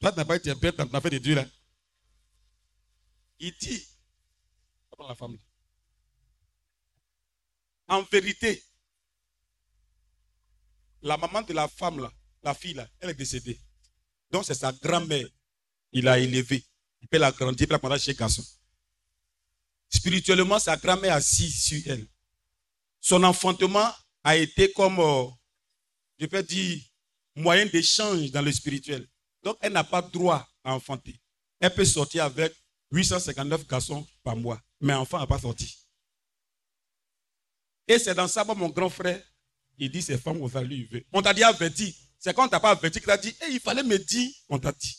Toi, 0.00 0.12
tu 0.12 0.18
n'as 0.18 0.24
pas 0.24 0.36
été 0.36 0.54
bête, 0.54 0.76
tu 0.76 0.82
n'as 0.82 1.00
fait 1.00 1.10
des 1.10 1.20
dieux 1.20 1.34
là. 1.34 1.46
Il 3.38 3.52
dit 3.58 3.86
la 4.98 5.14
femme 5.14 5.34
là. 5.34 5.38
En 7.86 8.02
vérité, 8.02 8.62
la 11.02 11.16
maman 11.16 11.42
de 11.42 11.52
la 11.52 11.68
femme 11.68 12.00
là, 12.00 12.12
la 12.42 12.52
fille 12.52 12.74
là, 12.74 12.88
elle 13.00 13.10
est 13.10 13.14
décédée. 13.14 13.60
Donc 14.30 14.44
c'est 14.44 14.54
sa 14.54 14.72
grand-mère. 14.72 15.26
Il 15.92 16.08
a 16.08 16.18
élevé. 16.18 16.64
Il 17.00 17.08
peut 17.08 17.18
l'agrandir, 17.18 17.62
il 17.62 17.66
peut 17.66 17.74
la 17.74 17.78
prendre 17.78 17.98
chez 17.98 18.14
garçon. 18.14 18.44
Spirituellement, 19.88 20.58
sa 20.58 20.76
grand-mère 20.76 21.14
assise 21.14 21.64
sur 21.64 21.80
elle. 21.86 22.06
Son 23.00 23.22
enfantement 23.22 23.90
a 24.28 24.36
été 24.36 24.70
comme, 24.74 24.98
euh, 25.00 25.24
je 26.18 26.26
peux 26.26 26.42
dire, 26.42 26.82
moyen 27.34 27.64
d'échange 27.64 28.30
dans 28.30 28.42
le 28.42 28.52
spirituel. 28.52 29.08
Donc 29.42 29.56
elle 29.62 29.72
n'a 29.72 29.84
pas 29.84 30.02
droit 30.02 30.46
à 30.62 30.74
enfanter. 30.74 31.18
Elle 31.58 31.74
peut 31.74 31.86
sortir 31.86 32.24
avec 32.24 32.54
859 32.92 33.66
garçons 33.66 34.06
par 34.22 34.36
mois, 34.36 34.60
mais 34.80 34.92
enfant 34.92 35.18
n'a 35.18 35.26
pas 35.26 35.38
sorti. 35.38 35.78
Et 37.86 37.98
c'est 37.98 38.14
dans 38.14 38.28
ça, 38.28 38.44
moi, 38.44 38.54
mon 38.54 38.68
grand 38.68 38.90
frère, 38.90 39.22
il 39.78 39.90
dit 39.90 40.02
ces 40.02 40.18
femmes, 40.18 40.42
on 40.42 40.46
va 40.46 40.62
lui. 40.62 40.86
On 41.10 41.22
t'a 41.22 41.32
dit 41.32 41.42
averti. 41.42 41.96
C'est 42.18 42.34
quand 42.34 42.44
on 42.44 42.48
t'a 42.48 42.60
pas 42.60 42.72
averti 42.72 43.00
qu'il 43.00 43.10
a 43.10 43.16
dit, 43.16 43.34
Eh, 43.46 43.52
il 43.52 43.60
fallait 43.60 43.82
me 43.82 43.96
dire, 43.96 44.30
on 44.50 44.58
t'a 44.58 44.72
dit. 44.72 44.94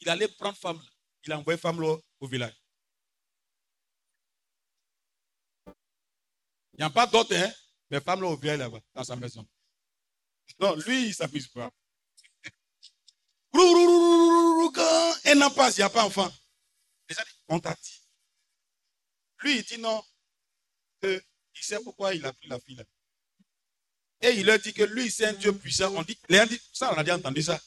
Il 0.00 0.08
allait 0.08 0.26
prendre 0.26 0.56
femme. 0.58 0.78
là. 0.78 0.90
Il 1.24 1.32
a 1.32 1.38
envoyé 1.38 1.56
femme 1.56 1.80
là, 1.80 1.96
au 2.18 2.26
village. 2.26 2.56
Il 6.72 6.78
n'y 6.78 6.84
a 6.84 6.90
pas 6.90 7.06
d'autre, 7.06 7.34
hein, 7.34 7.52
mais 7.90 8.00
femme 8.00 8.22
là 8.22 8.28
au 8.28 8.36
village 8.36 8.58
là-bas, 8.58 8.80
dans 8.94 9.04
sa 9.04 9.16
maison. 9.16 9.46
Non, 10.58 10.74
lui, 10.76 11.08
il 11.08 11.14
s'amuse 11.14 11.48
pas. 11.48 11.70
Quand 13.52 15.14
un 15.24 15.42
an 15.42 15.50
passe, 15.50 15.76
il 15.76 15.80
n'y 15.80 15.84
a 15.84 15.90
pas 15.90 16.04
enfant. 16.04 16.32
Les 17.08 17.14
gens 17.14 17.22
dit. 17.58 18.02
Lui, 19.40 19.58
il 19.58 19.64
dit 19.64 19.78
non. 19.78 20.02
il 21.02 21.20
sait 21.60 21.80
pourquoi 21.82 22.14
il 22.14 22.24
a 22.26 22.32
pris 22.32 22.48
la 22.48 22.60
fille. 22.60 22.82
Et 24.20 24.30
il 24.30 24.46
leur 24.46 24.58
dit 24.58 24.72
que 24.72 24.82
lui, 24.82 25.10
c'est 25.10 25.26
un 25.26 25.32
Dieu 25.34 25.52
puissant. 25.56 25.94
On 25.94 26.02
dit, 26.02 26.18
les 26.28 26.38
gens 26.38 26.46
disent, 26.46 26.68
ça, 26.72 26.92
on 26.92 26.96
a 26.96 27.04
déjà 27.04 27.16
entendu 27.16 27.42
ça. 27.42 27.60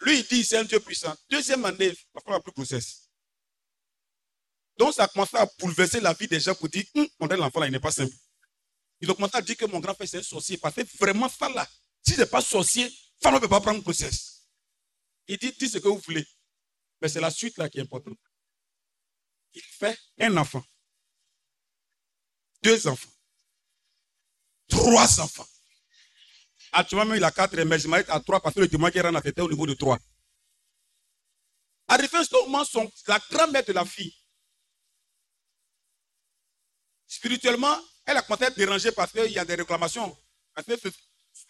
Lui, 0.00 0.20
il 0.20 0.26
dit, 0.26 0.44
c'est 0.44 0.58
un 0.58 0.64
Dieu 0.64 0.80
puissant. 0.80 1.14
Deuxième 1.28 1.64
année, 1.64 1.88
il 1.88 1.96
va 2.14 2.20
falloir 2.20 2.42
plus 2.42 2.52
grossesse. 2.52 3.10
Donc, 4.76 4.94
ça 4.94 5.04
a 5.04 5.08
commencé 5.08 5.36
à 5.36 5.48
bouleverser 5.58 6.00
la 6.00 6.12
vie 6.12 6.28
des 6.28 6.40
gens 6.40 6.54
pour 6.54 6.68
dire, 6.68 6.84
Hum, 6.94 7.06
on 7.20 7.26
l'enfant 7.26 7.60
là, 7.60 7.66
il 7.66 7.72
n'est 7.72 7.80
pas 7.80 7.92
simple. 7.92 8.14
Commencé 9.06 9.36
à 9.36 9.42
dire 9.42 9.56
que 9.56 9.66
mon 9.66 9.80
grand 9.80 9.94
frère, 9.94 10.08
c'est 10.08 10.18
un 10.18 10.22
sorcier. 10.22 10.56
Parce 10.58 10.74
que 10.74 10.82
vraiment, 10.98 11.28
ça 11.28 11.48
là, 11.48 11.68
si 12.06 12.14
ce 12.14 12.20
n'est 12.20 12.26
pas 12.26 12.40
sorcier, 12.40 12.90
femme 13.20 13.34
ne 13.34 13.38
peut 13.38 13.48
pas 13.48 13.60
prendre 13.60 13.82
grossesse. 13.82 14.46
Il 15.26 15.38
dit, 15.38 15.52
dites 15.52 15.72
ce 15.72 15.78
que 15.78 15.88
vous 15.88 15.98
voulez. 15.98 16.26
Mais 17.00 17.08
c'est 17.08 17.20
la 17.20 17.30
suite 17.30 17.58
là 17.58 17.68
qui 17.68 17.78
est 17.78 17.82
importante. 17.82 18.18
Il 19.52 19.62
fait 19.62 19.98
un 20.20 20.36
enfant. 20.36 20.64
Deux 22.62 22.86
enfants. 22.86 23.10
Trois 24.68 25.20
enfants. 25.20 25.46
Actuellement, 26.72 27.06
même, 27.06 27.16
il 27.16 27.24
a 27.24 27.30
quatre, 27.30 27.56
mais 27.56 27.78
je 27.78 27.86
m'arrête 27.86 28.10
à 28.10 28.20
trois 28.20 28.40
parce 28.40 28.54
que 28.54 28.60
le 28.60 28.68
témoin 28.68 28.90
qui 28.90 29.00
rend 29.00 29.14
était 29.16 29.40
au 29.40 29.48
niveau 29.48 29.66
de 29.66 29.74
trois. 29.74 29.98
Arrivé 31.86 32.24
ce 32.24 32.44
moment, 32.44 32.64
la 33.06 33.18
grand-mère 33.30 33.64
de 33.64 33.72
la 33.72 33.84
fille, 33.84 34.16
spirituellement, 37.06 37.78
elle 38.06 38.16
a 38.16 38.22
commencé 38.22 38.44
à 38.44 38.48
être 38.48 38.56
dérangée 38.56 38.92
parce 38.92 39.12
qu'il 39.12 39.32
y 39.32 39.38
a 39.38 39.44
des 39.44 39.54
réclamations. 39.54 40.16
Parce 40.54 40.66
que 40.66 40.88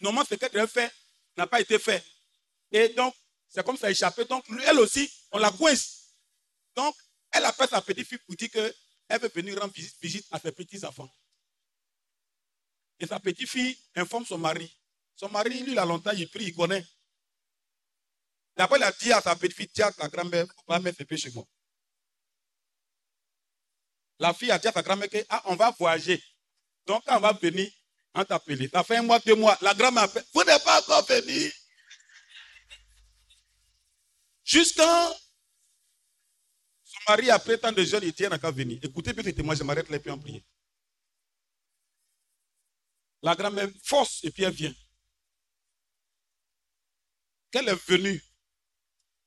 normalement, 0.01 0.27
ce 0.29 0.35
qu'elle 0.35 0.51
devait 0.51 0.67
faire 0.67 0.91
n'a 1.37 1.47
pas 1.47 1.61
été 1.61 1.79
fait. 1.79 2.05
Et 2.71 2.89
donc, 2.91 3.15
c'est 3.49 3.65
comme 3.65 3.77
ça 3.77 3.91
échappé. 3.91 4.25
Donc, 4.25 4.45
elle 4.67 4.79
aussi, 4.79 5.11
on 5.33 5.39
la 5.39 5.51
coince. 5.51 6.15
Donc, 6.75 6.95
elle 7.33 7.45
appelle 7.45 7.69
sa 7.69 7.81
petite 7.81 8.07
fille 8.07 8.19
pour 8.19 8.35
dire 8.37 8.51
qu'elle 8.51 9.21
veut 9.21 9.31
venir 9.35 9.61
rendre 9.61 9.75
visite 10.01 10.27
à 10.31 10.39
ses 10.39 10.53
petits-enfants. 10.53 11.11
Et 12.99 13.07
sa 13.07 13.19
petite 13.19 13.49
fille 13.49 13.77
informe 13.97 14.25
son 14.25 14.39
mari. 14.39 14.73
Son 15.17 15.29
mari, 15.29 15.63
lui, 15.63 15.73
il 15.73 15.79
a 15.79 15.85
longtemps, 15.85 16.13
il 16.13 16.29
prie, 16.29 16.45
il 16.47 16.55
connaît. 16.55 16.85
D'après, 18.57 18.79
il 18.79 18.83
a 18.85 18.93
dit 18.93 19.13
à 19.13 19.21
sa 19.21 19.35
petite 19.35 19.57
fille, 19.57 19.69
tiens, 19.69 19.91
ta 19.93 20.09
grand-mère, 20.09 20.47
va 20.69 20.79
mettre 20.79 20.99
ses 20.99 21.05
pieds 21.05 21.17
chez 21.17 21.31
moi. 21.31 21.45
La 24.19 24.33
fille 24.33 24.51
a 24.51 24.59
dit 24.59 24.69
à 24.69 24.73
sa 24.73 24.83
grand-mère 24.83 25.11
qu'on 25.11 25.25
ah, 25.29 25.57
va 25.57 25.71
voyager. 25.73 26.23
Donc, 26.87 27.03
quand 27.05 27.17
on 27.17 27.21
va 27.21 27.33
venir, 27.33 27.71
on 28.15 28.25
t'appelle. 28.25 28.69
Ça 28.71 28.85
fait 28.85 28.97
un 28.97 29.03
mois, 29.03 29.19
deux 29.19 29.35
mois. 29.35 29.57
La 29.61 29.75
grand-mère. 29.75 30.09
Vous 30.33 30.45
n'êtes 30.45 30.65
pas 30.65 30.81
encore 30.81 31.05
venu. 31.07 31.53
Jusqu'à 34.45 35.09
son 36.85 36.99
mari, 37.09 37.31
après 37.31 37.59
tant 37.59 37.73
de 37.73 37.83
jeunes, 37.83 38.05
il 38.05 38.13
tient 38.13 38.31
à 38.31 38.51
venir. 38.51 38.79
Écoutez 38.83 39.13
bien 39.13 39.43
moi, 39.43 39.55
je 39.55 39.63
m'arrête 39.63 39.89
là 39.89 39.97
et 39.97 40.01
puis 40.01 40.11
en 40.11 40.19
prier. 40.19 40.45
La 43.23 43.35
grand-mère 43.35 43.71
force 43.83 44.23
et 44.23 44.31
puis 44.31 44.43
elle 44.43 44.53
vient. 44.53 44.75
Qu'elle 47.51 47.69
est 47.69 47.89
venue, 47.89 48.23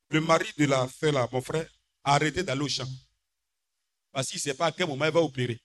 le 0.10 0.22
mari 0.22 0.52
de 0.58 0.66
la 0.66 0.88
fée 0.88 1.12
là, 1.12 1.28
mon 1.32 1.42
frère, 1.42 1.68
a 2.04 2.14
arrêté 2.14 2.44
d'aller 2.44 2.62
au 2.62 2.68
champ. 2.68 2.88
Parce 4.12 4.28
qu'il 4.28 4.38
ne 4.38 4.42
sait 4.42 4.54
pas 4.54 4.68
à 4.68 4.72
quel 4.72 4.88
moment 4.88 5.06
il 5.06 5.12
va 5.12 5.22
opérer. 5.22 5.60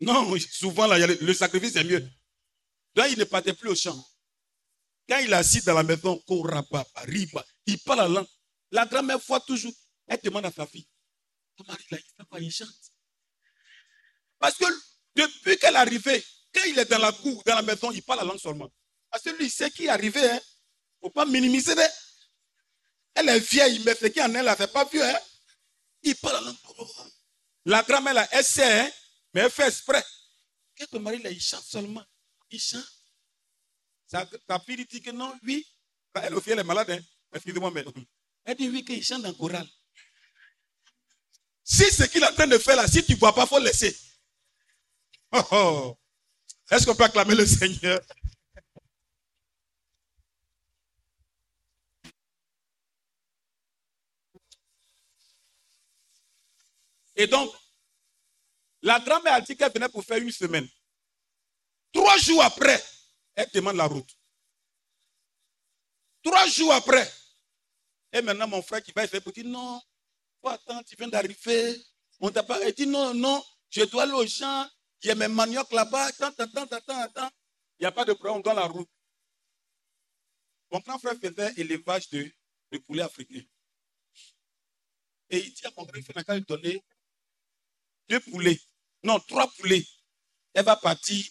Non, 0.00 0.34
souvent, 0.50 0.86
là, 0.86 1.06
le 1.06 1.34
sacrifice 1.34 1.76
est 1.76 1.84
mieux. 1.84 2.08
Là, 2.94 3.08
il 3.08 3.18
ne 3.18 3.24
partait 3.24 3.52
plus 3.52 3.70
au 3.70 3.74
champ. 3.74 4.06
Quand 5.08 5.18
il 5.18 5.32
est 5.32 5.36
assis 5.36 5.60
dans 5.62 5.74
la 5.74 5.82
maison, 5.82 6.22
il 7.66 7.78
parle 7.80 7.98
la 7.98 8.08
langue. 8.08 8.26
La 8.70 8.86
grand-mère 8.86 9.18
voit 9.18 9.40
toujours. 9.40 9.72
Elle 10.06 10.20
demande 10.22 10.46
à 10.46 10.50
sa 10.50 10.66
fille. 10.66 10.86
Ton 11.56 11.64
mari, 11.64 11.84
là, 11.90 11.98
il 11.98 12.04
fait 12.16 12.28
pas, 12.28 12.40
il 12.40 12.50
chante. 12.50 12.68
Parce 14.38 14.56
que 14.56 14.64
depuis 15.16 15.58
qu'elle 15.58 15.74
est 15.74 15.78
arrivée, 15.78 16.24
quand 16.54 16.62
il 16.66 16.78
est 16.78 16.84
dans 16.84 16.98
la 16.98 17.12
cour, 17.12 17.42
dans 17.44 17.56
la 17.56 17.62
maison, 17.62 17.90
il 17.90 18.02
parle 18.02 18.20
la 18.20 18.24
langue 18.24 18.38
seulement. 18.38 18.70
Parce 19.10 19.24
que 19.24 19.30
lui, 19.30 19.46
il 19.46 19.50
sait 19.50 19.70
qui 19.70 19.86
est 19.86 19.88
arrivé. 19.88 20.20
Il 20.20 20.26
hein. 20.26 20.34
ne 20.34 21.08
faut 21.08 21.10
pas 21.10 21.26
minimiser. 21.26 21.72
Hein. 21.72 21.88
Elle 23.14 23.28
est 23.28 23.40
vieille, 23.40 23.82
mais 23.84 23.94
ce 23.94 24.06
qui 24.06 24.22
en 24.22 24.34
est 24.34 24.42
là, 24.42 24.56
ce 24.56 24.62
n'est 24.62 24.68
pas 24.68 24.84
vieux. 24.84 25.04
Hein. 25.04 25.18
Il 26.02 26.16
parle 26.16 26.36
la 26.36 26.40
langue. 26.40 26.56
La 27.66 27.82
grand-mère, 27.82 28.28
elle 28.30 28.44
sait, 28.44 28.80
hein, 28.80 28.90
mais 29.32 29.42
elle 29.42 29.50
fait 29.50 29.68
exprès. 29.68 30.04
Quand 30.78 30.98
mari, 31.00 31.22
là, 31.22 31.30
il 31.30 31.40
chante 31.40 31.64
seulement. 31.64 32.04
Il 32.50 32.60
chante. 32.60 32.84
Sa, 34.06 34.26
ta 34.26 34.58
fille 34.58 34.84
dit 34.86 35.00
que 35.00 35.10
non, 35.10 35.32
oui. 35.44 35.66
Elle 36.14 36.34
aussi, 36.34 36.50
elle 36.50 36.58
est 36.58 36.64
malade. 36.64 36.90
Hein. 36.90 37.00
Excusez-moi, 37.32 37.70
mais. 37.70 37.84
Elle 38.44 38.56
dit 38.56 38.68
oui, 38.68 38.84
qu'il 38.84 39.04
chante 39.04 39.24
en 39.24 39.34
chorale. 39.34 39.68
Si 41.62 41.84
ce 41.84 42.04
qu'il 42.04 42.22
est 42.22 42.26
en 42.26 42.34
train 42.34 42.46
de 42.46 42.58
faire 42.58 42.76
là, 42.76 42.88
si 42.88 43.04
tu 43.04 43.12
ne 43.12 43.18
vois 43.18 43.34
pas, 43.34 43.42
il 43.42 43.48
faut 43.48 43.58
laisser. 43.60 43.96
Oh, 45.32 45.42
oh. 45.52 45.98
Est-ce 46.70 46.86
qu'on 46.86 46.96
peut 46.96 47.04
acclamer 47.04 47.34
le 47.34 47.46
Seigneur? 47.46 48.00
Et 57.16 57.26
donc, 57.26 57.54
la 58.82 59.00
grand-mère 59.00 59.34
a 59.34 59.40
dit 59.40 59.56
qu'elle 59.56 59.72
venait 59.72 59.88
pour 59.88 60.04
faire 60.04 60.18
une 60.18 60.30
semaine. 60.30 60.68
Trois 61.92 62.16
jours 62.18 62.42
après, 62.42 62.82
elle 63.34 63.50
demande 63.52 63.76
la 63.76 63.86
route. 63.86 64.10
Trois 66.22 66.46
jours 66.48 66.72
après. 66.72 67.10
Et 68.12 68.22
maintenant, 68.22 68.48
mon 68.48 68.62
frère 68.62 68.82
qui 68.82 68.92
va 68.92 69.06
faire 69.06 69.22
pour 69.22 69.32
dire 69.32 69.46
non, 69.46 69.80
attends, 70.44 70.82
tu 70.82 70.96
viens 70.96 71.08
d'arriver. 71.08 71.80
On 72.20 72.30
t'a 72.30 72.42
pas. 72.42 72.60
Elle 72.60 72.74
dit 72.74 72.86
non, 72.86 73.14
non, 73.14 73.44
je 73.70 73.82
dois 73.84 74.02
aller 74.02 74.12
au 74.12 74.26
champ. 74.26 74.68
J'ai 75.00 75.14
mes 75.14 75.28
maniocs 75.28 75.72
là-bas. 75.72 76.06
Attends, 76.06 76.34
attends, 76.38 76.62
attends, 76.62 77.00
attends. 77.00 77.30
Il 77.78 77.84
n'y 77.84 77.86
a 77.86 77.92
pas 77.92 78.04
de 78.04 78.12
problème, 78.12 78.42
dans 78.42 78.52
la 78.52 78.66
route. 78.66 78.90
Mon 80.70 80.80
grand 80.80 80.98
frère 80.98 81.14
faisait 81.20 81.54
élevage 81.56 82.08
de, 82.10 82.30
de 82.72 82.78
poulets 82.78 83.02
africains. 83.02 83.42
Et 85.30 85.38
il 85.38 85.52
dit 85.52 85.66
à 85.66 85.70
mon 85.76 85.84
grand 85.84 86.02
frère, 86.02 86.36
il 86.36 86.44
donnait 86.44 86.84
deux 88.08 88.20
poulets, 88.20 88.60
non, 89.02 89.18
trois 89.20 89.50
poulets. 89.52 89.86
Elle 90.54 90.64
va 90.64 90.76
partir, 90.76 91.24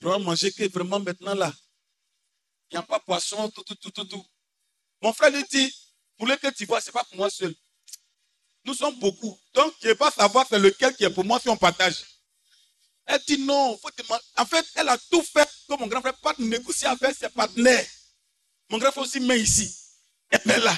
elle 0.00 0.08
va 0.08 0.18
manger 0.18 0.52
que 0.52 0.68
vraiment 0.68 1.00
maintenant 1.00 1.34
là. 1.34 1.52
Il 2.70 2.74
n'y 2.74 2.78
a 2.78 2.82
pas 2.82 2.98
poisson, 3.00 3.48
tout, 3.50 3.62
tout, 3.62 3.76
tout, 3.76 3.90
tout, 3.90 4.04
tout. 4.04 4.26
Mon 5.00 5.12
frère 5.12 5.30
lui 5.30 5.44
dit, 5.50 5.72
poulet 6.18 6.36
que 6.36 6.48
tu 6.48 6.66
vois, 6.66 6.80
ce 6.80 6.86
n'est 6.86 6.92
pas 6.92 7.04
pour 7.04 7.16
moi 7.16 7.30
seul. 7.30 7.54
Nous 8.64 8.74
sommes 8.74 8.98
beaucoup. 8.98 9.38
Donc, 9.54 9.72
je 9.80 9.86
ne 9.86 9.92
vais 9.92 9.96
pas 9.96 10.10
savoir 10.10 10.46
c'est 10.48 10.58
lequel 10.58 10.94
qui 10.96 11.04
est 11.04 11.10
pour 11.10 11.24
moi 11.24 11.38
si 11.38 11.48
on 11.48 11.56
partage. 11.56 12.04
Elle 13.06 13.20
dit 13.26 13.38
non, 13.38 13.78
faut 13.78 13.88
En 14.36 14.46
fait, 14.46 14.66
elle 14.74 14.88
a 14.88 14.98
tout 14.98 15.22
fait 15.22 15.48
que 15.68 15.78
mon 15.78 15.86
grand 15.86 16.00
frère 16.00 16.18
pas 16.18 16.34
négocier 16.38 16.88
avec 16.88 17.14
ses 17.14 17.28
partenaires. 17.28 17.86
Mon 18.68 18.78
grand 18.78 18.90
frère 18.90 19.04
aussi 19.04 19.20
met 19.20 19.38
ici. 19.40 19.72
Elle 20.30 20.40
met 20.44 20.58
là. 20.58 20.76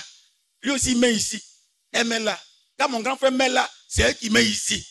Lui 0.60 0.73
aussi 0.73 0.94
met 0.94 1.15
ici. 1.15 1.43
Elle 1.90 2.06
met 2.06 2.20
là. 2.20 2.39
Quand 2.78 2.90
mon 2.90 3.01
grand 3.01 3.16
frère 3.16 3.32
met 3.32 3.48
là, 3.48 3.69
c'est 3.89 4.02
elle 4.02 4.16
qui 4.19 4.28
met 4.28 4.44
ici. 4.44 4.86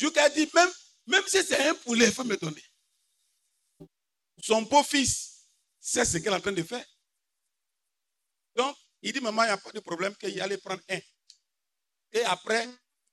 Jusqu'à 0.00 0.30
dit, 0.30 0.48
même, 0.54 0.70
même 1.08 1.24
si 1.26 1.44
c'est 1.44 1.68
un 1.68 1.74
poulet, 1.74 2.06
il 2.06 2.12
faut 2.12 2.24
me 2.24 2.34
donner. 2.38 2.64
Son 4.42 4.62
beau-fils 4.62 5.46
sait 5.78 6.06
ce 6.06 6.16
qu'elle 6.16 6.32
est 6.32 6.36
en 6.36 6.40
train 6.40 6.52
de 6.52 6.62
faire. 6.62 6.86
Donc, 8.54 8.74
il 9.02 9.12
dit, 9.12 9.20
maman, 9.20 9.42
il 9.42 9.46
n'y 9.48 9.52
a 9.52 9.58
pas 9.58 9.72
de 9.72 9.80
problème 9.80 10.16
qu'il 10.16 10.40
allait 10.40 10.56
prendre 10.56 10.82
un. 10.88 11.00
Et 12.12 12.22
après, 12.22 12.66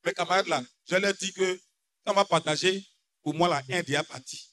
mes 0.06 0.14
camarades 0.14 0.48
là, 0.48 0.64
je 0.86 0.96
leur 0.96 1.14
dis 1.14 1.34
que 1.34 1.60
on 2.06 2.14
va 2.14 2.24
partager, 2.24 2.88
pour 3.22 3.34
moi, 3.34 3.50
la 3.50 3.58
un 3.58 3.84
déjà 3.84 4.02
parti. 4.06 4.50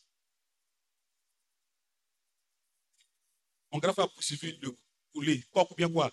Mon 3.70 3.78
grand 3.78 3.92
frère 3.92 4.06
a 4.06 4.08
poursuivi 4.08 4.58
le 4.60 4.76
poulet, 5.12 5.40
coq 5.52 5.70
ou 5.70 5.74
bien 5.76 5.88
quoi? 5.88 6.12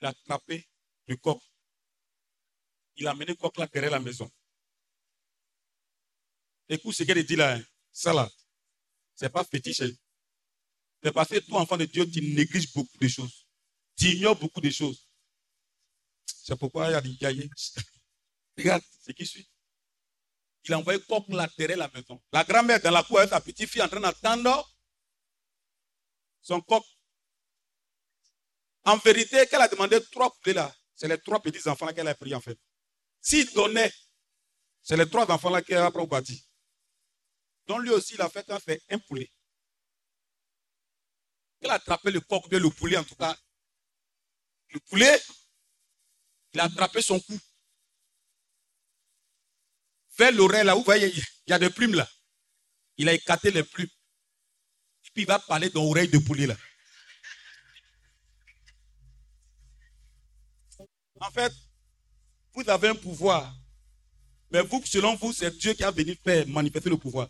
Il 0.00 0.06
a 0.06 0.08
attrapé 0.08 0.66
le 1.08 1.16
coq. 1.16 1.42
Il 2.96 3.06
a 3.06 3.10
amené 3.10 3.26
le 3.26 3.34
coq 3.34 3.58
là 3.58 3.66
derrière 3.66 3.90
la 3.90 4.00
maison. 4.00 4.30
Écoute 6.70 6.94
ce 6.94 7.02
qu'elle 7.02 7.24
dit 7.24 7.34
là. 7.34 7.56
Hein. 7.56 7.62
Ça 7.92 8.12
là, 8.12 8.30
c'est 9.16 9.28
pas 9.28 9.42
fétiche. 9.42 9.80
Hein. 9.80 9.90
C'est 11.02 11.12
parce 11.12 11.28
que 11.28 11.38
toi, 11.40 11.60
enfant 11.60 11.76
de 11.76 11.84
Dieu, 11.84 12.08
tu 12.08 12.22
négliges 12.22 12.72
beaucoup 12.72 12.96
de 12.96 13.08
choses. 13.08 13.44
Tu 13.96 14.06
ignores 14.12 14.38
beaucoup 14.38 14.60
de 14.60 14.70
choses. 14.70 15.08
C'est 16.24 16.56
pourquoi 16.56 16.88
il 16.88 16.92
y 16.92 16.94
a 16.94 17.00
des 17.00 17.16
cahiers. 17.16 17.50
Regarde 18.56 18.82
ce 19.04 19.10
qui 19.10 19.26
suit. 19.26 19.50
Il 20.64 20.72
a 20.74 20.78
envoyé 20.78 21.00
coq 21.00 21.24
latéral 21.28 21.78
la 21.78 21.88
maison. 21.88 22.22
La 22.32 22.44
grand-mère 22.44 22.80
dans 22.80 22.92
la 22.92 23.02
cour 23.02 23.18
avec 23.18 23.30
sa 23.30 23.40
petite 23.40 23.68
fille 23.68 23.82
en 23.82 23.88
train 23.88 24.00
d'attendre 24.00 24.70
son 26.40 26.60
coq. 26.60 26.84
En 28.84 28.96
vérité, 28.98 29.44
qu'elle 29.48 29.60
a 29.60 29.68
demandé 29.68 29.98
trois 30.12 30.32
poulets 30.36 30.54
là, 30.54 30.74
c'est 30.94 31.08
les 31.08 31.18
trois 31.18 31.42
petits 31.42 31.68
enfants 31.68 31.92
qu'elle 31.92 32.06
a 32.06 32.14
pris 32.14 32.34
en 32.34 32.40
fait. 32.40 32.58
S'il 33.20 33.52
donnait, 33.52 33.92
c'est 34.82 34.96
les 34.96 35.08
trois 35.08 35.28
enfants 35.30 35.50
là 35.50 35.62
qu'elle 35.62 35.78
a 35.78 35.90
pris 35.90 36.02
au 36.02 36.06
bâti. 36.06 36.46
Donc 37.66 37.82
lui 37.82 37.90
aussi, 37.90 38.14
il 38.14 38.20
a 38.20 38.28
fait 38.28 38.46
un, 38.50 38.98
poulet. 38.98 39.30
Il 41.62 41.70
a 41.70 41.74
attrapé 41.74 42.10
le 42.10 42.20
coq, 42.20 42.50
le 42.50 42.70
poulet 42.70 42.96
en 42.96 43.04
tout 43.04 43.14
cas. 43.14 43.36
Le 44.70 44.80
poulet, 44.80 45.20
il 46.54 46.60
a 46.60 46.64
attrapé 46.64 47.02
son 47.02 47.20
cou 47.20 47.38
vers 50.20 50.32
l'oreille 50.32 50.64
là, 50.64 50.74
vous 50.74 50.82
voyez, 50.82 51.12
il 51.14 51.50
y 51.50 51.52
a 51.52 51.58
des 51.58 51.70
plumes 51.70 51.94
là. 51.94 52.08
Il 52.98 53.08
a 53.08 53.14
écarté 53.14 53.50
les 53.50 53.64
plumes. 53.64 53.88
Puis 55.14 55.22
il 55.22 55.26
va 55.26 55.38
parler 55.38 55.70
dans 55.70 55.82
l'oreille 55.82 56.08
de 56.08 56.18
poulet 56.18 56.46
là. 56.46 56.56
En 61.20 61.30
fait, 61.30 61.52
vous 62.52 62.68
avez 62.68 62.88
un 62.88 62.94
pouvoir. 62.94 63.54
Mais 64.50 64.62
vous, 64.62 64.82
selon 64.84 65.16
vous, 65.16 65.32
c'est 65.32 65.56
Dieu 65.56 65.74
qui 65.74 65.84
a 65.84 65.90
venu 65.90 66.14
faire 66.16 66.46
manifester 66.48 66.90
le 66.90 66.96
pouvoir. 66.96 67.28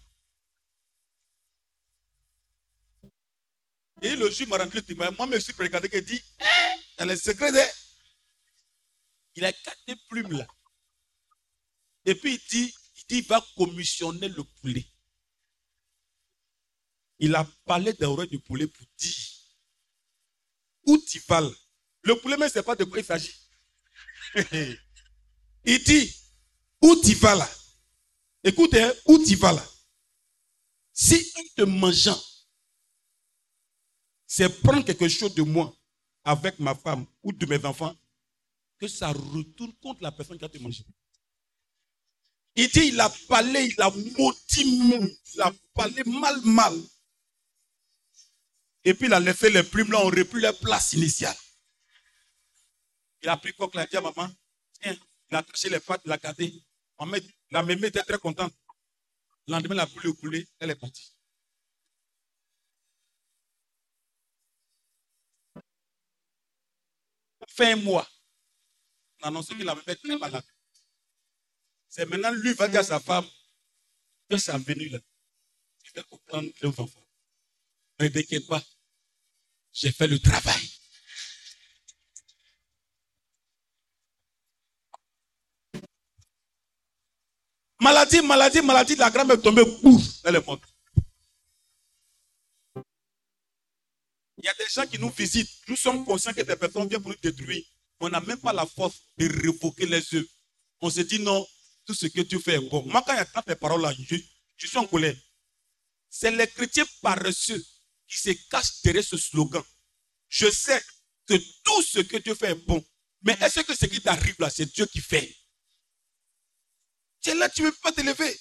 Et 4.02 4.16
le 4.16 4.30
juge 4.30 4.48
m'a 4.48 4.58
rendu. 4.58 4.82
Moi, 4.94 5.10
je 5.18 5.26
me 5.26 5.38
suis 5.38 5.52
présenté 5.52 5.88
qui 5.88 6.02
dit, 6.02 6.22
dans 6.98 7.04
les 7.04 7.16
secrets, 7.16 7.52
il 9.34 9.44
a 9.44 9.50
écarté 9.50 9.94
plumes 10.08 10.32
là. 10.32 10.46
Et 12.04 12.14
puis 12.14 12.34
il 12.34 12.40
dit, 12.48 12.74
il 13.10 13.26
va 13.26 13.44
commissionner 13.56 14.28
le 14.28 14.44
poulet. 14.44 14.86
Il 17.18 17.34
a 17.34 17.46
parlé 17.64 17.92
d'un 17.92 18.14
de 18.14 18.36
poulet 18.38 18.66
pour 18.66 18.86
dire 18.96 19.14
où 20.86 20.96
tu 20.98 21.22
vas. 21.28 21.42
Le 22.02 22.14
poulet 22.16 22.36
ne 22.36 22.48
sait 22.48 22.62
pas 22.62 22.76
de 22.76 22.84
quoi 22.84 22.98
il 22.98 23.04
s'agit. 23.04 23.34
il 25.64 25.84
dit 25.84 26.14
où 26.80 26.96
tu 27.02 27.14
vas 27.14 27.34
là? 27.34 27.50
Écoutez, 28.42 28.82
hein, 28.82 28.94
où 29.04 29.22
tu 29.22 29.36
vas 29.36 29.52
là? 29.52 29.66
Si 30.92 31.32
en 31.36 31.42
te 31.56 31.62
mangeant, 31.62 32.18
c'est 34.32 34.48
prendre 34.62 34.84
quelque 34.84 35.08
chose 35.08 35.34
de 35.34 35.42
moi 35.42 35.76
avec 36.22 36.60
ma 36.60 36.72
femme 36.76 37.04
ou 37.24 37.32
de 37.32 37.46
mes 37.46 37.64
enfants, 37.64 37.96
que 38.78 38.86
ça 38.86 39.08
retourne 39.08 39.72
contre 39.82 40.04
la 40.04 40.12
personne 40.12 40.38
qui 40.38 40.44
a 40.44 40.48
te 40.48 40.56
mangé. 40.58 40.84
Il 42.54 42.68
dit, 42.68 42.90
il 42.92 43.00
a 43.00 43.10
parlé, 43.26 43.74
il 43.76 43.82
a 43.82 43.90
motivé, 43.90 45.18
il 45.34 45.40
a 45.40 45.52
parlé 45.74 46.04
mal, 46.04 46.40
mal. 46.42 46.80
Et 48.84 48.94
puis 48.94 49.06
il 49.06 49.14
a 49.14 49.18
laissé 49.18 49.50
les 49.50 49.64
plumes 49.64 49.90
là, 49.90 49.98
on 49.98 50.10
repris 50.10 50.40
leur 50.40 50.56
place 50.60 50.92
initiale. 50.92 51.36
Il 53.24 53.28
a 53.28 53.36
pris 53.36 53.52
quoi 53.52 53.68
il 53.74 53.80
a 53.80 53.86
dit 53.86 53.96
à 53.96 54.00
maman, 54.00 54.30
tiens, 54.80 54.96
il 55.28 55.36
a 55.36 55.42
touché 55.42 55.68
les 55.70 55.80
pattes, 55.80 56.02
il 56.04 56.12
a 56.12 56.18
gardé. 56.18 56.54
La 57.50 57.64
mémé 57.64 57.88
était 57.88 58.04
très 58.04 58.18
contente. 58.18 58.54
Le 59.48 59.54
lendemain, 59.54 59.74
la 59.74 59.86
poule 59.88 60.14
coulé, 60.14 60.46
elle 60.60 60.70
est 60.70 60.76
partie. 60.76 61.16
Fin 67.54 67.76
mois, 67.76 68.08
on 69.20 69.24
a 69.24 69.28
annoncé 69.28 69.54
qu'il 69.54 69.68
avait 69.68 69.82
fait 69.82 69.96
très 69.96 70.16
malade. 70.16 70.44
C'est 71.88 72.06
maintenant 72.06 72.30
lui 72.30 72.54
va 72.54 72.68
dire 72.68 72.80
à 72.80 72.84
sa 72.84 73.00
femme 73.00 73.26
que 74.28 74.36
c'est 74.36 74.56
venu 74.58 74.88
là. 74.88 74.98
Il 75.84 75.90
fait 75.90 76.06
comprendre 76.08 76.48
les 76.62 76.68
enfants. 76.68 77.06
Ne 77.98 78.08
t'inquiète 78.08 78.46
pas. 78.46 78.62
J'ai 79.72 79.90
fait 79.90 80.06
le 80.06 80.18
travail. 80.20 80.70
Maladie, 87.80 88.20
maladie, 88.22 88.60
maladie, 88.62 88.94
la 88.94 89.10
grand 89.10 89.28
est 89.28 89.40
tombée, 89.40 89.64
bouf, 89.82 90.02
elle 90.24 90.36
est 90.36 90.46
morte. 90.46 90.69
Il 94.42 94.46
y 94.46 94.48
a 94.48 94.54
des 94.54 94.68
gens 94.70 94.86
qui 94.86 94.98
nous 94.98 95.10
visitent. 95.10 95.50
Nous 95.68 95.76
sommes 95.76 96.04
conscients 96.04 96.32
que 96.32 96.40
des 96.40 96.56
personnes 96.56 96.88
viennent 96.88 97.02
pour 97.02 97.10
nous 97.10 97.18
détruire. 97.18 97.62
On 98.00 98.08
n'a 98.08 98.20
même 98.20 98.38
pas 98.38 98.52
la 98.54 98.64
force 98.64 98.96
de 99.18 99.28
révoquer 99.28 99.86
les 99.86 100.14
œufs. 100.14 100.26
On 100.80 100.88
se 100.88 101.00
dit 101.02 101.18
non, 101.18 101.46
tout 101.84 101.92
ce 101.92 102.06
que 102.06 102.22
tu 102.22 102.40
fais 102.40 102.54
est 102.54 102.70
bon. 102.70 102.82
Moi, 102.86 103.02
quand 103.06 103.14
a 103.14 103.42
tes 103.42 103.54
paroles 103.54 103.82
là, 103.82 103.92
je, 103.92 104.16
je 104.56 104.66
suis 104.66 104.78
en 104.78 104.86
colère. 104.86 105.16
C'est 106.08 106.30
les 106.30 106.46
chrétiens 106.46 106.86
paresseux 107.02 107.62
qui 108.08 108.16
se 108.16 108.30
cachent 108.50 108.80
derrière 108.82 109.04
ce 109.04 109.18
slogan. 109.18 109.62
Je 110.28 110.50
sais 110.50 110.82
que 111.26 111.34
tout 111.62 111.82
ce 111.82 112.00
que 112.00 112.16
tu 112.16 112.34
fais 112.34 112.52
est 112.52 112.66
bon. 112.66 112.82
Mais 113.22 113.36
est-ce 113.42 113.60
que 113.60 113.74
ce 113.74 113.84
qui 113.84 114.00
t'arrive 114.00 114.36
là, 114.38 114.48
c'est 114.48 114.72
Dieu 114.72 114.86
qui 114.86 115.00
fait? 115.00 115.36
Tu 117.20 117.30
es 117.30 117.34
là, 117.34 117.50
tu 117.50 117.62
ne 117.62 117.68
peux 117.70 117.76
pas 117.82 117.92
te 117.92 118.00
lever. 118.00 118.40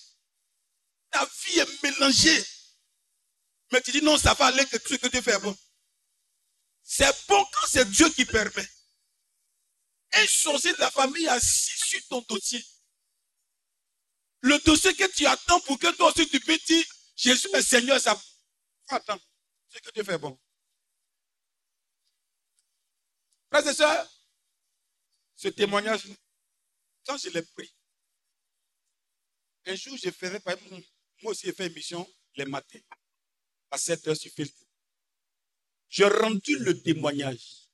Ta 1.11 1.25
vie 1.25 1.59
est 1.59 1.83
mélangée. 1.83 2.45
Mais 3.71 3.81
tu 3.81 3.91
dis 3.91 4.01
non, 4.01 4.17
ça 4.17 4.33
va 4.33 4.45
aller 4.45 4.65
que 4.65 4.77
tout 4.77 4.93
ce 4.93 4.99
que 4.99 5.07
tu 5.07 5.21
fais 5.21 5.33
est 5.33 5.39
bon. 5.39 5.55
C'est 6.91 7.27
bon 7.27 7.45
quand 7.45 7.67
c'est 7.67 7.87
Dieu 7.91 8.09
qui 8.09 8.25
permet. 8.25 8.67
Un 10.13 10.25
sorcier 10.25 10.73
de 10.73 10.79
la 10.79 10.89
famille 10.89 11.27
assis 11.27 11.77
sur 11.77 12.07
ton 12.07 12.21
dossier. 12.21 12.65
Le 14.41 14.57
dossier 14.65 14.95
que 14.95 15.05
tu 15.15 15.27
attends 15.27 15.59
pour 15.61 15.77
que 15.77 15.95
toi 15.95 16.09
aussi 16.09 16.27
tu 16.27 16.39
puisses 16.39 16.65
dire, 16.65 16.83
Jésus 17.15 17.47
est 17.53 17.61
Seigneur, 17.61 18.01
ça. 18.01 18.19
Attends, 18.87 19.19
ce 19.67 19.77
que 19.77 19.91
tu 19.91 20.03
fais 20.03 20.17
bon. 20.17 20.39
Frères 23.51 23.67
et 23.67 23.73
sœurs, 23.75 24.11
ce 25.35 25.49
témoignage, 25.49 26.07
quand 27.05 27.17
je 27.17 27.29
l'ai 27.29 27.43
pris, 27.43 27.71
un 29.67 29.75
jour 29.75 29.95
je 29.95 30.09
faisais, 30.09 30.41
moi 31.21 31.31
aussi 31.31 31.45
j'ai 31.45 31.53
fait 31.53 31.67
une 31.67 31.73
mission 31.73 32.11
les 32.33 32.45
matins, 32.45 32.79
à 33.69 33.77
7 33.77 34.07
heures 34.07 34.17
sur 34.17 34.31
Facebook. 34.31 34.68
J'ai 35.89 36.05
rendu 36.05 36.57
le 36.59 36.79
témoignage. 36.79 37.67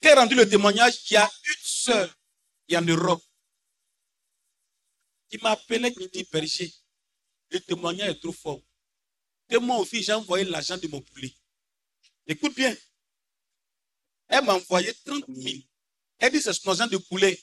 J'ai 0.00 0.14
rendu 0.14 0.34
le 0.34 0.48
témoignage 0.48 1.02
qu'il 1.02 1.14
y 1.14 1.18
a 1.18 1.30
une 1.46 1.64
seule 1.64 2.10
qui 2.68 2.76
en 2.76 2.82
Europe. 2.82 3.22
Il 5.30 5.42
m'appelait, 5.42 5.94
il 5.98 6.08
dit, 6.10 6.28
berger, 6.30 6.72
le 7.50 7.60
témoignage 7.60 8.10
est 8.10 8.20
trop 8.20 8.32
fort. 8.32 8.60
Et 9.48 9.58
moi 9.58 9.78
aussi, 9.78 10.02
j'ai 10.02 10.12
envoyé 10.12 10.44
l'argent 10.44 10.76
de 10.76 10.86
mon 10.88 11.00
poulet. 11.00 11.34
Écoute 12.26 12.54
bien. 12.54 12.74
Elle 14.28 14.44
m'a 14.44 14.54
envoyé 14.54 14.94
30 15.04 15.24
000. 15.28 15.58
Elle 16.18 16.32
dit, 16.32 16.40
c'est 16.40 16.52
son 16.52 16.70
argent 16.70 16.86
de 16.86 16.98
poulet. 16.98 17.40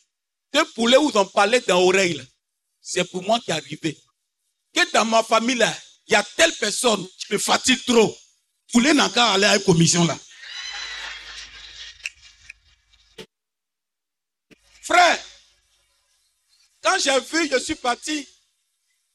Ce 0.54 0.74
poulet 0.74 0.98
où 0.98 1.12
on 1.14 1.26
parlait 1.28 1.62
dans 1.62 1.80
l'oreille, 1.80 2.22
c'est 2.82 3.04
pour 3.04 3.24
moi 3.24 3.40
qui 3.40 3.52
est 3.52 3.56
arrivé. 3.56 3.98
Que 4.74 4.92
dans 4.94 5.06
ma 5.06 5.24
famille, 5.24 5.64
il 6.08 6.14
y 6.14 6.16
a 6.16 6.24
telle 6.24 6.54
personne 6.54 7.06
qui 7.08 7.34
me 7.34 7.38
fatigue 7.38 7.84
trop. 7.86 8.16
Poulet 8.72 8.94
n'a 8.94 9.10
qu'à 9.10 9.34
aller 9.34 9.46
à 9.46 9.56
une 9.56 9.64
commission 9.64 10.06
là. 10.06 10.18
Frère, 14.82 15.20
quand 16.82 16.98
j'ai 17.00 17.20
vu, 17.20 17.50
je 17.52 17.60
suis 17.60 17.76
parti, 17.76 18.28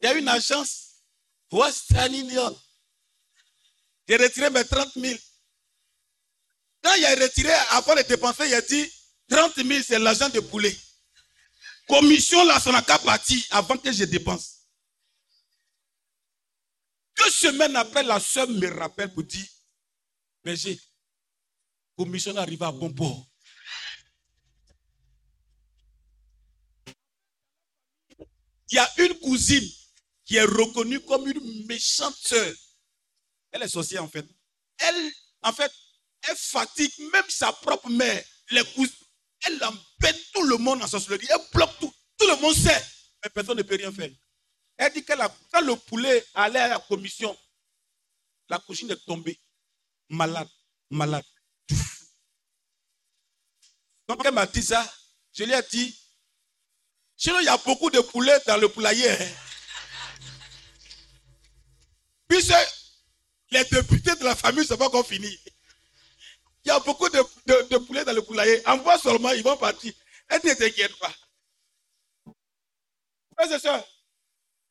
il 0.00 0.04
y 0.04 0.06
a 0.06 0.14
une 0.14 0.28
agence, 0.28 1.00
Western 1.50 2.14
Union. 2.14 2.60
J'ai 4.08 4.16
retiré 4.16 4.50
mes 4.50 4.64
30 4.64 4.92
000. 4.94 5.18
Quand 6.82 6.94
il 6.94 7.04
a 7.06 7.14
retiré, 7.14 7.52
avant 7.70 7.94
de 7.94 8.02
dépenser, 8.02 8.46
il 8.46 8.54
a 8.54 8.60
dit 8.60 8.92
30 9.30 9.56
000, 9.56 9.82
c'est 9.86 9.98
l'argent 9.98 10.28
de 10.28 10.40
poulet. 10.40 10.76
Commission 11.88 12.44
là, 12.44 12.60
ça 12.60 12.70
n'a 12.72 12.82
qu'à 12.82 12.98
partir 12.98 13.42
avant 13.50 13.76
que 13.76 13.90
je 13.92 14.04
dépense. 14.04 14.63
Deux 17.18 17.30
semaines 17.30 17.76
après, 17.76 18.02
la 18.02 18.20
soeur 18.20 18.48
me 18.48 18.66
rappelle 18.78 19.12
pour 19.12 19.24
dire, 19.24 19.46
j'ai 20.46 20.78
commission 21.96 22.36
arrive 22.36 22.62
à 22.62 22.72
bon 22.72 22.92
port. 22.92 23.26
Il 28.70 28.76
y 28.76 28.78
a 28.78 28.90
une 28.98 29.14
cousine 29.20 29.68
qui 30.24 30.36
est 30.36 30.44
reconnue 30.44 31.00
comme 31.00 31.28
une 31.28 31.66
méchante 31.66 32.16
soeur. 32.16 32.52
Elle 33.52 33.62
est 33.62 33.68
sorcière 33.68 34.02
en 34.02 34.08
fait. 34.08 34.26
Elle, 34.78 35.12
en 35.42 35.52
fait, 35.52 35.72
elle 36.28 36.36
fatigue 36.36 36.92
même 37.12 37.28
sa 37.28 37.52
propre 37.52 37.88
mère. 37.90 38.24
Les 38.50 38.64
cousines, 38.74 38.94
elle 39.46 39.62
embête 39.62 40.32
tout 40.32 40.42
le 40.42 40.56
monde 40.56 40.82
en 40.82 40.88
sorcellerie. 40.88 41.28
Elle 41.30 41.46
bloque 41.52 41.78
tout. 41.78 41.94
Tout 42.18 42.26
le 42.26 42.36
monde 42.40 42.54
sait. 42.54 42.84
Mais 43.22 43.30
personne 43.30 43.58
ne 43.58 43.62
peut 43.62 43.76
rien 43.76 43.92
faire. 43.92 44.10
Elle 44.76 44.92
dit 44.92 45.04
que 45.04 45.12
quand 45.52 45.60
le 45.60 45.76
poulet 45.76 46.24
allait 46.34 46.60
à 46.60 46.68
la 46.68 46.78
commission, 46.80 47.36
la 48.48 48.58
cousine 48.58 48.90
est 48.90 49.04
tombée. 49.04 49.38
Malade, 50.08 50.48
malade. 50.90 51.24
Donc 54.08 54.20
elle 54.24 54.34
m'a 54.34 54.46
dit 54.46 54.62
ça. 54.62 54.84
Je 55.32 55.44
lui 55.44 55.52
ai 55.52 55.62
dit, 55.70 55.98
sinon 57.16 57.40
il 57.40 57.46
y 57.46 57.48
a 57.48 57.56
beaucoup 57.58 57.90
de 57.90 58.00
poulets 58.00 58.38
dans 58.46 58.56
le 58.56 58.68
poulailler. 58.68 59.10
Hein. 59.10 59.28
Puis 62.28 62.42
les 63.50 63.64
députés 63.64 64.14
de 64.16 64.24
la 64.24 64.34
famille 64.34 64.60
ne 64.60 64.66
sont 64.66 64.76
pas 64.76 64.86
encore 64.86 65.06
finis. 65.06 65.38
Il 66.64 66.68
y 66.68 66.70
a 66.70 66.80
beaucoup 66.80 67.08
de, 67.08 67.78
poulets 67.78 68.04
dans 68.04 68.12
le 68.12 68.22
poulailler. 68.22 68.66
Envoie 68.66 68.98
seulement, 68.98 69.30
ils 69.30 69.42
vont 69.42 69.56
partir. 69.56 69.92
Elle 70.28 70.40
ne 70.44 70.54
t'inquiète 70.54 70.96
pas. 70.98 71.12
Frères 73.36 73.52
et 73.52 73.58
sœurs, 73.58 73.86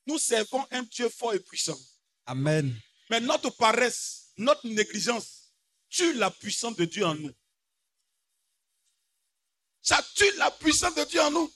nous 0.05 0.17
servons 0.19 0.65
un 0.71 0.83
Dieu 0.83 1.09
fort 1.09 1.33
et 1.33 1.39
puissant. 1.39 1.77
Amen. 2.25 2.75
Mais 3.09 3.19
notre 3.19 3.49
paresse, 3.51 4.31
notre 4.37 4.67
négligence 4.67 5.53
tue 5.89 6.13
la 6.13 6.31
puissance 6.31 6.75
de 6.75 6.85
Dieu 6.85 7.05
en 7.05 7.15
nous. 7.15 7.31
Ça 9.81 10.01
tue 10.15 10.31
la 10.37 10.49
puissance 10.51 10.95
de 10.95 11.03
Dieu 11.03 11.21
en 11.21 11.31
nous. 11.31 11.51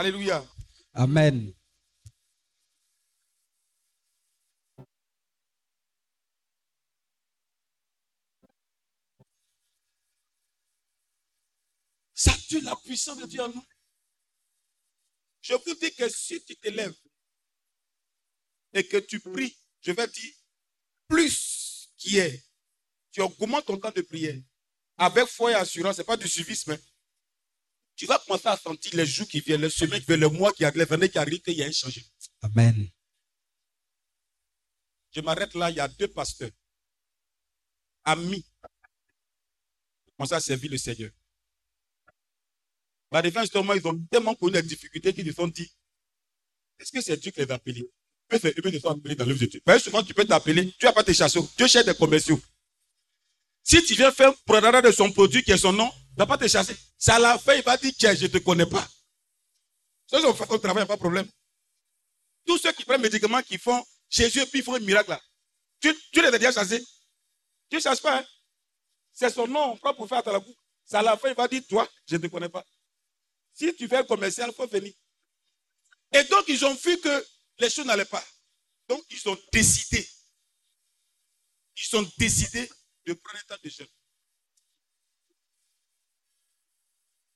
Alléluia. 0.00 0.42
Amen. 0.94 1.52
Ça 12.14 12.32
tue 12.48 12.62
la 12.62 12.74
puissance 12.76 13.18
de 13.18 13.26
Dieu 13.26 13.42
en 13.42 13.48
nous. 13.48 13.62
Je 15.42 15.52
vous 15.52 15.74
dis 15.74 15.94
que 15.94 16.08
si 16.08 16.42
tu 16.46 16.56
te 16.56 16.68
lèves 16.70 16.96
et 18.72 18.88
que 18.88 18.96
tu 18.96 19.20
pries, 19.20 19.54
je 19.82 19.92
vais 19.92 20.08
dire, 20.08 20.34
plus 21.08 21.92
qu'hier, 21.98 22.40
tu 23.12 23.20
augmentes 23.20 23.66
ton 23.66 23.76
temps 23.76 23.90
de 23.90 24.00
prière. 24.00 24.40
Avec 24.96 25.26
foi 25.26 25.50
et 25.50 25.54
assurance, 25.56 25.96
ce 25.96 26.00
n'est 26.00 26.06
pas 26.06 26.16
du 26.16 26.26
suivisme. 26.26 26.78
Tu 28.00 28.06
vas 28.06 28.18
commencer 28.18 28.48
à 28.48 28.56
sentir 28.56 28.94
les 28.94 29.04
jours 29.04 29.28
qui 29.28 29.40
viennent, 29.40 29.60
les 29.60 29.68
semaines 29.68 30.00
qui 30.00 30.06
viennent, 30.06 30.20
le 30.20 30.30
mois 30.30 30.54
qui 30.54 30.64
arrive, 30.64 30.78
les 30.78 30.90
années 30.90 31.10
qui 31.10 31.18
arrivent, 31.18 31.42
qu'il 31.42 31.52
y 31.52 31.62
a 31.62 31.66
un 31.66 31.70
changement. 31.70 32.08
Amen. 32.40 32.88
Je 35.14 35.20
m'arrête 35.20 35.52
là, 35.54 35.68
il 35.68 35.76
y 35.76 35.80
a 35.80 35.86
deux 35.86 36.08
pasteurs, 36.08 36.48
amis, 38.04 38.42
qui 38.42 40.12
commencent 40.16 40.32
à 40.32 40.40
servir 40.40 40.70
le 40.70 40.78
Seigneur. 40.78 41.10
La 43.12 43.20
défense, 43.20 43.42
justement, 43.42 43.74
ils 43.74 43.86
ont 43.86 44.02
tellement 44.10 44.34
connu 44.34 44.54
les 44.54 44.62
difficultés 44.62 45.12
qu'ils 45.12 45.26
se 45.26 45.34
sont 45.34 45.48
dit, 45.48 45.70
est-ce 46.78 46.92
que 46.92 47.02
c'est 47.02 47.18
Dieu 47.18 47.32
qui 47.32 47.40
les 47.40 47.50
a 47.50 47.56
appelés? 47.56 47.86
Eux, 48.32 48.38
c'est 48.40 48.58
eux 48.58 48.70
qui 48.70 48.80
sont 48.80 48.92
appelés 48.92 49.14
dans 49.14 49.26
l'œuvre 49.26 49.40
de 49.40 49.44
Dieu. 49.44 49.60
Parce 49.62 49.80
que 49.80 49.90
souvent, 49.90 50.02
tu 50.02 50.14
peux 50.14 50.24
t'appeler, 50.24 50.72
tu 50.72 50.86
n'as 50.86 50.94
pas 50.94 51.04
tes 51.04 51.12
chasseurs, 51.12 51.46
Dieu 51.54 51.68
cherche 51.68 51.84
des 51.84 51.94
commerciaux. 51.94 52.40
Si 53.62 53.84
tu 53.84 53.94
viens 53.94 54.10
faire 54.10 54.32
un 54.48 54.80
de 54.80 54.90
son 54.90 55.12
produit 55.12 55.42
qui 55.42 55.50
est 55.50 55.58
son 55.58 55.74
nom, 55.74 55.92
pas 56.26 56.38
te 56.38 56.48
chasser. 56.48 56.76
À 57.08 57.18
la 57.18 57.38
fin, 57.38 57.54
il 57.54 57.62
va 57.62 57.76
dire, 57.76 57.92
tiens, 57.96 58.14
je 58.14 58.24
ne 58.24 58.28
te 58.28 58.38
connais 58.38 58.66
pas. 58.66 58.86
Ça, 60.06 60.18
on 60.24 60.34
fait 60.34 60.46
ton 60.46 60.58
travail, 60.58 60.86
pas 60.86 60.96
de 60.96 61.00
problème. 61.00 61.28
Tous 62.46 62.58
ceux 62.58 62.72
qui 62.72 62.84
prennent 62.84 63.00
médicaments, 63.00 63.42
qui 63.42 63.58
font 63.58 63.84
Jésus, 64.08 64.44
puis 64.46 64.58
ils 64.58 64.64
font 64.64 64.74
un 64.74 64.80
miracle 64.80 65.10
là. 65.10 65.20
Tu, 65.80 65.94
tu 66.12 66.20
les 66.20 66.28
as 66.28 66.38
déjà 66.38 66.52
chassés. 66.52 66.84
Tu 67.68 67.76
ne 67.76 67.80
chasses 67.80 68.00
pas. 68.00 68.18
Hein? 68.18 68.26
C'est 69.12 69.30
son 69.30 69.46
nom, 69.46 69.72
on 69.72 69.76
prend 69.76 69.94
pour 69.94 70.08
faire 70.08 70.26
à 70.26 70.32
la 70.32 70.40
à 70.92 71.02
la 71.02 71.16
fin, 71.16 71.28
il 71.28 71.36
va 71.36 71.46
dire, 71.46 71.62
toi, 71.68 71.88
je 72.06 72.16
ne 72.16 72.22
te 72.22 72.26
connais 72.26 72.48
pas. 72.48 72.64
Si 73.52 73.72
tu 73.76 73.86
fais 73.86 73.98
un 73.98 74.04
commercial, 74.04 74.50
il 74.50 74.54
faut 74.54 74.66
venir. 74.66 74.92
Et 76.12 76.24
donc, 76.24 76.44
ils 76.48 76.64
ont 76.64 76.74
vu 76.74 76.98
que 77.00 77.26
les 77.58 77.70
choses 77.70 77.86
n'allaient 77.86 78.04
pas. 78.04 78.24
Donc, 78.88 79.04
ils 79.10 79.28
ont 79.28 79.38
décidé. 79.52 80.08
Ils 81.76 81.96
ont 81.96 82.10
décidé 82.18 82.68
de 83.06 83.12
prendre 83.14 83.38
un 83.38 83.54
temps 83.54 83.62
de 83.62 83.70
jeûne. 83.70 83.86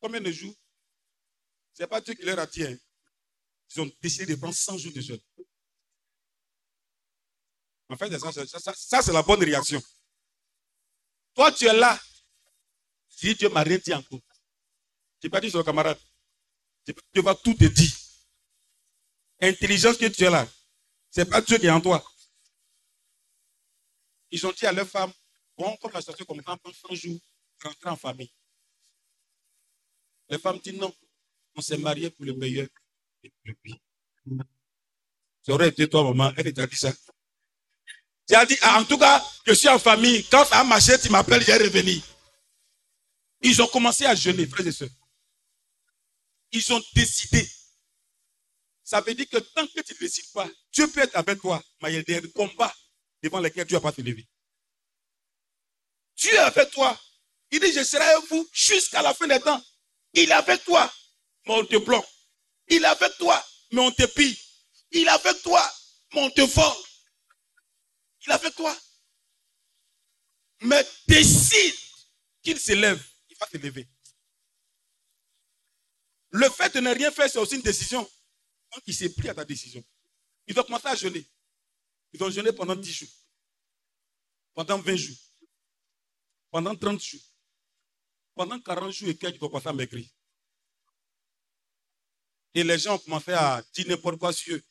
Combien 0.04 0.20
de 0.20 0.30
jours 0.30 0.54
Ce 1.72 1.82
n'est 1.82 1.86
pas 1.86 1.98
Dieu 2.02 2.12
qui 2.12 2.26
leur 2.26 2.38
a 2.38 2.42
hein. 2.42 2.76
Ils 3.74 3.80
ont 3.80 3.90
décidé 4.02 4.26
de 4.26 4.34
prendre 4.38 4.54
100 4.54 4.76
jours 4.76 4.92
de 4.92 5.00
jeûne. 5.00 5.20
En 7.88 7.96
fait, 7.96 8.14
ça, 8.18 9.00
c'est 9.02 9.12
la 9.14 9.22
bonne 9.22 9.42
réaction. 9.42 9.82
Toi, 11.32 11.50
tu 11.52 11.64
es 11.64 11.72
là. 11.72 11.98
Si 13.08 13.34
Dieu 13.34 13.48
m'a 13.48 13.62
rien 13.62 13.78
encore. 13.92 14.20
Tu 15.20 15.26
n'as 15.26 15.30
pas 15.30 15.40
dit 15.40 15.48
sur 15.48 15.60
le 15.60 15.64
camarade. 15.64 15.98
Dieu 16.86 17.22
va 17.22 17.34
tout 17.34 17.54
te 17.54 17.64
dire. 17.64 17.96
Intelligence 19.40 19.96
que 19.96 20.08
tu 20.08 20.24
es 20.24 20.30
là. 20.30 20.46
Ce 21.12 21.20
n'est 21.20 21.30
pas 21.30 21.40
Dieu 21.40 21.56
qui 21.56 21.64
est 21.64 21.70
en 21.70 21.80
toi. 21.80 22.04
Ils 24.30 24.46
ont 24.46 24.52
dit 24.52 24.66
à 24.66 24.72
leur 24.72 24.86
femme, 24.86 25.14
bon, 25.56 25.74
comme 25.78 25.92
la 25.92 26.02
situation 26.02 26.26
comme 26.26 26.42
ça, 26.44 26.58
prendre 26.58 26.76
100 26.76 26.94
jours, 26.94 27.20
rentrer 27.62 27.88
en 27.88 27.96
famille. 27.96 28.30
Les 30.34 30.40
femmes 30.40 30.58
disent 30.58 30.74
non, 30.74 30.92
on 31.54 31.60
s'est 31.60 31.76
mariés 31.76 32.10
pour 32.10 32.24
le 32.24 32.34
meilleur 32.34 32.66
et 33.22 33.28
pour 33.28 33.40
le 33.44 33.54
pire. 33.54 33.76
Ça 35.46 35.52
aurait 35.52 35.68
été 35.68 35.88
toi, 35.88 36.02
maman, 36.02 36.32
elle 36.36 36.52
t'a 36.52 36.66
dit 36.66 36.74
ça. 36.74 36.92
Tu 38.26 38.34
as 38.34 38.44
dit, 38.44 38.56
ah, 38.62 38.80
en 38.80 38.84
tout 38.84 38.98
cas, 38.98 39.24
je 39.46 39.52
suis 39.52 39.68
en 39.68 39.78
famille. 39.78 40.24
Quand 40.24 40.44
ça 40.44 40.58
a 40.58 40.64
marché, 40.64 40.98
tu 40.98 41.08
m'appelles, 41.08 41.42
je 41.42 41.46
vais 41.46 41.58
revenir. 41.58 42.02
Ils 43.42 43.62
ont 43.62 43.68
commencé 43.68 44.06
à 44.06 44.16
jeûner, 44.16 44.44
frères 44.48 44.66
et 44.66 44.72
sœurs. 44.72 44.88
Ils 46.50 46.72
ont 46.72 46.82
décidé. 46.96 47.48
Ça 48.82 49.00
veut 49.00 49.14
dire 49.14 49.28
que 49.28 49.38
tant 49.38 49.68
que 49.68 49.82
tu 49.82 49.94
ne 49.94 49.98
décides 50.00 50.32
pas, 50.32 50.50
Dieu 50.72 50.88
peut 50.88 51.02
être 51.02 51.14
avec 51.14 51.40
toi, 51.40 51.62
mais 51.80 51.92
il 51.92 52.10
y 52.10 52.14
a 52.16 52.20
des 52.20 52.32
combats 52.32 52.74
devant 53.22 53.38
lesquels 53.38 53.68
ne 53.68 53.72
vas 53.72 53.80
pas 53.80 53.92
te 53.92 54.00
lever. 54.00 54.26
Dieu 56.16 56.34
est 56.34 56.38
avec 56.38 56.72
toi. 56.72 57.00
Il 57.52 57.60
dit, 57.60 57.72
je 57.72 57.84
serai 57.84 58.02
avec 58.02 58.28
vous 58.30 58.48
jusqu'à 58.52 59.00
la 59.00 59.14
fin 59.14 59.28
des 59.28 59.38
temps. 59.38 59.62
Il 60.14 60.30
est 60.30 60.32
avec 60.32 60.64
toi, 60.64 60.92
mais 61.46 61.54
on 61.54 61.64
te 61.64 61.76
bloque. 61.76 62.06
Il 62.68 62.82
est 62.82 62.86
avec 62.86 63.16
toi, 63.18 63.44
mais 63.72 63.80
on 63.80 63.90
te 63.90 64.06
pille. 64.06 64.38
Il 64.92 65.06
est 65.06 65.10
avec 65.10 65.42
toi, 65.42 65.74
mais 66.12 66.22
on 66.22 66.30
te 66.30 66.40
vole. 66.40 66.84
Il 68.24 68.30
est 68.30 68.34
avec 68.34 68.54
toi. 68.54 68.76
Mais 70.62 70.86
décide 71.08 71.74
qu'il 72.42 72.58
se 72.58 72.72
lève. 72.72 73.04
Il 73.28 73.36
va 73.36 73.46
te 73.46 73.56
lever. 73.56 73.88
Le 76.30 76.48
fait 76.50 76.74
de 76.74 76.80
ne 76.80 76.94
rien 76.94 77.10
faire, 77.10 77.28
c'est 77.28 77.38
aussi 77.38 77.56
une 77.56 77.62
décision. 77.62 78.02
Donc, 78.72 78.82
il 78.86 78.94
s'est 78.94 79.12
pris 79.12 79.28
à 79.28 79.34
ta 79.34 79.44
décision. 79.44 79.84
Il 80.46 80.54
doit 80.54 80.64
commencer 80.64 80.88
à 80.88 80.94
jeûner. 80.94 81.24
Ils 82.12 82.22
ont 82.22 82.30
jeûné 82.30 82.52
pendant 82.52 82.76
10 82.76 82.92
jours. 82.92 83.08
Pendant 84.54 84.78
20 84.78 84.96
jours. 84.96 85.16
Pendant 86.50 86.74
30 86.74 87.02
jours. 87.02 87.20
Pendant 88.34 88.60
40 88.60 88.90
jours 88.90 89.08
et 89.08 89.16
quelques, 89.16 89.38
doivent 89.38 89.50
commencer 89.50 89.68
à 89.68 89.72
maigrir. 89.72 90.06
Et 92.54 92.64
les 92.64 92.78
gens 92.78 92.94
ont 92.94 92.98
commencé 92.98 93.32
à 93.32 93.62
dire 93.72 93.86
n'importe 93.88 94.18
quoi 94.18 94.32
sur 94.32 94.54
eux. 94.56 94.62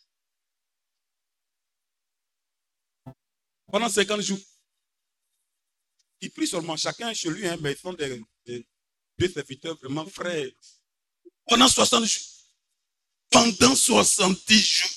Pendant 3.67 3.89
50 3.89 4.21
jours. 4.21 4.39
Ils 6.21 6.31
prient 6.31 6.47
seulement 6.47 6.77
chacun 6.77 7.13
chez 7.13 7.29
lui, 7.29 7.47
hein, 7.47 7.57
mais 7.61 7.73
ils 7.73 7.77
sont 7.77 7.93
des, 7.93 8.23
des, 8.45 9.29
serviteurs 9.29 9.77
vraiment 9.77 10.05
frères. 10.05 10.49
Pendant 11.45 11.67
60 11.67 12.05
jours. 12.05 12.23
Pendant 13.29 13.75
70 13.75 14.61
jours. 14.61 14.89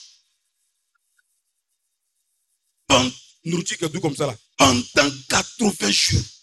Pendant 4.56 5.10
80 5.28 5.90
jours. 5.90 6.35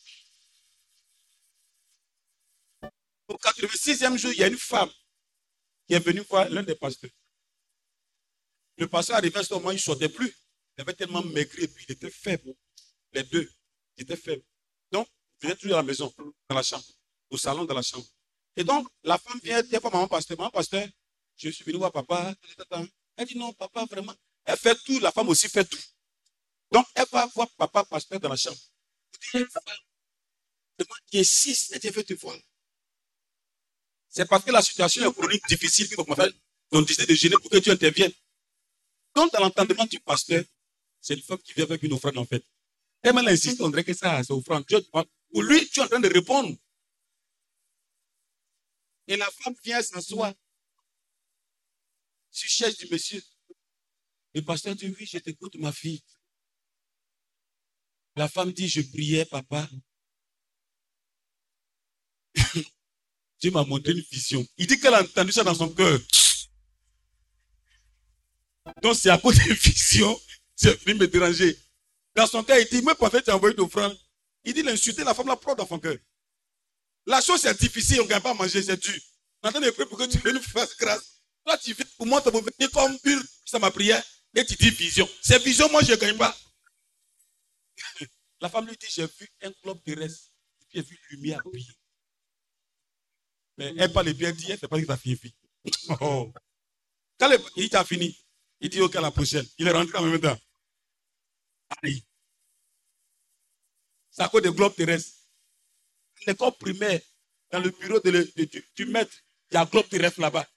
Au 3.27 3.35
86e 3.35 4.17
jour, 4.17 4.31
il 4.31 4.39
y 4.39 4.43
a 4.43 4.47
une 4.47 4.57
femme 4.57 4.91
qui 5.87 5.93
est 5.93 5.99
venue 5.99 6.21
voir 6.21 6.49
l'un 6.49 6.63
des 6.63 6.75
pasteurs. 6.75 7.09
Le 8.77 8.87
pasteur 8.87 9.17
arrivait 9.17 9.39
à 9.39 9.43
ce 9.43 9.53
moment, 9.53 9.71
il 9.71 9.75
ne 9.75 9.79
sortait 9.79 10.09
plus. 10.09 10.35
Il 10.77 10.81
avait 10.81 10.93
tellement 10.93 11.23
maigri 11.23 11.67
puis 11.67 11.85
il 11.87 11.91
était 11.93 12.09
faible. 12.09 12.53
Les 13.13 13.23
deux, 13.23 13.49
ils 13.97 14.03
étaient 14.03 14.17
faibles. 14.17 14.43
Donc, 14.91 15.07
il 15.41 15.47
venait 15.47 15.55
toujours 15.55 15.77
à 15.77 15.81
la 15.81 15.87
maison, 15.87 16.13
dans 16.17 16.55
la 16.55 16.63
chambre, 16.63 16.85
au 17.29 17.37
salon, 17.37 17.65
dans 17.65 17.75
la 17.75 17.81
chambre. 17.81 18.05
Et 18.55 18.63
donc, 18.63 18.87
la 19.03 19.17
femme 19.17 19.39
vient 19.43 19.61
dire 19.61 19.79
voir 19.79 19.93
maman 19.93 20.07
pasteur, 20.07 20.37
maman 20.37 20.49
pasteur, 20.49 20.87
je 21.35 21.49
suis 21.49 21.63
venu 21.63 21.77
voir 21.77 21.91
papa. 21.91 22.33
Elle 23.15 23.27
dit 23.27 23.37
non, 23.37 23.53
papa, 23.53 23.85
vraiment. 23.85 24.15
Elle 24.45 24.57
fait 24.57 24.75
tout, 24.83 24.99
la 24.99 25.11
femme 25.11 25.29
aussi 25.29 25.47
fait 25.47 25.65
tout. 25.65 25.81
Donc, 26.71 26.85
elle 26.95 27.05
va 27.11 27.27
voir 27.27 27.49
papa 27.51 27.83
pasteur 27.85 28.19
dans 28.19 28.29
la 28.29 28.35
chambre. 28.35 28.57
Elle 29.33 29.47
insiste, 31.13 31.71
elle 31.73 31.79
dit, 31.79 31.89
veut 31.89 32.03
te 32.03 32.13
voir. 32.15 32.35
C'est 34.15 34.27
parce 34.29 34.45
que 34.45 34.51
la 34.51 34.61
situation 34.61 35.09
est 35.09 35.13
chronique, 35.13 35.41
difficile, 35.47 35.87
qu'ils 35.87 35.99
ont 35.99 36.81
décidé 36.83 37.07
de 37.07 37.15
gêner 37.15 37.35
pour 37.41 37.49
que 37.49 37.57
tu 37.57 37.71
interviennes. 37.71 38.11
Donc, 39.15 39.31
dans 39.33 39.39
l'entendement 39.39 39.85
du 39.85 39.99
pasteur, 39.99 40.43
c'est 41.01 41.15
une 41.15 41.23
femme 41.23 41.39
qui 41.39 41.53
vient 41.53 41.65
avec 41.65 41.81
une 41.81 41.93
offrande, 41.93 42.19
en 42.19 42.25
fait. 42.25 42.45
Elle 43.01 43.13
m'a 43.15 43.21
insisté, 43.21 43.63
on 43.63 43.69
dirait 43.69 43.83
que 43.83 43.93
ça, 43.95 44.23
c'est 44.23 44.31
offrande. 44.31 44.65
Pour 45.31 45.41
lui, 45.41 45.67
tu 45.67 45.79
es 45.79 45.83
en 45.83 45.87
train 45.87 45.99
de 45.99 46.13
répondre. 46.13 46.55
Et 49.07 49.17
la 49.17 49.29
femme 49.31 49.55
vient 49.63 49.81
s'asseoir 49.81 50.31
sur 52.29 52.49
chaise 52.49 52.77
du 52.77 52.87
monsieur. 52.89 53.21
Le 54.35 54.43
pasteur 54.43 54.75
dit, 54.75 54.93
oui, 54.95 55.07
je 55.07 55.17
t'écoute, 55.17 55.55
ma 55.55 55.71
fille. 55.71 56.03
La 58.15 58.29
femme 58.29 58.51
dit, 58.51 58.67
je 58.67 58.81
priais, 58.81 59.25
papa. 59.25 59.67
Dieu 63.43 63.51
m'a 63.51 63.65
montré 63.65 63.91
une 63.91 63.99
vision. 63.99 64.47
Il 64.57 64.67
dit 64.67 64.79
qu'elle 64.79 64.93
a 64.93 65.01
entendu 65.01 65.33
ça 65.33 65.43
dans 65.43 65.53
son 65.53 65.67
cœur. 65.67 65.99
Donc 68.81 68.95
c'est 68.95 69.09
à 69.09 69.17
cause 69.17 69.37
d'une 69.37 69.53
vision, 69.53 70.17
c'est 70.55 70.81
venu 70.85 70.97
me 70.97 71.07
déranger. 71.09 71.59
Dans 72.15 72.25
son 72.25 72.41
cœur, 72.41 72.57
il 72.57 72.65
dit, 72.69 72.81
mais 72.85 72.95
parfait, 72.95 73.21
tu 73.21 73.31
as 73.31 73.35
envoyé 73.35 73.59
offrande. 73.59 73.99
Il 74.45 74.53
dit, 74.53 74.63
l'insulter, 74.63 75.03
la 75.03 75.13
femme 75.13 75.27
la 75.27 75.35
prend 75.35 75.55
dans 75.55 75.67
son 75.67 75.77
cœur. 75.77 75.97
La 77.05 77.19
chose 77.19 77.43
est 77.43 77.59
difficile, 77.59 77.99
on 77.99 78.05
ne 78.05 78.09
gagne 78.09 78.21
pas 78.21 78.31
à 78.31 78.33
manger, 78.33 78.63
c'est 78.63 78.81
dur. 78.81 78.97
Maintenant, 79.43 79.59
je 79.61 79.71
prie 79.71 79.85
pour 79.87 79.97
que 79.97 80.05
tu 80.05 80.17
nous 80.25 80.41
fasses 80.41 80.77
grâce. 80.77 81.21
Toi, 81.45 81.57
tu 81.57 81.73
viens 81.73 81.85
pour 81.97 82.05
moi, 82.05 82.21
tu 82.21 82.29
venir 82.29 82.71
comme 82.71 82.97
une, 83.03 83.23
ça 83.45 83.59
ma 83.59 83.71
prière, 83.71 84.01
et 84.35 84.45
tu 84.45 84.55
dis 84.55 84.69
vision. 84.69 85.09
C'est 85.21 85.43
vision, 85.43 85.69
moi, 85.69 85.81
je 85.83 85.91
ne 85.91 85.97
gagne 85.97 86.17
pas. 86.17 86.33
La 88.39 88.47
femme 88.47 88.67
lui 88.67 88.77
dit, 88.77 88.87
j'ai 88.89 89.05
vu 89.05 89.29
un 89.41 89.51
globe 89.61 89.83
terrestre, 89.83 90.29
et 90.61 90.65
puis 90.65 90.69
j'ai 90.73 90.81
vu 90.81 90.99
lumière 91.17 91.41
briller. 91.43 91.75
Mais 93.57 93.73
elle 93.77 93.91
parle 93.91 94.13
bien 94.13 94.29
elle 94.29 94.57
fait 94.57 94.67
pas 94.67 94.79
que 94.79 94.85
ça. 94.85 95.97
Oh. 96.01 96.33
Quand 97.19 97.29
il 97.55 97.69
t'a 97.69 97.85
fini, 97.85 98.17
il 98.59 98.69
dit, 98.69 98.81
ok, 98.81 98.95
à 98.95 99.01
la 99.01 99.11
prochaine. 99.11 99.45
Il 99.57 99.67
est 99.67 99.71
rentré 99.71 99.97
en 99.97 100.03
même 100.03 100.19
temps. 100.19 100.37
Aïe. 101.81 102.03
C'est 104.09 104.21
à 104.21 104.29
cause 104.29 104.41
des 104.41 104.51
globes 104.51 104.75
terrestres. 104.75 105.11
L'école 106.25 106.53
primaire, 106.53 107.01
dans 107.51 107.59
le 107.59 107.69
bureau 107.71 107.99
de, 107.99 108.31
du, 108.35 108.65
du, 108.75 108.85
maître, 108.85 109.13
il 109.51 109.55
y 109.55 109.57
a 109.57 109.61
un 109.61 109.65
globe 109.65 109.87
terrestre 109.89 110.21
là-bas. 110.21 110.47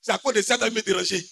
C'est 0.00 0.12
à 0.12 0.18
cause 0.18 0.34
de 0.34 0.42
ça 0.42 0.58
qu'il 0.58 0.72
me 0.72 0.82
déranger. 0.82 1.26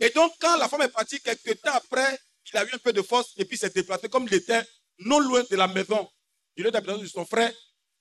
Et 0.00 0.10
donc, 0.10 0.32
quand 0.40 0.56
la 0.56 0.68
femme 0.68 0.82
est 0.82 0.88
partie, 0.88 1.20
quelques 1.20 1.60
temps 1.60 1.72
après, 1.72 2.18
il 2.52 2.56
a 2.56 2.64
eu 2.64 2.70
un 2.72 2.78
peu 2.78 2.92
de 2.92 3.02
force 3.02 3.32
et 3.36 3.44
puis 3.44 3.56
s'est 3.56 3.70
déplacé 3.70 4.08
comme 4.08 4.26
il 4.26 4.34
était 4.34 4.62
non 5.00 5.20
loin 5.20 5.42
de 5.48 5.56
la 5.56 5.68
maison, 5.68 6.08
du 6.56 6.62
lieu 6.62 6.70
d'habitation 6.70 7.02
de 7.02 7.06
son 7.06 7.24
frère. 7.24 7.52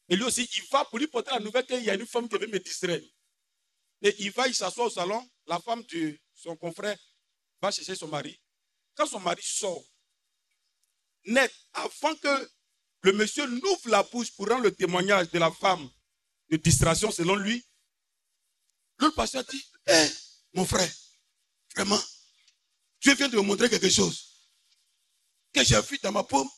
Et 0.10 0.16
lui 0.16 0.24
aussi, 0.24 0.44
il 0.58 0.64
va 0.72 0.86
pour 0.86 1.00
lui 1.00 1.08
porter 1.08 1.32
la 1.32 1.40
nouvelle 1.40 1.66
qu'il 1.66 1.84
y 1.84 1.90
a 1.90 1.96
une 1.96 2.06
femme 2.06 2.30
qui 2.30 2.38
veut 2.38 2.48
me 2.48 2.60
distraire. 2.60 3.02
Et 4.02 4.16
il 4.20 4.32
va, 4.32 4.48
il 4.48 4.56
s'assoit 4.56 4.86
au 4.86 4.90
salon. 4.90 5.28
La 5.48 5.60
femme 5.60 5.84
de 5.84 6.18
son 6.34 6.56
confrère 6.56 6.98
va 7.62 7.72
chercher 7.72 7.96
son 7.96 8.08
mari. 8.08 8.40
Quand 8.96 9.06
son 9.06 9.20
mari 9.20 9.42
sort, 9.44 9.84
net, 11.26 11.54
avant 11.74 12.16
que 12.16 12.52
le 13.02 13.14
monsieur 13.14 13.46
n'ouvre 13.48 13.90
la 13.90 14.04
bouche 14.04 14.32
pour 14.32 14.48
rendre 14.48 14.64
le 14.64 14.74
témoignage 14.74 15.30
de 15.30 15.40
la 15.40 15.52
femme 15.52 15.90
de 16.50 16.58
distraction 16.58 17.12
selon 17.12 17.36
lui, 17.36 17.66
l'autre 19.00 19.16
pasteur 19.16 19.44
dit, 19.46 19.64
hé, 19.88 20.08
mon 20.54 20.66
frère, 20.66 20.92
vraiment, 21.76 22.00
Dieu 23.02 23.14
vient 23.16 23.30
de 23.30 23.38
me 23.38 23.42
montrer 23.42 23.70
quelque 23.70 23.90
chose 23.90 24.50
que 25.54 25.64
j'ai 25.64 25.80
vu 25.82 25.98
dans 26.02 26.12
ma 26.12 26.24
paume, 26.24 26.50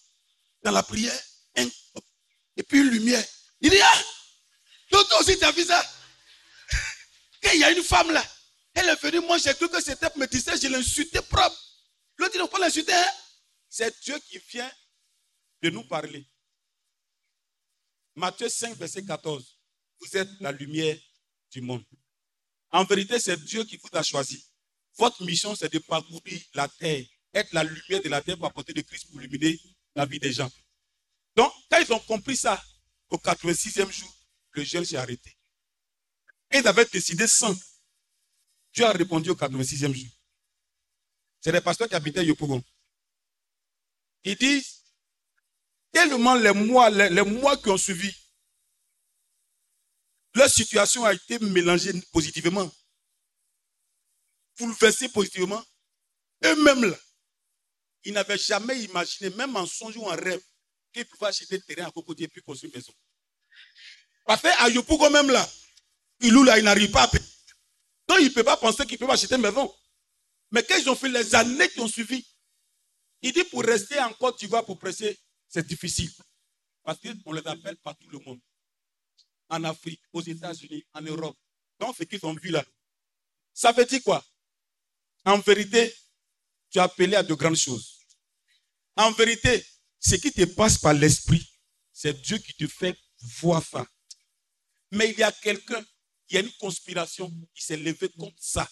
dans 0.62 0.72
la 0.72 0.84
prière, 0.84 1.20
et 1.56 2.64
puis 2.64 2.80
une 2.80 2.90
lumière. 2.90 3.26
Il 3.62 3.70
dit, 3.70 3.82
ah, 3.82 4.04
toi 4.90 5.20
aussi 5.20 5.38
tu 5.38 5.44
as 5.44 5.52
vu 5.52 5.64
ça 5.64 5.84
Qu'il 7.42 7.60
y 7.60 7.64
a 7.64 7.72
une 7.72 7.84
femme 7.84 8.12
là, 8.12 8.24
elle 8.74 8.90
est 8.90 9.02
venue, 9.02 9.20
moi 9.26 9.38
j'ai 9.38 9.54
cru 9.54 9.70
que 9.70 9.82
c'était 9.82 10.10
pour 10.10 10.20
me 10.20 10.28
distraire, 10.28 10.58
je 10.62 10.68
l'ai 10.68 10.76
insulté 10.76 11.22
propre. 11.22 11.58
L'autre 12.18 12.34
dit, 12.34 12.38
non, 12.38 12.48
pas 12.48 12.60
l'insulter, 12.60 12.94
hein? 12.94 13.12
C'est 13.70 13.98
Dieu 14.02 14.18
qui 14.20 14.40
vient 14.50 14.72
de 15.62 15.70
nous 15.70 15.84
parler. 15.84 16.28
Matthieu 18.16 18.50
5, 18.50 18.76
verset 18.76 19.06
14. 19.06 19.58
Vous 20.00 20.18
êtes 20.18 20.30
la 20.40 20.52
lumière 20.52 20.98
du 21.52 21.62
monde. 21.62 21.84
En 22.72 22.84
vérité, 22.84 23.20
c'est 23.20 23.42
Dieu 23.44 23.64
qui 23.64 23.78
vous 23.78 23.90
a 23.94 24.04
choisi. 24.04 24.46
Votre 24.98 25.24
mission, 25.24 25.56
c'est 25.56 25.72
de 25.72 25.80
parcourir 25.80 26.42
la 26.54 26.68
terre, 26.68 27.06
être 27.34 27.54
la 27.54 27.64
lumière 27.64 28.02
de 28.02 28.10
la 28.10 28.22
terre 28.22 28.38
pour 28.38 28.48
apporter 28.48 28.74
le 28.74 28.82
Christ 28.82 29.10
pour 29.10 29.22
illuminer 29.22 29.60
la 29.96 30.06
vie 30.06 30.20
des 30.20 30.34
gens. 30.34 30.52
Donc, 31.36 31.52
quand 31.70 31.80
ils 31.80 31.94
ont 31.94 32.00
compris 32.00 32.36
ça, 32.36 32.62
au 33.10 33.18
86e 33.18 33.92
jour, 33.92 34.14
le 34.52 34.64
gel 34.64 34.86
s'est 34.86 34.98
arrêté. 34.98 35.38
Ils 36.52 36.68
avaient 36.68 36.86
décidé 36.86 37.28
sans. 37.28 37.56
Dieu 38.74 38.86
a 38.86 38.92
répondu 38.92 39.30
au 39.30 39.36
86e 39.36 39.94
jour. 39.94 40.10
C'est 41.42 41.52
les 41.52 41.62
pasteurs 41.62 41.88
qui 41.88 41.96
habitaient 41.96 42.26
Yopougon. 42.26 42.64
Ils 44.24 44.36
disent, 44.36 44.84
tellement 45.92 46.36
les 46.36 46.52
mois, 46.54 46.90
les, 46.90 47.24
mois 47.24 47.58
qui 47.58 47.70
ont 47.70 47.78
suivi, 47.78 48.14
leur 50.34 50.50
situation 50.50 51.06
a 51.06 51.14
été 51.14 51.40
mélangée 51.40 51.94
positivement, 52.12 52.70
bouleversée 54.58 55.10
positivement. 55.10 55.64
Eux-mêmes 56.44 56.86
là, 56.86 56.98
ils 58.04 58.14
n'avaient 58.14 58.38
jamais 58.38 58.82
imaginé, 58.84 59.30
même 59.32 59.56
en 59.56 59.66
songe 59.66 59.98
ou 59.98 60.04
en 60.04 60.16
rêve, 60.16 60.42
qu'ils 60.94 61.06
pouvaient 61.06 61.28
acheter 61.28 61.60
terrain 61.62 61.88
à 61.88 61.92
côté 61.92 62.24
et 62.24 62.28
puis 62.28 62.42
construire 62.42 62.72
une 62.74 62.80
maison? 62.80 62.94
Parce 64.26 64.42
qu'à 64.42 64.70
Yopougon 64.70 65.10
même 65.10 65.30
là, 65.30 65.50
il 66.20 66.34
là, 66.34 66.58
il 66.58 66.64
n'arrive 66.64 66.92
pas 66.92 67.04
à 67.04 67.08
payer. 67.08 67.24
Donc 68.08 68.18
il 68.20 68.26
ne 68.26 68.34
peut 68.34 68.44
pas 68.44 68.58
penser 68.58 68.86
qu'il 68.86 68.98
peut 68.98 69.10
acheter 69.10 69.36
une 69.36 69.42
maison. 69.42 69.74
Mais 70.52 70.64
quand 70.64 70.76
ils 70.78 70.90
ont 70.90 70.96
fait 70.96 71.10
les 71.10 71.36
années 71.36 71.70
qui 71.70 71.80
ont 71.80 71.88
suivi, 71.88 72.26
il 73.22 73.34
dit 73.34 73.44
pour 73.46 73.64
rester 73.64 74.00
en 74.00 74.14
Côte 74.14 74.40
d'Ivoire 74.40 74.66
pour 74.66 74.80
presser, 74.80 75.18
c'est 75.48 75.66
difficile. 75.66 76.12
Parce 76.84 77.00
qu'on 77.00 77.34
les 77.34 77.46
appelle 77.46 77.76
par 77.78 77.98
tout 77.98 78.10
le 78.10 78.20
monde. 78.20 78.40
En 79.50 79.64
Afrique, 79.64 80.02
aux 80.14 80.22
États-Unis, 80.22 80.86
en 80.94 81.02
Europe. 81.02 81.38
Donc, 81.80 81.96
ce 81.98 82.04
qu'ils 82.04 82.24
ont 82.24 82.34
vu 82.34 82.50
là. 82.50 82.64
Ça 83.54 83.72
veut 83.72 83.86
dire 83.86 84.04
quoi? 84.04 84.24
En 85.26 85.40
vérité, 85.40 85.94
tu 86.70 86.80
as 86.80 86.84
appelé 86.84 87.16
à 87.16 87.24
de 87.24 87.34
grandes 87.34 87.56
choses. 87.56 88.00
En 88.96 89.12
vérité, 89.12 89.66
ce 90.00 90.16
qui 90.16 90.32
te 90.32 90.46
passe 90.46 90.78
par 90.78 90.94
l'esprit, 90.94 91.46
c'est 91.92 92.22
Dieu 92.22 92.38
qui 92.38 92.54
te 92.54 92.68
fait 92.68 92.98
voir 93.40 93.64
ça. 93.64 93.86
Mais 94.92 95.10
il 95.12 95.20
y 95.20 95.24
a 95.24 95.32
quelqu'un, 95.32 95.84
il 96.30 96.36
y 96.36 96.38
a 96.38 96.42
une 96.42 96.52
conspiration 96.60 97.32
qui 97.54 97.64
s'est 97.64 97.78
levée 97.78 98.10
contre 98.10 98.38
ça. 98.40 98.68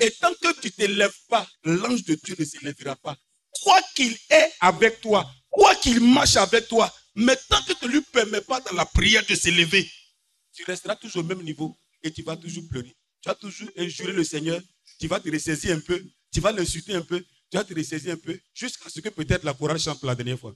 Et 0.00 0.10
tant 0.12 0.32
que 0.34 0.60
tu 0.60 0.66
ne 0.66 0.86
te 0.86 0.90
lèves 0.90 1.18
pas, 1.28 1.48
l'ange 1.64 2.04
de 2.04 2.14
Dieu 2.14 2.36
ne 2.38 2.44
se 2.44 2.64
lèvera 2.64 2.96
pas 2.96 3.16
quoi 3.62 3.80
qu'il 3.94 4.16
est 4.30 4.52
avec 4.60 5.00
toi, 5.00 5.30
quoi 5.50 5.74
qu'il 5.76 6.00
marche 6.00 6.36
avec 6.36 6.68
toi, 6.68 6.92
mais 7.14 7.36
tant 7.48 7.62
que 7.62 7.72
tu 7.72 7.86
ne 7.86 7.92
lui 7.92 8.00
permets 8.00 8.40
pas 8.40 8.60
dans 8.60 8.72
la 8.72 8.86
prière 8.86 9.24
de 9.26 9.34
s'élever, 9.34 9.90
tu 10.52 10.64
resteras 10.64 10.96
toujours 10.96 11.24
au 11.24 11.26
même 11.26 11.42
niveau 11.42 11.76
et 12.02 12.12
tu 12.12 12.22
vas 12.22 12.36
toujours 12.36 12.64
pleurer. 12.68 12.94
Tu 13.20 13.28
vas 13.28 13.34
toujours 13.34 13.68
injurer 13.76 14.12
le 14.12 14.24
Seigneur, 14.24 14.60
tu 15.00 15.08
vas 15.08 15.20
te 15.20 15.28
ressaisir 15.28 15.76
un 15.76 15.80
peu, 15.80 16.04
tu 16.32 16.40
vas 16.40 16.52
l'insulter 16.52 16.94
un 16.94 17.02
peu, 17.02 17.24
tu 17.50 17.56
vas 17.56 17.64
te 17.64 17.74
ressaisir 17.74 18.14
un 18.14 18.16
peu, 18.16 18.38
jusqu'à 18.54 18.88
ce 18.88 19.00
que 19.00 19.08
peut-être 19.08 19.44
la 19.44 19.54
chorale 19.54 19.78
chante 19.78 20.02
la 20.02 20.14
dernière 20.14 20.38
fois. 20.38 20.54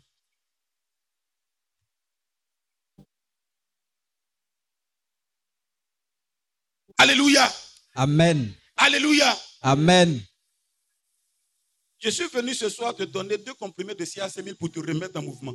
Alléluia. 6.99 7.53
Amen. 7.95 8.55
Alléluia. 8.77 9.37
Amen. 9.63 10.23
Je 11.99 12.11
suis 12.11 12.29
venu 12.29 12.55
ce 12.55 12.69
soir 12.69 12.95
te 12.95 13.05
donner 13.05 13.39
deux 13.39 13.55
comprimés 13.55 13.95
de 13.95 14.05
CA5000 14.05 14.57
pour 14.57 14.71
te 14.71 14.81
remettre 14.81 15.19
en 15.19 15.23
mouvement. 15.23 15.55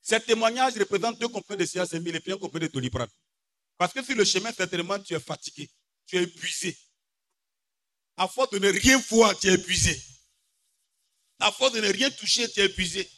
Ce 0.00 0.14
témoignage 0.16 0.74
représente 0.78 1.18
deux 1.18 1.28
comprimés 1.28 1.58
de 1.58 1.66
CA5000 1.66 2.16
et 2.16 2.20
puis 2.20 2.32
un 2.32 2.38
comprimé 2.38 2.66
de 2.66 2.72
Doliprane. 2.72 3.08
Parce 3.76 3.92
que 3.92 4.02
sur 4.02 4.16
le 4.16 4.24
chemin, 4.24 4.52
certainement, 4.52 4.98
tu 4.98 5.14
es 5.14 5.20
fatigué, 5.20 5.70
tu 6.06 6.16
es 6.16 6.22
épuisé. 6.22 6.76
À 8.18 8.26
force 8.26 8.50
de 8.50 8.58
ne 8.58 8.68
rien 8.68 8.98
voir, 8.98 9.38
tu 9.38 9.46
es 9.46 9.54
épuisé. 9.54 10.02
À 11.38 11.52
force 11.52 11.72
de 11.72 11.80
ne 11.80 11.86
rien 11.86 12.10
toucher, 12.10 12.50
tu 12.50 12.58
es 12.58 12.66
épuisé. 12.66 13.08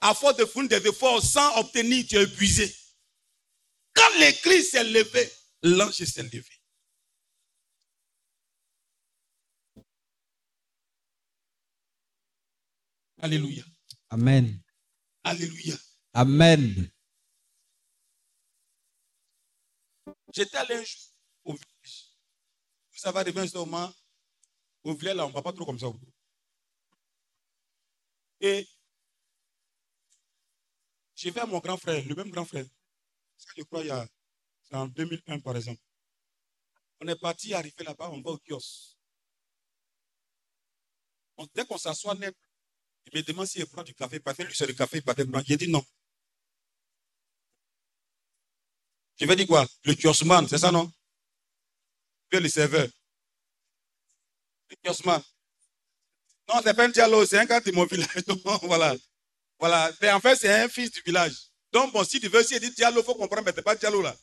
À 0.00 0.14
force 0.14 0.36
de 0.38 0.46
fournir 0.46 0.80
des 0.80 0.88
efforts 0.88 1.22
sans 1.22 1.58
obtenir, 1.58 2.06
tu 2.08 2.16
es 2.16 2.22
épuisé. 2.22 2.74
Quand 3.92 4.18
l'église 4.18 4.70
s'est 4.70 4.82
levée, 4.82 5.30
l'ange 5.62 5.92
s'est 5.92 6.22
levé. 6.22 6.42
Alléluia. 13.20 13.64
Amen. 14.08 14.58
Alléluia. 15.22 15.76
Amen. 16.14 16.90
J'étais 20.32 20.56
allé 20.56 20.76
un 20.76 20.84
jour 20.84 21.00
au 21.44 21.52
village. 21.52 22.10
Ça 22.92 23.12
va 23.12 23.20
arriver 23.20 23.40
un 23.40 23.58
moment 23.58 23.92
au 24.86 24.94
village, 24.94 25.16
là, 25.16 25.26
on 25.26 25.30
ne 25.30 25.34
va 25.34 25.42
pas 25.42 25.52
trop 25.52 25.66
comme 25.66 25.78
ça. 25.78 25.88
Et 28.40 28.66
j'ai 31.14 31.32
fait 31.32 31.40
à 31.40 31.46
mon 31.46 31.58
grand 31.58 31.76
frère, 31.76 32.04
le 32.06 32.14
même 32.14 32.30
grand 32.30 32.44
frère. 32.44 32.66
Ça, 33.36 33.48
je 33.56 33.62
crois, 33.64 33.80
il 33.80 33.88
y 33.88 33.90
a, 33.90 34.06
en 34.72 34.86
2001, 34.86 35.40
par 35.40 35.56
exemple. 35.56 35.80
On 37.00 37.08
est 37.08 37.16
parti 37.16 37.52
arriver 37.52 37.84
là-bas, 37.84 38.10
on 38.10 38.20
va 38.22 38.30
au 38.30 38.38
kiosque. 38.38 38.96
dès 41.54 41.66
qu'on 41.66 41.78
s'assoit 41.78 42.14
net, 42.14 42.36
il 43.06 43.18
me 43.18 43.22
demande 43.22 43.46
s'il 43.46 43.66
prend 43.66 43.82
du 43.82 43.94
café. 43.94 44.20
Que 44.20 44.42
lui, 44.42 44.54
c'est 44.54 44.66
le 44.66 44.72
café, 44.74 45.00
pas 45.00 45.14
de 45.14 45.26
J'ai 45.44 45.56
dit 45.56 45.68
non. 45.68 45.84
Je 49.18 49.26
vais 49.26 49.36
dire 49.36 49.46
quoi? 49.46 49.66
Le 49.84 49.94
kiosman, 49.94 50.46
c'est 50.48 50.58
ça, 50.58 50.70
non? 50.70 50.90
Puis 52.28 52.40
le 52.40 52.48
serveur. 52.48 52.88
Kiosman. 54.82 55.22
Non, 56.48 56.60
c'est 56.62 56.74
pas 56.74 56.84
un 56.84 56.88
dialogue, 56.88 57.26
c'est 57.26 57.38
un 57.38 57.44
gars 57.44 57.60
de 57.60 57.72
mon 57.72 57.84
village. 57.86 58.24
voilà. 58.62 58.96
Voilà. 59.58 59.92
Mais 60.00 60.10
en 60.12 60.20
fait, 60.20 60.36
c'est 60.36 60.52
un 60.52 60.68
fils 60.68 60.90
du 60.90 61.00
village. 61.02 61.34
Donc, 61.72 61.92
bon, 61.92 62.04
si 62.04 62.20
tu 62.20 62.28
veux, 62.28 62.42
si 62.42 62.54
il 62.54 62.60
dit 62.60 62.70
dialogue, 62.70 63.04
il 63.04 63.06
faut 63.06 63.14
comprendre, 63.14 63.44
mais 63.44 63.52
ce 63.52 63.56
n'est 63.56 63.62
pas 63.62 63.74
dialogue 63.74 64.04
là. 64.04 64.16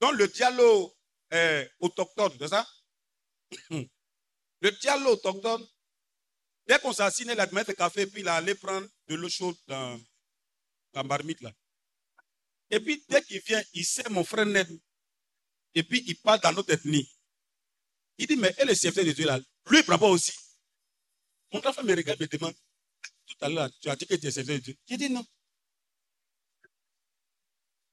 Donc, 0.00 0.14
le 0.14 0.28
dialogue 0.28 0.90
autochtone, 1.80 2.32
c'est 2.38 2.48
ça? 2.48 2.66
Le 4.60 4.70
dialogue 4.70 5.14
autochtone, 5.14 5.66
Dès 6.66 6.78
qu'on 6.78 6.92
s'assied, 6.92 7.26
il 7.28 7.40
a 7.40 7.46
mis 7.46 7.64
le 7.66 7.74
café, 7.74 8.06
puis 8.06 8.20
il 8.20 8.28
a 8.28 8.36
allé 8.36 8.54
prendre 8.54 8.86
de 9.08 9.14
l'eau 9.14 9.28
chaude 9.28 9.56
dans 9.66 10.00
la 10.94 11.02
marmite 11.02 11.40
là. 11.40 11.52
Et 12.70 12.80
puis, 12.80 13.04
dès 13.08 13.22
qu'il 13.22 13.40
vient, 13.40 13.62
il 13.74 13.84
sait 13.84 14.08
mon 14.08 14.24
frère 14.24 14.46
net. 14.46 14.68
Et 15.74 15.82
puis, 15.82 16.02
il 16.06 16.16
parle 16.16 16.40
dans 16.40 16.52
notre 16.52 16.72
ethnie. 16.72 17.11
Il 18.18 18.26
dit, 18.26 18.36
mais 18.36 18.54
elle 18.58 18.70
est 18.70 18.74
serviteur 18.74 19.04
de 19.04 19.12
Dieu 19.12 19.26
là. 19.26 19.38
Lui, 19.68 19.78
il 19.78 19.84
prend 19.84 19.98
pas 19.98 20.08
aussi. 20.08 20.32
Mon 21.52 21.60
frère 21.60 21.84
me 21.84 21.94
regarde 21.94 22.20
me 22.20 22.26
demande, 22.26 22.54
tout 23.26 23.36
à 23.40 23.48
l'heure, 23.48 23.70
tu 23.80 23.88
as 23.88 23.96
dit 23.96 24.06
que 24.06 24.14
tu 24.14 24.26
es 24.26 24.30
serviteur 24.30 24.56
de 24.56 24.62
Dieu. 24.62 24.76
J'ai 24.88 24.96
dit 24.96 25.10
non. 25.10 25.26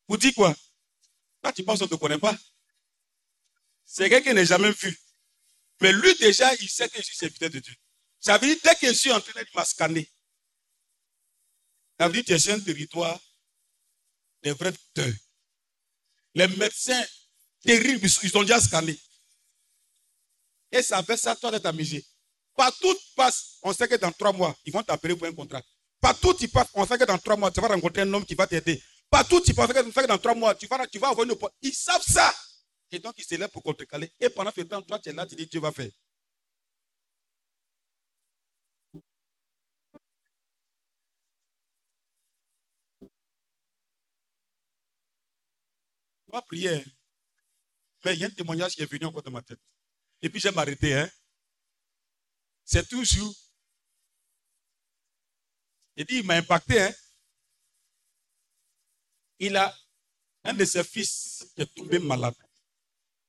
Vous 0.08 0.18
dites 0.18 0.36
quoi? 0.36 0.56
Quand 1.42 1.52
tu 1.52 1.64
penses 1.64 1.80
qu'on 1.80 1.86
ne 1.86 1.90
te 1.90 1.96
connaît 1.96 2.18
pas, 2.18 2.38
c'est 3.86 4.10
quelqu'un 4.10 4.30
qui 4.30 4.36
n'est 4.36 4.46
jamais 4.46 4.72
vu. 4.72 5.00
Mais 5.82 5.92
lui, 5.94 6.14
déjà, 6.16 6.54
il 6.56 6.70
sait 6.70 6.90
que 6.90 6.98
je 6.98 7.04
suis 7.04 7.16
serviteur 7.16 7.50
de 7.50 7.60
Dieu. 7.60 7.76
Ça 8.20 8.38
veut 8.38 8.48
dire, 8.48 8.58
dès 8.64 8.76
que 8.76 8.88
je 8.88 8.94
suis 8.94 9.12
en 9.12 9.22
train 9.22 9.42
de 9.42 9.48
m'ascanner, 9.54 10.12
ça 11.98 12.08
veut 12.08 12.14
dire 12.14 12.26
que 12.26 12.38
c'est 12.38 12.52
un 12.52 12.60
territoire 12.60 13.20
des 14.42 14.52
vrais 14.52 14.72
docteurs. 14.72 15.14
Les 16.36 16.48
médecins 16.48 17.06
terribles, 17.62 18.06
ils 18.06 18.30
sont 18.30 18.42
déjà 18.42 18.60
scannés. 18.60 19.00
Et 20.72 20.82
ça 20.82 21.02
fait 21.04 21.18
ça, 21.18 21.36
toi, 21.36 21.52
de 21.52 21.58
t'amuser. 21.58 22.06
Partout 22.56 22.94
tu 22.94 23.06
passes, 23.16 23.58
on 23.64 23.74
sait 23.74 23.88
que 23.88 23.96
dans 23.96 24.12
trois 24.12 24.34
mois, 24.34 24.56
ils 24.66 24.74
vont 24.74 24.84
t'appeler 24.84 25.16
pour 25.16 25.28
un 25.28 25.34
contrat. 25.34 25.62
Partout 26.02 26.34
tu 26.34 26.48
passes, 26.50 26.70
on 26.74 26.86
sait 26.86 26.98
que 26.98 27.06
dans 27.06 27.18
trois 27.18 27.38
mois, 27.38 27.52
tu 27.52 27.62
vas 27.62 27.68
rencontrer 27.70 28.02
un 28.04 28.14
homme 28.14 28.26
qui 28.26 28.36
va 28.36 28.48
t'aider. 28.48 28.82
Partout 29.10 29.42
tu 29.42 29.54
passes, 29.54 29.70
on 29.76 29.92
sait 29.92 30.02
que 30.04 30.08
dans 30.08 30.18
trois 30.18 30.36
mois, 30.36 30.56
tu 30.56 30.68
vas, 30.68 30.86
tu 30.88 31.00
vas 31.00 31.10
avoir 31.10 31.26
une. 31.28 31.36
Ils 31.62 31.74
savent 31.74 32.04
ça. 32.04 32.34
Et 32.92 33.00
donc, 33.00 33.14
ils 33.18 33.24
se 33.24 33.36
lèvent 33.36 33.50
pour 33.50 33.64
contrecaler. 33.64 34.12
Et 34.20 34.30
pendant 34.30 34.52
ce 34.56 34.62
temps, 34.62 34.82
toi, 34.82 35.00
tu 35.00 35.10
es 35.10 35.14
là, 35.14 35.26
tu 35.26 35.36
dis, 35.36 35.46
Dieu 35.48 35.60
va 35.62 35.72
faire. 35.72 35.90
Prier. 46.48 46.70
hein. 46.76 46.84
Mais 48.06 48.14
il 48.16 48.20
y 48.20 48.24
a 48.24 48.28
un 48.28 48.32
témoignage 48.32 48.76
qui 48.76 48.82
est 48.84 48.92
venu 48.92 49.06
encore 49.06 49.24
dans 49.24 49.32
ma 49.32 49.42
tête. 49.42 49.60
Et 50.22 50.30
puis, 50.30 50.40
j'ai 50.40 50.52
m'arrêter. 50.52 50.94
Hein. 50.94 51.10
C'est 52.66 52.88
toujours. 52.88 53.36
Il 55.96 56.06
dit, 56.06 56.18
il 56.18 56.26
m'a 56.26 56.36
impacté. 56.36 56.82
Hein. 56.82 56.94
Il 59.40 59.56
a 59.56 59.76
un 60.44 60.54
de 60.54 60.66
ses 60.66 60.84
fils 60.84 61.46
qui 61.56 61.62
est 61.62 61.74
tombé 61.74 62.00
malade. 62.00 62.36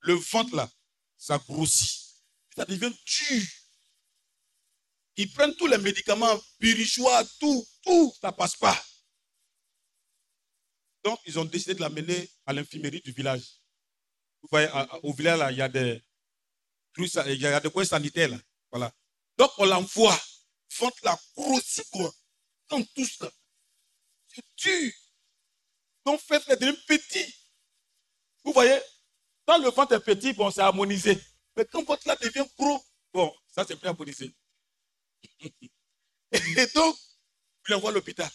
Le 0.01 0.15
ventre 0.15 0.55
là, 0.57 0.71
ça 1.17 1.39
grossit. 1.39 2.01
Ça 2.57 2.65
devient 2.65 2.93
dur. 3.05 3.43
Ils 5.17 5.33
prennent 5.33 5.55
tous 5.57 5.67
les 5.67 5.79
médicaments, 5.79 6.41
pirichois, 6.59 7.25
tout, 7.39 7.67
tout, 7.83 8.15
ça 8.21 8.33
passe 8.33 8.57
pas. 8.57 8.81
Donc, 11.05 11.19
ils 11.27 11.39
ont 11.39 11.45
décidé 11.45 11.75
de 11.75 11.81
l'amener 11.81 12.31
à 12.47 12.53
l'infirmerie 12.53 13.01
du 13.01 13.13
village. 13.13 13.61
Vous 14.43 14.49
voyez, 14.51 14.69
au 15.03 15.13
village, 15.13 15.39
là, 15.39 15.53
il 15.53 15.59
y 15.59 15.63
a 15.63 15.69
des 15.69 16.03
il 17.07 17.41
y 17.41 17.47
a 17.47 17.61
des 17.61 17.71
coins 17.71 17.85
sanitaires, 17.85 18.29
là. 18.29 18.39
Voilà. 18.71 18.93
Donc, 19.37 19.51
on 19.59 19.65
l'envoie. 19.65 20.19
Ventre 20.79 20.99
là, 21.03 21.19
grossit, 21.37 21.85
quoi? 21.91 22.13
Dans 22.69 22.83
tout 22.83 23.07
ça. 23.07 23.31
C'est 24.29 24.45
dur. 24.57 24.93
Donc, 26.05 26.21
fait 26.21 26.47
là 26.47 26.57
devient 26.57 26.77
petit. 26.87 27.35
Vous 28.45 28.53
voyez, 28.53 28.81
quand 29.47 29.59
le 29.59 29.71
ventre 29.71 29.95
est 29.95 30.01
petit, 30.01 30.33
bon, 30.33 30.51
c'est 30.51 30.61
harmonisé. 30.61 31.19
Mais 31.57 31.65
quand 31.65 31.83
votre 31.85 32.07
là 32.07 32.17
devient 32.17 32.47
gros, 32.59 32.83
bon, 33.13 33.35
ça, 33.49 33.65
c'est 33.67 33.77
plus 33.77 33.89
harmonisé. 33.89 34.35
Et 36.33 36.67
donc, 36.75 36.97
il 37.69 37.73
l'envoie 37.73 37.91
à 37.91 37.95
l'hôpital. 37.95 38.31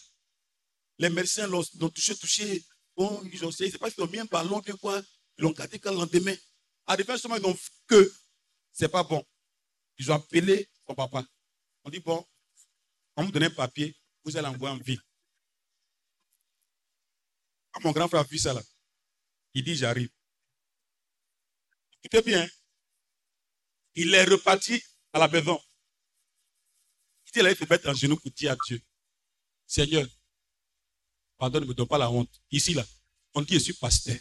Les 0.98 1.10
médecins 1.10 1.46
l'ont 1.46 1.62
touché, 1.90 2.16
touché. 2.16 2.64
Bon, 2.96 3.22
ils 3.32 3.44
ont 3.44 3.50
essayé, 3.50 3.70
c'est 3.70 3.78
pas 3.78 3.90
qu'ils 3.90 4.02
ont 4.04 4.08
mis 4.08 4.18
un 4.18 4.24
ballon, 4.24 4.60
de 4.60 4.72
quoi. 4.72 5.00
Ils 5.38 5.42
l'ont 5.42 5.50
gardé 5.50 5.78
quand 5.78 5.90
le 5.90 5.98
lendemain. 5.98 6.34
À 6.86 6.96
la 6.96 7.18
seulement, 7.18 7.36
ils 7.36 7.46
ont 7.46 7.52
vu 7.52 7.70
que 7.86 8.12
c'est 8.76 8.90
pas 8.90 9.02
bon. 9.02 9.24
Ils 9.98 10.12
ont 10.12 10.16
appelé 10.16 10.68
son 10.86 10.94
papa. 10.94 11.24
On 11.84 11.88
dit, 11.88 12.00
bon, 12.00 12.24
on 13.16 13.24
vous 13.24 13.32
donne 13.32 13.44
un 13.44 13.50
papier, 13.50 13.96
vous 14.22 14.36
allez 14.36 14.48
envoyer 14.48 14.74
en 14.74 14.78
ville. 14.78 15.00
Quand 17.72 17.84
mon 17.84 17.92
grand 17.92 18.06
frère 18.06 18.20
a 18.20 18.24
vu 18.24 18.36
ça 18.36 18.52
là, 18.52 18.62
il 19.54 19.64
dit, 19.64 19.74
j'arrive. 19.74 20.10
Écoutez 22.02 22.20
bien. 22.22 22.46
Il 23.94 24.14
est 24.14 24.24
reparti 24.24 24.82
à 25.14 25.20
la 25.20 25.28
maison. 25.28 25.58
Il 27.28 27.32
dit, 27.32 27.48
il 27.48 27.56
faut 27.56 27.66
mettre 27.70 27.88
un 27.88 27.94
genou 27.94 28.16
pour 28.16 28.30
dire 28.32 28.52
à 28.52 28.56
Dieu. 28.66 28.78
Seigneur, 29.66 30.06
pardonne, 31.38 31.64
ne 31.64 31.68
me 31.68 31.74
donne 31.74 31.88
pas 31.88 31.96
la 31.96 32.10
honte. 32.10 32.42
Ici, 32.50 32.74
là, 32.74 32.84
on 33.32 33.40
dit, 33.40 33.54
je 33.54 33.60
suis 33.60 33.72
pasteur. 33.72 34.18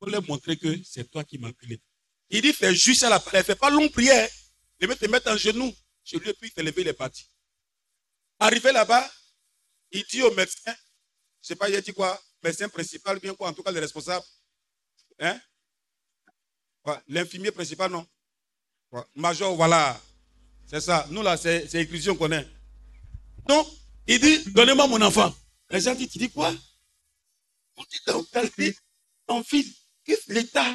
Pour 0.00 0.08
leur 0.08 0.26
montrer 0.26 0.56
que 0.56 0.82
c'est 0.82 1.08
toi 1.08 1.22
qui 1.22 1.38
m'as 1.38 1.48
appelé. 1.48 1.80
Il 2.30 2.42
dit, 2.42 2.52
fais 2.52 2.74
juste 2.74 3.04
à 3.04 3.10
la 3.10 3.20
prière. 3.20 3.44
Fais 3.44 3.54
pas 3.54 3.70
longue 3.70 3.92
prière. 3.92 4.28
Il 4.80 4.88
veut 4.88 4.96
te 4.96 5.06
mettre 5.06 5.30
en 5.30 5.36
genou. 5.36 5.72
Chez 6.02 6.18
lui, 6.18 6.32
puis 6.32 6.50
fait 6.50 6.62
lever 6.62 6.82
les 6.82 6.94
parties. 6.94 7.28
Arrivé 8.38 8.72
là-bas, 8.72 9.08
il 9.90 10.02
dit 10.04 10.22
au 10.22 10.32
médecin, 10.32 10.74
je 11.42 11.48
sais 11.48 11.56
pas, 11.56 11.68
il 11.68 11.76
a 11.76 11.80
dit 11.82 11.92
quoi, 11.92 12.18
médecin 12.42 12.68
principal, 12.70 13.20
bien 13.20 13.34
quoi, 13.34 13.50
en 13.50 13.52
tout 13.52 13.62
cas 13.62 13.70
le 13.70 13.80
responsable. 13.80 14.24
Hein? 15.18 15.38
L'infirmier 17.06 17.52
principal, 17.52 17.90
non? 17.90 18.06
Major, 19.14 19.54
voilà. 19.54 20.00
C'est 20.66 20.80
ça. 20.80 21.06
Nous, 21.10 21.22
là, 21.22 21.36
c'est 21.36 21.70
l'écriture 21.74 22.14
qu'on 22.14 22.24
connaît. 22.24 22.48
Donc, 23.46 23.68
il 24.06 24.18
dit, 24.18 24.50
donnez-moi 24.50 24.86
mon 24.86 25.02
enfant. 25.02 25.34
Les 25.68 25.80
gens 25.80 25.94
disent, 25.94 26.10
tu 26.10 26.18
dis 26.18 26.30
quoi? 26.30 26.52
On 27.76 27.84
dit, 27.84 28.00
dit, 28.58 28.76
ton 29.26 29.44
fils, 29.44 29.79
l'État? 30.28 30.74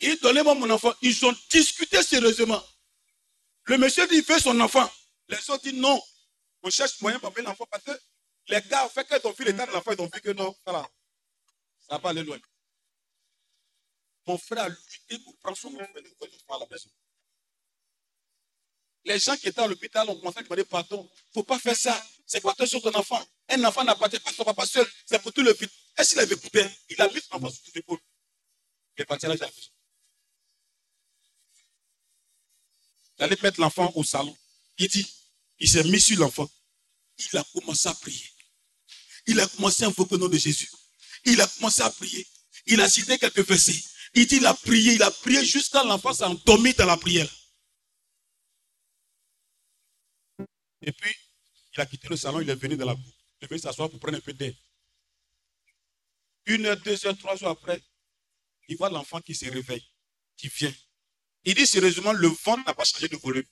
Il 0.00 0.18
donnez-moi 0.20 0.54
mon 0.54 0.70
enfant. 0.70 0.92
Ils 1.02 1.24
ont 1.26 1.34
discuté 1.50 2.02
sérieusement. 2.02 2.62
Le 3.64 3.78
monsieur 3.78 4.06
dit, 4.06 4.16
il 4.16 4.24
veut 4.24 4.38
son 4.38 4.58
enfant. 4.60 4.90
Les 5.28 5.50
autres 5.50 5.62
disent, 5.64 5.74
non. 5.74 6.00
On 6.62 6.70
cherche 6.70 7.00
moyen 7.00 7.18
pour 7.18 7.32
l'enfant 7.38 7.66
parce 7.70 7.84
que 7.84 7.92
les 8.48 8.60
gars, 8.62 8.86
au 8.86 8.88
fait 8.88 9.04
que 9.04 9.18
ton 9.18 9.32
fils 9.34 9.48
est 9.48 9.52
dans 9.52 9.66
l'enfant, 9.66 9.92
ils 9.92 10.00
ont 10.00 10.10
vu 10.12 10.20
que 10.20 10.30
non, 10.30 10.56
voilà. 10.64 10.88
Ça 11.80 11.94
va 11.94 11.98
pas 11.98 12.10
aller 12.10 12.22
loin. 12.22 12.38
Mon 14.26 14.38
frère 14.38 14.64
a 14.64 14.68
lutté 14.68 15.18
pour 15.24 15.36
prendre 15.38 15.56
son 15.56 15.68
enfant 15.74 16.58
la 16.60 16.66
maison. 16.70 16.90
Les 19.04 19.18
gens 19.18 19.36
qui 19.36 19.48
étaient 19.48 19.60
à 19.60 19.66
l'hôpital 19.66 20.08
ont 20.10 20.16
commencé 20.16 20.38
à 20.38 20.42
demander 20.42 20.64
pardon. 20.64 21.08
Il 21.12 21.28
ne 21.28 21.32
faut 21.34 21.42
pas 21.44 21.58
faire 21.58 21.76
ça. 21.76 22.06
C'est 22.26 22.40
quoi 22.40 22.54
sur 22.66 22.82
ton 22.82 22.94
enfant? 22.94 23.24
Un 23.48 23.64
enfant 23.64 23.84
n'appartient 23.84 24.20
pas 24.20 24.30
à 24.30 24.32
son 24.34 24.44
papa 24.44 24.66
seul. 24.66 24.86
C'est 25.06 25.20
pour 25.22 25.32
tout 25.32 25.42
le 25.42 25.52
vide. 25.54 25.70
Est-ce 25.96 26.10
qu'il 26.10 26.20
avait 26.20 26.34
écouté 26.34 26.66
Il 26.90 27.00
a 27.00 27.08
mis 27.08 27.20
son 27.20 27.36
enfant 27.36 27.48
sur 27.48 27.64
ses 27.64 27.78
épaules. 27.78 27.98
Il 28.98 29.02
est 29.02 29.04
parti 29.04 29.26
à 29.26 29.28
la. 29.28 29.36
Il 33.18 33.24
allait 33.24 33.38
mettre 33.42 33.60
l'enfant 33.60 33.92
au 33.94 34.02
salon. 34.02 34.36
Il 34.76 34.88
dit, 34.88 35.06
il 35.60 35.68
s'est 35.68 35.84
mis 35.84 36.00
sur 36.00 36.18
l'enfant. 36.18 36.50
Il 37.18 37.38
a 37.38 37.44
commencé 37.52 37.88
à 37.88 37.94
prier. 37.94 38.30
Il 39.26 39.38
a 39.40 39.46
commencé 39.46 39.84
à 39.84 39.86
invoquer 39.86 40.16
le 40.16 40.22
nom 40.22 40.28
de 40.28 40.36
Jésus. 40.36 40.68
Il 41.24 41.40
a 41.40 41.46
commencé 41.46 41.82
à 41.82 41.90
prier. 41.90 42.26
Il 42.66 42.80
a 42.80 42.88
cité 42.88 43.18
quelques 43.18 43.46
versets. 43.46 43.80
Il 44.14 44.26
dit, 44.26 44.36
il 44.36 44.46
a 44.46 44.54
prié, 44.54 44.94
il 44.94 45.02
a 45.02 45.10
prié 45.10 45.44
jusqu'à 45.44 45.84
l'enfant 45.84 46.12
s'est 46.12 46.24
endormi 46.24 46.74
dans 46.74 46.86
la 46.86 46.96
prière. 46.96 47.28
Et 50.82 50.92
puis, 50.92 51.14
il 51.74 51.80
a 51.80 51.86
quitté 51.86 52.08
le 52.08 52.16
salon, 52.16 52.40
il 52.40 52.50
est 52.50 52.54
venu 52.54 52.76
dans 52.76 52.86
la 52.86 52.94
cour. 52.94 53.12
Il 53.40 53.44
est 53.44 53.48
venu 53.48 53.60
s'asseoir 53.60 53.90
pour 53.90 54.00
prendre 54.00 54.16
un 54.16 54.20
peu 54.20 54.32
d'air. 54.32 54.54
Une 56.46 56.66
heure, 56.66 56.76
deux 56.78 57.06
heures, 57.06 57.18
trois 57.18 57.42
heures 57.44 57.50
après, 57.50 57.82
il 58.68 58.76
voit 58.76 58.90
l'enfant 58.90 59.20
qui 59.20 59.34
se 59.34 59.46
réveille, 59.46 59.86
qui 60.36 60.48
vient. 60.48 60.72
Il 61.44 61.54
dit 61.54 61.66
sérieusement, 61.66 62.12
le 62.12 62.28
ventre 62.28 62.64
n'a 62.66 62.74
pas 62.74 62.84
changé 62.84 63.08
de 63.08 63.16
volume. 63.16 63.46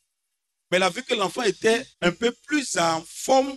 Mais 0.70 0.78
il 0.78 0.82
a 0.82 0.90
vu 0.90 1.02
que 1.02 1.14
l'enfant 1.14 1.42
était 1.42 1.86
un 2.00 2.12
peu 2.12 2.32
plus 2.46 2.76
en 2.76 3.02
forme 3.04 3.56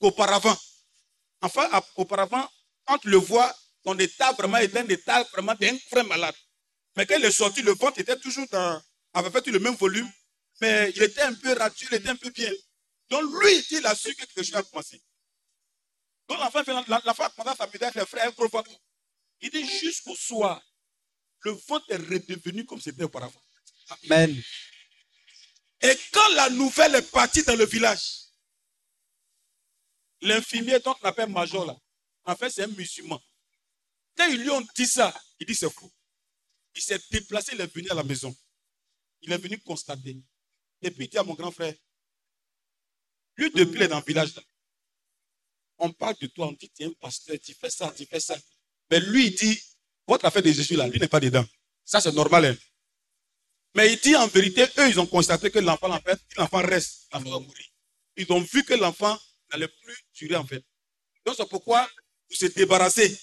qu'auparavant. 0.00 0.56
Enfin, 1.40 1.68
auparavant, 1.96 2.48
quand 2.84 2.98
tu 2.98 3.08
le 3.08 3.16
vois, 3.16 3.54
son 3.84 3.98
état 3.98 4.32
vraiment 4.32 4.58
était 4.58 4.78
un 4.78 4.88
état 4.88 5.22
vraiment 5.32 5.54
d'un 5.54 5.78
frère 5.90 6.04
malade. 6.04 6.34
Mais 6.96 7.06
quand 7.06 7.16
il 7.18 7.24
est 7.24 7.30
sorti, 7.30 7.62
le 7.62 7.72
ventre 7.72 8.00
était 8.00 8.18
toujours 8.18 8.46
dans, 8.50 8.82
avait 9.12 9.30
fait 9.30 9.46
le 9.46 9.58
même 9.58 9.76
volume, 9.76 10.10
mais 10.60 10.90
il 10.94 11.02
était 11.02 11.22
un 11.22 11.34
peu 11.34 11.52
radieux, 11.52 11.86
il 11.90 11.96
était 11.96 12.08
un 12.08 12.16
peu 12.16 12.30
bien. 12.30 12.50
Donc 13.10 13.22
lui, 13.40 13.64
il 13.70 13.86
a 13.86 13.94
su 13.94 14.14
que 14.14 14.24
quelque 14.24 14.42
chose 14.42 14.56
a 14.56 14.62
commencé. 14.62 15.00
Donc 16.28 16.38
l'enfant 16.40 16.62
l'enfant 17.04 17.24
a 17.24 17.30
commencé 17.30 17.50
à 17.50 17.56
s'amuser 17.56 17.84
avec 17.84 17.94
les 17.94 18.06
frères, 18.06 18.32
ventre. 18.32 18.70
Il 19.40 19.50
dit 19.50 19.66
jusqu'au 19.66 20.16
soir, 20.16 20.62
le 21.40 21.52
ventre 21.52 21.90
est 21.90 21.96
redevenu 21.96 22.64
comme 22.64 22.80
c'était 22.80 23.04
auparavant. 23.04 23.40
Amen. 24.04 24.42
Et 25.82 25.94
quand 26.12 26.28
la 26.34 26.50
nouvelle 26.50 26.94
est 26.96 27.10
partie 27.10 27.42
dans 27.42 27.54
le 27.54 27.66
village, 27.66 28.26
l'infirmier 30.22 30.80
dont 30.80 30.96
on 31.02 31.06
appelle 31.06 31.28
Major 31.28 31.66
là, 31.66 31.76
en 32.24 32.34
fait 32.34 32.50
c'est 32.50 32.64
un 32.64 32.68
musulman. 32.68 33.22
Quand 34.16 34.26
ils 34.26 34.42
lui 34.42 34.50
ont 34.50 34.66
dit 34.74 34.86
ça, 34.86 35.14
il 35.38 35.46
dit 35.46 35.54
c'est 35.54 35.70
fou. 35.70 35.92
Il 36.74 36.82
s'est 36.82 37.00
déplacé, 37.10 37.52
il 37.54 37.60
est 37.60 37.72
venu 37.72 37.88
à 37.90 37.94
la 37.94 38.02
maison. 38.02 38.34
Il 39.22 39.32
est 39.32 39.38
venu 39.38 39.58
constater. 39.60 40.16
Et 40.82 40.90
puis 40.90 41.04
il 41.04 41.08
dit 41.08 41.18
à 41.18 41.22
mon 41.22 41.34
grand 41.34 41.50
frère, 41.50 41.74
lui 43.36 43.50
depuis 43.50 43.76
il 43.76 43.82
est 43.82 43.88
dans 43.88 43.98
le 43.98 44.04
village 44.04 44.34
là, 44.34 44.42
on 45.78 45.92
parle 45.92 46.16
de 46.20 46.26
toi, 46.26 46.48
on 46.48 46.52
dit 46.52 46.70
tu 46.70 46.82
es 46.82 46.86
un 46.86 46.92
pasteur, 46.92 47.36
tu 47.38 47.54
fais 47.54 47.70
ça, 47.70 47.92
tu 47.96 48.06
fais 48.06 48.20
ça. 48.20 48.36
Mais 48.90 49.00
lui 49.00 49.26
il 49.28 49.34
dit, 49.34 49.60
votre 50.06 50.24
affaire 50.24 50.42
de 50.42 50.52
Jésus 50.52 50.76
là, 50.76 50.86
lui 50.88 50.98
n'est 50.98 51.08
pas 51.08 51.20
dedans. 51.20 51.44
Ça 51.84 52.00
c'est 52.00 52.12
normal. 52.12 52.44
hein. 52.46 52.56
Mais 53.74 53.92
il 53.92 53.98
dit 54.00 54.16
en 54.16 54.26
vérité, 54.26 54.64
eux, 54.78 54.88
ils 54.88 54.98
ont 54.98 55.06
constaté 55.06 55.50
que 55.50 55.58
l'enfant, 55.58 55.90
en 55.90 56.00
fait, 56.00 56.18
l'enfant 56.38 56.62
reste, 56.62 57.08
l'enfant 57.12 57.30
va 57.30 57.38
mourir. 57.40 57.66
Ils 58.16 58.32
ont 58.32 58.40
vu 58.40 58.64
que 58.64 58.72
l'enfant 58.72 59.18
n'allait 59.52 59.68
plus 59.68 59.96
durer, 60.14 60.36
en 60.36 60.46
fait. 60.46 60.64
Donc, 61.26 61.34
c'est 61.36 61.46
pourquoi 61.46 61.86
vous 62.30 62.36
se 62.36 62.46
débarrasser. 62.46 63.20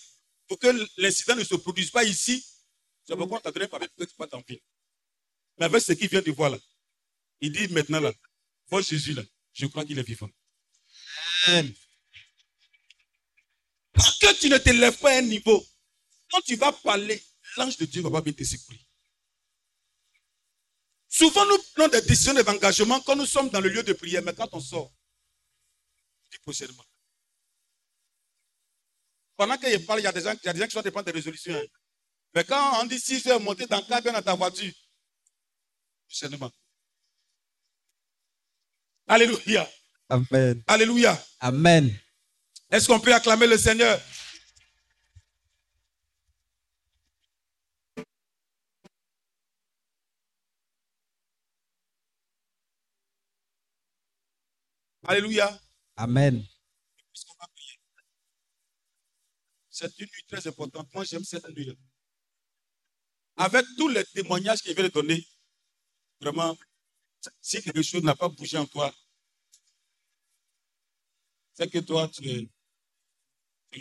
Pour 0.47 0.59
que 0.59 0.67
l'incident 0.97 1.35
ne 1.35 1.43
se 1.43 1.55
produise 1.55 1.89
pas 1.89 2.03
ici. 2.03 2.45
C'est 3.03 3.15
pourquoi 3.15 3.39
on 3.39 3.41
t'a 3.41 3.51
donné 3.51 3.67
papier 3.67 3.87
pour 3.87 4.05
que 4.05 4.11
tu 4.11 4.15
partes 4.15 4.35
en 4.35 4.43
ville. 4.47 4.59
Mais 5.57 5.65
avec 5.65 5.81
ce 5.81 5.93
qu'il 5.93 6.07
vient 6.07 6.21
de 6.21 6.31
voir 6.31 6.51
là, 6.51 6.59
il 7.41 7.51
dit 7.51 7.67
maintenant 7.69 7.99
là, 7.99 8.13
vois 8.69 8.81
Jésus 8.83 9.13
là, 9.13 9.23
je 9.53 9.65
crois 9.65 9.83
qu'il 9.85 9.97
est 9.97 10.03
vivant. 10.07 10.29
Amen. 11.47 11.73
Parce 13.93 14.17
que 14.17 14.33
tu 14.39 14.49
ne 14.49 14.57
te 14.57 14.69
lèves 14.69 14.97
pas 14.97 15.11
à 15.13 15.17
un 15.17 15.21
niveau, 15.21 15.65
quand 16.31 16.41
tu 16.41 16.55
vas 16.55 16.71
parler, 16.71 17.23
l'ange 17.57 17.77
de 17.77 17.85
Dieu 17.85 18.01
va 18.01 18.09
pas 18.09 18.21
bien 18.21 18.33
te 18.33 18.43
secourir. 18.43 18.81
Souvent, 21.07 21.45
nous 21.45 21.57
prenons 21.75 21.89
des 21.89 22.01
décisions 22.01 22.33
d'engagement 22.33 22.99
quand 23.01 23.15
nous 23.15 23.27
sommes 23.27 23.49
dans 23.49 23.61
le 23.61 23.69
lieu 23.69 23.83
de 23.83 23.93
prière, 23.93 24.23
mais 24.23 24.33
quand 24.33 24.49
on 24.53 24.59
sort, 24.59 24.91
dit 26.31 26.39
prochainement. 26.39 26.83
Pendant 29.35 29.57
qu'il 29.57 29.85
parle, 29.85 29.99
il 29.99 30.03
y 30.03 30.07
a 30.07 30.11
des 30.11 30.21
gens, 30.21 30.33
il 30.33 30.45
y 30.45 30.49
a 30.49 30.53
des 30.53 30.59
gens 30.59 30.65
qui 30.65 30.71
sont 30.71 30.79
en 30.79 30.81
train 30.81 30.89
de 30.89 30.93
prendre 30.93 31.05
des 31.05 31.11
résolutions. 31.11 31.53
hein. 31.53 31.65
Mais 32.33 32.43
quand 32.43 32.81
on 32.81 32.85
dit 32.85 32.99
si 32.99 33.21
tu 33.21 33.29
es 33.29 33.39
monté 33.39 33.67
dans 33.67 33.77
le 33.77 34.11
dans 34.11 34.21
ta 34.23 34.33
voiture, 34.33 34.73
prochainement. 36.07 36.51
Alléluia. 39.07 39.69
Amen. 40.09 40.63
Alléluia. 40.67 41.25
Amen. 41.39 41.99
Est-ce 42.73 42.87
qu'on 42.87 42.99
peut 42.99 43.13
acclamer 43.13 43.45
le 43.45 43.55
Seigneur? 43.55 44.01
Alléluia. 55.05 55.61
Amen. 55.95 56.43
C'est 59.69 59.99
une 59.99 60.07
nuit 60.07 60.25
très 60.27 60.47
importante. 60.47 60.91
Moi, 60.95 61.03
j'aime 61.03 61.23
cette 61.23 61.47
nuit. 61.49 61.77
Avec 63.35 63.67
tous 63.77 63.89
les 63.89 64.03
témoignages 64.03 64.63
qu'il 64.63 64.73
vient 64.73 64.85
de 64.85 64.89
donner, 64.89 65.23
vraiment, 66.19 66.57
si 67.39 67.61
quelque 67.61 67.83
chose 67.83 68.01
n'a 68.01 68.15
pas 68.15 68.29
bougé 68.29 68.57
en 68.57 68.65
toi, 68.65 68.91
c'est 71.53 71.69
que 71.69 71.77
toi, 71.77 72.07
tu 72.07 72.27
es, 72.27 72.49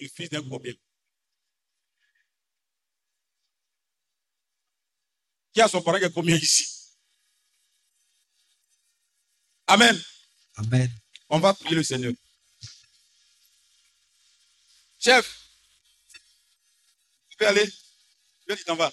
fils 0.08 0.30
d'un 0.30 0.42
problème. 0.42 0.76
Qui 5.52 5.60
a 5.60 5.68
son 5.68 5.82
parent 5.82 5.98
qui 5.98 6.04
est 6.04 6.12
combien 6.12 6.36
ici? 6.36 6.66
Amen. 9.66 10.00
Amen. 10.56 10.90
On 11.28 11.38
va 11.38 11.54
prier 11.54 11.76
le 11.76 11.82
Seigneur. 11.82 12.12
Chef, 14.98 15.50
tu 17.28 17.36
peux 17.36 17.46
aller? 17.46 17.68
Viens, 18.46 18.56
tu 18.56 18.64
t'en 18.64 18.76
vas. 18.76 18.92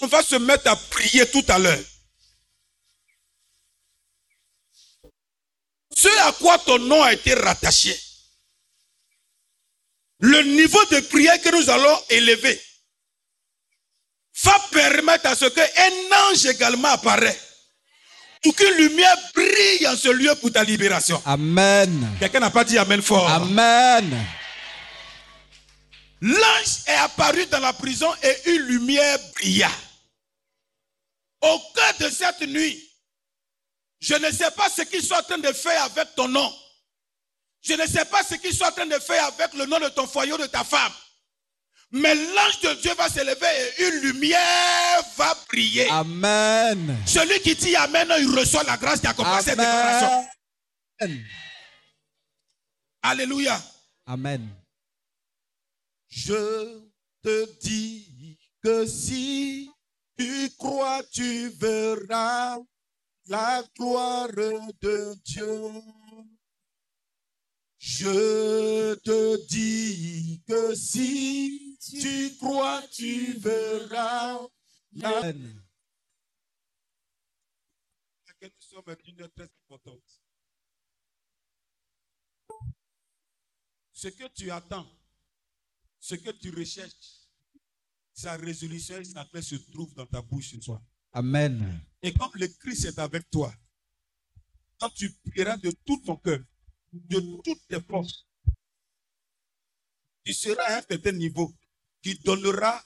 On 0.00 0.06
va 0.06 0.22
se 0.22 0.36
mettre 0.36 0.70
à 0.70 0.76
prier 0.76 1.26
tout 1.30 1.44
à 1.48 1.58
l'heure, 1.58 1.78
ce 5.96 6.08
à 6.28 6.32
quoi 6.32 6.58
ton 6.58 6.78
nom 6.78 7.02
a 7.02 7.12
été 7.12 7.34
rattaché, 7.34 7.98
le 10.20 10.42
niveau 10.42 10.84
de 10.86 11.00
prière 11.00 11.40
que 11.40 11.54
nous 11.54 11.70
allons 11.70 11.98
élever 12.10 12.60
va 14.44 14.58
permettre 14.70 15.26
à 15.26 15.34
ce 15.34 15.46
qu'un 15.46 16.30
ange 16.30 16.46
également 16.46 16.88
apparaît 16.88 17.38
pour 18.42 18.54
qu'une 18.54 18.76
lumière 18.76 19.16
brille 19.34 19.88
en 19.88 19.96
ce 19.96 20.08
lieu 20.08 20.34
pour 20.36 20.52
ta 20.52 20.62
libération. 20.62 21.20
Amen. 21.24 22.16
Quelqu'un 22.20 22.40
n'a 22.40 22.50
pas 22.50 22.64
dit 22.64 22.78
Amen 22.78 23.02
fort. 23.02 23.28
Amen. 23.28 24.26
L'ange 26.20 26.78
est 26.86 26.94
apparu 26.94 27.46
dans 27.46 27.58
la 27.60 27.72
prison 27.72 28.08
et 28.22 28.50
une 28.50 28.62
lumière 28.62 29.18
brilla. 29.34 29.70
Au 31.46 31.58
cœur 31.74 32.08
de 32.08 32.08
cette 32.12 32.42
nuit, 32.42 32.82
je 34.00 34.14
ne 34.14 34.30
sais 34.30 34.50
pas 34.50 34.68
ce 34.68 34.82
qu'ils 34.82 35.02
sont 35.02 35.14
en 35.14 35.22
train 35.22 35.38
de 35.38 35.52
faire 35.52 35.82
avec 35.84 36.14
ton 36.14 36.28
nom. 36.28 36.52
Je 37.62 37.74
ne 37.74 37.86
sais 37.86 38.04
pas 38.04 38.22
ce 38.22 38.34
qu'ils 38.34 38.54
sont 38.54 38.64
en 38.64 38.72
train 38.72 38.86
de 38.86 38.98
faire 38.98 39.24
avec 39.26 39.54
le 39.54 39.66
nom 39.66 39.78
de 39.78 39.88
ton 39.88 40.06
foyer 40.06 40.32
ou 40.32 40.38
de 40.38 40.46
ta 40.46 40.64
femme. 40.64 40.92
Mais 41.92 42.14
l'ange 42.14 42.60
de 42.62 42.74
Dieu 42.80 42.92
va 42.94 43.08
s'élever 43.08 43.46
et 43.78 43.88
une 43.88 44.00
lumière 44.00 45.02
va 45.16 45.36
briller. 45.48 45.88
Amen. 45.90 46.96
Celui 47.06 47.40
qui 47.40 47.54
dit 47.54 47.76
Amen, 47.76 48.08
il 48.18 48.38
reçoit 48.38 48.64
la 48.64 48.76
grâce 48.76 49.00
qui 49.00 49.06
cette 49.06 49.56
déclaration. 49.58 50.28
Amen. 51.00 51.24
Alléluia. 53.02 53.62
Amen. 54.06 54.48
Je 56.08 56.80
te 57.22 57.58
dis 57.60 58.36
que 58.62 58.84
si 58.86 59.70
tu 60.18 60.50
crois, 60.56 61.02
tu 61.04 61.48
verras 61.50 62.58
la 63.26 63.62
gloire 63.74 64.32
de 64.32 65.14
Dieu. 65.24 65.72
Je 67.78 68.94
te 68.94 69.46
dis 69.46 70.42
que 70.46 70.74
si 70.74 71.78
tu 71.80 72.36
crois, 72.38 72.82
tu 72.88 73.32
verras 73.38 74.40
la 74.92 75.32
nous 78.46 78.82
sommes 78.82 78.96
une 79.06 79.22
heure 79.22 79.32
très 79.32 79.44
importante. 79.64 80.22
Ce 83.92 84.08
que 84.08 84.28
tu 84.28 84.50
attends, 84.50 84.88
ce 85.98 86.14
que 86.14 86.30
tu 86.30 86.50
recherches, 86.50 87.25
sa 88.16 88.36
résolution 88.36 88.98
et 88.98 89.04
sa 89.04 89.24
paix 89.26 89.42
se 89.42 89.56
trouvent 89.56 89.94
dans 89.94 90.06
ta 90.06 90.22
bouche 90.22 90.50
ce 90.52 90.60
soir. 90.60 90.80
Amen. 91.12 91.80
Et 92.02 92.12
comme 92.12 92.30
le 92.34 92.48
Christ 92.48 92.86
est 92.86 92.98
avec 92.98 93.28
toi, 93.30 93.54
quand 94.80 94.88
tu 94.90 95.10
prieras 95.30 95.58
de 95.58 95.70
tout 95.84 96.00
ton 96.04 96.16
cœur, 96.16 96.40
de 96.92 97.20
toutes 97.44 97.66
tes 97.68 97.80
forces, 97.80 98.26
tu 100.24 100.32
seras 100.32 100.62
à 100.64 100.78
un 100.78 100.82
certain 100.82 101.12
niveau 101.12 101.54
qui 102.02 102.14
donnera 102.18 102.82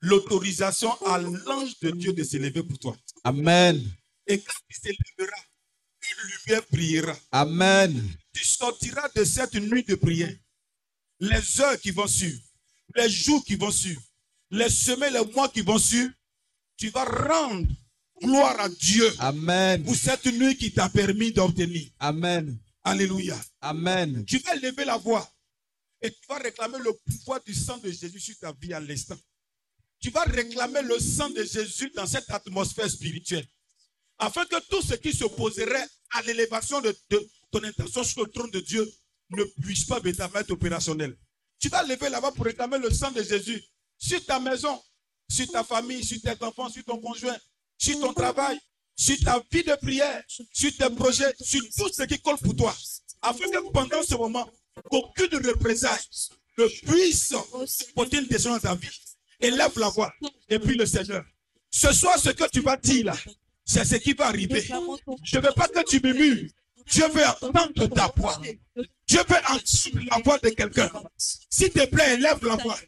l'autorisation 0.00 0.92
à 1.06 1.18
l'ange 1.18 1.78
de 1.80 1.90
Dieu 1.90 2.12
de 2.12 2.22
s'élever 2.22 2.62
pour 2.62 2.78
toi. 2.78 2.96
Amen. 3.24 3.82
Et 4.26 4.40
quand 4.40 4.60
il 4.70 4.76
s'élèvera, 4.76 5.36
une 6.02 6.30
lumière 6.30 6.62
brillera. 6.70 7.16
Amen. 7.32 8.16
Tu 8.32 8.44
sortiras 8.44 9.08
de 9.14 9.24
cette 9.24 9.54
nuit 9.54 9.82
de 9.82 9.96
prière. 9.96 10.36
Les 11.20 11.60
heures 11.60 11.80
qui 11.80 11.90
vont 11.90 12.06
suivre, 12.06 12.40
les 12.94 13.08
jours 13.08 13.44
qui 13.44 13.56
vont 13.56 13.70
suivre, 13.70 14.02
les 14.50 14.68
semaines, 14.68 15.14
les 15.14 15.24
mois 15.32 15.48
qui 15.48 15.62
vont 15.62 15.78
suivre, 15.78 16.12
tu 16.76 16.90
vas 16.90 17.04
rendre 17.04 17.66
gloire 18.20 18.60
à 18.60 18.68
Dieu 18.68 19.12
Amen. 19.18 19.82
pour 19.82 19.94
cette 19.94 20.26
nuit 20.26 20.56
qui 20.56 20.72
t'a 20.72 20.88
permis 20.88 21.32
d'obtenir. 21.32 21.88
Amen. 21.98 22.58
Alléluia. 22.84 23.38
Amen. 23.60 24.24
Tu 24.26 24.38
vas 24.38 24.54
lever 24.56 24.84
la 24.84 24.96
voix 24.96 25.28
et 26.02 26.10
tu 26.10 26.18
vas 26.28 26.38
réclamer 26.38 26.78
le 26.78 26.92
pouvoir 26.92 27.42
du 27.44 27.54
sang 27.54 27.78
de 27.78 27.90
Jésus 27.90 28.20
sur 28.20 28.38
ta 28.38 28.52
vie 28.52 28.72
à 28.72 28.80
l'instant. 28.80 29.16
Tu 29.98 30.10
vas 30.10 30.22
réclamer 30.24 30.82
le 30.82 30.98
sang 31.00 31.30
de 31.30 31.42
Jésus 31.42 31.90
dans 31.94 32.06
cette 32.06 32.30
atmosphère 32.30 32.90
spirituelle. 32.90 33.46
Afin 34.18 34.44
que 34.44 34.60
tout 34.68 34.82
ce 34.82 34.94
qui 34.94 35.12
s'opposerait 35.12 35.86
à 36.10 36.22
l'élévation 36.22 36.80
de, 36.80 36.96
de 37.10 37.28
ton 37.50 37.62
intention 37.64 38.04
sur 38.04 38.24
le 38.24 38.30
trône 38.30 38.50
de 38.50 38.60
Dieu 38.60 38.90
ne 39.30 39.44
puisse 39.62 39.84
pas 39.84 40.00
être 40.04 40.50
opérationnel. 40.50 41.16
Tu 41.58 41.68
vas 41.68 41.82
lever 41.82 42.08
voix 42.08 42.32
pour 42.32 42.44
réclamer 42.44 42.78
le 42.78 42.90
sang 42.90 43.10
de 43.10 43.22
Jésus 43.22 43.62
sur 43.98 44.24
ta 44.24 44.38
maison, 44.38 44.80
sur 45.28 45.50
ta 45.50 45.64
famille, 45.64 46.04
sur 46.04 46.20
tes 46.20 46.44
enfants, 46.44 46.68
sur 46.68 46.84
ton 46.84 46.98
conjoint, 46.98 47.36
sur 47.78 47.98
ton 48.00 48.12
travail, 48.12 48.58
sur 48.94 49.18
ta 49.20 49.42
vie 49.50 49.64
de 49.64 49.74
prière, 49.76 50.22
sur 50.52 50.76
tes 50.76 50.90
projets, 50.90 51.34
sur 51.40 51.62
tout 51.76 51.88
ce 51.92 52.02
qui 52.04 52.20
colle 52.20 52.38
pour 52.38 52.54
toi. 52.54 52.76
Afin 53.22 53.48
que 53.50 53.72
pendant 53.72 54.02
ce 54.02 54.14
moment, 54.14 54.48
qu'aucune 54.90 55.46
représailles 55.46 55.98
ne 56.58 56.66
puisse 56.66 57.34
porter 57.94 58.18
une 58.18 58.26
décision 58.26 58.52
dans 58.52 58.60
ta 58.60 58.74
vie. 58.74 58.88
Élève 59.40 59.78
la 59.78 59.88
voix. 59.88 60.12
Et 60.48 60.58
puis 60.58 60.76
le 60.76 60.86
Seigneur. 60.86 61.24
Ce 61.70 61.92
soir, 61.92 62.18
ce 62.18 62.30
que 62.30 62.48
tu 62.50 62.60
vas 62.60 62.76
dire 62.76 63.06
là, 63.06 63.16
c'est 63.64 63.84
ce 63.84 63.96
qui 63.96 64.12
va 64.12 64.28
arriver. 64.28 64.62
Je 64.62 65.38
ne 65.38 65.42
veux 65.42 65.52
pas 65.52 65.68
que 65.68 65.82
tu 65.84 66.00
murmures. 66.00 66.48
Dieu 66.86 67.08
veut 67.08 67.26
entendre 67.26 67.86
ta 67.88 68.12
voix. 68.16 68.40
Dieu 69.06 69.20
veut 69.28 69.36
entendre 69.48 70.04
la 70.10 70.18
voix 70.22 70.38
de 70.38 70.48
quelqu'un. 70.50 70.90
S'il 71.16 71.70
te 71.70 71.84
plaît, 71.86 72.14
élève 72.14 72.44
la 72.44 72.56
voix. 72.56 72.78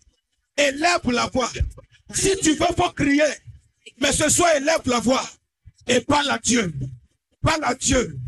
Élève 0.57 1.11
la 1.11 1.27
voix. 1.27 1.51
Si 2.15 2.37
tu 2.39 2.55
veux, 2.55 2.67
faut 2.77 2.91
crier. 2.91 3.25
Mais 4.01 4.13
ce 4.13 4.29
soir, 4.29 4.55
élève 4.57 4.83
la 4.87 5.01
voix. 5.01 5.29
Et 5.87 6.01
parle 6.01 6.31
à 6.31 6.39
Dieu. 6.39 6.73
Parle 7.43 7.65
à 7.65 7.75
Dieu. 7.75 8.19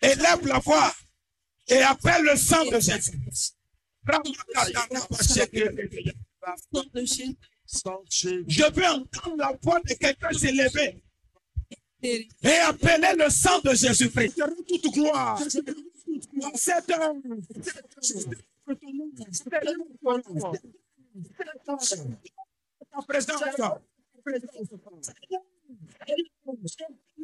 Élève 0.00 0.46
la 0.46 0.58
voix. 0.58 0.94
Et 1.68 1.78
appelle 1.82 2.24
le 2.24 2.36
sang 2.36 2.64
de 2.66 2.80
Jésus. 2.80 3.20
Je 8.48 8.72
veux 8.72 8.86
entendre 8.86 9.36
la 9.38 9.52
voix 9.62 9.80
de 9.80 9.94
quelqu'un 9.94 10.32
s'élever 10.32 11.00
et 12.02 12.28
appeler 12.66 13.14
le 13.16 13.28
sang 13.30 13.58
de 13.60 13.74
Jésus-Christ. 13.74 14.42
Toute 14.68 14.92
gloire. 14.92 15.40
Cette 16.54 16.90
heure. 16.90 17.14
Ta 22.92 23.02
présence. 23.02 23.60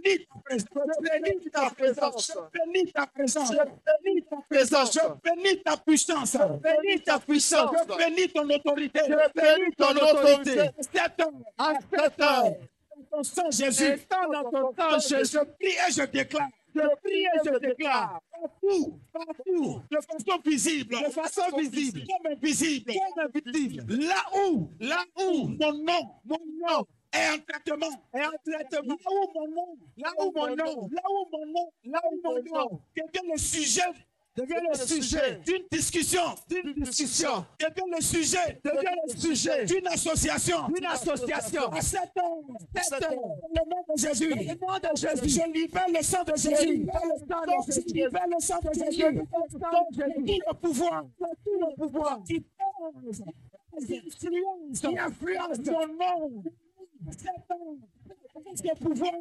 Bénis 0.03 0.27
ta 0.31 0.41
présence. 0.45 0.73
Bénis 0.93 1.51
ta 1.51 1.71
présence. 1.71 2.33
Bénis 2.53 2.93
ta 2.93 3.07
présence. 3.07 3.53
Bénis 3.93 4.23
ta 4.23 4.37
présence. 4.47 4.99
Bénis 5.23 5.63
ta 5.63 5.77
puissance. 5.77 6.37
Bénis 6.63 7.03
ta 7.03 7.19
puissance. 7.19 7.87
Bénis 7.99 8.29
ton 8.29 8.49
autorité. 8.51 9.01
Bénis 9.35 9.73
ton 9.77 9.91
autorité. 9.97 10.71
Cette 10.81 11.21
heure. 11.21 11.33
À 11.59 11.75
cette 11.91 12.21
heure. 12.21 12.55
Dans 12.97 13.19
ton 13.19 13.23
sang, 13.23 13.51
Jésus. 13.51 13.99
Dans 14.11 14.51
ton 14.51 14.75
sang, 14.75 14.99
Jésus. 14.99 15.39
Je 15.39 15.45
prie 15.45 15.69
et 15.69 15.93
je 15.93 16.03
déclare. 16.07 16.49
Je 16.75 16.81
prie 17.03 17.25
et 17.25 17.39
je 17.45 17.59
déclare. 17.59 18.21
Partout, 18.31 19.01
partout, 19.13 19.83
de 19.91 19.97
façon 19.97 20.41
visible, 20.45 20.95
de 21.03 21.11
façon 21.11 21.57
visible, 21.57 22.03
comme 22.07 22.33
invisible, 22.33 22.93
comme 22.93 23.31
invisible. 23.45 23.97
Là 23.97 24.25
où, 24.47 24.71
là 24.81 25.05
où 25.19 25.49
mon 25.49 25.73
nom, 25.73 26.11
mon 26.25 26.39
nom 26.61 26.87
est 27.13 27.31
en 27.31 27.39
traitement, 27.39 27.87
est 28.15 28.27
en 28.27 28.31
traitement. 28.45 28.97
Là 29.05 29.11
où 29.19 29.33
mon 29.35 29.49
nom, 29.49 29.79
là 29.97 30.13
où 30.19 30.33
mon 30.35 30.49
nom, 30.49 30.89
là 30.91 31.03
où 31.11 31.29
mon 31.33 31.47
nom, 31.47 31.73
là 31.85 32.03
où 32.11 32.21
mon 32.23 32.43
nom 32.43 32.81
devient 32.95 33.31
le 33.33 33.39
sujet 33.39 33.83
devient 34.37 34.61
le 34.69 34.87
sujet 34.87 35.41
d'une 35.45 35.67
discussion, 35.71 36.23
d'une 36.49 36.75
discussion, 36.75 37.45
devient 37.59 37.91
le 37.97 38.03
sujet, 38.03 38.61
devient 38.63 38.97
le 39.07 39.17
sujet 39.17 39.65
d'une 39.65 39.87
association, 39.87 40.69
d'une 40.69 40.87
association. 40.87 41.69
À 41.73 41.81
cette 41.81 42.17
heure, 42.17 42.43
cette 42.83 43.03
heure, 43.03 43.11
le 43.11 43.71
nom 43.71 43.85
de 43.89 43.99
Jésus, 43.99 44.29
le 44.29 44.45
nom 44.45 44.79
de 44.79 44.97
Jésus, 44.97 45.41
je 45.41 45.53
libère 45.53 45.87
le 45.89 46.03
sang 46.03 46.25
de 46.25 46.37
Jésus, 46.37 46.87
je 47.69 47.93
libère 47.93 48.27
le 48.29 48.41
sang 48.41 48.59
de 48.63 48.73
Jésus, 48.75 49.03
le 49.11 50.55
pouvoir, 50.55 51.05
tout 51.19 51.59
le 51.59 51.77
pouvoir. 51.77 52.23
Qui 52.25 52.41
pèse, 52.41 53.23
qui 54.81 54.99
influence, 54.99 55.59
qui 55.59 55.65
ton 55.65 55.87
nom. 55.87 56.43
Cette 57.11 57.29
heure, 57.51 57.59
ce 58.55 58.85
pouvoir, 58.85 59.13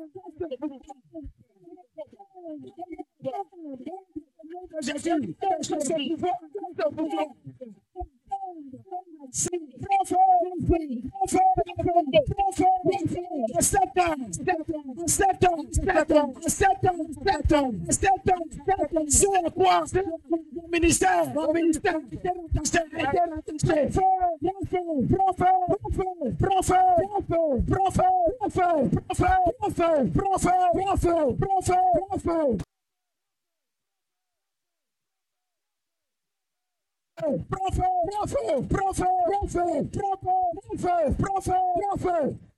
ministère, 20.72 21.34
mon 21.34 21.53
ministère, 21.53 21.99
ministère, 22.53 22.86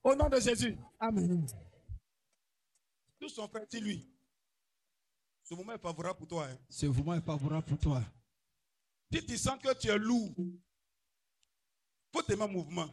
Au 0.03 0.15
nom 0.15 0.29
de 0.29 0.39
Jésus. 0.39 0.77
Amen. 0.99 1.45
Tous 3.19 3.29
sont 3.29 3.47
prêts, 3.47 3.67
lui. 3.79 4.09
Ce 5.43 5.53
moment 5.53 5.73
est 5.73 5.79
favorable 5.81 6.17
pour 6.17 6.27
toi. 6.27 6.47
Hein. 6.47 6.57
Ce 6.69 6.85
moment 6.87 7.13
est 7.13 7.21
favorable 7.21 7.65
pour 7.65 7.77
toi. 7.77 8.03
Si 9.11 9.25
tu 9.25 9.37
sens 9.37 9.57
que 9.61 9.73
tu 9.75 9.87
es 9.87 9.97
lourd, 9.97 10.33
faut 12.13 12.21
te 12.21 12.31
mettre 12.31 12.43
en 12.43 12.49
mouvement. 12.49 12.89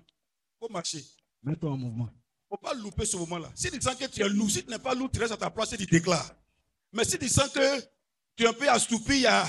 faut 0.61 0.69
marcher. 0.69 1.05
Mets-toi 1.43 1.70
en 1.70 1.77
mouvement. 1.77 2.09
faut 2.49 2.57
pas 2.57 2.74
louper 2.74 3.07
ce 3.07 3.16
moment-là. 3.16 3.51
Si 3.55 3.70
tu 3.70 3.81
sens 3.81 3.97
que 3.97 4.07
tu 4.07 4.23
es 4.23 4.28
lourd, 4.28 4.51
si 4.51 4.62
tu 4.62 4.70
n'es 4.70 4.78
pas 4.78 4.95
lourd, 4.95 5.11
tu 5.11 5.19
restes 5.19 5.32
à 5.32 5.36
ta 5.36 5.51
place 5.51 5.73
et 5.73 5.78
tu 5.78 5.86
déclares. 5.86 6.35
Mais 6.93 7.05
si 7.05 7.19
tu 7.19 7.28
sens 7.28 7.49
que 7.51 7.81
tu 8.36 8.45
es 8.45 8.47
un 8.47 8.53
peu 8.53 8.69
assoupi, 8.69 9.16
il 9.16 9.20
y 9.23 9.27
a 9.27 9.45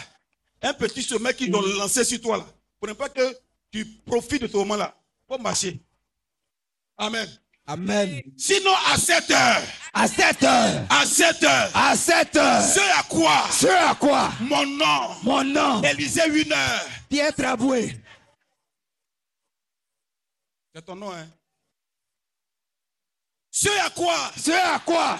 un 0.65 0.73
petit 0.73 1.03
sommet 1.03 1.33
qui 1.33 1.49
doit 1.49 1.61
lancer 1.77 2.03
sur 2.03 2.19
toi 2.21 2.37
là. 2.37 2.45
Pour 2.79 2.89
ne 2.89 2.93
pas 2.93 3.09
que 3.09 3.37
tu 3.71 3.85
profites 4.05 4.41
de 4.41 4.47
ce 4.47 4.57
moment-là. 4.57 4.95
Pour 5.27 5.39
marcher. 5.39 5.79
Amen. 6.97 7.27
Amen. 7.67 8.21
Sinon, 8.37 8.73
à 8.93 8.97
7 8.97 9.31
heures. 9.31 9.63
À 9.93 10.07
7 10.07 10.43
heures. 10.43 10.85
À 10.89 11.05
7 11.05 11.43
heures. 11.43 11.71
À 11.73 11.95
7 11.95 12.35
heures. 12.35 12.61
Ce 12.61 12.99
à 12.99 13.03
quoi? 13.03 13.47
Ce 13.51 13.67
à 13.67 13.95
quoi? 13.95 14.31
Mon 14.41 14.65
nom. 14.65 15.15
Mon 15.23 15.43
nom. 15.43 15.81
Élisée 15.81 16.21
1 16.21 16.51
heure. 16.51 16.85
Pierre 17.09 17.33
Traboué. 17.33 17.99
C'est 20.73 20.85
ton 20.85 20.95
nom, 20.95 21.11
hein. 21.11 21.27
Ce 23.49 23.69
à 23.85 23.89
quoi? 23.89 24.31
Ce 24.37 24.51
à 24.51 24.79
quoi? 24.79 25.19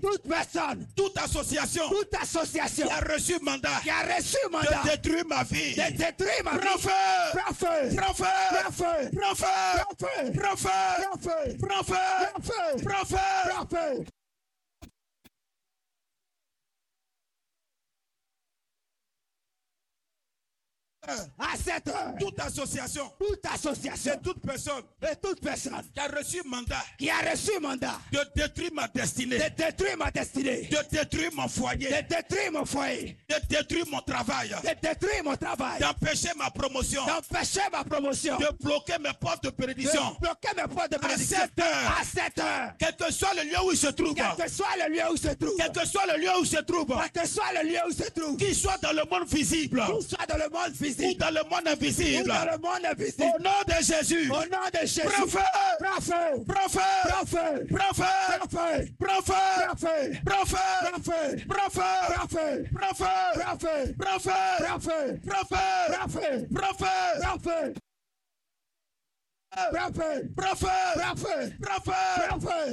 Toute 0.00 0.28
personne. 0.28 0.86
Toute 0.96 1.18
association. 1.18 1.88
Toute 1.88 2.14
association. 2.14 2.86
Qui 2.86 2.92
a 2.92 3.00
reçu 3.00 3.38
mandat. 3.42 3.80
Qui 3.82 3.90
a 3.90 4.02
reçu 4.16 4.36
mandat. 4.50 4.82
De 4.84 4.90
détruire 4.90 5.26
ma 5.26 5.42
vie. 5.42 5.74
De 5.74 5.96
détruire 5.96 6.44
ma 6.44 6.52
vie. 6.52 6.58
Prends 6.60 6.78
feu. 6.78 6.90
Prends 7.32 7.54
feu. 7.54 7.96
Prends 7.96 8.14
feu. 8.14 8.24
Prends 8.52 8.72
feu. 8.72 9.10
Prends 9.16 9.34
feu. 9.34 10.32
Prends 10.34 10.56
feu. 10.56 10.70
Prends 10.96 11.16
feu. 11.16 11.56
Prends 11.60 11.84
feu. 11.84 11.94
Prends 12.32 12.42
feu. 12.42 12.84
Prends 12.84 13.04
feu. 13.04 13.16
Prends 13.50 13.66
feu. 13.66 14.04
À 21.38 21.56
7 21.56 21.88
heures. 21.88 22.14
Toute 22.18 22.40
association. 22.40 23.10
Toute 23.18 23.46
association. 23.46 24.12
Et 24.14 24.22
toute 24.22 24.40
personne. 24.40 24.82
Et 25.02 25.16
toute 25.16 25.40
personne. 25.40 25.72
Qui 25.94 26.00
a 26.00 26.08
reçu 26.08 26.42
mandat. 26.44 26.84
Qui 26.98 27.10
a 27.10 27.30
reçu 27.30 27.58
mandat. 27.60 27.98
De 28.12 28.20
détruire 28.34 28.70
ma 28.72 28.88
destinée. 28.88 29.38
De 29.38 29.48
détruire 29.56 29.96
ma 29.96 30.10
destinée. 30.10 30.68
De 30.70 30.96
détruire 30.96 31.30
mon 31.34 31.48
foyer. 31.48 31.88
De 31.88 32.08
détruire 32.08 32.52
mon 32.52 32.64
foyer. 32.64 33.16
De 33.28 33.36
détruire 33.48 33.84
mon 33.90 34.00
travail. 34.00 34.50
De 34.50 34.88
détruire 34.88 35.24
mon 35.24 35.36
travail. 35.36 35.80
D'empêcher 35.80 36.30
ma 36.36 36.50
promotion. 36.50 37.04
D'empêcher 37.06 37.60
ma 37.72 37.84
promotion. 37.84 38.36
De 38.38 38.48
bloquer 38.60 38.98
mes 39.00 39.12
portes 39.20 39.44
de 39.44 39.50
bénédiction. 39.50 40.12
De 40.14 40.20
bloquer 40.20 40.54
mes 40.56 40.74
portes 40.74 40.92
de 40.92 40.98
bénédiction. 40.98 41.38
À 41.38 41.46
7 41.46 41.58
heures. 41.60 41.98
À 42.00 42.04
7 42.04 42.38
heures. 42.38 42.72
Quel 42.78 42.96
que 42.96 43.12
soit 43.12 43.34
le 43.34 43.42
lieu 43.50 43.60
où 43.64 43.72
il 43.72 43.78
se 43.78 43.88
trouve. 43.88 44.14
Quel 44.14 44.46
que 44.46 44.50
soit 44.50 44.66
le 44.76 44.94
lieu 44.94 45.02
où 45.10 45.14
il 45.14 45.20
se 45.20 45.34
trouve. 45.34 45.54
Quel 45.56 45.72
que 45.72 45.86
soit 45.86 46.06
le 46.06 46.20
lieu 46.20 46.30
où 46.38 46.42
il 46.42 46.46
se 46.46 46.56
trouve. 46.58 46.86
Quel 47.00 47.22
que 47.22 47.28
soit 47.28 47.52
le 47.54 47.68
lieu 47.68 47.78
où 47.86 47.90
il 47.90 47.96
se 47.96 48.10
trouve. 48.10 48.36
Qu'il 48.36 48.54
soit 48.54 48.78
dans 48.78 48.92
le 48.92 49.04
monde 49.10 49.28
visible. 49.28 49.82
Qu'il 49.86 50.08
soit 50.08 50.26
dans 50.26 50.36
le 50.36 50.48
monde 50.50 50.72
visible. 50.72 50.99
Ou 51.04 51.14
dans 51.14 51.30
le 51.30 51.42
monde 51.48 51.66
invisible. 51.68 52.22
Ou 52.22 52.28
dans 52.28 52.44
le 52.44 52.58
monde 52.58 52.84
invisible. 52.84 53.22
Au 53.22 53.42
nom 53.42 53.62
de 53.66 53.84
Jésus. 53.84 54.30
Au 54.30 54.34
nom 54.34 54.66
de 54.72 54.86
Jésus. 54.86 55.00
Prends 55.06 55.26
feu. 55.26 55.40
Prends 55.80 56.00
feu. 56.00 56.44
Prends 56.46 56.68
feu. 56.68 56.86
Prends 57.08 57.24
feu. 57.24 57.66
Prends 57.68 57.94
feu. 58.48 58.86
Prends 58.98 59.22
feu. 59.24 59.46
Prends 59.54 59.76
feu. 59.76 60.16
Prends 60.24 60.46
feu. 60.46 61.44
Prends 61.48 61.68
feu. 61.68 61.96
Prends 61.98 62.24
feu. 62.24 62.50
Prends 62.78 62.94
feu. 62.94 63.20
Prends 63.20 63.54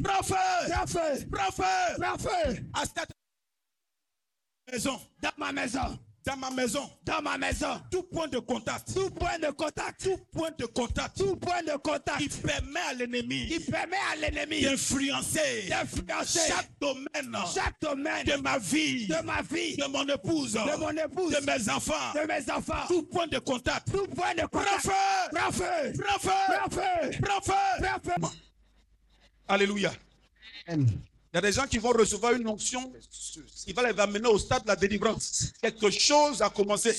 Prends 0.05 0.87
feu. 0.87 1.27
Prends 1.31 1.51
feu. 1.51 1.97
Prends 1.99 2.19
feu. 2.19 3.09
Maison, 4.73 5.01
dans 5.23 5.31
ma 5.39 5.53
maison, 5.53 5.99
dans 6.25 6.37
ma 6.37 6.51
maison, 6.51 6.91
dans 7.05 7.23
ma 7.23 7.39
maison, 7.39 7.81
tout 7.91 8.03
point 8.03 8.29
de 8.29 8.39
contact, 8.39 8.93
tout 8.93 9.09
point 9.11 9.39
de 9.39 9.51
contact, 9.51 10.03
tout 10.05 10.19
point 10.33 10.51
de 10.59 10.67
contact 10.67 11.17
tout 11.17 11.37
point 11.37 11.63
de 11.63 11.77
contact 11.79 12.19
qui 12.19 12.29
permet 12.29 12.81
à 12.81 12.93
l'ennemi 12.93 13.47
qui 13.49 13.61
permet 13.61 13.97
à 14.13 14.17
l'ennemi 14.17 14.61
d'influencer 14.63 15.69
d'influencer 15.69 16.41
chaque 16.49 16.71
domaine 16.81 17.35
chaque 17.55 17.81
domaine 17.81 18.27
de 18.27 18.35
ma 18.43 18.59
vie, 18.59 19.07
de 19.07 19.23
ma 19.25 19.41
vie, 19.43 19.77
de 19.77 19.87
mon 19.87 20.07
épouse, 20.07 20.53
de 20.53 20.79
mon 20.79 20.91
épouse, 20.91 21.33
de 21.33 21.47
mes 21.47 21.71
enfants, 21.71 22.13
de 22.15 22.27
mes 22.27 22.51
enfants, 22.53 22.87
tout 22.89 23.05
point 23.05 23.27
de 23.27 23.39
contact. 23.39 23.91
tout 23.91 24.07
point 24.09 24.35
de 24.35 24.43
Prends 24.47 24.61
contact. 24.61 24.83
feu! 24.83 24.93
Prends 25.33 25.53
feu! 25.53 25.93
Prends 25.99 26.19
feu! 26.19 26.31
Prends 26.49 26.71
feu! 26.71 27.11
Prends 27.23 27.41
feu! 27.41 27.53
Prends 27.81 28.29
feu! 28.29 28.37
Alléluia. 29.49 29.93
Il 31.33 31.37
y 31.37 31.39
a 31.39 31.41
des 31.43 31.53
gens 31.53 31.67
qui 31.67 31.79
vont 31.79 31.91
recevoir 31.91 32.33
une 32.33 32.49
onction 32.49 32.93
qui 33.65 33.73
va 33.73 33.91
les 33.93 33.99
amener 34.01 34.29
au 34.29 34.39
stade 34.39 34.63
de 34.63 34.69
la 34.69 34.77
délivrance. 34.77 35.53
Quelque 35.61 35.91
chose 35.91 36.41
a 36.41 36.49
commencé. 36.49 36.97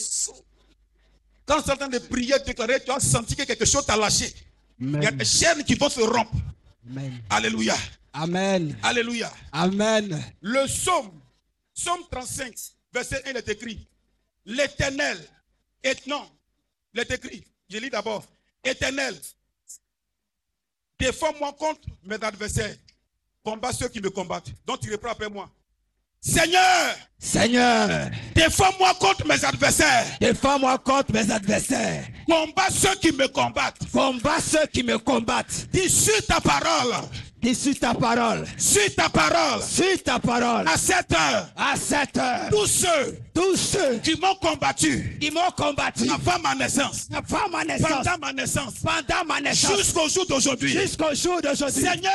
Quand 1.46 1.62
train 1.64 1.88
de 1.88 1.98
prier, 1.98 2.36
déclarer, 2.46 2.84
tu 2.84 2.92
as 2.92 3.00
senti 3.00 3.36
que 3.36 3.44
quelque 3.44 3.66
chose 3.66 3.86
t'a 3.86 3.98
lâché. 3.98 4.32
Il 4.80 5.02
y 5.02 5.06
a 5.08 5.12
des 5.12 5.26
chaînes 5.26 5.64
qui 5.64 5.74
vont 5.74 5.90
se 5.90 6.02
rompre. 6.02 6.32
Amen. 6.88 7.22
Alléluia. 7.30 7.76
Amen. 8.14 8.78
Alléluia. 8.84 9.32
Amen. 9.52 10.22
Le 10.42 10.66
psaume, 10.68 11.12
psaume 11.74 12.02
35, 12.12 12.54
verset 12.94 13.24
1, 13.26 13.32
il 13.32 13.38
est 13.38 13.50
écrit 13.50 13.88
L'éternel 14.46 15.18
est 15.84 16.08
non, 16.08 16.28
il 16.94 17.00
est 17.00 17.12
écrit, 17.12 17.44
je 17.70 17.78
lis 17.78 17.90
d'abord 17.90 18.26
Éternel, 18.64 19.16
défends-moi 20.98 21.54
contre 21.54 21.88
mes 22.04 22.16
adversaires, 22.16 22.76
combat 23.50 23.72
ceux 23.74 23.88
qui 23.90 24.00
me 24.00 24.10
combattent. 24.10 24.52
Donc 24.66 24.80
tu 24.80 24.92
reprends 24.92 25.12
après 25.12 25.30
moi 25.30 25.50
Seigneur, 26.22 26.96
Seigneur, 27.18 28.10
défends-moi 28.36 28.94
contre 29.00 29.26
mes 29.26 29.44
adversaires, 29.46 30.06
défends-moi 30.20 30.78
contre 30.80 31.14
mes 31.14 31.32
adversaires. 31.32 32.06
combat 32.28 32.68
ceux 32.70 32.94
qui 32.96 33.14
me 33.14 33.28
combattent. 33.30 33.80
Combat 33.92 34.40
ceux 34.42 34.68
qui 34.68 34.84
me 34.84 34.98
combattent. 34.98 35.68
Dis 35.72 35.90
sur 35.90 36.26
ta 36.28 36.42
parole, 36.42 36.94
Sur 37.54 37.80
ta 37.80 37.94
parole. 37.94 38.46
sur 38.58 38.96
ta 38.96 39.10
parole, 39.10 39.62
Sur 39.64 40.04
ta 40.04 40.20
parole. 40.20 40.68
à 40.68 40.78
cette 40.78 41.12
heure, 41.14 41.48
À 41.56 41.76
cette 41.78 42.18
heure, 42.18 42.50
tous 42.52 42.68
ceux 42.68 43.18
tous 43.34 43.56
ceux 43.56 44.00
qui 44.04 44.20
m'ont 44.20 44.36
combattu. 44.36 45.18
qui 45.22 45.32
m'ont 45.32 45.50
combattu. 45.56 46.10
Avant 46.10 46.38
ma 46.44 46.54
naissance, 46.56 47.08
avant 47.16 47.48
ma 47.50 47.64
naissance, 47.64 47.90
pendant 48.04 48.18
ma 48.20 48.34
naissance, 48.34 48.74
pendant 48.84 49.26
ma 49.26 49.40
naissance, 49.40 49.78
jusqu'au 49.78 50.10
jour 50.10 50.26
d'aujourd'hui. 50.28 50.72
jusqu'au 50.74 51.16
jour 51.16 51.42
d'aujourd'hui. 51.42 51.82
Seigneur, 51.82 52.12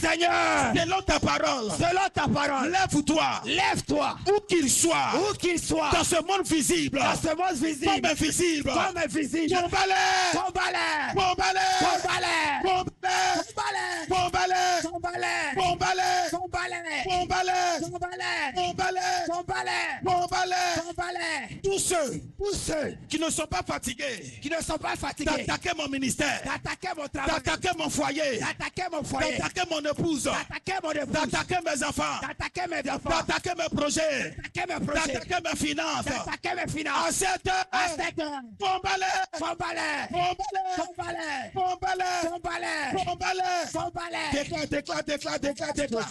Seigneur, 0.00 0.72
selon 0.76 1.00
ta 1.02 1.18
parole, 1.18 1.70
selon 1.72 2.08
ta 2.14 2.28
parole, 2.28 2.70
lève-toi, 2.70 3.24
lève-toi, 3.46 4.16
où 4.28 4.40
qu'il 4.48 4.70
soit, 4.70 4.94
où 5.16 5.34
qu'il 5.34 5.60
soit, 5.60 5.90
dans 5.92 6.04
ce 6.04 6.16
monde 6.22 6.46
visible, 6.46 7.00
dans 7.00 7.20
ce 7.20 7.34
monde 7.34 7.56
visible, 7.60 7.90
comme 8.02 8.10
invisible, 8.12 8.70
comme 8.72 8.96
invisible, 9.04 9.54
combat-les, 9.56 10.38
combat-les, 10.38 11.14
combat-les, 11.20 11.84
combat-les, 11.84 12.89
combat-les, 13.00 14.06
combat-les, 14.08 14.88
combat-les, 14.88 15.56
combat-les, 15.56 16.30
combat-les, 16.30 17.02
combat-les, 17.04 18.52
combat-les, 18.54 19.00
combat-les, 19.26 19.80
combat-les. 20.04 20.82
combat-les. 20.82 21.60
Tous 21.62 21.78
ceux 21.78 22.20
Tous 22.38 22.54
ceux 22.54 22.96
qui 23.08 23.18
ne 23.18 23.30
sont 23.30 23.46
pas 23.46 23.62
fatigués 23.66 24.38
qui 24.42 24.50
ne 24.50 24.56
sont 24.62 24.76
pas 24.78 24.96
fatigués 24.96 25.44
d'attaquer 25.46 25.70
mon 25.76 25.88
ministère, 25.88 26.40
d'attaquer 26.44 26.88
mon 26.96 27.06
travail, 27.08 27.40
d'attaquer 27.42 27.70
mon 27.78 27.88
foyer, 27.90 28.38
d'attaquer 28.38 28.84
mon 28.92 29.02
foyer, 29.02 29.38
d'attaquer 29.38 29.62
mon 29.70 29.80
épouse, 29.90 30.24
d'attaquer 30.24 30.78
mon 30.82 30.90
épouse, 30.92 31.30
d'attaquer 31.30 31.58
mes 31.64 31.84
enfants, 31.84 32.20
d'attaquer 32.22 32.66
mes 32.68 32.90
enfants, 32.90 33.22
d'attaquer 33.26 33.50
mes 33.56 33.76
projets, 33.76 34.30
d'attaquer 34.36 34.66
mes 34.68 34.86
projets, 34.86 35.12
d'attaquer 35.12 35.36
mes 35.44 35.56
finances. 35.56 36.04
d'attaquer 36.04 36.54
mes 36.54 36.62
À 36.62 36.66
finances. 36.68 37.10
cette 37.14 37.46
heure, 37.46 37.66
À 37.72 37.88
cette 37.88 38.18
heure, 38.18 38.40
combat-les, 38.58 39.38
combat-les, 39.38 40.08
combat-les, 40.12 41.50
combat-les, 41.54 42.89
combat-les, 42.92 43.72
combat-les, 43.72 43.72
combat-les. 43.72 43.72
combat-les. 43.72 44.38
Déclare, 44.38 44.66
déclare, 44.68 45.04
déclare, 45.04 45.38
déclare, 45.40 45.72
déclare. 45.72 46.08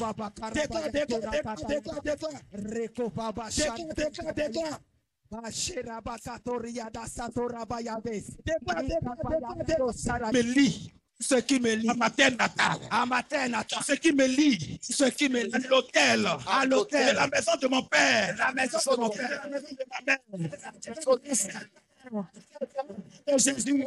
Déclare, 0.53 0.91
déclare, 0.91 0.91
déclare, 0.91 1.55
déclare, 1.55 2.01
déclare. 2.01 2.41
Déclare, 2.53 3.63
déclare, 3.95 4.33
déclare. 4.33 4.79
Me 10.33 10.41
lie. 10.41 10.93
Ce 11.21 11.35
qui 11.35 11.59
me 11.59 11.75
lie 11.75 11.89
à 11.89 11.93
ma 11.93 12.09
terre 12.09 12.31
natale. 12.31 12.79
À 12.89 13.05
ma 13.05 13.21
terre 13.21 13.49
natale, 13.49 13.83
Ce 13.85 13.93
qui 13.93 14.11
me 14.13 14.25
lie. 14.25 14.79
Ce 14.81 15.03
qui 15.05 15.29
me 15.29 15.43
lie 15.43 15.53
à 15.53 15.59
l'hôtel. 15.67 16.25
À 16.47 16.65
l'hôtel. 16.65 17.15
La 17.15 17.27
maison 17.27 17.51
de 17.61 17.67
mon 17.67 17.83
père. 17.83 18.35
la 18.37 18.51
maison 18.53 18.77
de 18.77 18.97
mon 18.97 19.09
père. 19.09 19.41
La 19.43 19.49
maison 19.49 19.67
de 19.69 19.85
ma 19.91 20.01
mère. 20.05 20.19
Jésus, 23.37 23.83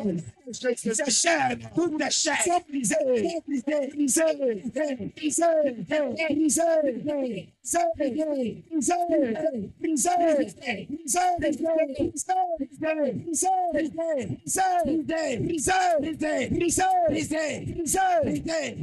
disait 0.83 1.11
cher, 1.11 1.57
toute 1.75 1.99
la 1.99 2.11
chair, 2.11 2.37
disait, 2.71 2.97
disait, 3.49 3.91
disait, 3.97 5.13
disait, 5.17 5.75
disait, 6.31 7.49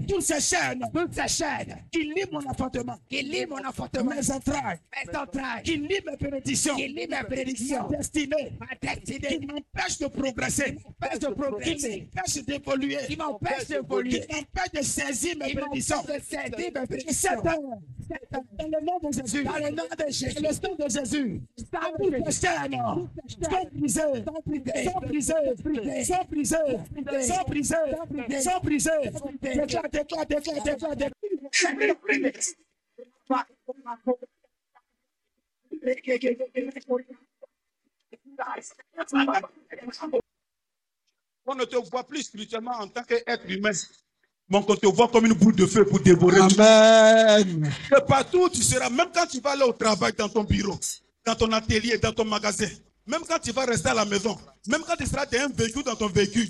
Tout 0.08 0.22
s'enchaîne, 0.22 0.80
tout 0.94 1.12
s'enchaîne. 1.12 1.76
Qu'il 1.92 2.14
lit 2.14 2.24
mon 2.32 2.40
enfantement, 2.50 2.98
qu'il 3.10 3.30
lit 3.30 3.46
mon 3.46 3.58
enfantement, 3.58 4.12
mes 4.16 4.32
entrailles, 4.32 4.80
mes 5.06 5.18
entrailles, 5.18 5.64
qu'il 5.64 5.82
lit 5.82 6.00
mes 6.06 6.16
bénédictions, 6.16 6.76
qu'il 6.76 6.96
lit 6.96 7.08
mes 7.08 7.24
bénédictions, 7.30 7.90
ma 7.90 7.98
destinée, 7.98 8.54
ma 8.60 8.68
destinée, 8.82 9.40
qui 9.40 9.46
m'empêche 9.46 10.00
de 10.00 10.08
progresser, 10.08 10.78
m'empêche 10.86 11.20
de 11.20 11.28
progresser, 11.28 11.90
qui 11.90 12.10
m'empêche 12.16 12.46
d'évoluer, 12.46 12.98
qui 13.08 13.18
m'empêche 13.18 13.68
d'évoluer, 13.68 14.22
qui 14.22 14.36
m'empêche 14.36 14.72
de 14.74 14.82
saisir 14.84 15.36
mes 15.38 15.54
bénédictions, 15.54 16.02
de 16.04 16.14
saisir 16.24 16.72
mes 16.74 16.86
bénédictions 16.86 17.42
le 18.72 18.86
nom 18.86 19.00
de 19.00 19.12
Jésus, 19.14 19.44
Dans 19.44 19.56
le 19.58 19.70
nom 19.70 19.84
de 19.84 20.12
Jésus. 20.12 20.34
dans 20.36 20.50
le 20.50 20.54
sang 20.54 20.76
de 20.76 20.90
Jésus, 20.90 21.42
sont 21.58 21.68
brisées, 23.74 24.02
sont 24.24 24.42
brisées, 24.46 24.84
sont 24.86 25.04
brisées, 25.04 26.06
sont 26.06 26.24
brisées, 26.28 26.56
sont 27.24 27.44
brisées, 27.48 28.42
sont 28.42 28.60
brisées. 28.64 28.92
Déclare, 29.42 29.90
déclare, 29.90 30.26
déclare, 30.26 30.64
déclare, 30.64 30.96
déclare. 30.96 31.12
On 41.46 41.56
ne 41.56 41.66
te 41.66 41.76
voit 41.90 42.04
plus 42.08 42.24
spirituellement 42.24 42.72
en 42.72 42.88
tant 42.88 43.04
qu'être 43.04 43.50
humain. 43.50 43.72
Mais 44.50 44.58
on 44.58 44.76
te 44.76 44.88
voit 44.88 45.08
comme 45.08 45.28
une 45.28 45.34
boule 45.34 45.56
de 45.56 45.66
feu 45.66 45.86
pour 45.86 46.00
dévorer. 46.00 46.40
Amen. 46.40 47.72
Que 47.90 48.00
partout 48.02 48.46
où 48.46 48.50
tu 48.50 48.64
seras, 48.64 48.90
même 48.90 49.10
quand 49.14 49.28
tu 49.28 49.40
vas 49.40 49.52
aller 49.52 49.64
au 49.64 49.74
travail, 49.74 50.14
dans 50.18 50.30
ton 50.30 50.44
bureau, 50.44 50.80
dans 51.26 51.36
ton 51.36 51.52
atelier, 51.52 51.98
dans 52.00 52.12
ton 52.12 52.26
magasin, 52.26 52.68
même 53.06 53.22
quand 53.28 53.40
tu 53.40 53.52
vas 53.52 53.66
rester 53.66 53.90
à 53.90 53.94
la 53.94 54.06
maison, 54.06 54.38
même 54.68 54.82
quand 54.88 54.96
tu 54.96 55.06
seras 55.06 55.26
dans 55.26 55.38
un 55.38 55.50
véhicule, 55.50 55.84
dans 55.84 55.96
ton 55.96 56.08
véhicule, 56.08 56.50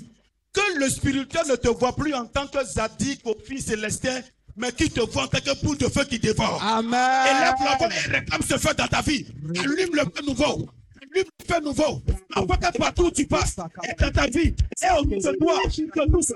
que 0.52 0.78
le 0.78 0.88
spirituel 0.88 1.42
ne 1.48 1.56
te 1.56 1.68
voit 1.68 1.94
plus 1.94 2.14
en 2.14 2.26
tant 2.26 2.46
que 2.46 2.64
zadik 2.64 3.20
au 3.24 3.36
fils 3.44 3.66
célestin, 3.66 4.20
mais 4.56 4.72
qui 4.72 4.90
te 4.90 5.00
voit 5.00 5.24
en 5.24 5.28
tant 5.28 5.38
que 5.38 5.64
boule 5.64 5.76
de 5.78 5.88
feu 5.88 6.04
qui 6.04 6.18
dévore. 6.18 6.62
Amen. 6.62 7.26
Élève 7.26 7.54
la 7.64 7.76
voix 7.76 7.88
et 7.88 8.10
réclame 8.10 8.42
ce 8.42 8.56
feu 8.56 8.74
dans 8.76 8.88
ta 8.88 9.02
vie. 9.02 9.26
Allume 9.58 9.94
le 9.94 10.02
feu 10.02 10.26
nouveau. 10.26 10.68
Allume 11.02 11.26
le 11.38 11.54
feu 11.54 11.60
nouveau. 11.62 12.02
Que 12.30 12.78
partout 12.78 13.06
où 13.06 13.10
tu 13.10 13.26
passes, 13.26 13.56
et 13.82 13.94
dans 14.00 14.12
ta 14.12 14.26
vie, 14.28 14.54
et 14.82 14.90
autour 14.98 15.18
de 15.18 15.36
toi, 15.38 15.60
que 15.64 16.10
tout 16.10 16.18
le 16.18 16.22
feu. 16.22 16.34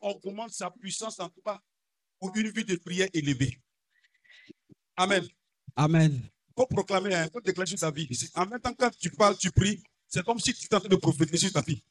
On 0.00 0.14
commande 0.14 0.50
sa 0.50 0.70
puissance 0.70 1.18
en 1.20 1.28
toi 1.28 1.60
pour 2.18 2.36
une 2.36 2.50
vie 2.50 2.64
de 2.64 2.76
prière 2.76 3.08
élevée. 3.14 3.58
Amen. 4.96 5.26
Amen. 5.76 6.12
Il 6.12 6.52
faut 6.56 6.66
proclamer, 6.66 7.10
il 7.12 7.30
faut 7.32 7.40
déclencher 7.40 7.76
sa 7.78 7.90
vie. 7.90 8.08
En 8.34 8.46
même 8.46 8.60
temps, 8.60 8.74
quand 8.74 8.90
tu 8.98 9.10
parles, 9.10 9.36
tu 9.38 9.50
pries, 9.50 9.82
c'est 10.06 10.24
comme 10.24 10.38
si 10.38 10.52
tu 10.52 10.66
étais 10.66 10.74
en 10.74 10.80
train 10.80 10.88
de 10.88 10.96
prophétiser 10.96 11.48
sur 11.48 11.52
ta 11.52 11.62
vie. 11.62 11.82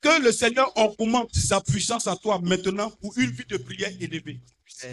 Que 0.00 0.22
le 0.22 0.32
Seigneur 0.32 0.72
augmente 0.76 1.34
sa 1.36 1.60
puissance 1.60 2.06
en 2.08 2.16
toi 2.16 2.40
maintenant 2.40 2.90
pour 2.90 3.16
une 3.18 3.30
vie 3.30 3.44
de 3.46 3.58
prière 3.58 3.92
élevée. 4.00 4.40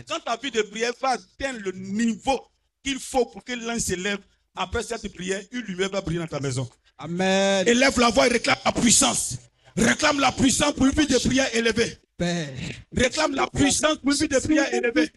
Quand 0.07 0.19
ta 0.19 0.37
vie 0.37 0.51
de 0.51 0.61
prière 0.61 0.93
va 1.01 1.09
atteindre 1.11 1.59
le 1.59 1.71
niveau 1.71 2.39
qu'il 2.85 2.99
faut 2.99 3.25
pour 3.25 3.43
que 3.43 3.53
l'un 3.53 3.79
s'élève, 3.79 4.19
après 4.55 4.83
cette 4.83 5.11
prière, 5.13 5.41
une 5.51 5.61
lumière 5.61 5.89
va 5.89 6.01
briller 6.01 6.19
dans 6.19 6.27
ta 6.27 6.39
maison. 6.39 6.69
Amen. 6.97 7.67
Élève 7.67 7.99
la 7.99 8.09
voix 8.09 8.27
et 8.27 8.29
réclame 8.29 8.57
la 8.63 8.71
puissance. 8.71 9.37
Réclame 9.75 10.19
la 10.19 10.31
puissance 10.31 10.73
pour 10.73 10.85
une 10.85 10.91
vie 10.91 11.07
de 11.07 11.17
prière 11.17 11.53
élevée. 11.53 11.97
Père. 12.15 12.47
Réclame 12.95 13.33
la 13.35 13.47
puissance 13.47 13.97
pour 13.97 14.11
une 14.11 14.17
vie 14.17 14.27
de 14.27 14.39
prière 14.39 14.73
élevée. 14.73 15.11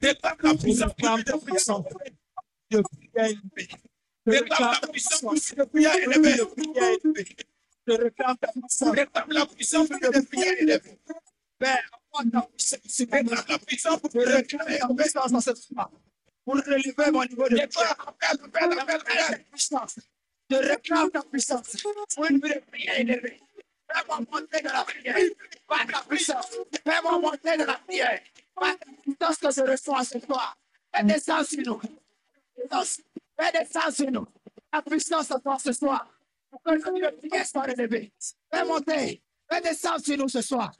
Réclame 0.00 0.36
la 0.42 0.54
puissance 0.54 0.92
pour 0.98 1.08
une 1.10 1.16
vie 1.16 1.24
de 1.24 1.32
prière 1.32 1.56
élevée. 2.70 3.68
Réclame 4.26 4.78
la 4.80 4.88
puissance 4.88 5.20
pour 5.22 5.32
une 5.32 5.38
vie 5.40 5.54
de 5.56 5.64
prière 5.64 5.96
élevée. 5.96 7.36
Réclame 7.88 8.36
la 9.30 9.46
puissance 9.46 9.88
pour 9.88 9.96
une 9.96 10.12
vie 10.12 10.20
de 10.20 10.26
prière 10.26 10.54
élevée. 10.60 10.98
Père, 11.58 11.90
Déclare 12.20 13.44
la 13.48 13.58
puissance 13.58 14.00
pour 14.00 14.10
en 14.82 14.94
puissance 14.94 15.32
dans 15.32 15.40
cette 15.40 15.58
foi. 15.64 15.90
Pour 16.44 16.54
relever 16.54 17.10
mon 17.10 17.24
niveau 17.24 17.48
de 17.48 17.56
puissance. 17.56 17.84
Appelle, 18.06 18.38
appelle, 18.44 18.78
appelle, 18.78 19.00
appelle. 19.00 19.44
puissance. 19.50 19.98
Je 20.50 20.56
réclame 20.56 21.10
ta 21.10 21.22
puissance. 21.22 21.76
Pour 22.14 22.26
une 22.26 22.40
vie 22.40 22.54
de 22.54 22.60
prière 22.70 23.00
élevée. 23.00 23.40
Fais-moi 23.90 24.18
monter 24.30 24.60
de 24.60 24.68
la 24.68 24.84
prière. 24.84 25.16
Par 25.66 25.86
ta 25.86 26.02
puissance. 26.02 26.50
Fais-moi 26.84 27.18
monter 27.18 27.56
de 27.56 27.64
la 27.64 27.74
prière. 27.74 28.20
Par 28.54 28.76
ta 28.78 28.86
puissance 29.02 29.36
que 29.38 29.50
je 29.50 29.70
reçois 29.70 30.04
ce 30.04 30.18
soir. 30.20 30.58
Fais 30.94 31.04
descendre 31.04 31.46
sur 31.46 31.62
nous. 31.64 31.80
Fais 33.38 33.52
descendre 33.52 33.92
sur 33.92 34.10
nous. 34.10 34.26
La 34.72 34.82
puissance 34.82 35.28
de 35.28 35.38
toi 35.38 35.56
ce 35.58 35.72
soir. 35.72 36.06
Pour 36.50 36.62
que 36.62 36.70
de 36.72 37.16
prière 37.16 37.46
soit. 37.46 37.64
Fais 37.64 38.64
monter. 38.64 39.22
Fais 39.50 39.60
descendre 39.62 40.04
sur 40.04 40.18
nous 40.18 40.28
ce 40.28 40.42
soir. 40.42 40.72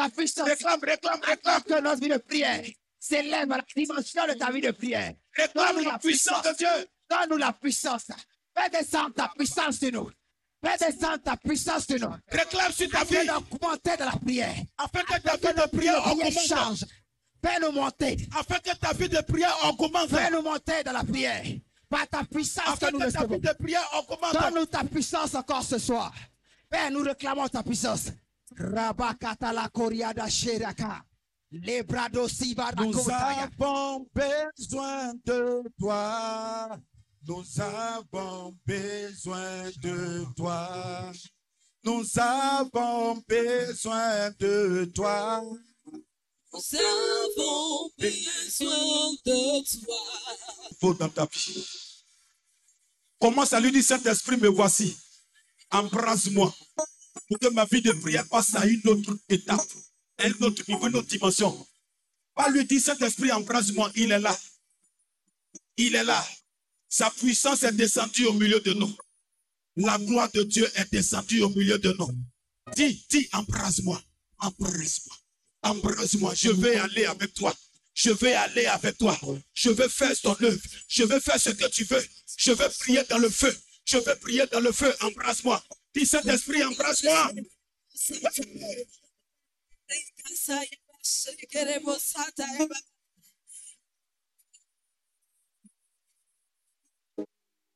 Ta 0.00 0.08
puissance. 0.08 0.48
Réclame, 0.48 0.80
réclame, 0.82 1.20
réclame 1.22 1.62
que 1.62 1.80
notre 1.82 2.00
vie 2.00 2.08
de 2.08 2.16
prière 2.16 2.64
s'élève 2.98 3.52
à 3.52 3.58
la 3.58 3.64
dimension 3.76 4.26
de 4.26 4.32
ta 4.32 4.50
vie 4.50 4.62
de 4.62 4.70
prière. 4.70 5.12
Réclame 5.34 5.82
la 5.84 5.98
puissance 5.98 6.42
de 6.42 6.56
Dieu. 6.56 6.88
Donne-nous 7.10 7.36
la 7.36 7.52
puissance. 7.52 8.06
Fais 8.56 8.70
descendre 8.70 9.12
ta 9.14 9.30
puissance 9.36 9.78
sur 9.78 9.92
nous. 9.92 10.10
Fais 10.64 10.78
descendre 10.78 11.22
ta 11.22 11.36
puissance 11.36 11.84
sur 11.84 11.98
nous. 11.98 12.16
Réclame 12.28 12.72
sur 12.72 12.88
ta 12.88 13.04
vie. 13.04 13.26
d'augmenter 13.26 13.96
de 13.98 14.04
la 14.04 14.12
prière. 14.12 14.54
Afin 14.78 15.02
que 15.02 15.20
ta 15.20 15.36
vie 15.36 15.54
de 15.54 15.76
prière 15.76 16.06
augmente. 16.06 16.32
change. 16.32 16.84
Fais-nous 17.44 17.72
monter. 17.72 18.16
Afin 18.38 18.58
que 18.58 18.74
ta 18.78 18.94
vie 18.94 19.08
de 19.10 19.20
prière 19.20 19.54
augmente. 19.68 20.08
Fais-nous 20.08 20.40
monter 20.40 20.82
dans 20.82 20.92
la 20.92 21.04
prière. 21.04 21.44
Par 21.90 22.08
ta 22.08 22.24
puissance 22.24 22.68
Afin 22.68 22.86
que 22.86 22.92
nous 22.92 23.00
que 23.00 23.10
ta 23.10 23.26
vie 23.26 23.38
de 23.38 23.52
prière 23.52 23.86
augmente. 23.98 24.32
Donne-nous 24.32 24.64
ta 24.64 24.82
puissance 24.82 25.34
encore 25.34 25.62
ce 25.62 25.78
soir. 25.78 26.10
Père, 26.70 26.90
nous 26.90 27.02
réclamons 27.02 27.48
ta 27.48 27.62
puissance. 27.62 28.12
Rabakata 28.56 29.52
la 29.52 29.68
coriada 29.68 30.28
sheraka. 30.28 31.04
Les 31.52 31.82
bras 31.82 32.08
d'aussi 32.08 32.54
Nous 32.78 33.10
avons 33.10 34.06
besoin 34.14 35.14
de 35.24 35.62
toi. 35.78 36.78
Nous 37.26 37.44
avons 37.60 38.56
besoin 38.64 39.70
de 39.82 40.24
toi. 40.36 41.12
Nous 41.82 42.04
avons 42.18 43.22
besoin 43.26 44.30
de 44.38 44.84
toi. 44.94 45.42
Nous 46.52 46.60
avons 46.74 47.90
besoin 47.98 49.12
de 49.24 49.84
toi. 49.84 49.98
Faut 50.80 50.94
dans 50.94 51.08
ta 51.08 51.26
vie. 51.26 51.66
Commence 53.18 53.52
à 53.52 53.60
lui 53.60 53.72
dire 53.72 53.82
Saint-Esprit, 53.82 54.36
me 54.36 54.48
voici. 54.48 54.96
Embrasse-moi. 55.70 56.54
Pour 57.30 57.38
que 57.38 57.46
ma 57.50 57.64
vie 57.64 57.80
de 57.80 57.92
prière 57.92 58.26
passe 58.26 58.56
à 58.56 58.66
une 58.66 58.82
autre 58.88 59.16
étape, 59.28 59.64
un 60.18 60.32
autre 60.40 60.64
niveau, 60.66 60.88
une 60.88 60.96
autre 60.96 61.06
dimension. 61.06 61.64
Pas 62.34 62.48
lui 62.50 62.64
dire 62.64 62.80
Saint-Esprit, 62.82 63.30
embrasse-moi. 63.30 63.92
Il 63.94 64.10
est 64.10 64.18
là. 64.18 64.36
Il 65.76 65.94
est 65.94 66.02
là. 66.02 66.26
Sa 66.88 67.08
puissance 67.08 67.62
est 67.62 67.70
descendue 67.70 68.26
au 68.26 68.32
milieu 68.32 68.58
de 68.58 68.72
nous. 68.72 68.92
La 69.76 69.96
gloire 69.98 70.28
de 70.32 70.42
Dieu 70.42 70.68
est 70.74 70.90
descendue 70.90 71.42
au 71.42 71.50
milieu 71.50 71.78
de 71.78 71.92
nous. 71.92 72.10
Dis, 72.74 73.06
dis, 73.08 73.28
embrasse-moi. 73.32 74.02
Embrasse-moi. 74.38 75.16
Embrasse-moi. 75.62 76.34
Je 76.34 76.50
vais 76.50 76.78
aller 76.78 77.04
avec 77.04 77.32
toi. 77.34 77.54
Je 77.94 78.10
vais 78.10 78.32
aller 78.32 78.66
avec 78.66 78.98
toi. 78.98 79.16
Je 79.54 79.70
vais 79.70 79.88
faire 79.88 80.18
ton 80.20 80.36
œuvre. 80.42 80.60
Je 80.88 81.04
vais 81.04 81.20
faire 81.20 81.40
ce 81.40 81.50
que 81.50 81.68
tu 81.68 81.84
veux. 81.84 82.04
Je 82.36 82.50
vais 82.50 82.68
prier 82.70 83.04
dans 83.08 83.18
le 83.18 83.30
feu. 83.30 83.56
Je 83.84 83.98
vais 83.98 84.16
prier 84.16 84.46
dans 84.50 84.60
le 84.60 84.72
feu. 84.72 84.92
Embrasse-moi. 85.00 85.62
Dis 85.94 86.06
Saint-Esprit, 86.06 86.62
embrasse-moi. 86.62 87.32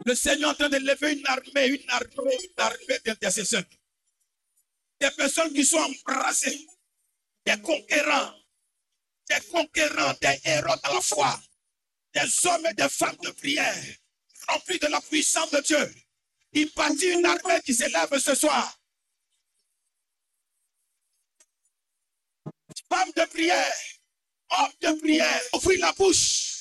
Le 0.07 0.15
Seigneur 0.15 0.51
est 0.51 0.53
en 0.53 0.55
train 0.55 0.69
de 0.69 0.77
lever 0.77 1.13
une 1.15 1.27
armée, 1.27 1.67
une 1.67 1.91
armée, 1.91 2.39
une 2.45 2.55
armée 2.59 2.99
d'intercesseurs. 3.05 3.65
Des 5.01 5.11
personnes 5.11 5.53
qui 5.53 5.65
sont 5.65 5.79
embrassées, 5.79 6.67
des 7.45 7.61
conquérants, 7.61 8.35
des 9.29 9.41
conquérants, 9.51 10.15
des 10.21 10.41
héros 10.45 10.77
à 10.83 10.93
la 10.93 11.01
foi, 11.01 11.41
des 12.15 12.47
hommes 12.47 12.67
et 12.67 12.75
des 12.75 12.89
femmes 12.89 13.17
de 13.23 13.31
prière, 13.31 13.97
remplis 14.49 14.79
de 14.79 14.87
la 14.87 15.01
puissance 15.01 15.51
de 15.51 15.61
Dieu. 15.61 16.04
Il 16.55 16.71
bâtit 16.75 17.11
une 17.11 17.25
armée 17.25 17.61
qui 17.65 17.75
s'élève 17.75 18.17
ce 18.19 18.35
soir. 18.35 18.79
Femme 22.89 23.11
de 23.17 23.25
prière, 23.27 23.75
homme 24.51 24.73
de 24.81 25.01
prière, 25.01 25.41
offrir 25.53 25.81
la 25.81 25.93
bouche. 25.93 26.55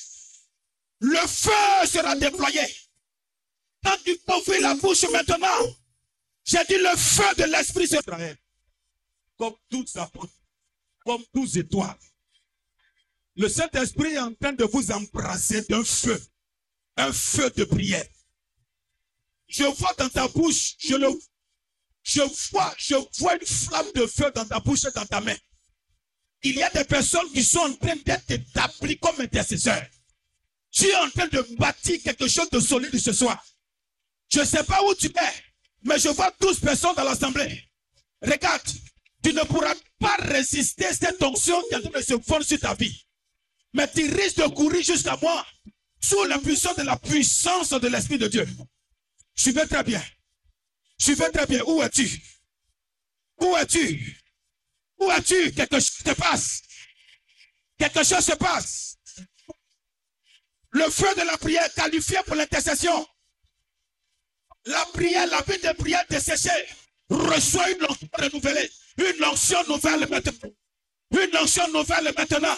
Le 0.98 1.26
feu 1.26 1.86
sera 1.86 2.16
déployé. 2.16 2.62
Quand 3.84 3.96
tu 4.04 4.18
ouvrir 4.28 4.62
la 4.62 4.74
bouche 4.74 5.08
maintenant, 5.10 5.76
j'ai 6.44 6.64
dit 6.64 6.76
le 6.76 6.96
feu 6.96 7.34
de 7.36 7.44
l'Esprit 7.44 7.86
sera 7.86 8.18
comme 9.36 9.54
toutes 9.70 9.96
apôtres, 9.96 10.32
comme 11.04 11.22
tous 11.32 11.56
étoiles. 11.56 11.98
Le 13.36 13.48
Saint-Esprit 13.48 14.14
est 14.14 14.18
en 14.18 14.32
train 14.34 14.52
de 14.52 14.64
vous 14.64 14.90
embrasser 14.92 15.62
d'un 15.62 15.84
feu, 15.84 16.20
un 16.96 17.12
feu 17.12 17.50
de 17.50 17.64
prière. 17.64 18.06
Je 19.48 19.64
vois 19.64 19.94
dans 19.98 20.08
ta 20.08 20.26
bouche, 20.28 20.74
je 20.78 20.94
le, 20.94 21.08
je 22.02 22.22
vois, 22.50 22.74
je 22.76 22.94
vois 23.18 23.34
une 23.34 23.46
flamme 23.46 23.92
de 23.94 24.06
feu 24.06 24.30
dans 24.34 24.44
ta 24.44 24.60
bouche 24.60 24.84
et 24.84 24.92
dans 24.92 25.06
ta 25.06 25.20
main. 25.20 25.36
Il 26.42 26.56
y 26.56 26.62
a 26.62 26.70
des 26.70 26.84
personnes 26.84 27.30
qui 27.32 27.42
sont 27.42 27.60
en 27.60 27.74
train 27.74 27.96
d'être 28.04 28.30
établies 28.30 28.98
comme 28.98 29.18
intercesseurs. 29.20 29.86
Tu 30.70 30.86
es 30.86 30.96
en 30.96 31.08
train 31.10 31.28
de 31.28 31.40
bâtir 31.56 32.02
quelque 32.02 32.28
chose 32.28 32.50
de 32.50 32.60
solide 32.60 32.98
ce 32.98 33.12
soir. 33.12 33.42
Je 34.30 34.40
ne 34.40 34.44
sais 34.44 34.64
pas 34.64 34.82
où 34.84 34.94
tu 34.94 35.06
es, 35.06 35.34
mais 35.82 35.98
je 35.98 36.08
vois 36.08 36.32
12 36.40 36.60
personnes 36.60 36.94
dans 36.96 37.04
l'assemblée. 37.04 37.62
Regarde, 38.20 38.62
tu 39.22 39.32
ne 39.32 39.42
pourras 39.42 39.74
pas 39.98 40.16
résister 40.18 40.86
à 40.86 40.92
cette 40.92 41.22
onction 41.22 41.60
qui 41.68 41.74
est 41.74 41.78
en 41.78 41.90
train 41.90 42.00
de 42.00 42.04
se 42.04 42.18
fondre 42.18 42.44
sur 42.44 42.60
ta 42.60 42.74
vie. 42.74 43.06
Mais 43.72 43.90
tu 43.90 44.12
risques 44.12 44.36
de 44.36 44.48
courir 44.48 44.82
jusqu'à 44.82 45.16
moi 45.22 45.46
sous 46.00 46.22
l'impulsion 46.24 46.74
de 46.74 46.82
la 46.82 46.96
puissance 46.96 47.70
de 47.70 47.88
l'Esprit 47.88 48.18
de 48.18 48.28
Dieu. 48.28 48.46
Vais 49.36 49.66
très 49.66 49.82
bien. 49.82 50.02
Vais 51.06 51.30
très 51.30 51.46
bien. 51.46 51.62
Où 51.66 51.82
es-tu? 51.82 52.22
Où 53.40 53.56
es-tu? 53.56 54.20
Où 54.98 55.10
es-tu? 55.10 55.52
Quelque 55.52 55.76
chose 55.76 56.02
se 56.04 56.14
passe. 56.14 56.62
Quelque 57.78 58.04
chose 58.04 58.24
se 58.24 58.34
passe. 58.34 58.96
Le 60.70 60.90
feu 60.90 61.14
de 61.16 61.22
la 61.22 61.36
prière 61.36 61.72
qualifié 61.74 62.18
pour 62.26 62.36
l'intercession. 62.36 63.06
La 64.66 64.84
prière, 64.86 65.26
la 65.26 65.42
vie 65.42 65.60
de 65.60 65.72
prière 65.72 66.04
desséchée 66.08 66.50
reçoit 67.10 67.70
une 67.70 67.84
onction 67.84 68.08
renouvelée. 68.18 68.70
Une 68.96 69.24
onction 69.24 69.62
nouvelle 69.68 70.08
maintenant. 70.08 70.50
Une 71.10 71.36
onction 71.36 71.68
nouvelle 71.68 72.12
maintenant. 72.16 72.56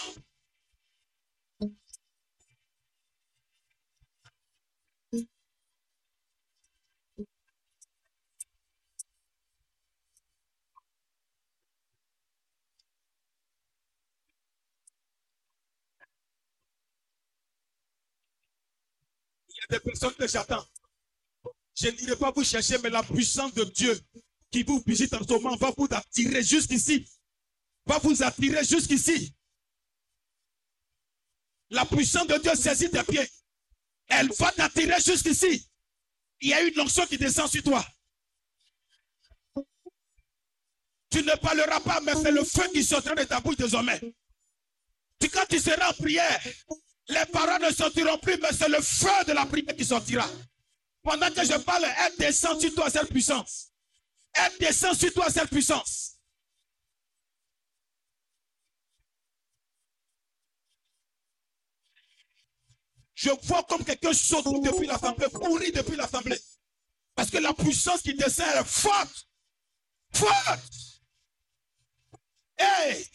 Des 19.71 19.81
personnes 19.81 20.15
que 20.15 20.27
j'attends. 20.27 20.65
Je 21.75 21.89
n'irai 21.89 22.17
pas 22.17 22.33
vous 22.33 22.45
chercher, 22.45 22.79
mais 22.79 22.91
la 22.91 23.03
puissance 23.03 23.53
de 23.55 23.65
Dieu 23.65 24.01
qui 24.51 24.63
vous 24.63 24.83
visite 24.87 25.13
en 25.15 25.23
ce 25.23 25.33
moment 25.33 25.57
va 25.57 25.73
vous 25.77 25.89
attirer 25.91 26.43
jusqu'ici. 26.43 27.07
Va 27.85 27.99
vous 27.99 28.23
attirer 28.23 28.65
jusqu'ici. 28.65 29.35
La 31.71 31.85
puissance 31.85 32.27
de 32.27 32.39
Dieu 32.39 32.55
saisit 32.55 32.91
tes 32.91 33.03
pieds. 33.03 33.29
Elle 34.09 34.31
va 34.39 34.53
t'attirer 34.53 35.01
jusqu'ici. 35.01 35.69
Il 36.41 36.49
y 36.49 36.55
a 36.55 36.63
une 36.63 36.81
onction 36.81 37.07
qui 37.07 37.19
descend 37.19 37.51
sur 37.51 37.63
toi. 37.63 37.85
Tu 41.11 41.23
ne 41.23 41.35
parleras 41.37 41.81
pas, 41.81 42.01
mais 42.01 42.15
c'est 42.15 42.33
le 42.33 42.45
feu 42.45 42.69
qui 42.73 42.85
sortira 42.85 43.15
de 43.15 43.25
ta 43.25 43.41
bouche 43.41 43.57
désormais. 43.57 44.01
Quand 45.33 45.47
tu 45.49 45.59
seras 45.59 45.91
en 45.91 45.95
prière, 45.95 46.41
les 47.09 47.27
paroles 47.27 47.63
ne 47.63 47.71
sortiront 47.71 48.19
plus, 48.19 48.37
mais 48.39 48.53
c'est 48.53 48.69
le 48.69 48.81
feu 48.81 49.25
de 49.27 49.33
la 49.33 49.47
prière 49.47 49.77
qui 49.77 49.85
sortira. 49.85 50.29
Pendant 51.03 51.31
que 51.31 51.45
je 51.45 51.57
parle, 51.59 51.85
elle 51.85 52.17
descend 52.19 52.61
sur 52.61 52.75
toi 52.75 52.91
cette 52.91 53.09
puissance. 53.09 53.69
Elle 54.33 54.59
descend 54.59 54.97
sur 54.97 55.13
toi 55.15 55.31
cette 55.31 55.49
puissance. 55.51 56.17
Je 63.15 63.31
vois 63.45 63.63
comme 63.65 63.85
quelqu'un 63.85 64.13
saute 64.13 64.45
depuis 64.63 64.87
l'assemblée, 64.87 65.27
courir 65.31 65.73
depuis 65.73 65.97
l'assemblée. 65.97 66.39
Parce 67.15 67.31
que 67.31 67.39
la 67.39 67.55
puissance 67.55 68.03
qui 68.03 68.15
descend 68.15 68.47
est 68.55 68.65
forte. 68.65 69.29
Forte. 70.13 70.73
Hey! 72.59 73.07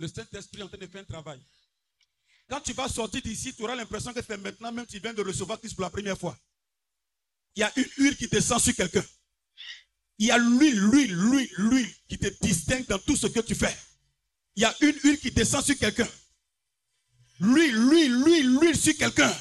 Le 0.00 0.08
Saint-Esprit 0.08 0.60
est 0.60 0.62
en 0.62 0.68
train 0.68 0.78
de 0.78 0.86
faire 0.86 1.02
un 1.02 1.04
travail. 1.04 1.38
Quand 2.48 2.60
tu 2.62 2.72
vas 2.72 2.88
sortir 2.88 3.20
d'ici, 3.20 3.54
tu 3.54 3.62
auras 3.62 3.76
l'impression 3.76 4.14
que 4.14 4.20
c'est 4.26 4.38
maintenant 4.38 4.72
même 4.72 4.86
tu 4.86 4.98
viens 4.98 5.12
de 5.12 5.22
recevoir 5.22 5.60
Christ 5.60 5.74
pour 5.74 5.82
la 5.82 5.90
première 5.90 6.18
fois. 6.18 6.36
Il 7.54 7.60
y 7.60 7.62
a 7.62 7.72
une 7.76 7.88
huile 7.98 8.16
qui 8.16 8.26
descend 8.26 8.60
sur 8.60 8.74
quelqu'un. 8.74 9.04
Il 10.18 10.26
y 10.26 10.30
a 10.30 10.38
l'huile, 10.38 10.80
l'huile, 10.80 11.12
l'huile, 11.14 11.50
l'huile 11.58 11.94
qui 12.08 12.18
te 12.18 12.28
distingue 12.42 12.86
dans 12.86 12.98
tout 12.98 13.14
ce 13.14 13.26
que 13.26 13.40
tu 13.40 13.54
fais. 13.54 13.76
Il 14.56 14.62
y 14.62 14.64
a 14.64 14.74
une 14.80 14.98
huile 15.04 15.18
qui 15.18 15.30
descend 15.32 15.62
sur 15.62 15.76
quelqu'un. 15.76 16.08
L'huile, 17.38 17.74
l'huile, 17.74 18.22
l'huile, 18.24 18.58
l'huile 18.58 18.78
sur 18.78 18.96
quelqu'un. 18.96 19.34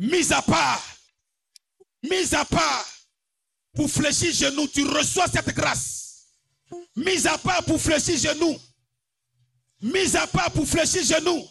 Mise 0.00 0.32
à 0.32 0.42
part. 0.42 0.84
Mise 2.02 2.34
à 2.34 2.44
part. 2.44 2.86
Pour 3.74 3.88
fléchir 3.88 4.32
genou, 4.34 4.66
tu 4.66 4.82
reçois 4.84 5.28
cette 5.28 5.54
grâce. 5.54 6.26
Mise 6.96 7.26
à 7.26 7.38
part 7.38 7.64
pour 7.64 7.80
fléchir 7.80 8.18
genou. 8.18 8.60
Mise 9.82 10.14
à 10.14 10.28
part 10.28 10.50
pour 10.52 10.64
fléchir 10.64 11.02
genou. 11.02 11.44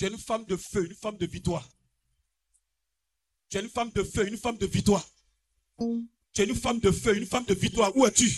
Tu 0.00 0.06
es 0.06 0.08
une 0.08 0.18
femme 0.18 0.46
de 0.46 0.56
feu, 0.56 0.86
une 0.86 0.94
femme 0.94 1.18
de 1.18 1.26
victoire. 1.26 1.68
Tu 3.50 3.58
es 3.58 3.60
une 3.60 3.68
femme 3.68 3.90
de 3.90 4.02
feu, 4.02 4.26
une 4.26 4.38
femme 4.38 4.56
de 4.56 4.64
victoire. 4.64 5.06
Tu 5.78 6.40
es 6.40 6.44
une 6.46 6.54
femme 6.54 6.80
de 6.80 6.90
feu, 6.90 7.18
une 7.18 7.26
femme 7.26 7.44
de 7.44 7.52
victoire. 7.52 7.94
Où 7.94 8.06
es-tu? 8.06 8.32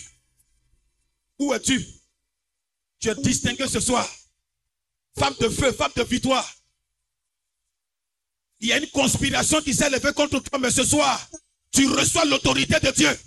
Où 1.39 1.55
es-tu? 1.55 1.87
Tu 2.99 3.11
es 3.11 3.15
distinguée 3.15 3.69
ce 3.69 3.79
soir. 3.79 4.11
Femme 5.17 5.37
de 5.39 5.49
feu, 5.49 5.71
femme 5.71 5.93
de 5.95 6.03
victoire. 6.03 6.53
Il 8.59 8.67
y 8.67 8.73
a 8.73 8.79
une 8.79 8.91
conspiration 8.91 9.63
qui 9.63 9.73
s'est 9.73 9.89
levée 9.89 10.13
contre 10.15 10.41
toi, 10.41 10.59
mais 10.59 10.73
ce 10.73 10.83
soir, 10.83 11.31
tu 11.71 11.87
reçois 11.87 12.25
l'autorité 12.25 12.81
de 12.81 12.91
Dieu. 12.91 13.21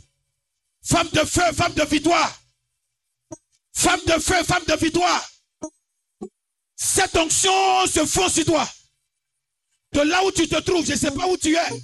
Femme 0.82 1.08
de 1.08 1.20
feu, 1.20 1.54
femme 1.54 1.74
de 1.74 1.86
victoire. 1.86 2.38
Femme 3.72 4.02
de 4.06 4.20
feu, 4.20 4.44
femme 4.44 4.66
de 4.68 4.76
victoire. 4.76 5.26
Cette 6.76 7.16
onction 7.16 7.88
se 7.88 8.06
fond 8.06 8.30
sur 8.30 8.46
toi. 8.46 8.70
De 9.94 10.02
là 10.02 10.24
où 10.26 10.32
tu 10.32 10.48
te 10.48 10.60
trouves, 10.60 10.86
je 10.86 10.92
ne 10.92 10.98
sais 10.98 11.12
pas 11.12 11.28
où 11.28 11.38
tu 11.38 11.56
es. 11.56 11.84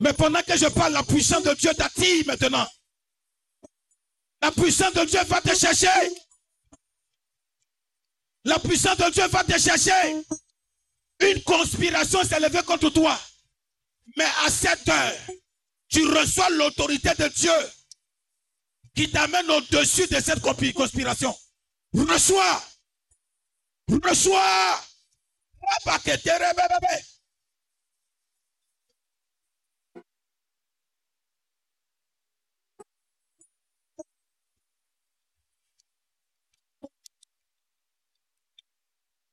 Mais 0.00 0.12
pendant 0.12 0.42
que 0.42 0.56
je 0.56 0.66
parle, 0.66 0.92
la 0.92 1.02
puissance 1.02 1.42
de 1.42 1.54
Dieu 1.54 1.72
t'attire 1.74 2.24
maintenant. 2.26 2.66
La 4.40 4.52
puissance 4.52 4.92
de 4.92 5.04
Dieu 5.04 5.20
va 5.24 5.40
te 5.40 5.54
chercher. 5.56 5.88
La 8.44 8.58
puissance 8.58 8.98
de 8.98 9.10
Dieu 9.10 9.26
va 9.28 9.42
te 9.42 9.58
chercher. 9.58 10.22
Une 11.20 11.42
conspiration 11.42 12.22
s'est 12.24 12.40
levée 12.40 12.62
contre 12.62 12.90
toi. 12.90 13.18
Mais 14.16 14.26
à 14.44 14.50
cette 14.50 14.88
heure, 14.88 15.16
tu 15.88 16.06
reçois 16.06 16.50
l'autorité 16.50 17.10
de 17.18 17.28
Dieu 17.28 17.52
qui 18.94 19.10
t'amène 19.10 19.50
au-dessus 19.50 20.06
de 20.06 20.20
cette 20.20 20.40
conspiration. 20.40 21.34
Reçois. 21.94 22.62
Reçois. 23.88 24.80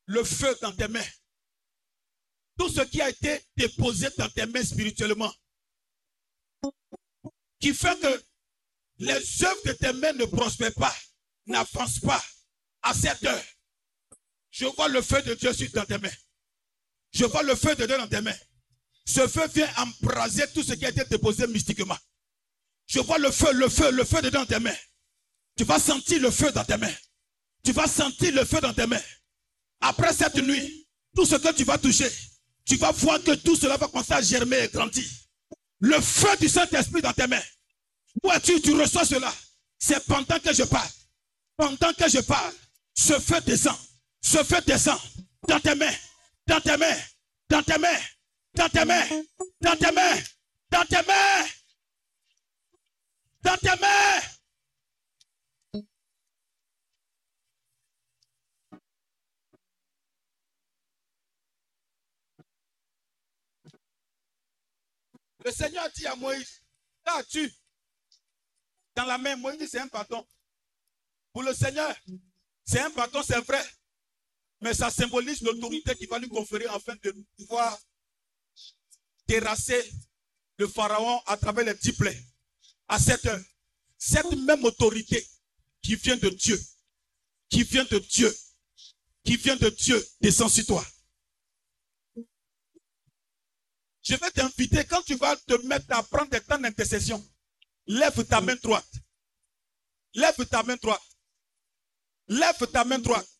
Le 0.06 0.24
feu 0.26 0.58
dans 0.62 0.74
tes 0.74 0.88
mains. 0.90 1.00
Tout 2.58 2.70
ce 2.70 2.82
qui 2.82 3.02
a 3.02 3.10
été 3.10 3.42
déposé 3.56 4.10
dans 4.18 4.30
tes 4.30 4.46
mains 4.46 4.64
spirituellement. 4.64 5.34
Qui 7.60 7.74
fait 7.74 8.00
que 8.02 8.24
les 8.98 9.44
œuvres 9.44 9.64
de 9.66 9.74
tes 9.74 9.94
mains 9.94 10.14
ne 10.14 10.26
prospèrent 10.26 10.74
pas, 10.74 10.96
n'avancent 11.46 12.00
pas 12.00 12.24
à 12.82 12.94
cette 12.94 13.24
heure. 13.24 13.44
Je 14.52 14.66
vois 14.66 14.90
le 14.90 15.02
feu 15.02 15.22
de 15.22 15.34
Dieu 15.34 15.52
dans 15.74 15.86
tes 15.86 15.98
mains. 15.98 16.12
Je 17.14 17.26
vois 17.26 17.44
le 17.44 17.56
feu 17.56 17.76
de 17.76 17.86
Dieu 17.86 17.98
dans 17.98 18.08
tes 18.08 18.22
mains. 18.22 18.36
Ce 19.06 19.28
feu 19.28 19.48
vient 19.48 19.70
embraser 19.78 20.48
tout 20.54 20.64
ce 20.64 20.74
qui 20.74 20.86
a 20.86 20.90
été 20.90 21.04
déposé 21.06 21.48
mystiquement. 21.48 21.98
Je 22.88 23.00
vois 23.00 23.18
le 23.18 23.32
feu, 23.32 23.52
le 23.54 23.70
feu, 23.70 23.92
le 23.92 24.04
feu 24.04 24.18
de 24.18 24.30
Dieu 24.30 24.40
dans 24.40 24.46
tes 24.46 24.60
mains. 24.60 24.76
Tu 25.58 25.64
vas 25.64 25.80
sentir 25.80 26.22
le 26.22 26.32
feu 26.32 26.52
dans 26.52 26.64
tes 26.64 26.78
mains. 26.78 26.94
Tu 27.64 27.72
vas 27.72 27.88
sentir 27.88 28.34
le 28.34 28.46
feu 28.46 28.60
dans 28.62 28.74
tes 28.74 28.88
mains. 28.88 29.02
Après 29.80 30.14
cette 30.14 30.36
nuit, 30.36 30.88
tout 31.16 31.26
ce 31.26 31.36
que 31.36 31.54
tu 31.54 31.64
vas 31.64 31.78
toucher, 31.78 32.10
tu 32.66 32.76
vas 32.76 32.92
voir 32.92 33.22
que 33.24 33.32
tout 33.36 33.56
cela 33.56 33.78
va 33.78 33.88
commencer 33.88 34.14
à 34.14 34.22
germer 34.22 34.66
et 34.66 34.68
grandir. 34.70 35.06
Le 35.80 36.00
feu 36.00 36.36
du 36.40 36.48
Saint-Esprit 36.48 37.02
dans 37.02 37.14
tes 37.14 37.28
mains. 37.28 37.42
Où 38.24 38.32
es-tu 38.32 38.62
Tu 38.62 38.74
reçois 38.74 39.06
cela. 39.06 39.34
C'est 39.80 40.06
pendant 40.06 40.40
que 40.40 40.54
je 40.54 40.64
parle. 40.64 40.90
Pendant 41.58 41.94
que 41.94 42.10
je 42.10 42.20
parle, 42.20 42.54
ce 42.94 43.20
feu 43.20 43.42
descend. 43.42 43.78
Ce 44.22 44.44
feu 44.44 44.62
descend 44.62 45.00
dans 45.48 45.60
tes 45.60 45.76
mains, 45.76 45.94
dans 46.46 46.62
tes 46.62 46.78
mains, 46.78 47.00
dans 47.50 47.64
tes 47.64 47.78
mains, 47.78 48.00
dans 48.54 48.70
tes 48.70 48.86
mains, 48.86 49.08
dans 49.60 49.76
tes 49.76 49.92
mains, 49.92 50.22
dans 50.70 50.86
tes 50.86 51.02
mains, 51.04 51.48
dans 53.42 53.58
tes 53.58 53.82
mains. 53.82 54.22
Le 65.44 65.52
Seigneur 65.52 65.90
dit 65.92 66.06
à 66.06 66.16
Moïse, 66.16 66.62
as-tu 67.06 67.52
dans 68.96 69.06
la 69.06 69.18
main, 69.18 69.36
Moïse 69.36 69.68
c'est 69.70 69.80
un 69.80 69.88
bâton. 69.88 70.26
Pour 71.34 71.44
le 71.44 71.54
Seigneur, 71.54 71.96
c'est 72.64 72.80
un 72.82 72.90
bâton, 72.92 73.24
c'est 73.24 73.40
vrai. 73.40 73.64
Mais 74.62 74.74
ça 74.76 74.92
symbolise 74.92 75.42
l'autorité 75.42 75.96
qui 75.96 76.06
va 76.06 76.20
lui 76.20 76.30
conférer 76.30 76.68
afin 76.68 76.96
de 77.04 77.12
pouvoir 77.38 77.78
terrasser 79.26 79.92
le 80.58 80.68
pharaon 80.68 81.20
à 81.26 81.36
travers 81.36 81.66
les 81.66 81.74
dix 81.74 81.94
plaies. 81.94 82.22
À 82.88 83.00
cette 83.00 83.26
heure, 83.26 83.42
cette 83.98 84.32
même 84.32 84.64
autorité 84.64 85.26
qui 85.82 85.96
vient 85.96 86.18
de 86.18 86.30
Dieu, 86.30 86.62
qui 87.50 87.64
vient 87.64 87.86
de 87.86 87.98
Dieu, 87.98 88.36
qui 89.24 89.38
vient 89.38 89.56
de 89.56 89.70
Dieu, 89.70 90.08
descend 90.20 90.50
sur 90.50 90.66
toi. 90.66 90.86
Je 94.04 94.16
vais 94.16 94.32
t'inviter, 94.32 94.84
quand 94.86 95.02
tu 95.04 95.16
vas 95.16 95.36
te 95.36 95.54
mettre 95.66 95.86
à 95.90 96.04
prendre 96.04 96.30
des 96.30 96.42
temps 96.42 96.60
d'intercession, 96.60 97.24
lève 97.88 98.26
ta 98.26 98.42
main 98.42 98.56
droite. 98.56 98.92
Lève 100.14 100.46
ta 100.48 100.64
main 100.64 100.76
droite. 100.76 101.02
Lève 102.28 102.68
ta 102.72 102.84
main 102.84 103.00
droite. 103.00 103.31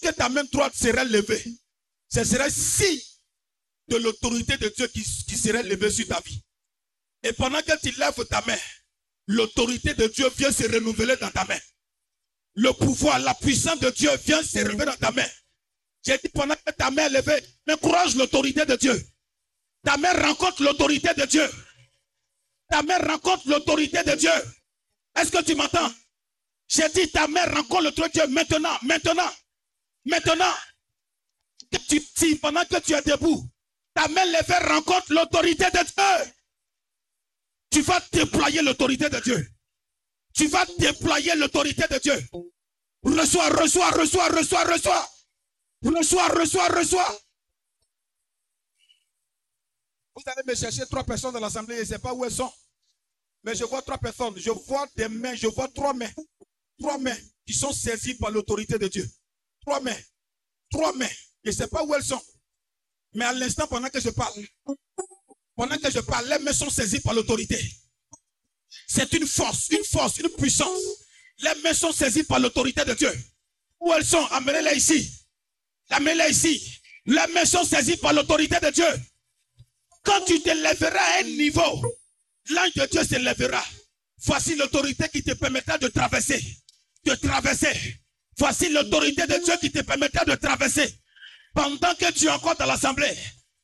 Que 0.00 0.10
ta 0.10 0.28
main 0.28 0.44
droite 0.44 0.74
serait 0.74 1.04
levée. 1.04 1.44
Ce 2.08 2.24
serait 2.24 2.50
signe 2.50 3.00
de 3.88 3.96
l'autorité 3.96 4.56
de 4.56 4.68
Dieu 4.68 4.86
qui, 4.88 5.02
qui 5.02 5.36
serait 5.36 5.62
levée 5.62 5.90
sur 5.90 6.06
ta 6.08 6.20
vie. 6.20 6.42
Et 7.22 7.32
pendant 7.32 7.60
que 7.62 7.78
tu 7.80 7.90
lèves 7.98 8.26
ta 8.26 8.42
main, 8.42 8.58
l'autorité 9.26 9.94
de 9.94 10.06
Dieu 10.08 10.28
vient 10.36 10.50
se 10.50 10.64
renouveler 10.64 11.16
dans 11.16 11.30
ta 11.30 11.44
main. 11.44 11.58
Le 12.54 12.72
pouvoir, 12.72 13.18
la 13.20 13.34
puissance 13.34 13.78
de 13.80 13.90
Dieu 13.90 14.10
vient 14.24 14.42
se 14.42 14.58
révéler 14.58 14.86
dans 14.86 14.96
ta 14.96 15.12
main. 15.12 15.28
J'ai 16.04 16.18
dit 16.18 16.28
pendant 16.30 16.56
que 16.56 16.72
ta 16.72 16.90
main 16.90 17.06
est 17.06 17.10
levée, 17.10 17.42
encourage 17.70 18.16
l'autorité 18.16 18.66
de 18.66 18.76
Dieu. 18.76 19.00
Ta 19.84 19.96
main 19.96 20.12
rencontre 20.12 20.62
l'autorité 20.62 21.14
de 21.14 21.26
Dieu. 21.26 21.48
Ta 22.68 22.82
mère 22.82 23.06
rencontre 23.06 23.48
l'autorité 23.48 24.02
de 24.02 24.14
Dieu. 24.14 24.30
Est-ce 25.14 25.30
que 25.30 25.42
tu 25.44 25.54
m'entends? 25.54 25.92
J'ai 26.68 26.88
dit 26.88 27.10
ta 27.10 27.28
mère 27.28 27.54
rencontre 27.54 27.82
l'autorité 27.82 28.20
de 28.20 28.26
Dieu 28.26 28.34
maintenant, 28.34 28.78
maintenant, 28.82 29.30
maintenant. 30.04 30.54
Que 31.70 31.78
tu 31.78 32.00
dis 32.16 32.36
pendant 32.36 32.64
que 32.66 32.78
tu 32.80 32.92
es 32.92 33.00
debout, 33.02 33.48
ta 33.94 34.06
main 34.08 34.26
levée 34.26 34.68
rencontre 34.68 35.12
l'autorité 35.12 35.64
de 35.64 35.84
Dieu. 35.84 36.32
Tu 37.70 37.80
vas 37.80 38.00
déployer 38.12 38.60
l'autorité 38.60 39.08
de 39.08 39.18
Dieu. 39.20 39.48
Tu 40.34 40.46
vas 40.48 40.66
déployer 40.78 41.34
l'autorité 41.36 41.84
de 41.88 41.98
Dieu. 41.98 42.26
Reçois, 43.02 43.48
reçois, 43.48 43.90
reçois, 43.90 44.28
reçois, 44.28 44.64
reçois. 44.64 45.08
Reçois, 45.82 46.28
reçois, 46.28 46.68
reçois. 46.68 47.18
Vous 50.14 50.22
allez 50.26 50.42
me 50.46 50.54
chercher 50.54 50.84
trois 50.86 51.04
personnes 51.04 51.32
dans 51.32 51.40
l'assemblée, 51.40 51.76
je 51.76 51.80
ne 51.80 51.86
sais 51.86 51.98
pas 51.98 52.12
où 52.12 52.24
elles 52.24 52.32
sont. 52.32 52.52
Mais 53.44 53.54
je 53.54 53.64
vois 53.64 53.82
trois 53.82 53.98
personnes. 53.98 54.38
Je 54.38 54.50
vois 54.50 54.86
des 54.94 55.08
mains, 55.08 55.34
je 55.34 55.46
vois 55.48 55.68
trois 55.68 55.94
mains. 55.94 56.10
Trois 56.78 56.98
mains 56.98 57.16
qui 57.46 57.54
sont 57.54 57.72
saisies 57.72 58.14
par 58.14 58.30
l'autorité 58.30 58.78
de 58.78 58.88
Dieu. 58.88 59.08
Trois 59.62 59.80
mains. 59.80 59.98
Trois 60.70 60.92
mains. 60.94 61.08
Je 61.44 61.50
ne 61.50 61.54
sais 61.54 61.66
pas 61.66 61.82
où 61.84 61.94
elles 61.94 62.04
sont. 62.04 62.20
Mais 63.14 63.24
à 63.24 63.32
l'instant, 63.32 63.66
pendant 63.66 63.88
que 63.88 64.00
je 64.00 64.10
parle, 64.10 64.34
pendant 65.54 65.76
que 65.76 65.90
je 65.90 66.00
parle, 66.00 66.28
les 66.28 66.38
mains 66.38 66.52
sont 66.52 66.70
saisies 66.70 67.00
par 67.00 67.14
l'autorité. 67.14 67.60
C'est 68.86 69.12
une 69.12 69.26
force, 69.26 69.68
une 69.68 69.84
force, 69.84 70.18
une 70.18 70.30
puissance. 70.30 70.80
Les 71.38 71.54
mains 71.62 71.74
sont 71.74 71.92
saisies 71.92 72.24
par 72.24 72.38
l'autorité 72.38 72.84
de 72.84 72.94
Dieu. 72.94 73.12
Où 73.80 73.92
elles 73.92 74.04
sont? 74.04 74.24
Amenez-les 74.26 74.76
ici. 74.76 75.12
Amenez-les 75.90 76.30
ici. 76.30 76.80
Les 77.04 77.26
mains 77.34 77.44
sont 77.44 77.64
saisies 77.64 77.96
par 77.96 78.12
l'autorité 78.12 78.58
de 78.60 78.70
Dieu. 78.70 78.86
Quand 80.04 80.24
tu 80.24 80.40
te 80.40 80.50
lèveras 80.50 80.98
à 80.98 81.20
un 81.20 81.24
niveau, 81.24 81.82
l'ange 82.50 82.74
de 82.74 82.86
Dieu 82.86 83.04
se 83.04 83.16
lèvera. 83.16 83.62
Voici 84.24 84.54
l'autorité 84.54 85.08
qui 85.08 85.22
te 85.22 85.32
permettra 85.32 85.78
de 85.78 85.88
traverser. 85.88 86.40
De 87.04 87.14
traverser. 87.14 88.01
Voici 88.38 88.68
l'autorité 88.70 89.26
de 89.26 89.44
Dieu 89.44 89.54
qui 89.60 89.70
te 89.70 89.80
permettra 89.80 90.24
de 90.24 90.34
traverser. 90.34 90.94
Pendant 91.54 91.94
que 91.94 92.10
tu 92.12 92.26
es 92.26 92.30
encore 92.30 92.56
dans 92.56 92.66
l'assemblée, 92.66 93.14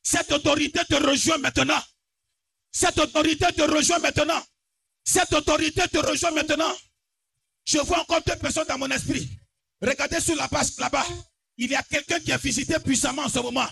cette 0.03 0.31
autorité 0.31 0.79
te 0.87 0.95
rejoint 0.95 1.37
maintenant. 1.39 1.81
Cette 2.71 2.99
autorité 2.99 3.47
te 3.55 3.63
rejoint 3.63 3.99
maintenant. 3.99 4.41
Cette 5.03 5.33
autorité 5.33 5.87
te 5.87 5.97
rejoint 5.97 6.31
maintenant. 6.31 6.73
Je 7.65 7.79
vois 7.79 7.99
encore 7.99 8.21
deux 8.25 8.35
personnes 8.35 8.67
dans 8.67 8.77
mon 8.77 8.89
esprit. 8.89 9.29
Regardez 9.81 10.19
sur 10.19 10.35
la 10.35 10.47
page 10.47 10.77
là-bas. 10.77 11.05
Il 11.57 11.71
y 11.71 11.75
a 11.75 11.83
quelqu'un 11.83 12.19
qui 12.19 12.31
a 12.31 12.37
visité 12.37 12.79
puissamment 12.79 13.23
en 13.23 13.29
ce 13.29 13.39
moment. 13.39 13.67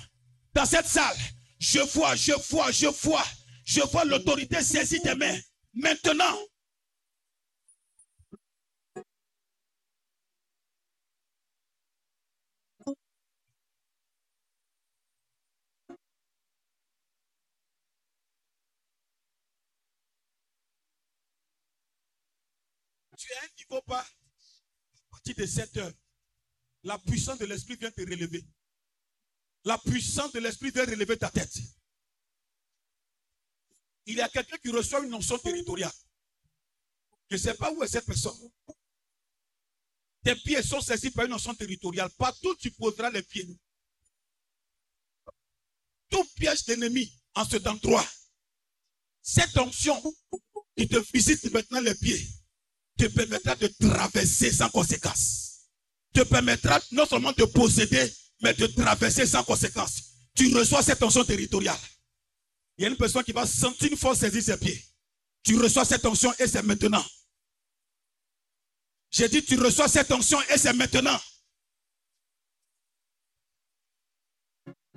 Dans 0.53 0.65
cette 0.65 0.87
salle, 0.87 1.17
je 1.59 1.79
vois, 1.79 2.15
je 2.15 2.33
vois, 2.49 2.71
je 2.71 2.87
vois, 2.87 3.25
je 3.65 3.81
vois 3.81 4.05
l'autorité 4.05 4.61
saisie 4.61 4.99
des 5.01 5.15
mains. 5.15 5.37
Maintenant, 5.73 6.37
niveau 23.69 23.81
pas. 23.81 24.02
À 24.02 25.10
partir 25.11 25.35
de 25.35 25.45
7 25.45 25.77
heures, 25.77 25.94
la 26.84 26.98
puissance 26.99 27.39
de 27.39 27.45
l'esprit 27.45 27.76
vient 27.76 27.91
te 27.91 28.02
relever. 28.02 28.45
La 29.64 29.77
puissance 29.77 30.31
de 30.31 30.39
l'esprit 30.39 30.72
vient 30.72 30.85
relever 30.85 31.18
ta 31.18 31.30
tête. 31.30 31.57
Il 34.06 34.15
y 34.15 34.22
a 34.22 34.30
quelqu'un 34.30 34.57
qui 34.57 34.69
reçoit 34.69 35.03
une 35.03 35.10
notion 35.10 35.38
territoriale. 35.39 35.91
Je 37.30 37.35
ne 37.35 37.41
sais 37.41 37.53
pas 37.56 37.72
où 37.73 37.84
est 37.84 37.88
cette 37.88 38.06
personne. 38.06 38.38
Tes 40.23 40.35
pieds 40.35 40.64
sont 40.64 40.80
saisis 40.80 41.11
par 41.11 41.26
une 41.26 41.31
notion 41.31 41.53
territoriale. 41.53 42.10
Partout 42.18 42.56
tu 42.56 42.72
poseras 42.72 43.11
les 43.11 43.23
pieds. 43.23 43.48
Tout 46.10 46.23
piège 46.35 46.64
d'ennemi 46.64 47.11
en 47.35 47.44
cet 47.44 47.68
endroit. 47.68 48.07
Cette 49.22 49.57
onction 49.57 50.02
qui 50.77 50.88
te 50.88 50.98
visite 51.11 51.52
maintenant 51.52 51.81
les 51.81 51.95
pieds 51.95 52.26
te 52.97 53.07
permettra 53.07 53.55
de 53.55 53.67
traverser 53.67 54.51
sans 54.51 54.69
conséquence. 54.69 55.69
Te 56.13 56.21
permettra 56.21 56.79
non 56.91 57.05
seulement 57.05 57.31
de 57.31 57.45
posséder, 57.45 58.11
mais 58.41 58.53
de 58.53 58.67
traverser 58.67 59.25
sans 59.25 59.43
conséquence. 59.43 60.03
Tu 60.35 60.55
reçois 60.55 60.83
cette 60.83 60.99
tension 60.99 61.23
territoriale. 61.23 61.79
Il 62.77 62.83
y 62.83 62.85
a 62.85 62.89
une 62.89 62.97
personne 62.97 63.23
qui 63.23 63.31
va 63.31 63.45
sentir 63.45 63.91
une 63.91 63.97
force 63.97 64.19
saisir 64.19 64.43
ses 64.43 64.57
pieds. 64.57 64.83
Tu 65.43 65.57
reçois 65.57 65.85
cette 65.85 66.01
tension 66.01 66.33
et 66.39 66.47
c'est 66.47 66.63
maintenant. 66.63 67.03
J'ai 69.09 69.29
dit, 69.29 69.43
tu 69.43 69.57
reçois 69.57 69.87
cette 69.87 70.09
tension 70.09 70.41
et 70.43 70.57
c'est 70.57 70.73
maintenant. 70.73 71.19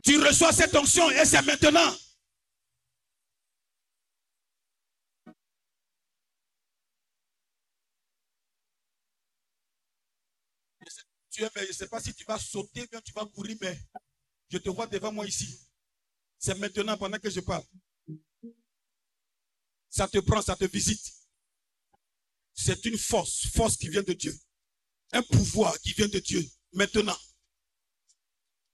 Tu 0.03 0.19
reçois 0.19 0.53
cette 0.53 0.73
tension 0.73 1.11
et 1.11 1.25
c'est 1.25 1.43
maintenant. 1.43 1.97
Mais 11.55 11.63
je 11.63 11.69
ne 11.69 11.73
sais 11.73 11.89
pas 11.89 12.01
si 12.01 12.13
tu 12.15 12.25
vas 12.25 12.39
sauter, 12.39 12.87
bien 12.87 13.01
tu 13.01 13.13
vas 13.13 13.25
courir, 13.27 13.57
mais 13.61 13.79
je 14.51 14.59
te 14.59 14.69
vois 14.69 14.87
devant 14.87 15.13
moi 15.13 15.27
ici. 15.27 15.59
C'est 16.39 16.59
maintenant 16.59 16.97
pendant 16.99 17.19
que 17.19 17.31
je 17.31 17.41
parle. 17.41 17.65
Ça 19.89 20.07
te 20.07 20.19
prend, 20.19 20.43
ça 20.43 20.57
te 20.57 20.65
visite. 20.65 21.13
C'est 22.55 22.85
une 22.85 22.99
force, 22.99 23.47
force 23.49 23.77
qui 23.77 23.89
vient 23.89 24.03
de 24.03 24.13
Dieu. 24.13 24.39
Un 25.13 25.23
pouvoir 25.23 25.79
qui 25.81 25.93
vient 25.93 26.09
de 26.09 26.19
Dieu. 26.19 26.47
Maintenant. 26.73 27.19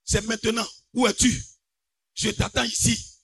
C'est 0.03 0.21
maintenant. 0.21 0.67
Où 0.93 1.07
es-tu? 1.07 1.43
Je 2.13 2.29
t'attends 2.31 2.63
ici. 2.63 3.21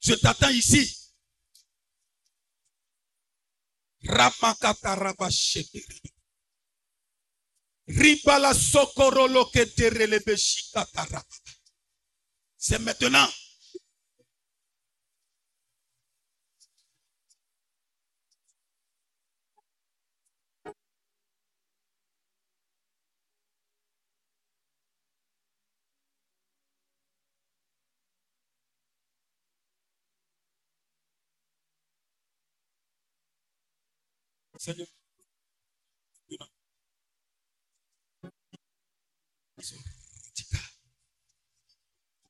Je 0.00 0.14
t'attends 0.14 0.50
ici. 0.50 0.98
Ramakatarabashekere. 4.04 6.00
Ribala 7.86 8.54
sokorolo 8.54 9.50
keterelebeshikataraba. 9.50 11.26
C'est 12.56 12.78
maintenant. 12.78 13.28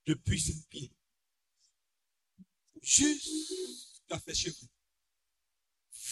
Depuis 0.06 0.40
ce 0.40 0.52
pied. 0.68 0.92
Jusqu'à 2.82 4.18
fait 4.18 4.34
chez 4.34 4.50
vous. 4.50 4.68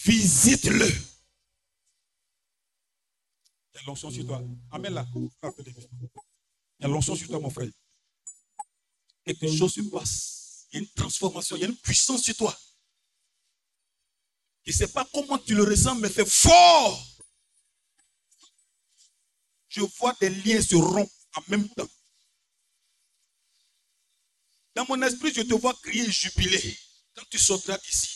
Visite-le. 0.05 0.87
Il 3.73 3.77
y 3.77 3.79
a 3.79 3.83
l'onction 3.87 4.11
sur 4.11 4.27
toi. 4.27 4.43
Amen 4.71 4.95
là. 4.95 5.07
Il 5.15 5.31
y 6.81 6.85
a 6.85 6.89
l'onction 6.89 7.17
sur 7.17 7.29
toi, 7.29 7.41
mon 7.41 7.51
frère. 7.51 7.69
Quelque 9.25 9.51
chose 9.57 9.75
se 9.75 9.81
passe. 9.83 10.67
Il 10.73 10.77
y 10.77 10.79
a 10.79 10.83
une 10.83 10.91
transformation. 10.91 11.57
Il 11.57 11.63
y 11.63 11.65
a 11.65 11.69
une 11.69 11.77
puissance 11.77 12.23
sur 12.23 12.37
toi. 12.37 12.57
Je 14.65 14.71
ne 14.71 14.77
sais 14.77 14.89
pas 14.89 15.09
comment 15.13 15.39
tu 15.39 15.55
le 15.55 15.65
ressens, 15.65 15.97
mais 15.97 16.09
c'est 16.09 16.29
fort. 16.29 17.10
Je 19.71 19.81
vois 19.81 20.15
des 20.21 20.29
liens 20.29 20.61
se 20.61 20.75
rompre 20.75 21.13
en 21.37 21.43
même 21.49 21.69
temps. 21.71 21.89
Dans 24.75 24.85
mon 24.89 25.01
esprit, 25.03 25.33
je 25.33 25.43
te 25.43 25.55
vois 25.55 25.75
crier 25.83 26.05
et 26.05 26.13
jubiler. 26.13 26.79
Quand 27.15 27.25
tu 27.31 27.39
sortiras 27.39 27.79
d'ici, 27.79 28.09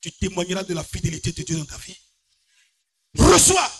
tu 0.00 0.12
témoigneras 0.12 0.64
de 0.64 0.74
la 0.74 0.84
fidélité 0.84 1.32
de 1.32 1.42
Dieu 1.42 1.56
dans 1.56 1.64
ta 1.64 1.78
vie. 1.78 1.96
Reçois. 3.16 3.70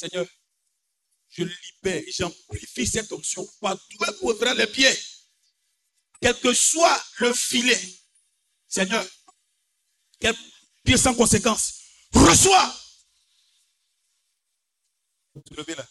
Seigneur, 0.00 0.26
je 1.28 1.44
libère 1.44 2.02
et 2.02 2.10
j'amplifie 2.10 2.86
cette 2.86 3.12
onction. 3.12 3.46
Partout 3.60 3.98
elle 4.08 4.16
posera 4.16 4.54
les 4.54 4.66
pieds. 4.66 4.98
Quel 6.22 6.40
que 6.40 6.54
soit 6.54 7.04
le 7.18 7.34
filet. 7.34 7.78
Seigneur, 8.66 9.06
quel 10.18 10.34
pied 10.84 10.96
sans 10.96 11.14
conséquence. 11.14 11.82
Reçois. 12.14 12.74
Te 15.44 15.54
lever 15.54 15.74
là. 15.74 15.86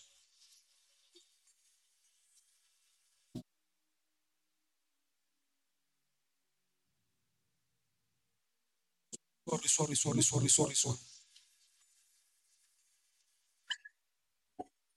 Reçois, 9.46 9.86
reçois, 9.86 10.14
reçois, 10.14 10.42
reçois, 10.42 10.68
reçois. 10.68 11.09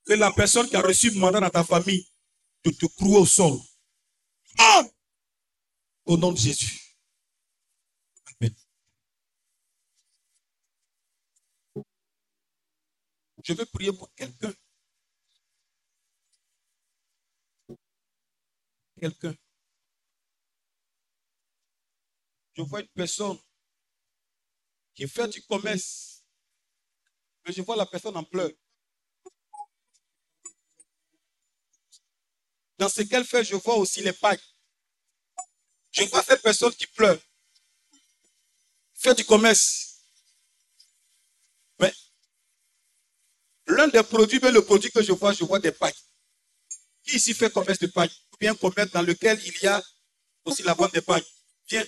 Que 0.04 0.14
la 0.14 0.32
personne 0.32 0.68
qui 0.68 0.76
a 0.76 0.82
reçu 0.82 1.10
le 1.10 1.18
mandat 1.18 1.40
dans 1.40 1.50
ta 1.50 1.64
famille 1.64 2.06
de 2.64 2.70
te 2.70 2.86
clouer 2.86 3.18
au 3.18 3.26
sol. 3.26 3.58
Ah! 4.58 4.82
Au 6.04 6.16
nom 6.16 6.32
de 6.32 6.38
Jésus. 6.38 6.80
Amen. 8.40 8.54
Je 13.44 13.52
veux 13.52 13.66
prier 13.66 13.92
pour 13.92 14.12
quelqu'un 14.14 14.52
quelqu'un. 19.02 19.34
Je 22.54 22.62
vois 22.62 22.80
une 22.82 22.88
personne 22.88 23.38
qui 24.94 25.08
fait 25.08 25.28
du 25.28 25.42
commerce. 25.42 26.24
Mais 27.44 27.52
je 27.52 27.62
vois 27.62 27.74
la 27.76 27.86
personne 27.86 28.16
en 28.16 28.22
pleurs. 28.22 28.52
Dans 32.78 32.88
ce 32.88 33.02
qu'elle 33.02 33.24
fait, 33.24 33.44
je 33.44 33.56
vois 33.56 33.76
aussi 33.76 34.02
les 34.02 34.12
pailles. 34.12 34.40
Je 35.92 36.04
vois 36.04 36.22
cette 36.22 36.42
personne 36.42 36.74
qui 36.74 36.86
pleure. 36.86 37.18
Fait 38.94 39.14
du 39.14 39.24
commerce. 39.24 39.98
Mais 41.78 41.92
l'un 43.66 43.88
des 43.88 44.02
produits, 44.02 44.38
le 44.38 44.64
produit 44.64 44.90
que 44.90 45.02
je 45.02 45.12
vois, 45.12 45.32
je 45.32 45.44
vois 45.44 45.58
des 45.58 45.72
pailles. 45.72 45.94
Qui 47.04 47.16
ici 47.16 47.34
fait 47.34 47.52
commerce 47.52 47.78
de 47.78 47.88
pailles? 47.88 48.12
Ou 48.32 48.36
bien 48.38 48.54
commerce 48.54 48.90
dans 48.92 49.02
lequel 49.02 49.40
il 49.44 49.58
y 49.60 49.66
a 49.66 49.82
aussi 50.44 50.62
la 50.62 50.74
vente 50.74 50.94
des 50.94 51.02
pailles? 51.02 51.26
Viens. 51.68 51.84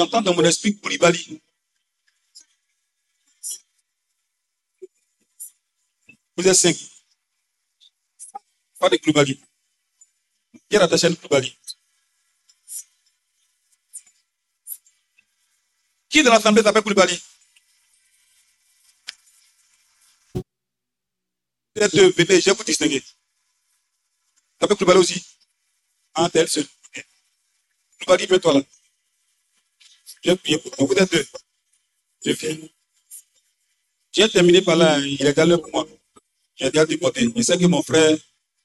J'entends 0.00 0.22
dans 0.22 0.34
mon 0.34 0.44
esprit 0.44 0.80
Koulibaly. 0.80 1.42
Vous 6.34 6.48
êtes 6.48 6.54
cinq. 6.54 6.74
Pas 8.78 8.88
de 8.88 8.96
Koulibaly. 8.96 9.38
Qui 10.70 10.76
est 10.76 10.78
rattaché 10.78 11.06
à 11.06 11.14
Koulibaly 11.14 11.54
Qui 16.08 16.22
dans 16.22 16.32
l'assemblée 16.32 16.62
s'appelle 16.62 16.82
Koulibaly? 16.82 17.22
Deux, 21.74 22.10
venez, 22.12 22.40
je 22.40 22.46
vais 22.46 22.56
vous 22.56 22.64
distinguer. 22.64 23.04
T'appelles 24.58 24.78
Koulibaly 24.78 24.98
aussi? 24.98 25.22
T'es 26.32 26.38
elle 26.38 26.48
seule. 26.48 26.66
Koulibaly, 27.98 28.26
mets-toi 28.30 28.54
là. 28.54 28.79
Je 30.22 30.30
vais 30.30 30.36
prier 30.36 30.58
pour 30.58 30.70
toi. 30.72 30.86
Vous 30.86 30.94
êtes 30.94 31.12
deux. 31.12 31.26
Je 32.24 32.32
viens. 32.32 32.58
J'ai 34.12 34.28
terminé 34.28 34.62
par 34.62 34.76
là. 34.76 34.98
Il 34.98 35.24
est 35.26 35.34
galère 35.36 35.60
pour 35.60 35.70
moi. 35.72 35.86
Il 36.58 36.66
est 36.66 36.70
galère 36.74 36.88
du 36.88 36.98
côté. 36.98 37.28
Je 37.34 37.42
sais 37.42 37.58
que 37.58 37.66
mon 37.66 37.82
frère, 37.82 38.16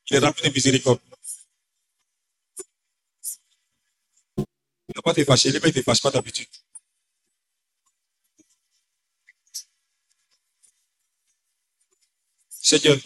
il 0.10 0.15
est 0.15 0.19
rempli 0.19 0.49
de 0.49 0.53
miséricorde. 0.53 0.99
Il 4.38 4.44
ne 4.90 4.95
va 4.98 5.02
pas 5.02 5.14
te 5.14 5.23
fâcher. 5.23 5.52
Les 5.52 5.60
mecs 5.60 5.76
ne 5.76 5.82
te 5.82 5.86
fâchent 5.86 6.02
pas 6.02 6.11
d'habitude. 6.11 6.48
Seigneur. 12.49 12.98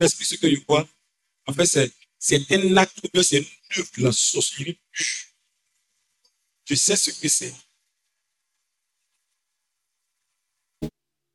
L'esprit, 0.00 0.24
ce 0.24 0.36
que 0.36 0.48
je 0.48 0.60
vois, 0.66 0.88
en 1.46 1.52
fait, 1.52 1.66
c'est, 1.66 1.92
c'est 2.18 2.52
un 2.52 2.76
acte, 2.76 3.00
c'est 3.22 3.38
une 3.38 3.46
œuvre 3.78 3.90
la 3.98 4.12
sorcellerie. 4.12 4.78
Je 4.92 6.74
sais 6.74 6.96
ce 6.96 7.10
que 7.10 7.28
c'est. 7.28 7.54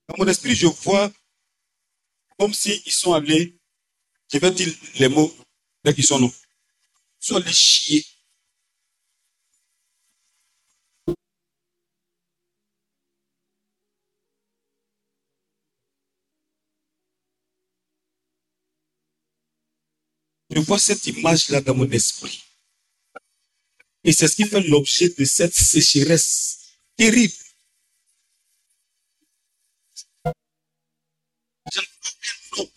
Dans 0.07 0.15
mon 0.17 0.27
esprit, 0.27 0.55
je 0.55 0.67
vois 0.67 1.11
comme 2.37 2.53
s'ils 2.53 2.91
sont 2.91 3.13
allés, 3.13 3.57
je 4.31 4.37
vais 4.37 4.51
dire 4.51 4.73
les 4.99 5.07
mots 5.07 5.35
dès 5.83 5.93
qu'ils 5.93 6.05
sont 6.05 6.19
non. 6.19 6.31
Ils 7.21 7.25
sont 7.25 7.35
allés 7.35 7.51
chier. 7.51 8.05
Je 20.55 20.59
vois 20.59 20.77
cette 20.77 21.07
image-là 21.07 21.61
dans 21.61 21.73
mon 21.73 21.89
esprit. 21.89 22.43
Et 24.03 24.11
c'est 24.11 24.27
ce 24.27 24.35
qui 24.35 24.45
fait 24.45 24.61
l'objet 24.61 25.09
de 25.09 25.25
cette 25.25 25.55
sécheresse 25.55 26.77
terrible. 26.95 27.33
J'entends 30.25 31.89
un 32.53 32.57
nom 32.57 32.71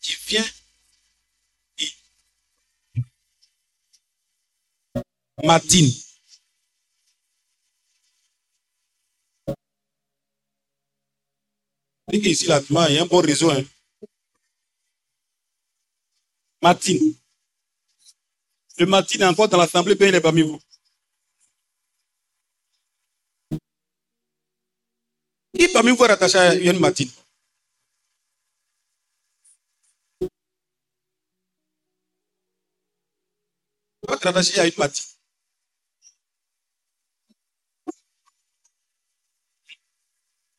qui 0.00 0.16
vient 0.26 0.44
et 1.78 1.88
Martine. 5.44 5.90
Dès 12.08 12.20
qu'ici, 12.20 12.46
là, 12.46 12.60
il 12.68 12.94
y 12.94 12.98
a 12.98 13.02
un 13.02 13.06
bon 13.06 13.22
réseau. 13.22 13.50
Hein. 13.50 13.64
Martine. 16.64 17.14
Le 18.78 18.86
Martine 18.86 19.20
est 19.20 19.26
encore 19.26 19.50
dans 19.50 19.58
l'assemblée, 19.58 19.96
mais 20.00 20.08
il 20.08 20.14
est 20.14 20.20
parmi 20.22 20.40
vous. 20.40 20.58
Qui 25.54 25.68
parmi 25.74 25.90
vous 25.90 26.04
est 26.04 26.08
rattaché 26.08 26.38
à 26.38 26.54
une 26.54 26.78
Martine 26.78 27.10
Vous 34.02 34.14
êtes 34.14 34.24
rattaché 34.24 34.58
à 34.58 34.66
une 34.66 34.72
Martine. 34.78 35.04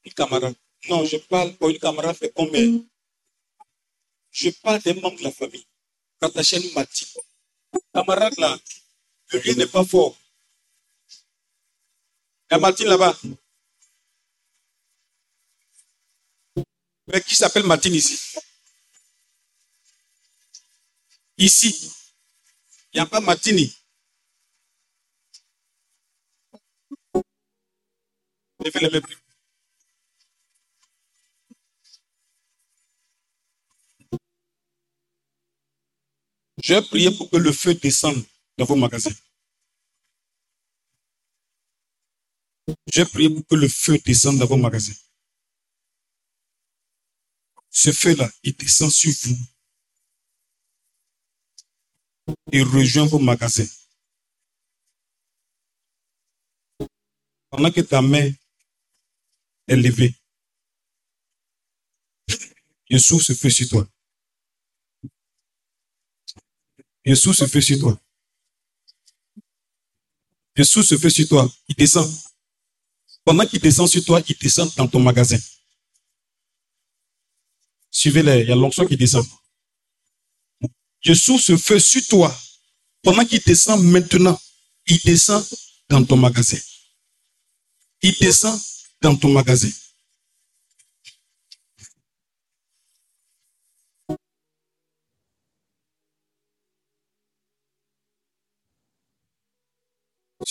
Une 0.04 0.14
camarade. 0.14 0.56
Non, 0.88 1.04
je 1.04 1.18
parle 1.18 1.56
pour 1.56 1.70
une 1.70 1.80
camarade 1.80 2.16
fait 2.16 2.32
combien 2.32 2.84
Je 4.30 4.52
parle 4.52 4.80
des 4.84 4.94
membres 4.94 5.18
de 5.18 5.24
la 5.24 5.32
famille 5.32 5.66
une 6.28 6.74
Martine. 6.74 7.08
Camarade 7.94 8.38
là, 8.38 8.58
le 9.32 9.40
lien 9.40 9.54
n'est 9.56 9.68
pas 9.68 9.84
fort. 9.86 10.18
Il 12.50 12.54
y 12.54 12.56
a 12.56 12.60
Martine 12.60 12.88
là-bas. 12.88 13.18
Mais 17.08 17.22
qui 17.22 17.36
s'appelle 17.36 17.64
Martine 17.64 17.94
ici? 17.94 18.18
Ici, 21.38 21.92
il 22.94 22.98
n'y 22.98 23.02
a 23.02 23.06
pas 23.06 23.20
Martini. 23.20 23.74
Je 36.66 36.74
vais 36.74 37.12
pour 37.16 37.30
que 37.30 37.38
le 37.38 37.52
feu 37.52 37.76
descende 37.76 38.26
dans 38.58 38.66
vos 38.66 38.76
magasins. 38.76 39.14
Je 42.92 43.04
vais 43.04 43.30
pour 43.30 43.46
que 43.46 43.54
le 43.54 43.68
feu 43.68 44.00
descende 44.00 44.40
dans 44.40 44.48
vos 44.48 44.58
magasins. 44.58 44.96
Ce 47.70 47.92
feu-là, 47.92 48.28
il 48.42 48.56
descend 48.56 48.90
sur 48.90 49.14
vous. 49.22 49.38
Et 52.52 52.64
rejoint 52.64 53.06
vos 53.06 53.20
magasins. 53.20 53.70
Pendant 57.52 57.72
que 57.72 57.82
ta 57.82 58.02
main 58.02 58.32
est 59.68 59.76
levée, 59.76 60.16
je 62.90 62.98
souffle 62.98 63.26
ce 63.26 63.34
feu 63.34 63.52
sur 63.52 63.70
toi. 63.70 63.88
Souffle 67.14 67.38
ce 67.38 67.48
feu 67.48 67.62
sur 67.62 67.80
toi. 67.80 68.00
Souffle 70.64 70.88
ce 70.88 70.98
feu 70.98 71.10
sur 71.10 71.28
toi. 71.28 71.52
Il 71.68 71.76
descend. 71.76 72.12
Pendant 73.24 73.46
qu'il 73.46 73.60
descend 73.60 73.88
sur 73.88 74.04
toi, 74.04 74.22
il 74.28 74.38
descend 74.38 74.74
dans 74.76 74.88
ton 74.88 75.00
magasin. 75.00 75.38
Suivez-les, 77.92 78.42
il 78.42 78.50
y 78.50 78.52
a 78.52 78.56
l'onction 78.56 78.86
qui 78.88 78.98
descend. 78.98 79.26
Souffle 81.14 81.44
ce 81.44 81.58
feu 81.58 81.80
sur 81.80 82.06
toi. 82.08 82.36
Pendant 83.04 83.26
qu'il 83.26 83.42
descend 83.42 83.84
maintenant, 83.84 84.40
il 84.88 85.00
descend 85.02 85.46
dans 85.90 86.04
ton 86.04 86.18
magasin. 86.18 86.58
Il 88.02 88.18
descend 88.20 88.60
dans 89.02 89.16
ton 89.16 89.30
magasin. 89.32 89.70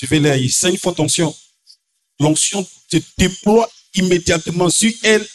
Suivez-les, 0.04 0.38
il 0.38 0.52
saigne 0.52 0.76
fort 0.76 0.94
tension. 0.94 1.34
L'onction 2.20 2.66
se 2.90 2.98
déploie 3.16 3.70
immédiatement 3.94 4.68
sur 4.68 4.92
elle 5.02 5.26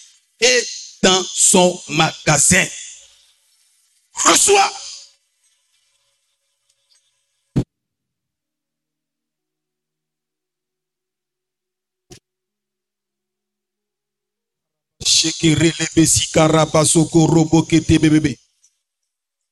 et 0.41 0.63
dans 1.01 1.25
son 1.33 1.81
magasin. 1.89 2.67
Reçois. 4.13 4.71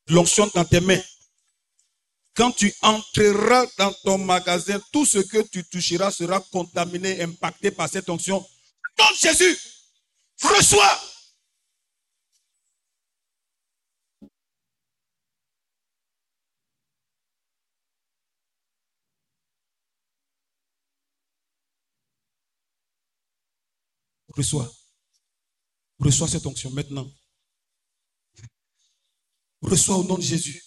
L'onction 0.09 0.51
dans 0.53 0.65
tes 0.65 0.79
mains. 0.79 1.01
Quand 2.37 2.51
tu 2.51 2.71
entreras 2.83 3.65
dans 3.79 3.91
ton 4.03 4.19
magasin, 4.19 4.79
tout 4.91 5.07
ce 5.07 5.17
que 5.17 5.41
tu 5.41 5.63
toucheras 5.63 6.11
sera 6.11 6.39
contaminé, 6.39 7.23
impacté 7.23 7.71
par 7.71 7.89
cette 7.89 8.07
onction. 8.11 8.47
Dans 8.95 9.11
Jésus, 9.15 9.57
reçois. 10.43 11.01
Reçois. 24.29 24.71
Reçois 25.97 26.27
cette 26.27 26.45
onction 26.45 26.69
maintenant. 26.69 27.11
Reçois 29.63 29.97
au 29.97 30.03
nom 30.03 30.19
de 30.19 30.21
Jésus. 30.21 30.66